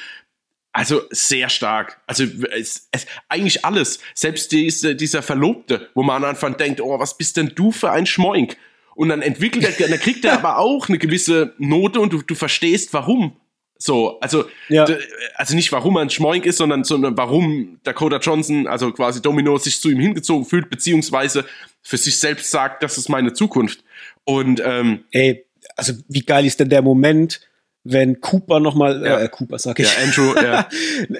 also 0.73 1.03
sehr 1.11 1.49
stark. 1.49 2.01
Also 2.07 2.25
es, 2.51 2.87
es, 2.91 3.05
eigentlich 3.29 3.63
alles. 3.63 3.99
Selbst 4.15 4.51
diese, 4.51 4.95
dieser 4.95 5.21
Verlobte, 5.21 5.89
wo 5.93 6.01
man 6.01 6.23
am 6.23 6.31
Anfang 6.31 6.57
denkt, 6.57 6.81
oh, 6.81 6.99
was 6.99 7.15
bist 7.15 7.37
denn 7.37 7.53
du 7.55 7.71
für 7.71 7.91
ein 7.91 8.07
Schmoink? 8.07 8.57
Und 8.95 9.09
dann 9.09 9.21
entwickelt 9.21 9.79
er, 9.79 9.87
dann 9.87 9.99
kriegt 9.99 10.25
er 10.25 10.33
aber 10.39 10.57
auch 10.57 10.89
eine 10.89 10.97
gewisse 10.97 11.53
Note 11.59 11.99
und 11.99 12.11
du, 12.11 12.23
du 12.23 12.35
verstehst, 12.35 12.91
warum. 12.93 13.37
So, 13.77 14.19
also, 14.19 14.45
Ja. 14.69 14.87
also 15.35 15.55
nicht 15.55 15.71
warum 15.71 15.97
er 15.97 16.01
ein 16.01 16.09
Schmoink 16.09 16.45
ist, 16.45 16.57
sondern, 16.57 16.83
sondern 16.83 17.17
warum 17.17 17.79
Dakota 17.83 18.17
Johnson, 18.17 18.65
also 18.65 18.91
quasi 18.91 19.21
Domino, 19.21 19.57
sich 19.57 19.79
zu 19.79 19.89
ihm 19.89 19.99
hingezogen 19.99 20.45
fühlt, 20.45 20.69
beziehungsweise 20.69 21.45
für 21.81 21.97
sich 21.97 22.17
selbst 22.17 22.49
sagt, 22.49 22.81
das 22.81 22.97
ist 22.97 23.09
meine 23.09 23.33
Zukunft. 23.33 23.83
Und 24.23 24.61
ähm, 24.65 25.03
Ey, 25.11 25.45
also 25.75 25.93
wie 26.07 26.21
geil 26.21 26.45
ist 26.45 26.59
denn 26.59 26.69
der 26.69 26.81
Moment, 26.81 27.41
wenn 27.85 28.21
Cooper 28.21 28.59
nochmal, 28.59 29.05
Ja. 29.05 29.19
äh, 29.19 29.27
Cooper 29.29 29.59
sag 29.59 29.77
ja, 29.79 29.85
ich, 29.85 29.97
Andrew, 29.99 30.33
ja, 30.41 30.67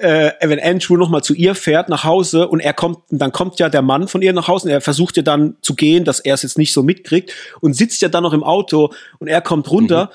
äh, 0.00 0.48
wenn 0.48 0.60
Andrew 0.60 0.96
nochmal 0.96 1.22
zu 1.22 1.34
ihr 1.34 1.54
fährt 1.54 1.88
nach 1.90 2.04
Hause 2.04 2.48
und 2.48 2.60
er 2.60 2.72
kommt, 2.72 2.98
dann 3.10 3.32
kommt 3.32 3.58
ja 3.60 3.68
der 3.68 3.82
Mann 3.82 4.08
von 4.08 4.22
ihr 4.22 4.32
nach 4.32 4.48
Hause 4.48 4.66
und 4.66 4.70
er 4.72 4.80
versucht 4.80 5.16
ja 5.18 5.22
dann 5.22 5.56
zu 5.60 5.74
gehen, 5.74 6.04
dass 6.04 6.20
er 6.20 6.34
es 6.34 6.42
jetzt 6.42 6.56
nicht 6.58 6.72
so 6.72 6.82
mitkriegt 6.82 7.32
und 7.60 7.74
sitzt 7.74 8.00
ja 8.02 8.08
dann 8.08 8.22
noch 8.22 8.32
im 8.32 8.42
Auto 8.42 8.92
und 9.18 9.28
er 9.28 9.40
kommt 9.42 9.70
runter 9.70 10.10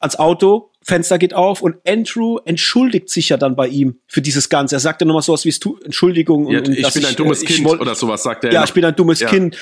ans 0.00 0.16
Auto, 0.16 0.70
Fenster 0.84 1.16
geht 1.18 1.32
auf 1.34 1.62
und 1.62 1.76
Andrew 1.86 2.38
entschuldigt 2.44 3.08
sich 3.08 3.28
ja 3.28 3.36
dann 3.36 3.54
bei 3.54 3.68
ihm 3.68 4.00
für 4.08 4.20
dieses 4.20 4.48
Ganze. 4.48 4.74
Er 4.74 4.80
sagt 4.80 5.00
ja 5.00 5.06
nochmal 5.06 5.22
sowas 5.22 5.44
wie 5.44 5.54
Entschuldigung 5.84 6.46
und, 6.46 6.52
ja 6.52 6.58
und 6.58 6.70
ich 6.76 6.82
dass 6.82 6.94
bin 6.94 7.04
ein 7.06 7.14
dummes 7.14 7.44
äh, 7.44 7.46
Kind 7.46 7.64
wollt- 7.64 7.80
oder 7.80 7.94
sowas, 7.94 8.24
sagt 8.24 8.42
er. 8.42 8.52
ja, 8.52 8.60
noch. 8.60 8.66
ich 8.66 8.74
bin 8.74 8.84
ein 8.84 8.96
dummes 8.96 9.20
Ja. 9.20 9.28
Kind. 9.28 9.56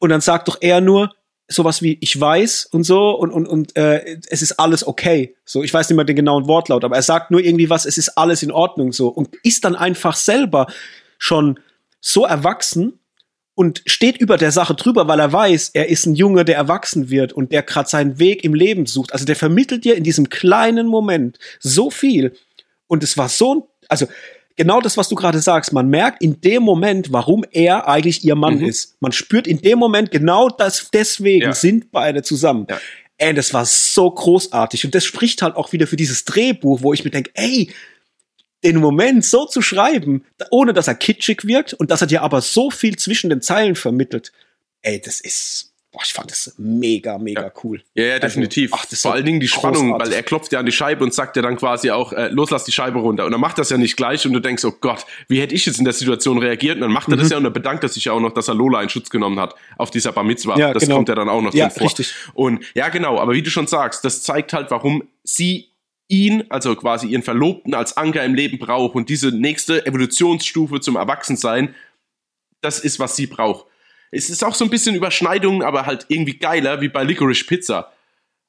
Und 0.00 0.08
dann 0.10 0.20
sagt 0.20 0.48
doch 0.48 0.58
er 0.60 0.80
nur 0.80 1.14
sowas 1.48 1.82
wie 1.82 1.98
ich 2.00 2.18
weiß 2.18 2.66
und 2.72 2.84
so 2.84 3.10
und 3.10 3.30
und 3.30 3.46
und 3.46 3.76
äh, 3.76 4.18
es 4.28 4.40
ist 4.42 4.52
alles 4.58 4.86
okay. 4.86 5.36
So, 5.44 5.62
ich 5.62 5.72
weiß 5.74 5.88
nicht 5.88 5.96
mehr 5.96 6.04
den 6.04 6.16
genauen 6.16 6.46
Wortlaut, 6.48 6.84
aber 6.84 6.96
er 6.96 7.02
sagt 7.02 7.30
nur 7.30 7.40
irgendwie 7.42 7.68
was, 7.70 7.84
es 7.84 7.98
ist 7.98 8.16
alles 8.16 8.42
in 8.42 8.50
Ordnung 8.50 8.92
so 8.92 9.08
und 9.08 9.28
ist 9.42 9.64
dann 9.64 9.76
einfach 9.76 10.16
selber 10.16 10.66
schon 11.18 11.60
so 12.00 12.24
erwachsen 12.24 12.98
und 13.54 13.82
steht 13.86 14.16
über 14.16 14.36
der 14.36 14.52
Sache 14.52 14.74
drüber, 14.74 15.06
weil 15.06 15.20
er 15.20 15.32
weiß, 15.32 15.70
er 15.74 15.88
ist 15.88 16.06
ein 16.06 16.14
Junge, 16.14 16.44
der 16.44 16.56
erwachsen 16.56 17.08
wird 17.10 17.32
und 17.32 17.52
der 17.52 17.62
gerade 17.62 17.88
seinen 17.88 18.18
Weg 18.18 18.42
im 18.42 18.54
Leben 18.54 18.86
sucht. 18.86 19.12
Also 19.12 19.24
der 19.26 19.36
vermittelt 19.36 19.84
dir 19.84 19.96
in 19.96 20.02
diesem 20.04 20.28
kleinen 20.28 20.86
Moment 20.88 21.38
so 21.60 21.90
viel. 21.90 22.34
Und 22.88 23.04
es 23.04 23.16
war 23.16 23.28
so, 23.28 23.54
ein- 23.54 23.62
also 23.88 24.06
genau 24.56 24.80
das, 24.80 24.96
was 24.96 25.08
du 25.08 25.14
gerade 25.14 25.40
sagst. 25.40 25.72
Man 25.72 25.88
merkt 25.88 26.22
in 26.22 26.40
dem 26.40 26.62
Moment, 26.62 27.12
warum 27.12 27.44
er 27.50 27.88
eigentlich 27.88 28.24
ihr 28.24 28.34
Mann 28.34 28.58
Mhm. 28.58 28.64
ist. 28.66 28.96
Man 29.00 29.12
spürt 29.12 29.46
in 29.46 29.60
dem 29.60 29.78
Moment 29.78 30.10
genau 30.10 30.48
das, 30.48 30.88
deswegen 30.92 31.42
Ja. 31.46 31.52
sind 31.52 31.90
beide 31.92 32.22
zusammen. 32.22 32.66
Ja. 32.68 32.78
Ey, 33.18 33.32
das 33.34 33.54
war 33.54 33.64
so 33.64 34.10
großartig. 34.10 34.84
Und 34.84 34.94
das 34.94 35.04
spricht 35.04 35.42
halt 35.42 35.54
auch 35.56 35.72
wieder 35.72 35.86
für 35.86 35.96
dieses 35.96 36.24
Drehbuch, 36.24 36.82
wo 36.82 36.92
ich 36.92 37.04
mir 37.04 37.10
denke, 37.10 37.30
ey, 37.34 37.72
den 38.64 38.76
Moment 38.78 39.24
so 39.24 39.44
zu 39.44 39.60
schreiben, 39.60 40.24
ohne 40.50 40.72
dass 40.72 40.88
er 40.88 40.94
kitschig 40.94 41.44
wirkt 41.46 41.74
und 41.74 41.90
dass 41.90 42.00
er 42.00 42.06
dir 42.06 42.22
aber 42.22 42.40
so 42.40 42.70
viel 42.70 42.96
zwischen 42.96 43.28
den 43.30 43.42
Zeilen 43.42 43.74
vermittelt. 43.76 44.32
Ey, 44.82 45.00
das 45.00 45.20
ist, 45.20 45.73
boah, 45.94 46.02
ich 46.04 46.12
fand 46.12 46.30
das 46.30 46.52
mega, 46.58 47.16
mega 47.18 47.42
Ja. 47.44 47.52
cool. 47.62 47.80
Ja, 47.94 48.04
ja, 48.04 48.18
definitiv. 48.18 48.72
ach, 48.74 48.82
das 48.84 48.94
ist 48.94 49.02
Vor 49.02 49.12
allen 49.14 49.24
Dingen 49.24 49.38
die 49.40 49.48
Spannung, 49.48 49.90
großartig. 49.92 50.06
weil 50.06 50.12
er 50.12 50.22
klopft 50.24 50.52
ja 50.52 50.58
an 50.58 50.66
die 50.66 50.72
Scheibe 50.72 51.04
und 51.04 51.14
sagt 51.14 51.36
ja 51.36 51.42
dann 51.42 51.56
quasi 51.56 51.90
auch, 51.92 52.12
äh, 52.12 52.28
los, 52.28 52.50
lass 52.50 52.64
die 52.64 52.72
Scheibe 52.72 52.98
runter. 52.98 53.24
Und 53.24 53.32
er 53.32 53.38
macht 53.38 53.56
das 53.58 53.70
ja 53.70 53.78
nicht 53.78 53.96
gleich 53.96 54.26
und 54.26 54.32
du 54.32 54.40
denkst, 54.40 54.64
oh 54.64 54.72
Gott, 54.80 55.06
wie 55.28 55.40
hätte 55.40 55.54
ich 55.54 55.64
jetzt 55.66 55.78
in 55.78 55.84
der 55.84 55.94
Situation 55.94 56.38
reagiert? 56.38 56.74
Und 56.76 56.80
dann 56.82 56.92
macht 56.92 57.08
er 57.08 57.14
Mhm. 57.16 57.20
das 57.20 57.30
ja 57.30 57.36
und 57.36 57.44
er 57.44 57.50
bedankt 57.50 57.84
er 57.84 57.88
sich 57.88 58.04
ja 58.06 58.12
auch 58.12 58.20
noch, 58.20 58.32
dass 58.34 58.48
er 58.48 58.54
Lola 58.54 58.82
in 58.82 58.88
Schutz 58.88 59.08
genommen 59.08 59.38
hat 59.38 59.54
auf 59.78 59.90
dieser 59.90 60.10
Bar 60.12 60.24
Mitzwa. 60.24 60.58
Ja, 60.58 60.74
das 60.74 60.82
genau. 60.82 60.96
kommt 60.96 61.08
ja 61.08 61.14
dann 61.14 61.28
auch 61.28 61.40
noch 61.40 61.54
Ja, 61.54 61.70
vor. 61.70 61.82
richtig. 61.84 62.12
Und 62.34 62.64
ja, 62.74 62.88
genau, 62.88 63.18
aber 63.20 63.32
wie 63.32 63.42
du 63.42 63.50
schon 63.50 63.66
sagst, 63.68 64.04
das 64.04 64.22
zeigt 64.22 64.52
halt, 64.52 64.70
warum 64.70 65.04
sie 65.22 65.68
ihn, 66.08 66.44
also 66.50 66.74
quasi 66.76 67.06
ihren 67.06 67.22
Verlobten 67.22 67.72
als 67.72 67.96
Anker 67.96 68.24
im 68.24 68.34
Leben 68.34 68.58
braucht 68.58 68.94
und 68.94 69.08
diese 69.08 69.28
nächste 69.28 69.86
Evolutionsstufe 69.86 70.80
zum 70.80 70.96
Erwachsensein, 70.96 71.74
das 72.60 72.78
ist, 72.80 72.98
was 72.98 73.16
sie 73.16 73.26
braucht. 73.26 73.66
Es 74.14 74.30
ist 74.30 74.44
auch 74.44 74.54
so 74.54 74.64
ein 74.64 74.70
bisschen 74.70 74.94
Überschneidungen, 74.94 75.62
aber 75.62 75.86
halt 75.86 76.06
irgendwie 76.08 76.38
geiler, 76.38 76.80
wie 76.80 76.88
bei 76.88 77.02
Licorice 77.04 77.44
Pizza. 77.46 77.92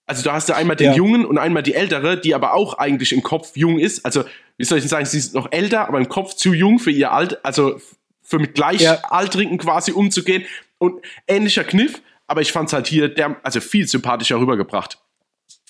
Also 0.07 0.21
da 0.23 0.33
hast 0.33 0.49
du 0.49 0.55
einmal 0.55 0.75
den 0.75 0.91
Ja. 0.91 0.95
Jungen 0.95 1.25
und 1.25 1.37
einmal 1.39 1.63
die 1.63 1.73
Ältere, 1.73 2.19
die 2.19 2.35
aber 2.35 2.53
auch 2.53 2.75
eigentlich 2.75 3.11
im 3.11 3.23
Kopf 3.23 3.55
jung 3.57 3.79
ist. 3.79 4.05
Also, 4.05 4.23
wie 4.57 4.63
soll 4.63 4.77
ich 4.77 4.83
denn 4.83 4.89
sagen, 4.89 5.05
sie 5.05 5.17
ist 5.17 5.33
noch 5.33 5.51
älter, 5.51 5.87
aber 5.87 5.97
im 5.97 6.07
Kopf 6.09 6.35
zu 6.35 6.53
jung 6.53 6.77
für 6.77 6.91
ihr 6.91 7.11
Alt, 7.11 7.43
also 7.43 7.81
für 8.21 8.37
mit 8.39 8.53
Gleichaltrigen 8.53 9.57
quasi 9.57 9.91
umzugehen. 9.91 10.45
Und 10.77 11.03
ähnlicher 11.27 11.63
Kniff, 11.63 12.01
aber 12.27 12.41
ich 12.41 12.51
fand 12.51 12.69
es 12.69 12.73
halt 12.73 12.85
hier 12.87 13.07
der, 13.07 13.37
also 13.43 13.59
viel 13.61 13.87
sympathischer 13.87 14.39
rübergebracht. 14.39 14.99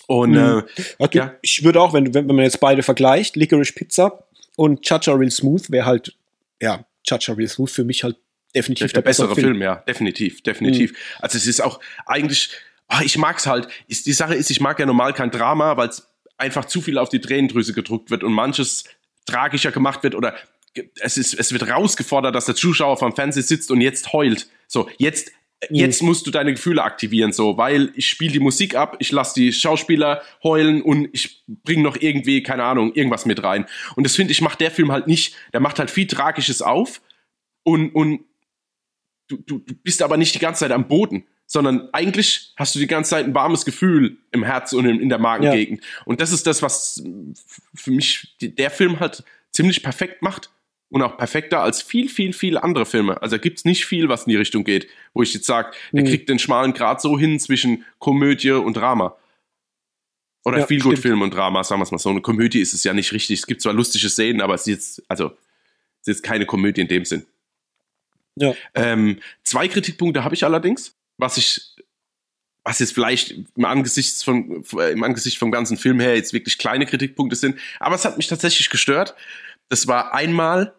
Und 0.07 0.31
Mhm. 0.31 0.37
äh, 0.37 0.63
Okay. 0.99 1.17
Ja. 1.19 1.33
Ich 1.41 1.63
würde 1.63 1.79
auch, 1.81 1.93
wenn, 1.93 2.13
wenn, 2.13 2.27
wenn 2.27 2.35
man 2.35 2.43
jetzt 2.43 2.59
beide 2.59 2.83
vergleicht, 2.83 3.35
Licorice 3.37 3.73
Pizza 3.73 4.25
und 4.57 4.81
Chacha 4.81 5.13
Real 5.13 5.31
Smooth, 5.31 5.71
wäre 5.71 5.85
halt, 5.85 6.13
ja, 6.61 6.85
Chacha 7.07 7.33
Real 7.33 7.47
Smooth 7.47 7.69
für 7.71 7.83
mich 7.85 8.03
halt 8.03 8.17
definitiv 8.55 8.93
der 8.93 9.01
bessere 9.01 9.35
Film. 9.35 9.61
ja, 9.61 9.75
definitiv, 9.87 10.41
definitiv. 10.41 10.91
Mhm. 10.91 10.97
Also 11.21 11.37
es 11.37 11.45
ist 11.47 11.61
auch 11.61 11.79
eigentlich, 12.05 12.49
ah, 12.87 13.01
ich 13.03 13.17
mag's 13.17 13.45
halt. 13.45 13.67
Ist, 13.87 14.05
die 14.05 14.13
Sache 14.13 14.35
ist, 14.35 14.49
ich 14.49 14.61
mag 14.61 14.79
ja 14.79 14.85
normal 14.85 15.13
kein 15.13 15.31
Drama, 15.31 15.77
weil 15.77 15.89
es 15.89 16.07
einfach 16.37 16.65
zu 16.65 16.81
viel 16.81 16.97
auf 16.97 17.09
die 17.09 17.19
Tränendrüse 17.21 17.73
gedruckt 17.73 18.09
wird 18.11 18.23
und 18.23 18.33
manches 18.33 18.85
tragischer 19.25 19.71
gemacht 19.71 20.03
wird 20.03 20.15
oder 20.15 20.35
es 20.99 21.17
ist, 21.17 21.33
es 21.33 21.53
wird 21.53 21.69
rausgefordert, 21.69 22.35
dass 22.35 22.45
der 22.45 22.55
Zuschauer 22.55 22.97
vom 22.97 23.15
Fernseher 23.15 23.43
sitzt 23.43 23.71
und 23.71 23.79
jetzt 23.81 24.11
heult. 24.11 24.47
So, 24.67 24.89
jetzt, 24.97 25.31
Mhm. 25.69 25.75
jetzt 25.77 26.03
musst 26.03 26.27
du 26.27 26.31
deine 26.31 26.51
Gefühle 26.53 26.83
aktivieren, 26.83 27.31
so, 27.31 27.57
weil 27.57 27.91
ich 27.95 28.07
spiele 28.07 28.33
die 28.33 28.39
Musik 28.39 28.75
ab, 28.75 28.97
ich 28.99 29.11
lasse 29.11 29.39
die 29.39 29.53
Schauspieler 29.53 30.21
heulen 30.43 30.81
und 30.81 31.07
ich 31.13 31.43
bringe 31.47 31.81
noch 31.81 31.95
irgendwie, 31.99 32.43
keine 32.43 32.63
Ahnung, 32.63 32.93
irgendwas 32.93 33.25
mit 33.25 33.41
rein. 33.41 33.65
Und 33.95 34.03
das 34.03 34.15
finde 34.15 34.33
ich, 34.33 34.41
macht 34.41 34.59
der 34.59 34.69
Film 34.69 34.91
halt 34.91 35.07
nicht. 35.07 35.33
Der 35.53 35.61
macht 35.61 35.79
halt 35.79 35.89
viel 35.89 36.07
Tragisches 36.07 36.61
auf 36.61 37.01
und, 37.63 37.89
und 37.95 38.25
du, 39.27 39.37
du, 39.37 39.59
du 39.59 39.73
bist 39.75 40.01
aber 40.01 40.17
nicht 40.17 40.35
die 40.35 40.39
ganze 40.39 40.59
Zeit 40.61 40.71
am 40.71 40.87
Boden, 40.87 41.25
sondern 41.45 41.89
eigentlich 41.93 42.53
hast 42.57 42.75
du 42.75 42.79
die 42.79 42.87
ganze 42.87 43.11
Zeit 43.11 43.25
ein 43.25 43.35
warmes 43.35 43.65
Gefühl 43.65 44.17
im 44.31 44.43
Herz 44.43 44.73
und 44.73 44.85
in, 44.85 44.99
in 44.99 45.09
der 45.09 45.19
Magengegend. 45.19 45.81
Und 46.05 46.19
das 46.21 46.31
ist 46.31 46.47
das, 46.47 46.61
was 46.61 47.03
für 47.75 47.91
mich 47.91 48.35
der 48.41 48.71
Film 48.71 48.99
halt 48.99 49.23
ziemlich 49.51 49.83
perfekt 49.83 50.21
macht. 50.21 50.49
Und 50.89 51.01
auch 51.01 51.17
perfekter 51.17 51.61
als 51.61 51.81
viel, 51.81 52.07
viel, 52.09 52.31
viel 52.31 52.57
andere 52.59 52.85
Filme. 52.85 53.19
Also 53.21 53.39
gibt 53.39 53.57
es 53.57 53.65
nicht 53.65 53.85
viel, 53.85 54.07
was 54.07 54.25
in 54.25 54.29
die 54.29 54.35
Richtung 54.37 54.63
geht, 54.63 54.87
wo 55.13 55.23
ich 55.23 55.33
jetzt 55.33 55.47
sage, 55.47 55.71
der 55.91 56.03
Mhm. 56.03 56.07
kriegt 56.07 56.29
den 56.29 56.39
schmalen 56.39 56.73
Grad 56.73 57.01
so 57.01 57.17
hin 57.17 57.39
zwischen 57.39 57.83
Komödie 57.97 58.51
und 58.51 58.77
Drama. 58.77 59.15
Oder 60.45 60.59
Ja, 60.59 60.67
viel 60.67 60.79
gut. 60.81 60.99
Film 60.99 61.21
und 61.23 61.33
Drama, 61.33 61.63
sagen 61.63 61.81
wir 61.81 61.83
es 61.85 61.91
mal 61.91 61.97
so. 61.97 62.09
Eine 62.11 62.21
Komödie 62.21 62.61
ist 62.61 62.73
es 62.73 62.83
ja 62.83 62.93
nicht 62.93 63.11
richtig. 63.11 63.39
Es 63.39 63.47
gibt 63.47 63.61
zwar 63.61 63.73
lustige 63.73 64.09
Szenen, 64.09 64.41
aber 64.41 64.53
es 64.53 64.61
ist 64.61 64.67
jetzt, 64.67 65.03
also, 65.09 65.25
es 66.01 66.07
ist 66.07 66.07
jetzt 66.07 66.23
keine 66.23 66.45
Komödie 66.45 66.81
in 66.81 66.87
dem 66.87 67.03
Sinn. 67.03 67.25
Ja. 68.35 68.53
Ähm, 68.73 69.19
zwei 69.43 69.67
Kritikpunkte 69.67 70.23
habe 70.23 70.35
ich 70.35 70.43
allerdings, 70.43 70.95
was 71.17 71.37
ich, 71.37 71.75
was 72.63 72.79
jetzt 72.79 72.93
vielleicht 72.93 73.35
im 73.55 73.65
Angesicht, 73.65 74.23
von, 74.23 74.63
im 74.91 75.03
Angesicht 75.03 75.37
vom 75.37 75.51
ganzen 75.51 75.77
Film 75.77 75.99
her 75.99 76.15
jetzt 76.15 76.33
wirklich 76.33 76.57
kleine 76.57 76.85
Kritikpunkte 76.85 77.35
sind, 77.35 77.59
aber 77.79 77.95
es 77.95 78.05
hat 78.05 78.17
mich 78.17 78.27
tatsächlich 78.27 78.69
gestört. 78.69 79.15
Das 79.69 79.87
war 79.87 80.13
einmal, 80.13 80.73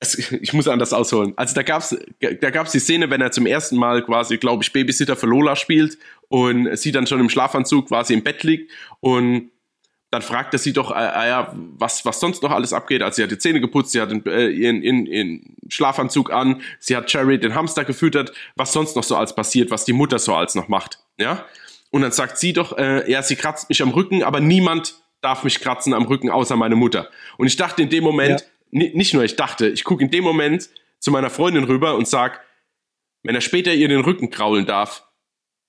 es, 0.00 0.18
ich 0.32 0.52
muss 0.52 0.68
anders 0.68 0.92
ausholen. 0.92 1.32
Also 1.36 1.54
da 1.54 1.62
gab's 1.62 1.96
da 2.20 2.50
gab's 2.50 2.72
die 2.72 2.80
Szene, 2.80 3.08
wenn 3.10 3.20
er 3.20 3.30
zum 3.30 3.46
ersten 3.46 3.76
Mal 3.76 4.04
quasi, 4.04 4.36
glaube 4.36 4.64
ich, 4.64 4.72
Babysitter 4.72 5.16
für 5.16 5.26
Lola 5.26 5.56
spielt 5.56 5.96
und 6.28 6.76
sie 6.76 6.92
dann 6.92 7.06
schon 7.06 7.20
im 7.20 7.30
Schlafanzug 7.30 7.88
quasi 7.88 8.14
im 8.14 8.24
Bett 8.24 8.42
liegt 8.42 8.72
und 9.00 9.51
dann 10.12 10.22
fragt 10.22 10.52
er 10.54 10.58
sie 10.58 10.72
doch, 10.74 10.90
äh, 10.90 10.94
äh, 11.00 11.28
ja, 11.28 11.52
was, 11.54 12.04
was 12.04 12.20
sonst 12.20 12.42
noch 12.42 12.50
alles 12.52 12.72
abgeht. 12.72 13.02
Also 13.02 13.16
sie 13.16 13.22
hat 13.24 13.30
die 13.30 13.38
Zähne 13.38 13.60
geputzt, 13.60 13.92
sie 13.92 14.00
hat 14.00 14.10
den, 14.10 14.24
äh, 14.26 14.48
ihren, 14.48 14.82
ihren, 14.82 15.06
ihren 15.06 15.56
Schlafanzug 15.68 16.30
an, 16.30 16.60
sie 16.78 16.94
hat 16.96 17.06
Cherry 17.06 17.40
den 17.40 17.54
Hamster 17.54 17.84
gefüttert, 17.84 18.30
was 18.54 18.72
sonst 18.74 18.94
noch 18.94 19.02
so 19.04 19.16
als 19.16 19.34
passiert, 19.34 19.70
was 19.70 19.84
die 19.86 19.94
Mutter 19.94 20.18
so 20.20 20.34
als 20.34 20.54
noch 20.54 20.68
macht. 20.68 21.00
Ja? 21.18 21.44
Und 21.90 22.02
dann 22.02 22.12
sagt 22.12 22.36
sie 22.38 22.52
doch, 22.52 22.76
äh, 22.76 23.10
ja, 23.10 23.22
sie 23.22 23.36
kratzt 23.36 23.68
mich 23.70 23.82
am 23.82 23.88
Rücken, 23.90 24.22
aber 24.22 24.40
niemand 24.40 24.96
darf 25.22 25.44
mich 25.44 25.60
kratzen 25.60 25.94
am 25.94 26.04
Rücken 26.04 26.28
außer 26.30 26.56
meine 26.56 26.76
Mutter. 26.76 27.08
Und 27.38 27.46
ich 27.46 27.56
dachte 27.56 27.80
in 27.82 27.88
dem 27.88 28.04
Moment, 28.04 28.40
Ja. 28.42 28.46
ni- 28.70 28.92
nicht 28.94 29.14
nur 29.14 29.24
ich 29.24 29.36
dachte, 29.36 29.68
ich 29.68 29.82
gucke 29.82 30.04
in 30.04 30.10
dem 30.10 30.24
Moment 30.24 30.68
zu 30.98 31.10
meiner 31.10 31.30
Freundin 31.30 31.64
rüber 31.64 31.94
und 31.96 32.06
sag, 32.06 32.40
wenn 33.22 33.34
er 33.34 33.40
später 33.40 33.72
ihr 33.72 33.88
den 33.88 34.00
Rücken 34.00 34.28
kraulen 34.30 34.66
darf, 34.66 35.04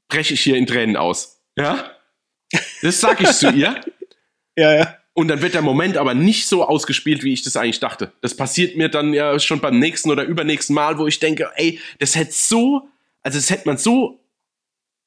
breche 0.10 0.34
ich 0.34 0.42
hier 0.42 0.58
in 0.58 0.66
Tränen 0.68 0.98
aus. 0.98 1.42
Ja? 1.58 1.92
Das 2.82 3.00
sag 3.00 3.22
ich 3.22 3.30
zu 3.32 3.50
ihr. 3.52 3.80
Ja, 4.58 4.76
ja. 4.76 4.98
Und 5.16 5.28
dann 5.28 5.42
wird 5.42 5.54
der 5.54 5.62
Moment 5.62 5.98
aber 5.98 6.16
nicht 6.16 6.48
so 6.48 6.66
ausgespielt, 6.66 7.24
wie 7.24 7.34
ich 7.34 7.44
das 7.44 7.56
eigentlich 7.56 7.80
dachte. 7.80 8.12
Das 8.22 8.36
passiert 8.36 8.76
mir 8.78 8.90
dann 8.90 9.14
ja 9.14 9.38
schon 9.40 9.60
beim 9.62 9.78
nächsten 9.78 10.10
oder 10.10 10.24
übernächsten 10.24 10.74
Mal, 10.74 10.98
wo 10.98 11.06
ich 11.06 11.20
denke, 11.20 11.52
ey, 11.56 11.80
das 12.00 12.16
hätte 12.16 12.32
so, 12.32 12.88
also 13.22 13.38
das 13.38 13.50
hätte 13.52 13.68
man 13.68 13.78
so, 13.78 14.20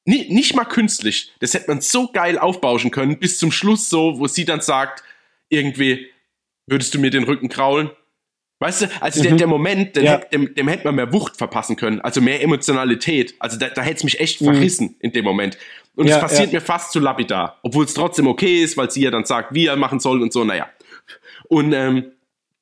ni- 0.05 0.27
nicht 0.29 0.55
mal 0.55 0.63
künstlich, 0.63 1.33
das 1.41 1.53
hätte 1.53 1.69
man 1.69 1.81
so 1.81 2.07
geil 2.07 2.39
aufbauschen 2.39 2.89
können, 2.91 3.19
bis 3.19 3.37
zum 3.37 3.51
Schluss 3.51 3.89
so, 3.89 4.17
wo 4.19 4.27
sie 4.27 4.45
dann 4.45 4.61
sagt, 4.61 5.03
irgendwie, 5.49 6.07
würdest 6.67 6.93
du 6.93 6.99
mir 6.99 7.09
den 7.11 7.23
Rücken 7.23 7.49
kraulen? 7.49 7.89
Weißt 8.59 8.81
du, 8.83 8.87
also 9.01 9.19
mhm. 9.19 9.23
der, 9.23 9.35
der 9.35 9.47
Moment, 9.47 9.95
den, 9.95 10.05
ja. 10.05 10.17
dem, 10.17 10.53
dem 10.55 10.67
hätte 10.67 10.85
man 10.85 10.95
mehr 10.95 11.13
Wucht 11.13 11.37
verpassen 11.37 11.75
können, 11.75 12.01
also 12.01 12.21
mehr 12.21 12.41
Emotionalität. 12.41 13.35
Also 13.39 13.57
da, 13.57 13.69
da 13.69 13.83
hätte 13.83 13.97
es 13.97 14.03
mich 14.03 14.19
echt 14.19 14.41
mhm. 14.41 14.45
verrissen 14.45 14.95
in 14.99 15.11
dem 15.11 15.25
Moment. 15.25 15.57
Und 15.95 16.05
es 16.05 16.11
ja, 16.11 16.19
passiert 16.19 16.51
ja. 16.51 16.59
mir 16.59 16.61
fast 16.65 16.91
zu 16.91 16.99
lapidar, 16.99 17.59
obwohl 17.61 17.85
es 17.85 17.93
trotzdem 17.93 18.27
okay 18.27 18.63
ist, 18.63 18.75
weil 18.77 18.89
sie 18.89 19.01
ja 19.01 19.11
dann 19.11 19.25
sagt, 19.25 19.53
wie 19.53 19.67
er 19.67 19.75
machen 19.75 19.99
soll 19.99 20.21
und 20.21 20.33
so, 20.33 20.43
naja. 20.43 20.69
Und 21.49 21.73
ähm, 21.73 22.11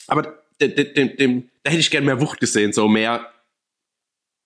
aber 0.07 0.43
dem, 0.61 0.93
dem, 0.93 1.17
dem, 1.17 1.49
da 1.63 1.71
hätte 1.71 1.79
ich 1.79 1.91
gerne 1.91 2.05
mehr 2.05 2.21
Wucht 2.21 2.39
gesehen, 2.39 2.73
so 2.73 2.87
mehr, 2.87 3.31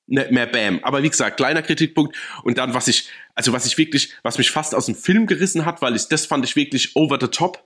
ne, 0.08 0.28
mehr 0.32 0.48
Bam. 0.48 0.80
Aber 0.84 1.04
wie 1.04 1.10
gesagt, 1.10 1.38
kleiner 1.38 1.62
Kritikpunkt. 1.62 2.16
Und 2.44 2.58
dann, 2.58 2.74
was 2.74 2.88
ich, 2.88 3.10
also 3.36 3.54
was 3.54 3.66
ich 3.66 3.78
wirklich, 3.78 4.14
was 4.24 4.38
mich 4.38 4.52
fast 4.52 4.74
aus 4.74 4.86
dem 4.86 4.96
Film 4.96 5.28
gerissen 5.28 5.66
hat, 5.66 5.82
weil 5.82 5.96
ich, 5.96 6.08
das 6.08 6.26
fand 6.26 6.46
ich 6.46 6.56
wirklich 6.56 6.96
over 6.96 7.18
the 7.20 7.28
top 7.28 7.64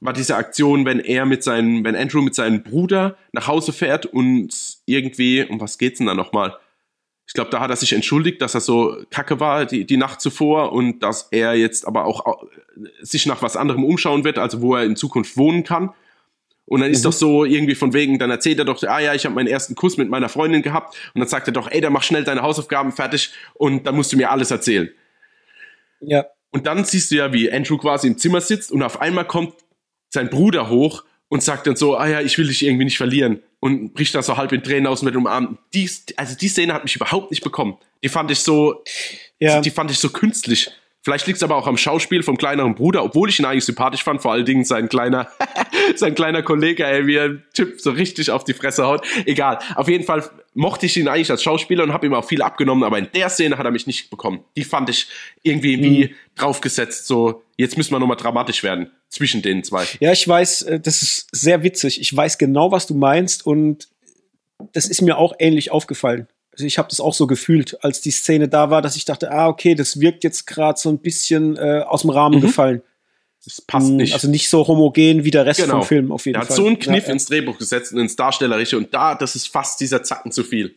war 0.00 0.12
diese 0.12 0.36
Aktion, 0.36 0.84
wenn 0.84 1.00
er 1.00 1.26
mit 1.26 1.42
seinem, 1.42 1.84
wenn 1.84 1.96
Andrew 1.96 2.22
mit 2.22 2.34
seinem 2.34 2.62
Bruder 2.62 3.16
nach 3.32 3.46
Hause 3.46 3.72
fährt 3.72 4.06
und 4.06 4.50
irgendwie, 4.84 5.44
um 5.44 5.60
was 5.60 5.78
geht's 5.78 5.98
denn 5.98 6.06
da 6.06 6.14
nochmal? 6.14 6.56
Ich 7.26 7.34
glaube, 7.34 7.50
da 7.50 7.60
hat 7.60 7.70
er 7.70 7.76
sich 7.76 7.92
entschuldigt, 7.92 8.40
dass 8.40 8.54
er 8.54 8.60
so 8.60 8.96
kacke 9.10 9.40
war 9.40 9.66
die, 9.66 9.84
die 9.84 9.96
Nacht 9.96 10.20
zuvor 10.20 10.72
und 10.72 11.00
dass 11.00 11.28
er 11.32 11.54
jetzt 11.54 11.86
aber 11.86 12.04
auch 12.04 12.44
sich 13.00 13.26
nach 13.26 13.42
was 13.42 13.56
anderem 13.56 13.84
umschauen 13.84 14.24
wird, 14.24 14.38
also 14.38 14.62
wo 14.62 14.76
er 14.76 14.84
in 14.84 14.96
Zukunft 14.96 15.36
wohnen 15.36 15.64
kann. 15.64 15.92
Und 16.66 16.80
dann 16.80 16.90
ist 16.90 17.00
mhm. 17.00 17.04
doch 17.04 17.12
so 17.12 17.44
irgendwie 17.44 17.74
von 17.74 17.92
wegen, 17.92 18.18
dann 18.18 18.30
erzählt 18.30 18.58
er 18.58 18.64
doch, 18.64 18.80
ah 18.82 18.98
ja, 18.98 19.14
ich 19.14 19.24
habe 19.24 19.34
meinen 19.34 19.46
ersten 19.46 19.74
Kuss 19.74 19.96
mit 19.96 20.08
meiner 20.08 20.28
Freundin 20.28 20.62
gehabt 20.62 20.96
und 21.14 21.20
dann 21.20 21.28
sagt 21.28 21.48
er 21.48 21.52
doch, 21.52 21.70
ey, 21.70 21.80
dann 21.80 21.92
mach 21.92 22.02
schnell 22.02 22.24
deine 22.24 22.42
Hausaufgaben 22.42 22.92
fertig 22.92 23.32
und 23.54 23.86
dann 23.86 23.94
musst 23.94 24.12
du 24.12 24.16
mir 24.16 24.30
alles 24.30 24.50
erzählen. 24.50 24.88
Ja. 26.00 26.26
Und 26.50 26.66
dann 26.66 26.84
siehst 26.84 27.10
du 27.10 27.16
ja, 27.16 27.32
wie 27.32 27.52
Andrew 27.52 27.76
quasi 27.76 28.08
im 28.08 28.18
Zimmer 28.18 28.40
sitzt 28.40 28.72
und 28.72 28.82
auf 28.82 29.00
einmal 29.00 29.26
kommt 29.26 29.54
sein 30.08 30.30
Bruder 30.30 30.68
hoch 30.68 31.04
und 31.28 31.42
sagt 31.42 31.66
dann 31.66 31.76
so, 31.76 31.96
ah 31.96 32.06
ja, 32.08 32.20
ich 32.20 32.38
will 32.38 32.46
dich 32.46 32.64
irgendwie 32.64 32.84
nicht 32.84 32.98
verlieren 32.98 33.42
und 33.60 33.94
bricht 33.94 34.14
da 34.14 34.22
so 34.22 34.36
halb 34.36 34.52
in 34.52 34.62
Tränen 34.62 34.86
aus 34.86 35.02
mit 35.02 35.14
dem 35.14 35.26
Arm. 35.26 35.58
Die, 35.74 35.90
also 36.16 36.36
die 36.36 36.48
Szene 36.48 36.72
hat 36.72 36.84
mich 36.84 36.96
überhaupt 36.96 37.30
nicht 37.30 37.42
bekommen. 37.42 37.76
Die 38.02 38.08
fand 38.08 38.30
ich 38.30 38.40
so, 38.40 38.84
ja. 39.38 39.60
die 39.60 39.70
fand 39.70 39.90
ich 39.90 39.98
so 39.98 40.10
künstlich. 40.10 40.70
Vielleicht 41.02 41.26
liegt 41.28 41.36
es 41.36 41.42
aber 41.44 41.54
auch 41.54 41.68
am 41.68 41.76
Schauspiel 41.76 42.24
vom 42.24 42.36
kleineren 42.36 42.74
Bruder, 42.74 43.04
obwohl 43.04 43.28
ich 43.28 43.38
ihn 43.38 43.44
eigentlich 43.44 43.64
sympathisch 43.64 44.02
fand, 44.02 44.22
vor 44.22 44.32
allen 44.32 44.44
Dingen 44.44 44.64
sein 44.64 44.88
kleiner, 44.88 45.28
sein 45.94 46.16
kleiner 46.16 46.42
Kollege, 46.42 46.84
ey, 46.84 47.06
wie 47.06 47.14
er 47.14 47.52
Typ 47.52 47.80
so 47.80 47.92
richtig 47.92 48.32
auf 48.32 48.42
die 48.42 48.54
Fresse 48.54 48.84
haut. 48.84 49.06
Egal. 49.24 49.60
Auf 49.76 49.88
jeden 49.88 50.04
Fall 50.04 50.28
mochte 50.56 50.86
ich 50.86 50.96
ihn 50.96 51.06
eigentlich 51.06 51.30
als 51.30 51.42
Schauspieler 51.42 51.84
und 51.84 51.92
habe 51.92 52.06
ihm 52.06 52.14
auch 52.14 52.24
viel 52.24 52.42
abgenommen, 52.42 52.82
aber 52.82 52.98
in 52.98 53.08
der 53.14 53.28
Szene 53.28 53.58
hat 53.58 53.64
er 53.66 53.70
mich 53.70 53.86
nicht 53.86 54.10
bekommen. 54.10 54.40
Die 54.56 54.64
fand 54.64 54.88
ich 54.88 55.06
irgendwie 55.42 55.82
wie 55.82 56.04
mhm. 56.06 56.14
draufgesetzt, 56.34 57.06
so, 57.06 57.42
jetzt 57.56 57.76
müssen 57.76 57.92
wir 57.92 57.98
nochmal 57.98 58.16
dramatisch 58.16 58.62
werden 58.62 58.90
zwischen 59.10 59.42
den 59.42 59.62
zwei. 59.62 59.84
Ja, 60.00 60.12
ich 60.12 60.26
weiß, 60.26 60.62
äh, 60.62 60.80
das 60.80 61.02
ist 61.02 61.28
sehr 61.30 61.62
witzig. 61.62 62.00
Ich 62.00 62.14
weiß 62.16 62.38
genau, 62.38 62.72
was 62.72 62.86
du 62.86 62.94
meinst 62.94 63.44
und 63.44 63.88
das 64.72 64.88
ist 64.88 65.02
mir 65.02 65.18
auch 65.18 65.34
ähnlich 65.38 65.70
aufgefallen. 65.70 66.26
Also 66.52 66.64
ich 66.64 66.78
habe 66.78 66.88
das 66.88 67.00
auch 67.00 67.12
so 67.12 67.26
gefühlt, 67.26 67.84
als 67.84 68.00
die 68.00 68.10
Szene 68.10 68.48
da 68.48 68.70
war, 68.70 68.80
dass 68.80 68.96
ich 68.96 69.04
dachte, 69.04 69.30
ah, 69.30 69.48
okay, 69.48 69.74
das 69.74 70.00
wirkt 70.00 70.24
jetzt 70.24 70.46
gerade 70.46 70.78
so 70.78 70.88
ein 70.88 70.98
bisschen 70.98 71.56
äh, 71.58 71.84
aus 71.86 72.00
dem 72.00 72.10
Rahmen 72.10 72.38
mhm. 72.38 72.42
gefallen. 72.42 72.82
Das 73.46 73.60
passt 73.60 73.88
hm, 73.88 73.96
nicht. 73.96 74.12
Also 74.12 74.28
nicht 74.28 74.50
so 74.50 74.66
homogen 74.66 75.24
wie 75.24 75.30
der 75.30 75.46
Rest 75.46 75.60
genau. 75.60 75.78
vom 75.78 75.86
Film 75.86 76.12
auf 76.12 76.26
jeden 76.26 76.34
er 76.34 76.42
Fall. 76.42 76.48
Er 76.48 76.50
hat 76.50 76.56
so 76.56 76.66
einen 76.66 76.80
Kniff 76.80 77.06
ja, 77.06 77.12
ins 77.12 77.26
Drehbuch 77.26 77.56
gesetzt 77.58 77.92
und 77.92 78.00
ins 78.00 78.16
Darstellerische 78.16 78.76
und 78.76 78.92
da, 78.92 79.14
das 79.14 79.36
ist 79.36 79.46
fast 79.46 79.80
dieser 79.80 80.02
Zacken 80.02 80.32
zu 80.32 80.42
viel. 80.42 80.74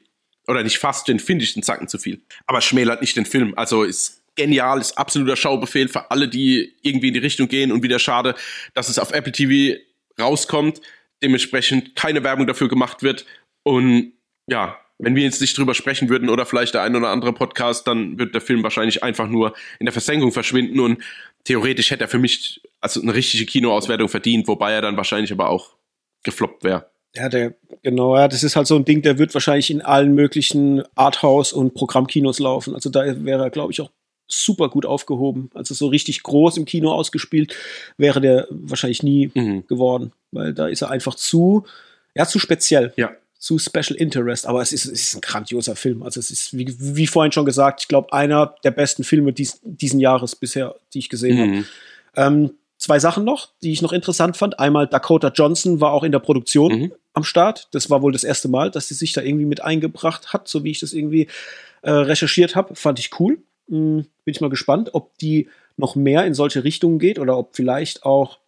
Oder 0.48 0.64
nicht 0.64 0.78
fast, 0.78 1.08
den 1.08 1.20
finde 1.20 1.44
ich 1.44 1.54
den 1.56 1.64
Zacken 1.64 1.88
zu 1.88 1.98
viel. 1.98 2.22
Aber 2.46 2.62
schmälert 2.62 3.02
nicht 3.02 3.18
den 3.18 3.26
Film. 3.26 3.54
Also 3.56 3.84
ist 3.84 4.22
genial, 4.36 4.80
ist 4.80 5.00
absoluter 5.00 5.36
Schaubefehl 5.36 5.88
für 5.88 6.12
alle, 6.12 6.28
die 6.28 6.76
irgendwie 6.84 7.08
in 7.08 7.16
die 7.16 7.20
Richtung 7.20 7.48
gehen 7.48 7.72
und 7.72 7.82
wieder 7.82 7.98
schade, 7.98 8.36
dass 8.76 8.88
es 8.88 9.00
auf 9.00 9.12
Apple 9.12 9.32
TV 9.32 9.80
rauskommt. 10.20 10.80
Dementsprechend 11.24 11.96
keine 11.96 12.24
Werbung 12.24 12.46
dafür 12.46 12.70
gemacht 12.70 13.02
wird 13.02 13.26
und 13.64 14.14
ja, 14.48 14.78
wenn 15.00 15.16
wir 15.16 15.24
jetzt 15.24 15.40
nicht 15.40 15.58
drüber 15.58 15.74
sprechen 15.74 16.10
würden 16.10 16.30
oder 16.30 16.46
vielleicht 16.46 16.74
der 16.74 16.84
ein 16.84 16.96
oder 16.96 17.08
andere 17.08 17.34
Podcast, 17.34 17.88
dann 17.88 18.20
wird 18.20 18.34
der 18.34 18.42
Film 18.42 18.64
wahrscheinlich 18.64 19.02
einfach 19.02 19.30
nur 19.30 19.54
in 19.80 19.86
der 19.86 19.94
Versenkung 19.94 20.34
verschwinden 20.34 20.80
und 20.80 21.02
theoretisch 21.44 21.92
hätte 21.92 22.06
er 22.06 22.08
für 22.08 22.20
mich 22.20 22.62
also 22.82 23.02
eine 23.02 23.14
richtige 23.14 23.46
Kinoauswertung 23.46 24.10
verdient, 24.10 24.48
wobei 24.48 24.74
er 24.74 24.82
dann 24.82 24.98
wahrscheinlich 24.98 25.32
aber 25.32 25.50
auch 25.50 25.76
gefloppt 26.24 26.64
wäre. 26.64 26.90
Ja, 27.16 27.28
der, 27.28 27.56
genau, 27.82 28.16
ja, 28.16 28.28
das 28.28 28.44
ist 28.44 28.56
halt 28.56 28.68
so 28.68 28.76
ein 28.76 28.86
Ding, 28.86 29.02
der 29.02 29.18
wird 29.18 29.34
wahrscheinlich 29.34 29.72
in 29.72 29.82
allen 29.82 30.14
möglichen 30.14 30.84
Arthouse- 30.96 31.54
und 31.54 31.74
Programmkinos 31.74 32.40
laufen. 32.40 32.76
Also 32.76 32.90
da 32.90 33.04
wäre 33.26 33.44
er, 33.44 33.50
glaube 33.50 33.72
ich, 33.72 33.82
auch 33.82 33.90
super 34.28 34.70
gut 34.70 34.86
aufgehoben. 34.86 35.50
Also 35.56 35.74
so 35.74 35.88
richtig 35.88 36.22
groß 36.22 36.58
im 36.58 36.66
Kino 36.66 36.92
ausgespielt 36.92 37.56
wäre 37.98 38.22
der 38.22 38.48
wahrscheinlich 38.52 39.02
nie 39.02 39.32
mhm. 39.34 39.66
geworden, 39.66 40.12
weil 40.32 40.54
da 40.54 40.68
ist 40.68 40.84
er 40.84 40.92
einfach 40.92 41.16
zu, 41.16 41.66
ja, 42.14 42.26
zu 42.28 42.38
speziell. 42.38 42.94
Ja 42.96 43.12
zu 43.40 43.58
Special 43.58 43.96
Interest, 43.96 44.46
aber 44.46 44.62
es 44.62 44.74
ist, 44.74 44.86
es 44.86 45.02
ist 45.02 45.16
ein 45.16 45.22
grandioser 45.22 45.78
Film. 45.78 46.04
Also 46.04 46.20
es 46.20 46.30
ist, 46.30 46.58
wie, 46.58 46.76
wie 46.78 47.08
vorhin 47.08 47.32
schon 47.32 47.46
gesagt, 47.46 47.82
ich 47.82 47.88
glaube, 47.88 48.12
einer 48.12 48.54
der 48.66 48.72
besten 48.72 49.06
Filme 49.06 49.32
dies, 49.32 49.62
diesen 49.64 50.02
Jahres 50.02 50.36
bisher, 50.36 50.76
die 50.94 51.00
ich 51.00 51.10
gesehen 51.10 51.38
mhm. 51.38 51.42
habe. 51.42 51.66
Ähm, 52.18 52.52
zwei 52.78 53.00
Sachen 53.00 53.24
noch, 53.24 53.48
die 53.64 53.72
ich 53.72 53.82
noch 53.82 53.94
interessant 53.94 54.36
fand. 54.36 54.60
Einmal 54.60 54.88
Dakota 54.88 55.30
Johnson 55.34 55.80
war 55.80 55.94
auch 55.94 56.04
in 56.04 56.12
der 56.12 56.20
Produktion 56.20 56.72
mhm. 56.80 56.92
am 57.14 57.24
Start. 57.24 57.70
Das 57.72 57.90
war 57.90 58.02
wohl 58.02 58.12
das 58.12 58.26
erste 58.26 58.50
Mal, 58.50 58.72
dass 58.72 58.90
sie 58.90 58.94
sich 58.94 59.14
da 59.14 59.22
irgendwie 59.22 59.46
mit 59.46 59.64
eingebracht 59.64 60.34
hat, 60.34 60.50
so 60.50 60.66
wie 60.66 60.72
ich 60.72 60.82
das 60.82 60.92
irgendwie 60.92 61.28
äh, 61.82 61.92
recherchiert 61.92 62.58
habe. 62.58 62.76
Fand 62.76 63.00
ich 63.00 63.18
cool. 63.22 63.38
Hm, 63.70 64.06
bin 64.26 64.34
ich 64.34 64.42
mal 64.42 64.50
gespannt, 64.50 64.90
ob 64.94 65.18
die 65.20 65.48
noch 65.78 65.96
mehr 65.96 66.26
in 66.26 66.34
solche 66.34 66.66
Richtungen 66.66 67.00
geht 67.00 67.20
oder 67.20 67.38
ob 67.38 67.56
vielleicht 67.56 68.04
auch 68.04 68.40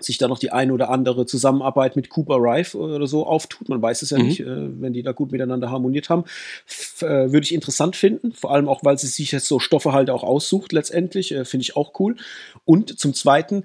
sich 0.00 0.18
da 0.18 0.28
noch 0.28 0.38
die 0.38 0.52
eine 0.52 0.72
oder 0.72 0.90
andere 0.90 1.24
Zusammenarbeit 1.24 1.96
mit 1.96 2.08
Cooper 2.08 2.36
Rife 2.38 2.76
oder 2.76 3.06
so 3.06 3.26
auftut. 3.26 3.68
Man 3.68 3.80
weiß 3.80 4.02
es 4.02 4.10
ja 4.10 4.18
mhm. 4.18 4.24
nicht, 4.26 4.40
äh, 4.40 4.80
wenn 4.80 4.92
die 4.92 5.02
da 5.02 5.12
gut 5.12 5.32
miteinander 5.32 5.70
harmoniert 5.70 6.08
haben. 6.08 6.24
F 6.66 7.02
äh, 7.02 7.32
Würde 7.32 7.44
ich 7.44 7.54
interessant 7.54 7.96
finden, 7.96 8.32
vor 8.32 8.52
allem 8.52 8.68
auch, 8.68 8.84
weil 8.84 8.98
sie 8.98 9.06
sich 9.06 9.32
jetzt 9.32 9.46
so 9.46 9.58
Stoffe 9.58 9.92
halt 9.92 10.10
auch 10.10 10.24
aussucht 10.24 10.72
letztendlich. 10.72 11.32
Äh, 11.32 11.44
Finde 11.44 11.62
ich 11.62 11.76
auch 11.76 11.98
cool. 12.00 12.16
Und 12.64 12.98
zum 12.98 13.14
Zweiten, 13.14 13.64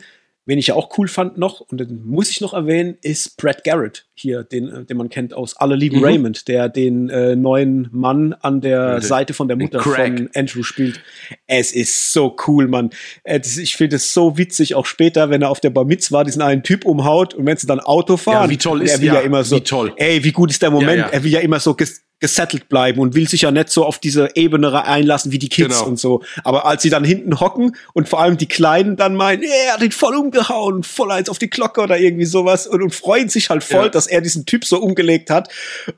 Wen 0.49 0.57
ich 0.57 0.65
ja 0.65 0.73
auch 0.73 0.97
cool 0.97 1.07
fand 1.07 1.37
noch, 1.37 1.61
und 1.61 1.79
den 1.79 2.03
muss 2.03 2.31
ich 2.31 2.41
noch 2.41 2.55
erwähnen, 2.55 2.97
ist 3.03 3.37
Brad 3.37 3.63
Garrett 3.63 4.07
hier, 4.15 4.41
den, 4.41 4.67
äh, 4.67 4.83
den 4.83 4.97
man 4.97 5.09
kennt 5.09 5.31
aus 5.31 5.55
Alle 5.55 5.75
lieben 5.75 5.99
mhm. 5.99 6.05
Raymond, 6.05 6.47
der 6.47 6.69
den 6.69 7.07
äh, 7.11 7.35
neuen 7.35 7.87
Mann 7.91 8.33
an 8.33 8.59
der 8.59 8.93
ja, 8.93 9.01
Seite 9.01 9.35
von 9.35 9.47
der 9.47 9.57
Mutter 9.57 9.79
von 9.79 10.27
Andrew 10.33 10.63
spielt. 10.63 11.01
Es 11.45 11.71
ist 11.71 12.13
so 12.13 12.35
cool, 12.47 12.67
Mann. 12.67 12.89
Äh, 13.23 13.41
ich 13.43 13.75
finde 13.75 13.97
es 13.97 14.11
so 14.11 14.39
witzig, 14.39 14.73
auch 14.73 14.87
später, 14.87 15.29
wenn 15.29 15.43
er 15.43 15.51
auf 15.51 15.59
der 15.59 15.69
Bar 15.69 15.85
Mitzwa 15.85 16.23
diesen 16.23 16.41
einen 16.41 16.63
Typ 16.63 16.83
umhaut 16.83 17.35
und 17.35 17.45
wenn 17.45 17.55
sie 17.55 17.67
dann 17.67 17.79
Auto 17.79 18.17
fahren. 18.17 18.45
Ja, 18.45 18.49
wie 18.49 18.57
toll 18.57 18.81
ist 18.81 18.93
er 18.93 19.01
will 19.01 19.07
ja, 19.09 19.13
ja 19.13 19.19
immer 19.19 19.43
so, 19.43 19.57
wie 19.57 19.61
toll. 19.61 19.93
ey, 19.97 20.23
wie 20.23 20.31
gut 20.31 20.49
ist 20.49 20.63
der 20.63 20.71
Moment? 20.71 20.97
Ja, 20.97 21.09
er 21.09 21.23
will 21.23 21.31
ja 21.31 21.41
immer 21.41 21.59
so 21.59 21.75
gesettelt 22.19 22.67
bleiben 22.67 22.99
und 22.99 23.15
will 23.15 23.27
sich 23.27 23.43
ja 23.43 23.51
nicht 23.51 23.69
so 23.69 23.85
auf 23.85 23.99
diese 23.99 24.29
Ebene 24.35 24.83
einlassen 24.83 25.31
wie 25.31 25.39
die 25.39 25.49
Kids 25.49 25.79
genau. 25.79 25.89
und 25.89 25.99
so. 25.99 26.21
Aber 26.43 26.65
als 26.65 26.81
sie 26.81 26.89
dann 26.89 27.03
hinten 27.03 27.39
hocken 27.39 27.75
und 27.93 28.09
vor 28.09 28.19
allem 28.19 28.37
die 28.37 28.47
Kleinen 28.47 28.97
dann 28.97 29.15
meinen, 29.15 29.43
er 29.43 29.73
hat 29.73 29.81
ihn 29.81 29.91
voll 29.91 30.15
umgehauen 30.15 30.75
und 30.75 30.85
voll 30.85 31.11
eins 31.11 31.29
auf 31.29 31.39
die 31.39 31.49
Glocke 31.49 31.81
oder 31.81 31.97
irgendwie 31.97 32.25
sowas 32.25 32.67
und, 32.67 32.83
und 32.83 32.93
freuen 32.93 33.29
sich 33.29 33.49
halt 33.49 33.63
voll, 33.63 33.85
ja. 33.85 33.89
dass 33.89 34.07
er 34.07 34.21
diesen 34.21 34.45
Typ 34.45 34.65
so 34.65 34.79
umgelegt 34.79 35.29
hat 35.29 35.49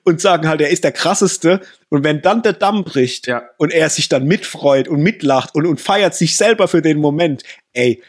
und 0.04 0.22
sagen 0.22 0.48
halt, 0.48 0.62
er 0.62 0.70
ist 0.70 0.84
der 0.84 0.92
krasseste. 0.92 1.62
Und 1.90 2.04
wenn 2.04 2.22
dann 2.22 2.44
der 2.44 2.54
Damm 2.54 2.84
bricht 2.84 3.28
ja. 3.28 3.44
und 3.58 3.74
er 3.74 3.90
sich 3.90 4.08
dann 4.08 4.26
mitfreut 4.26 4.88
und 4.88 5.02
mitlacht 5.02 5.56
und, 5.56 5.66
und 5.66 5.82
feiert 5.82 6.16
sich 6.16 6.38
selber 6.38 6.68
für 6.68 6.82
den 6.82 7.00
Moment, 7.00 7.44
ey, 7.74 8.02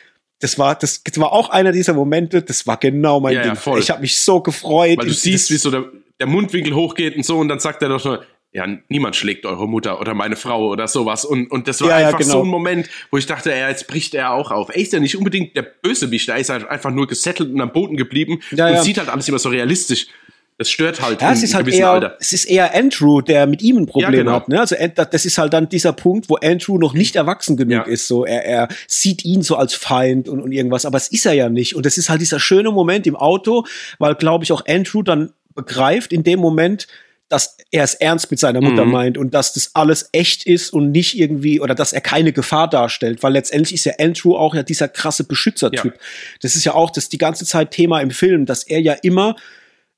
das 0.43 0.59
war, 0.59 0.75
das, 0.75 1.05
das 1.05 1.19
war 1.21 1.33
auch 1.33 1.51
einer 1.51 1.71
dieser 1.71 1.95
Momente, 1.95 2.43
das 2.43 2.67
war 2.67 2.77
genau 2.77 3.21
mein 3.21 3.35
ja, 3.35 3.43
Ding. 3.43 3.55
Ja, 3.65 3.79
ich 3.79 3.91
habe 3.91 4.01
mich 4.01 4.19
so 4.19 4.41
gefreut. 4.41 4.99
Weil 4.99 5.07
du 5.07 5.13
siehst, 5.13 5.51
wie 5.53 5.57
so 5.57 5.71
der, 5.71 5.85
der 6.19 6.27
Mundwinkel 6.27 6.75
hochgeht 6.75 7.17
und 7.17 7.25
so 7.25 7.39
und 7.39 7.49
dann 7.49 7.61
sagt 7.61 7.81
er 7.81 7.89
doch 7.89 8.05
nur, 8.05 8.25
ja, 8.51 8.67
niemand 8.89 9.15
schlägt 9.15 9.47
eure 9.47 9.69
Mutter 9.69 10.01
oder 10.01 10.15
meine 10.15 10.35
Frau 10.35 10.69
oder 10.69 10.89
sowas. 10.89 11.25
Und, 11.25 11.51
und 11.51 11.69
das 11.69 11.81
war 11.81 11.91
ja, 11.91 11.97
einfach 12.09 12.19
ja, 12.21 12.27
genau. 12.27 12.33
so 12.33 12.43
ein 12.43 12.49
Moment, 12.49 12.91
wo 13.11 13.19
ich 13.19 13.27
dachte, 13.27 13.51
ja, 13.51 13.69
jetzt 13.69 13.87
bricht 13.87 14.15
er 14.15 14.33
auch 14.33 14.51
auf. 14.51 14.69
Er 14.69 14.77
ist 14.77 14.93
ja 14.93 14.99
nicht 14.99 15.17
unbedingt 15.17 15.57
der 15.57 15.63
Bösewicht, 15.63 16.29
er 16.29 16.39
ist 16.39 16.51
halt 16.51 16.69
einfach 16.69 16.91
nur 16.91 17.07
gesettelt 17.07 17.51
und 17.51 17.61
am 17.61 17.73
Boden 17.73 17.97
geblieben 17.97 18.41
ja, 18.51 18.69
und 18.69 18.83
sieht 18.83 18.99
halt 18.99 19.09
alles 19.09 19.29
immer 19.29 19.39
so 19.39 19.49
realistisch. 19.49 20.09
Das 20.59 20.71
stört 20.71 21.01
halt 21.03 21.21
ja, 21.21 21.33
es 21.33 21.43
ist 21.43 21.55
halt 21.55 21.67
eher, 21.69 21.91
Alter. 21.91 22.17
Es 22.21 22.33
ist 22.33 22.45
eher 22.45 22.75
Andrew, 22.75 23.21
der 23.21 23.47
mit 23.47 23.63
ihm 23.63 23.79
ein 23.79 23.87
Problem 23.87 24.13
genau. 24.13 24.33
hat. 24.33 24.49
Ne? 24.49 24.61
Also 24.61 24.77
das 25.11 25.25
ist 25.25 25.39
halt 25.39 25.53
dann 25.53 25.69
dieser 25.69 25.93
Punkt, 25.93 26.29
wo 26.29 26.37
Andrew 26.37 26.79
noch 26.79 26.95
nicht 26.95 27.17
erwachsen 27.17 27.57
genug 27.57 27.87
ist. 27.87 28.07
So, 28.07 28.25
er, 28.25 28.45
er 28.45 28.69
sieht 28.87 29.25
ihn 29.25 29.43
so 29.43 29.57
als 29.57 29.75
Feind 29.75 30.29
und, 30.29 30.41
und 30.41 30.53
irgendwas, 30.53 30.85
aber 30.85 30.99
es 30.99 31.09
ist 31.09 31.27
er 31.27 31.33
ja 31.33 31.49
nicht. 31.49 31.75
Und 31.75 31.87
das 31.87 31.99
ist 31.99 32.11
halt 32.11 32.21
dieser 32.21 32.39
schöne 32.39 32.71
Moment 32.71 33.07
im 33.07 33.17
Auto, 33.17 33.65
weil, 33.99 34.15
glaube 34.15 34.45
ich, 34.45 34.53
auch 34.53 34.65
Andrew 34.67 35.03
dann 35.03 35.33
begreift 35.55 36.13
in 36.13 36.23
dem 36.23 36.39
Moment, 36.39 36.87
dass 37.33 37.57
er 37.71 37.83
es 37.83 37.95
ernst 37.95 38.31
mit 38.31 38.39
seiner 38.39 38.61
Mutter 38.61 38.85
mhm. 38.85 38.93
meint 38.93 39.19
und 39.19 39.33
dass 39.33 39.55
das 39.55 39.71
alles 39.73 40.11
echt 40.13 40.45
ist 40.45 40.71
und 40.71 40.91
nicht 40.91 41.19
irgendwie 41.19 41.61
oder 41.61 41.75
dass 41.75 41.95
er 41.95 42.03
keine 42.03 42.33
Gefahr 42.33 42.69
darstellt, 42.69 43.23
weil 43.23 43.33
letztendlich 43.33 43.73
ist 43.73 43.87
ja 43.87 43.95
Andrew 43.99 44.37
auch 44.37 44.55
ja 44.55 44.63
dieser 44.63 44.87
krasse 44.87 45.25
Beschützertyp. 45.25 45.95
Ja. 45.95 46.01
Das 46.43 46.57
ist 46.57 46.65
ja 46.65 46.75
auch 46.75 46.91
das 46.91 47.09
die 47.09 47.17
ganze 47.17 47.47
Zeit 47.47 47.71
Thema 47.71 48.03
im 48.03 48.11
Film, 48.11 48.45
dass 48.45 48.65
er 48.65 48.81
ja 48.81 48.93
immer 48.93 49.37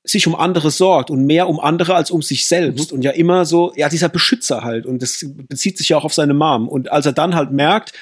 sich 0.05 0.27
um 0.27 0.35
andere 0.35 0.71
sorgt 0.71 1.09
und 1.09 1.25
mehr 1.25 1.49
um 1.49 1.59
andere 1.59 1.95
als 1.95 2.11
um 2.11 2.21
sich 2.21 2.47
selbst. 2.47 2.91
Mhm. 2.91 2.97
und 2.97 3.01
ja 3.03 3.11
immer 3.11 3.45
so, 3.45 3.73
ja, 3.75 3.89
dieser 3.89 4.09
Beschützer 4.09 4.63
halt. 4.63 4.85
Und 4.85 5.01
das 5.01 5.25
bezieht 5.49 5.77
sich 5.77 5.89
ja 5.89 5.97
auch 5.97 6.05
auf 6.05 6.13
seine 6.13 6.33
Mom. 6.33 6.69
Und 6.69 6.91
als 6.91 7.05
er 7.05 7.13
dann 7.13 7.35
halt 7.35 7.51
merkt, 7.51 7.93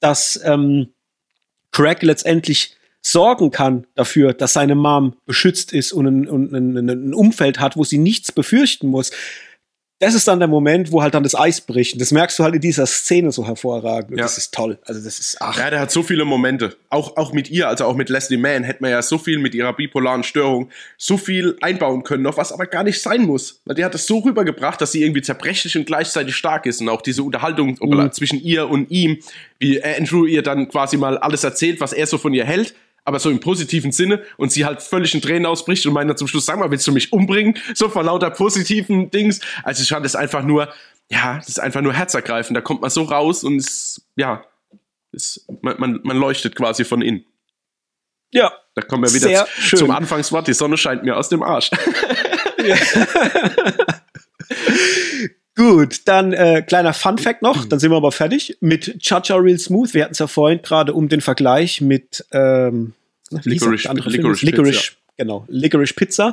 dass 0.00 0.40
ähm, 0.44 0.88
Craig 1.70 2.02
letztendlich 2.02 2.76
sorgen 3.02 3.50
kann 3.50 3.86
dafür, 3.94 4.34
dass 4.34 4.54
seine 4.54 4.74
Mom 4.74 5.14
beschützt 5.26 5.72
ist 5.72 5.92
und 5.92 6.06
ein, 6.06 6.28
und 6.28 6.52
ein, 6.52 6.88
ein 6.88 7.14
Umfeld 7.14 7.60
hat, 7.60 7.76
wo 7.76 7.84
sie 7.84 7.98
nichts 7.98 8.32
befürchten 8.32 8.88
muss, 8.88 9.10
das 10.00 10.14
ist 10.14 10.26
dann 10.26 10.38
der 10.38 10.48
Moment, 10.48 10.92
wo 10.92 11.02
halt 11.02 11.12
dann 11.12 11.22
das 11.22 11.34
Eis 11.34 11.60
bricht. 11.60 11.92
Und 11.92 12.00
das 12.00 12.10
merkst 12.10 12.38
du 12.38 12.42
halt 12.42 12.54
in 12.54 12.62
dieser 12.62 12.86
Szene 12.86 13.30
so 13.32 13.46
hervorragend. 13.46 14.12
Ja. 14.12 14.24
Das 14.24 14.38
ist 14.38 14.54
toll. 14.54 14.78
Also 14.86 15.04
das 15.04 15.18
ist 15.18 15.36
ach. 15.40 15.58
Ja, 15.58 15.68
der 15.68 15.78
hat 15.78 15.90
so 15.90 16.02
viele 16.02 16.24
Momente. 16.24 16.74
Auch, 16.88 17.18
auch 17.18 17.34
mit 17.34 17.50
ihr, 17.50 17.68
also 17.68 17.84
auch 17.84 17.94
mit 17.94 18.08
Leslie 18.08 18.38
Mann, 18.38 18.64
hätte 18.64 18.80
man 18.80 18.90
ja 18.90 19.02
so 19.02 19.18
viel 19.18 19.38
mit 19.38 19.54
ihrer 19.54 19.74
bipolaren 19.74 20.22
Störung 20.22 20.70
so 20.96 21.18
viel 21.18 21.58
einbauen 21.60 22.02
können, 22.02 22.22
noch 22.22 22.38
was 22.38 22.50
aber 22.50 22.64
gar 22.64 22.82
nicht 22.82 23.02
sein 23.02 23.26
muss. 23.26 23.60
Weil 23.66 23.74
die 23.74 23.84
hat 23.84 23.92
das 23.92 24.06
so 24.06 24.20
rübergebracht, 24.20 24.80
dass 24.80 24.92
sie 24.92 25.02
irgendwie 25.02 25.20
zerbrechlich 25.20 25.76
und 25.76 25.84
gleichzeitig 25.84 26.34
stark 26.34 26.64
ist. 26.64 26.80
Und 26.80 26.88
auch 26.88 27.02
diese 27.02 27.22
Unterhaltung 27.22 27.76
mhm. 27.78 28.10
zwischen 28.12 28.40
ihr 28.40 28.70
und 28.70 28.90
ihm, 28.90 29.18
wie 29.58 29.84
Andrew 29.84 30.24
ihr 30.24 30.42
dann 30.42 30.70
quasi 30.70 30.96
mal 30.96 31.18
alles 31.18 31.44
erzählt, 31.44 31.78
was 31.78 31.92
er 31.92 32.06
so 32.06 32.16
von 32.16 32.32
ihr 32.32 32.46
hält 32.46 32.74
aber 33.10 33.18
so 33.18 33.28
im 33.28 33.40
positiven 33.40 33.90
Sinne 33.90 34.22
und 34.36 34.52
sie 34.52 34.64
halt 34.64 34.82
völlig 34.82 35.12
in 35.16 35.20
Tränen 35.20 35.44
ausbricht 35.44 35.84
und 35.84 35.92
meint 35.92 36.08
dann 36.08 36.16
zum 36.16 36.28
Schluss, 36.28 36.46
sag 36.46 36.60
mal, 36.60 36.70
willst 36.70 36.86
du 36.86 36.92
mich 36.92 37.12
umbringen? 37.12 37.58
So 37.74 37.88
vor 37.88 38.04
lauter 38.04 38.30
positiven 38.30 39.10
Dings. 39.10 39.40
Also 39.64 39.82
ich 39.82 39.88
fand 39.88 40.06
es 40.06 40.14
einfach 40.14 40.44
nur, 40.44 40.68
ja, 41.10 41.38
das 41.38 41.48
ist 41.48 41.58
einfach 41.58 41.80
nur 41.80 41.92
herzergreifend. 41.92 42.56
Da 42.56 42.60
kommt 42.60 42.82
man 42.82 42.90
so 42.90 43.02
raus 43.02 43.42
und 43.42 43.56
es, 43.56 44.00
ja, 44.14 44.44
es, 45.10 45.44
man, 45.60 45.74
man, 45.78 46.00
man 46.04 46.16
leuchtet 46.16 46.54
quasi 46.54 46.84
von 46.84 47.02
innen. 47.02 47.24
Ja. 48.32 48.52
Da 48.76 48.82
kommen 48.82 49.02
wir 49.02 49.12
wieder 49.12 49.48
zum 49.74 49.90
Anfangswort. 49.90 50.46
Die 50.46 50.54
Sonne 50.54 50.76
scheint 50.76 51.02
mir 51.02 51.16
aus 51.16 51.28
dem 51.28 51.42
Arsch. 51.42 51.72
Ja. 52.64 52.76
Gut, 55.56 56.08
dann 56.08 56.32
äh, 56.32 56.62
kleiner 56.62 56.94
Fun 56.94 57.18
Fact 57.18 57.42
noch, 57.42 57.66
dann 57.66 57.78
sind 57.78 57.90
wir 57.90 57.96
aber 57.96 58.12
fertig 58.12 58.56
mit 58.60 58.98
Chacha 59.00 59.36
Real 59.36 59.58
Smooth. 59.58 59.92
Wir 59.92 60.04
hatten 60.04 60.12
es 60.12 60.18
ja 60.18 60.26
vorhin 60.26 60.62
gerade 60.62 60.94
um 60.94 61.10
den 61.10 61.20
Vergleich 61.20 61.82
mit 61.82 62.24
ähm, 62.32 62.94
Licorice, 63.30 63.88
Licorice, 63.92 64.44
Licorice, 64.44 64.92
Genau, 65.20 65.44
Licorice 65.48 65.92
Pizza. 65.92 66.32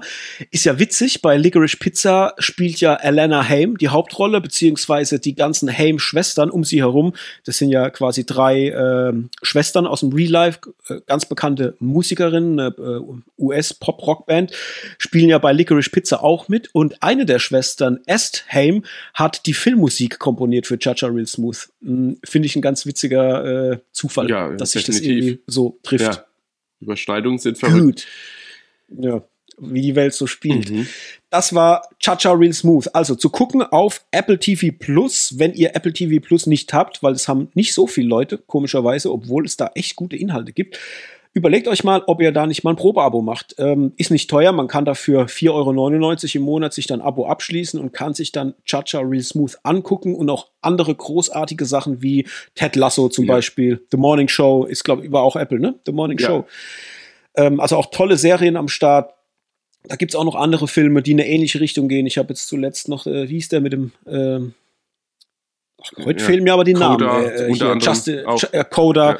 Ist 0.50 0.64
ja 0.64 0.80
witzig, 0.80 1.22
bei 1.22 1.36
Licorice 1.36 1.76
Pizza 1.76 2.34
spielt 2.38 2.80
ja 2.80 2.94
Alana 2.94 3.46
Haim 3.46 3.78
die 3.78 3.90
Hauptrolle, 3.90 4.40
beziehungsweise 4.40 5.20
die 5.20 5.36
ganzen 5.36 5.70
Haim-Schwestern 5.70 6.50
um 6.50 6.64
sie 6.64 6.80
herum. 6.80 7.14
Das 7.44 7.58
sind 7.58 7.70
ja 7.70 7.90
quasi 7.90 8.26
drei 8.26 8.70
äh, 8.70 9.14
Schwestern 9.42 9.88
aus 9.88 10.00
dem 10.00 10.14
Real 10.14 10.32
Life, 10.32 10.60
äh, 10.88 11.02
ganz 11.06 11.26
bekannte 11.26 11.76
Musikerinnen, 11.80 12.60
äh, 12.60 12.72
US-Pop-Rock-Band, 13.38 14.54
spielen 15.00 15.28
ja 15.28 15.38
bei 15.38 15.52
Licorice 15.52 15.90
Pizza 15.90 16.24
auch 16.24 16.48
mit. 16.48 16.74
Und 16.74 17.04
eine 17.04 17.26
der 17.26 17.40
Schwestern, 17.40 18.00
Est 18.06 18.46
Haim, 18.50 18.86
hat 19.14 19.48
die 19.48 19.54
Filmmusik 19.54 20.18
komponiert 20.18 20.66
für 20.66 20.80
Chacha 20.80 21.08
Real 21.08 21.28
Smooth. 21.28 21.68
Hm, 21.82 22.20
Finde 22.24 22.46
ich 22.46 22.56
ein 22.56 22.62
ganz 22.62 22.86
witziger 22.86 23.74
äh, 23.74 23.80
Zufall, 23.92 24.30
ja, 24.30 24.56
dass 24.56 24.72
sich 24.72 24.86
das 24.86 25.02
irgendwie 25.02 25.42
so 25.46 25.78
trifft. 25.84 26.16
Ja. 26.16 26.27
Überschneidungen 26.80 27.40
sind 27.40 27.58
verrückt. 27.58 27.82
Gut 27.82 28.08
ja, 28.90 29.22
wie 29.60 29.82
die 29.82 29.96
Welt 29.96 30.14
so 30.14 30.28
spielt. 30.28 30.70
Mhm. 30.70 30.88
Das 31.30 31.54
war 31.54 31.90
Cha-Cha 32.00 32.32
Real 32.32 32.54
Smooth. 32.54 32.94
Also 32.94 33.16
zu 33.16 33.30
gucken 33.30 33.62
auf 33.62 34.06
Apple 34.12 34.40
TV 34.40 34.76
Plus, 34.78 35.36
wenn 35.38 35.54
ihr 35.54 35.76
Apple 35.76 35.94
TV 35.94 36.24
Plus 36.26 36.46
nicht 36.46 36.74
habt, 36.74 37.04
weil 37.04 37.14
es 37.14 37.28
haben 37.28 37.50
nicht 37.54 37.74
so 37.74 37.88
viele 37.88 38.08
Leute, 38.08 38.38
komischerweise, 38.38 39.12
obwohl 39.12 39.46
es 39.46 39.58
da 39.58 39.72
echt 39.76 39.96
gute 39.96 40.16
Inhalte 40.16 40.54
gibt. 40.54 40.80
Überlegt 41.38 41.68
euch 41.68 41.84
mal, 41.84 42.02
ob 42.08 42.20
ihr 42.20 42.32
da 42.32 42.48
nicht 42.48 42.64
mal 42.64 42.72
ein 42.72 42.78
Probeabo 42.78 43.22
macht. 43.22 43.54
Ähm, 43.60 43.94
ist 43.96 44.10
nicht 44.10 44.28
teuer, 44.28 44.54
man 44.54 44.68
kann 44.68 44.86
dafür 44.86 45.28
4,99 45.28 45.52
Euro 45.52 46.38
im 46.38 46.42
Monat 46.42 46.74
sich 46.74 46.88
dann 46.88 47.00
Abo 47.00 47.28
abschließen 47.28 47.80
und 47.80 47.94
kann 47.94 48.16
sich 48.16 48.32
dann 48.32 48.56
Cha-Cha 48.66 49.02
Real 49.02 49.22
Smooth 49.22 49.56
angucken 49.62 50.16
und 50.16 50.32
auch 50.32 50.48
andere 50.62 50.96
großartige 50.96 51.66
Sachen 51.66 52.02
wie 52.02 52.26
Ted 52.56 52.76
Lasso 52.76 53.08
zum 53.08 53.26
ja. 53.26 53.36
Beispiel. 53.36 53.86
The 53.92 53.98
Morning 53.98 54.28
Show 54.28 54.66
ist, 54.66 54.84
glaube 54.84 55.06
ich, 55.06 55.12
war 55.12 55.22
auch 55.22 55.36
Apple, 55.36 55.60
ne? 55.60 55.76
The 55.86 55.92
Morning 55.92 56.18
ja. 56.18 56.26
Show. 56.26 56.48
Ähm, 57.36 57.60
also 57.60 57.78
auch 57.78 57.92
tolle 57.92 58.18
Serien 58.18 58.58
am 58.58 58.68
Start. 58.68 59.14
Da 59.84 59.96
gibt 59.96 60.14
es 60.14 60.16
auch 60.16 60.26
noch 60.26 60.34
andere 60.34 60.68
Filme, 60.68 61.04
die 61.04 61.12
in 61.12 61.20
eine 61.20 61.30
ähnliche 61.30 61.60
Richtung 61.60 61.88
gehen. 61.88 62.08
Ich 62.08 62.18
habe 62.18 62.30
jetzt 62.30 62.48
zuletzt 62.48 62.88
noch, 62.88 63.06
äh, 63.06 63.30
wie 63.30 63.36
hieß 63.36 63.50
der 63.50 63.62
mit 63.62 63.74
dem, 63.74 63.92
ähm, 64.08 64.56
ach, 65.84 66.04
heute 66.04 66.20
ja. 66.20 66.26
fehlen 66.26 66.44
mir 66.44 66.54
aber 66.54 66.64
die 66.64 66.74
Coda, 66.74 66.98
Namen. 66.98 67.26
Äh, 67.30 67.76
Justin, 67.78 68.26
äh, 68.54 68.64
Coda 68.68 69.12
ja. 69.12 69.20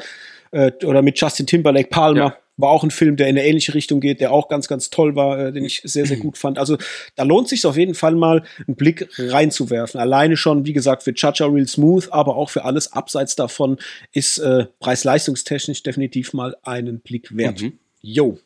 Äh, 0.50 0.72
oder 0.84 1.02
mit 1.02 1.20
Justin 1.20 1.46
Timberlake, 1.46 1.88
Palmer. 1.88 2.20
Ja. 2.20 2.36
War 2.60 2.70
auch 2.70 2.82
ein 2.82 2.90
Film, 2.90 3.16
der 3.16 3.28
in 3.28 3.38
eine 3.38 3.46
ähnliche 3.46 3.72
Richtung 3.72 4.00
geht, 4.00 4.20
der 4.20 4.32
auch 4.32 4.48
ganz, 4.48 4.66
ganz 4.66 4.90
toll 4.90 5.14
war, 5.14 5.38
äh, 5.38 5.52
den 5.52 5.64
ich 5.64 5.80
sehr, 5.84 6.06
sehr 6.06 6.16
gut 6.18 6.36
fand. 6.36 6.58
Also 6.58 6.76
da 7.14 7.22
lohnt 7.22 7.48
sich 7.48 7.64
auf 7.66 7.76
jeden 7.76 7.94
Fall 7.94 8.16
mal 8.16 8.42
einen 8.66 8.74
Blick 8.74 9.08
reinzuwerfen. 9.16 10.00
Alleine 10.00 10.36
schon, 10.36 10.66
wie 10.66 10.72
gesagt, 10.72 11.04
für 11.04 11.14
Chacha 11.14 11.46
Real 11.46 11.68
Smooth, 11.68 12.12
aber 12.12 12.36
auch 12.36 12.50
für 12.50 12.64
alles 12.64 12.92
abseits 12.92 13.36
davon 13.36 13.78
ist 14.12 14.38
äh, 14.38 14.66
preis-leistungstechnisch 14.80 15.84
definitiv 15.84 16.32
mal 16.32 16.56
einen 16.62 17.00
Blick 17.00 17.36
wert. 17.36 17.62
Mhm. 17.62 17.78
Jo. 18.00 18.38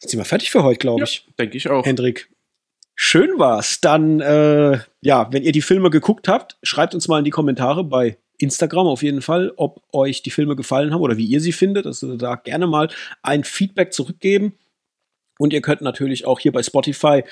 Jetzt 0.00 0.10
sind 0.10 0.18
wir 0.18 0.24
fertig 0.24 0.50
für 0.50 0.64
heute, 0.64 0.78
glaube 0.78 1.04
ich. 1.04 1.24
Ja, 1.26 1.32
Denke 1.38 1.56
ich 1.56 1.70
auch. 1.70 1.86
Hendrik. 1.86 2.28
Schön 2.94 3.38
war's. 3.38 3.80
Dann, 3.80 4.20
äh, 4.20 4.78
ja, 5.00 5.32
wenn 5.32 5.42
ihr 5.42 5.52
die 5.52 5.62
Filme 5.62 5.90
geguckt 5.90 6.28
habt, 6.28 6.58
schreibt 6.62 6.94
uns 6.94 7.08
mal 7.08 7.18
in 7.18 7.24
die 7.24 7.30
Kommentare 7.30 7.84
bei 7.84 8.18
Instagram 8.42 8.86
auf 8.86 9.02
jeden 9.02 9.22
Fall, 9.22 9.52
ob 9.56 9.82
euch 9.92 10.22
die 10.22 10.30
Filme 10.30 10.56
gefallen 10.56 10.92
haben 10.92 11.00
oder 11.00 11.16
wie 11.16 11.26
ihr 11.26 11.40
sie 11.40 11.52
findet. 11.52 11.86
Also 11.86 12.16
da 12.16 12.36
gerne 12.36 12.66
mal 12.66 12.88
ein 13.22 13.44
Feedback 13.44 13.92
zurückgeben. 13.92 14.54
Und 15.38 15.52
ihr 15.52 15.62
könnt 15.62 15.80
natürlich 15.80 16.26
auch 16.26 16.40
hier 16.40 16.52
bei 16.52 16.62
Spotify 16.62 17.24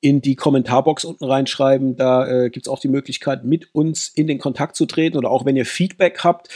in 0.00 0.20
die 0.20 0.36
Kommentarbox 0.36 1.04
unten 1.04 1.24
reinschreiben. 1.24 1.96
Da 1.96 2.26
äh, 2.26 2.50
gibt 2.50 2.66
es 2.66 2.72
auch 2.72 2.78
die 2.78 2.88
Möglichkeit, 2.88 3.44
mit 3.44 3.74
uns 3.74 4.08
in 4.08 4.26
den 4.26 4.38
Kontakt 4.38 4.76
zu 4.76 4.86
treten 4.86 5.16
oder 5.16 5.30
auch 5.30 5.44
wenn 5.44 5.56
ihr 5.56 5.66
Feedback 5.66 6.20
habt 6.22 6.48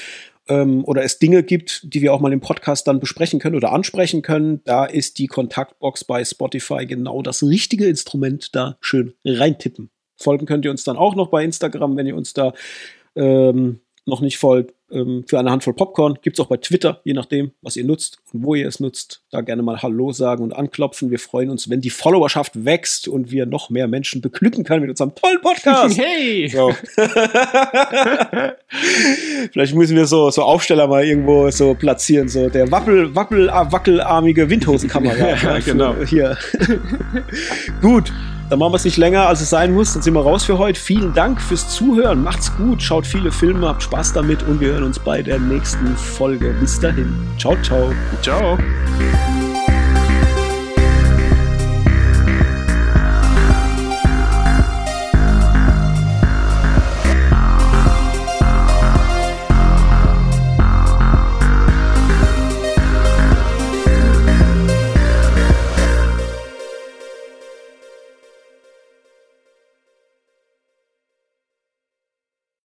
ähm, 0.49 0.85
oder 0.85 1.03
es 1.03 1.19
Dinge 1.19 1.43
gibt, 1.43 1.93
die 1.93 2.03
wir 2.03 2.13
auch 2.15 2.21
mal 2.21 2.33
im 2.33 2.41
Podcast 2.41 2.87
dann 2.87 3.01
besprechen 3.01 3.41
können 3.41 3.57
oder 3.57 3.73
ansprechen 3.73 4.23
können, 4.23 4.61
da 4.65 4.85
ist 4.85 5.19
die 5.19 5.27
Kontaktbox 5.27 6.05
bei 6.05 6.25
Spotify 6.25 6.87
genau 6.87 7.23
das 7.23 7.43
richtige 7.43 7.87
Instrument, 7.87 8.55
da 8.55 8.77
schön 8.81 9.15
reintippen. 9.25 9.91
Folgen 10.17 10.47
könnt 10.47 10.65
ihr 10.65 10.71
uns 10.71 10.85
dann 10.85 10.97
auch 10.97 11.17
noch 11.17 11.29
bei 11.29 11.45
Instagram, 11.45 11.97
wenn 11.97 12.07
ihr 12.07 12.17
uns 12.17 12.33
da 12.33 12.53
ähm, 13.17 13.81
noch 14.05 14.21
nicht 14.21 14.39
folgt 14.39 14.75
ähm, 14.91 15.25
für 15.27 15.39
eine 15.39 15.51
Handvoll 15.51 15.75
Popcorn. 15.75 16.19
Gibt 16.23 16.39
es 16.39 16.45
auch 16.45 16.49
bei 16.49 16.57
Twitter, 16.57 17.01
je 17.05 17.13
nachdem, 17.13 17.53
was 17.63 17.77
ihr 17.77 17.85
nutzt 17.85 18.19
und 18.33 18.45
wo 18.45 18.55
ihr 18.55 18.67
es 18.67 18.81
nutzt. 18.81 19.23
Da 19.31 19.41
gerne 19.41 19.63
mal 19.63 19.81
Hallo 19.83 20.13
sagen 20.13 20.43
und 20.43 20.53
anklopfen. 20.53 21.11
Wir 21.11 21.19
freuen 21.19 21.51
uns, 21.51 21.71
wenn 21.71 21.81
die 21.81 21.91
Followerschaft 21.91 22.65
wächst 22.65 23.09
und 23.09 23.31
wir 23.31 23.47
noch 23.47 23.71
mehr 23.71 23.87
Menschen 23.89 24.21
beglücken 24.21 24.65
können 24.65 24.83
mit 24.83 24.91
unserem 24.91 25.15
tollen 25.15 25.41
Podcast. 25.41 25.99
Hey! 26.03 26.49
So. 26.49 26.73
Vielleicht 29.53 29.75
müssen 29.75 29.97
wir 29.97 30.07
so, 30.07 30.31
so 30.31 30.43
Aufsteller 30.43 30.89
mal 30.89 31.05
irgendwo 31.05 31.51
so 31.51 31.75
platzieren. 31.75 32.29
So 32.29 32.49
der 32.49 32.71
Wappel, 32.73 33.15
Wappel, 33.15 33.49
wackelarmige 33.49 34.51
Windhosenkamera. 34.51 35.37
ja, 35.43 35.59
genau. 35.61 35.95
Hier. 36.05 36.37
Gut. 37.81 38.13
Dann 38.53 38.59
machen 38.59 38.73
wir 38.73 38.77
es 38.77 38.85
nicht 38.85 38.99
länger, 38.99 39.29
als 39.29 39.41
es 39.41 39.49
sein 39.49 39.73
muss. 39.73 39.95
Dann 39.95 40.03
sind 40.03 40.13
wir 40.13 40.21
raus 40.21 40.45
für 40.45 40.59
heute. 40.59 40.79
Vielen 40.79 41.15
Dank 41.15 41.41
fürs 41.41 41.71
Zuhören. 41.71 42.23
Macht's 42.23 42.55
gut, 42.55 42.83
schaut 42.83 43.07
viele 43.07 43.33
Filme, 43.33 43.67
habt 43.67 43.83
Spaß 43.83 44.13
damit 44.13 44.43
und 44.43 44.61
wir 44.61 44.75
hören 44.75 44.83
uns 44.83 44.99
bei 44.99 45.23
der 45.23 45.39
nächsten 45.39 45.97
Folge. 45.97 46.55
Bis 46.61 46.79
dahin. 46.79 47.15
Ciao, 47.39 47.57
ciao. 47.63 47.95
Ciao. 48.21 48.59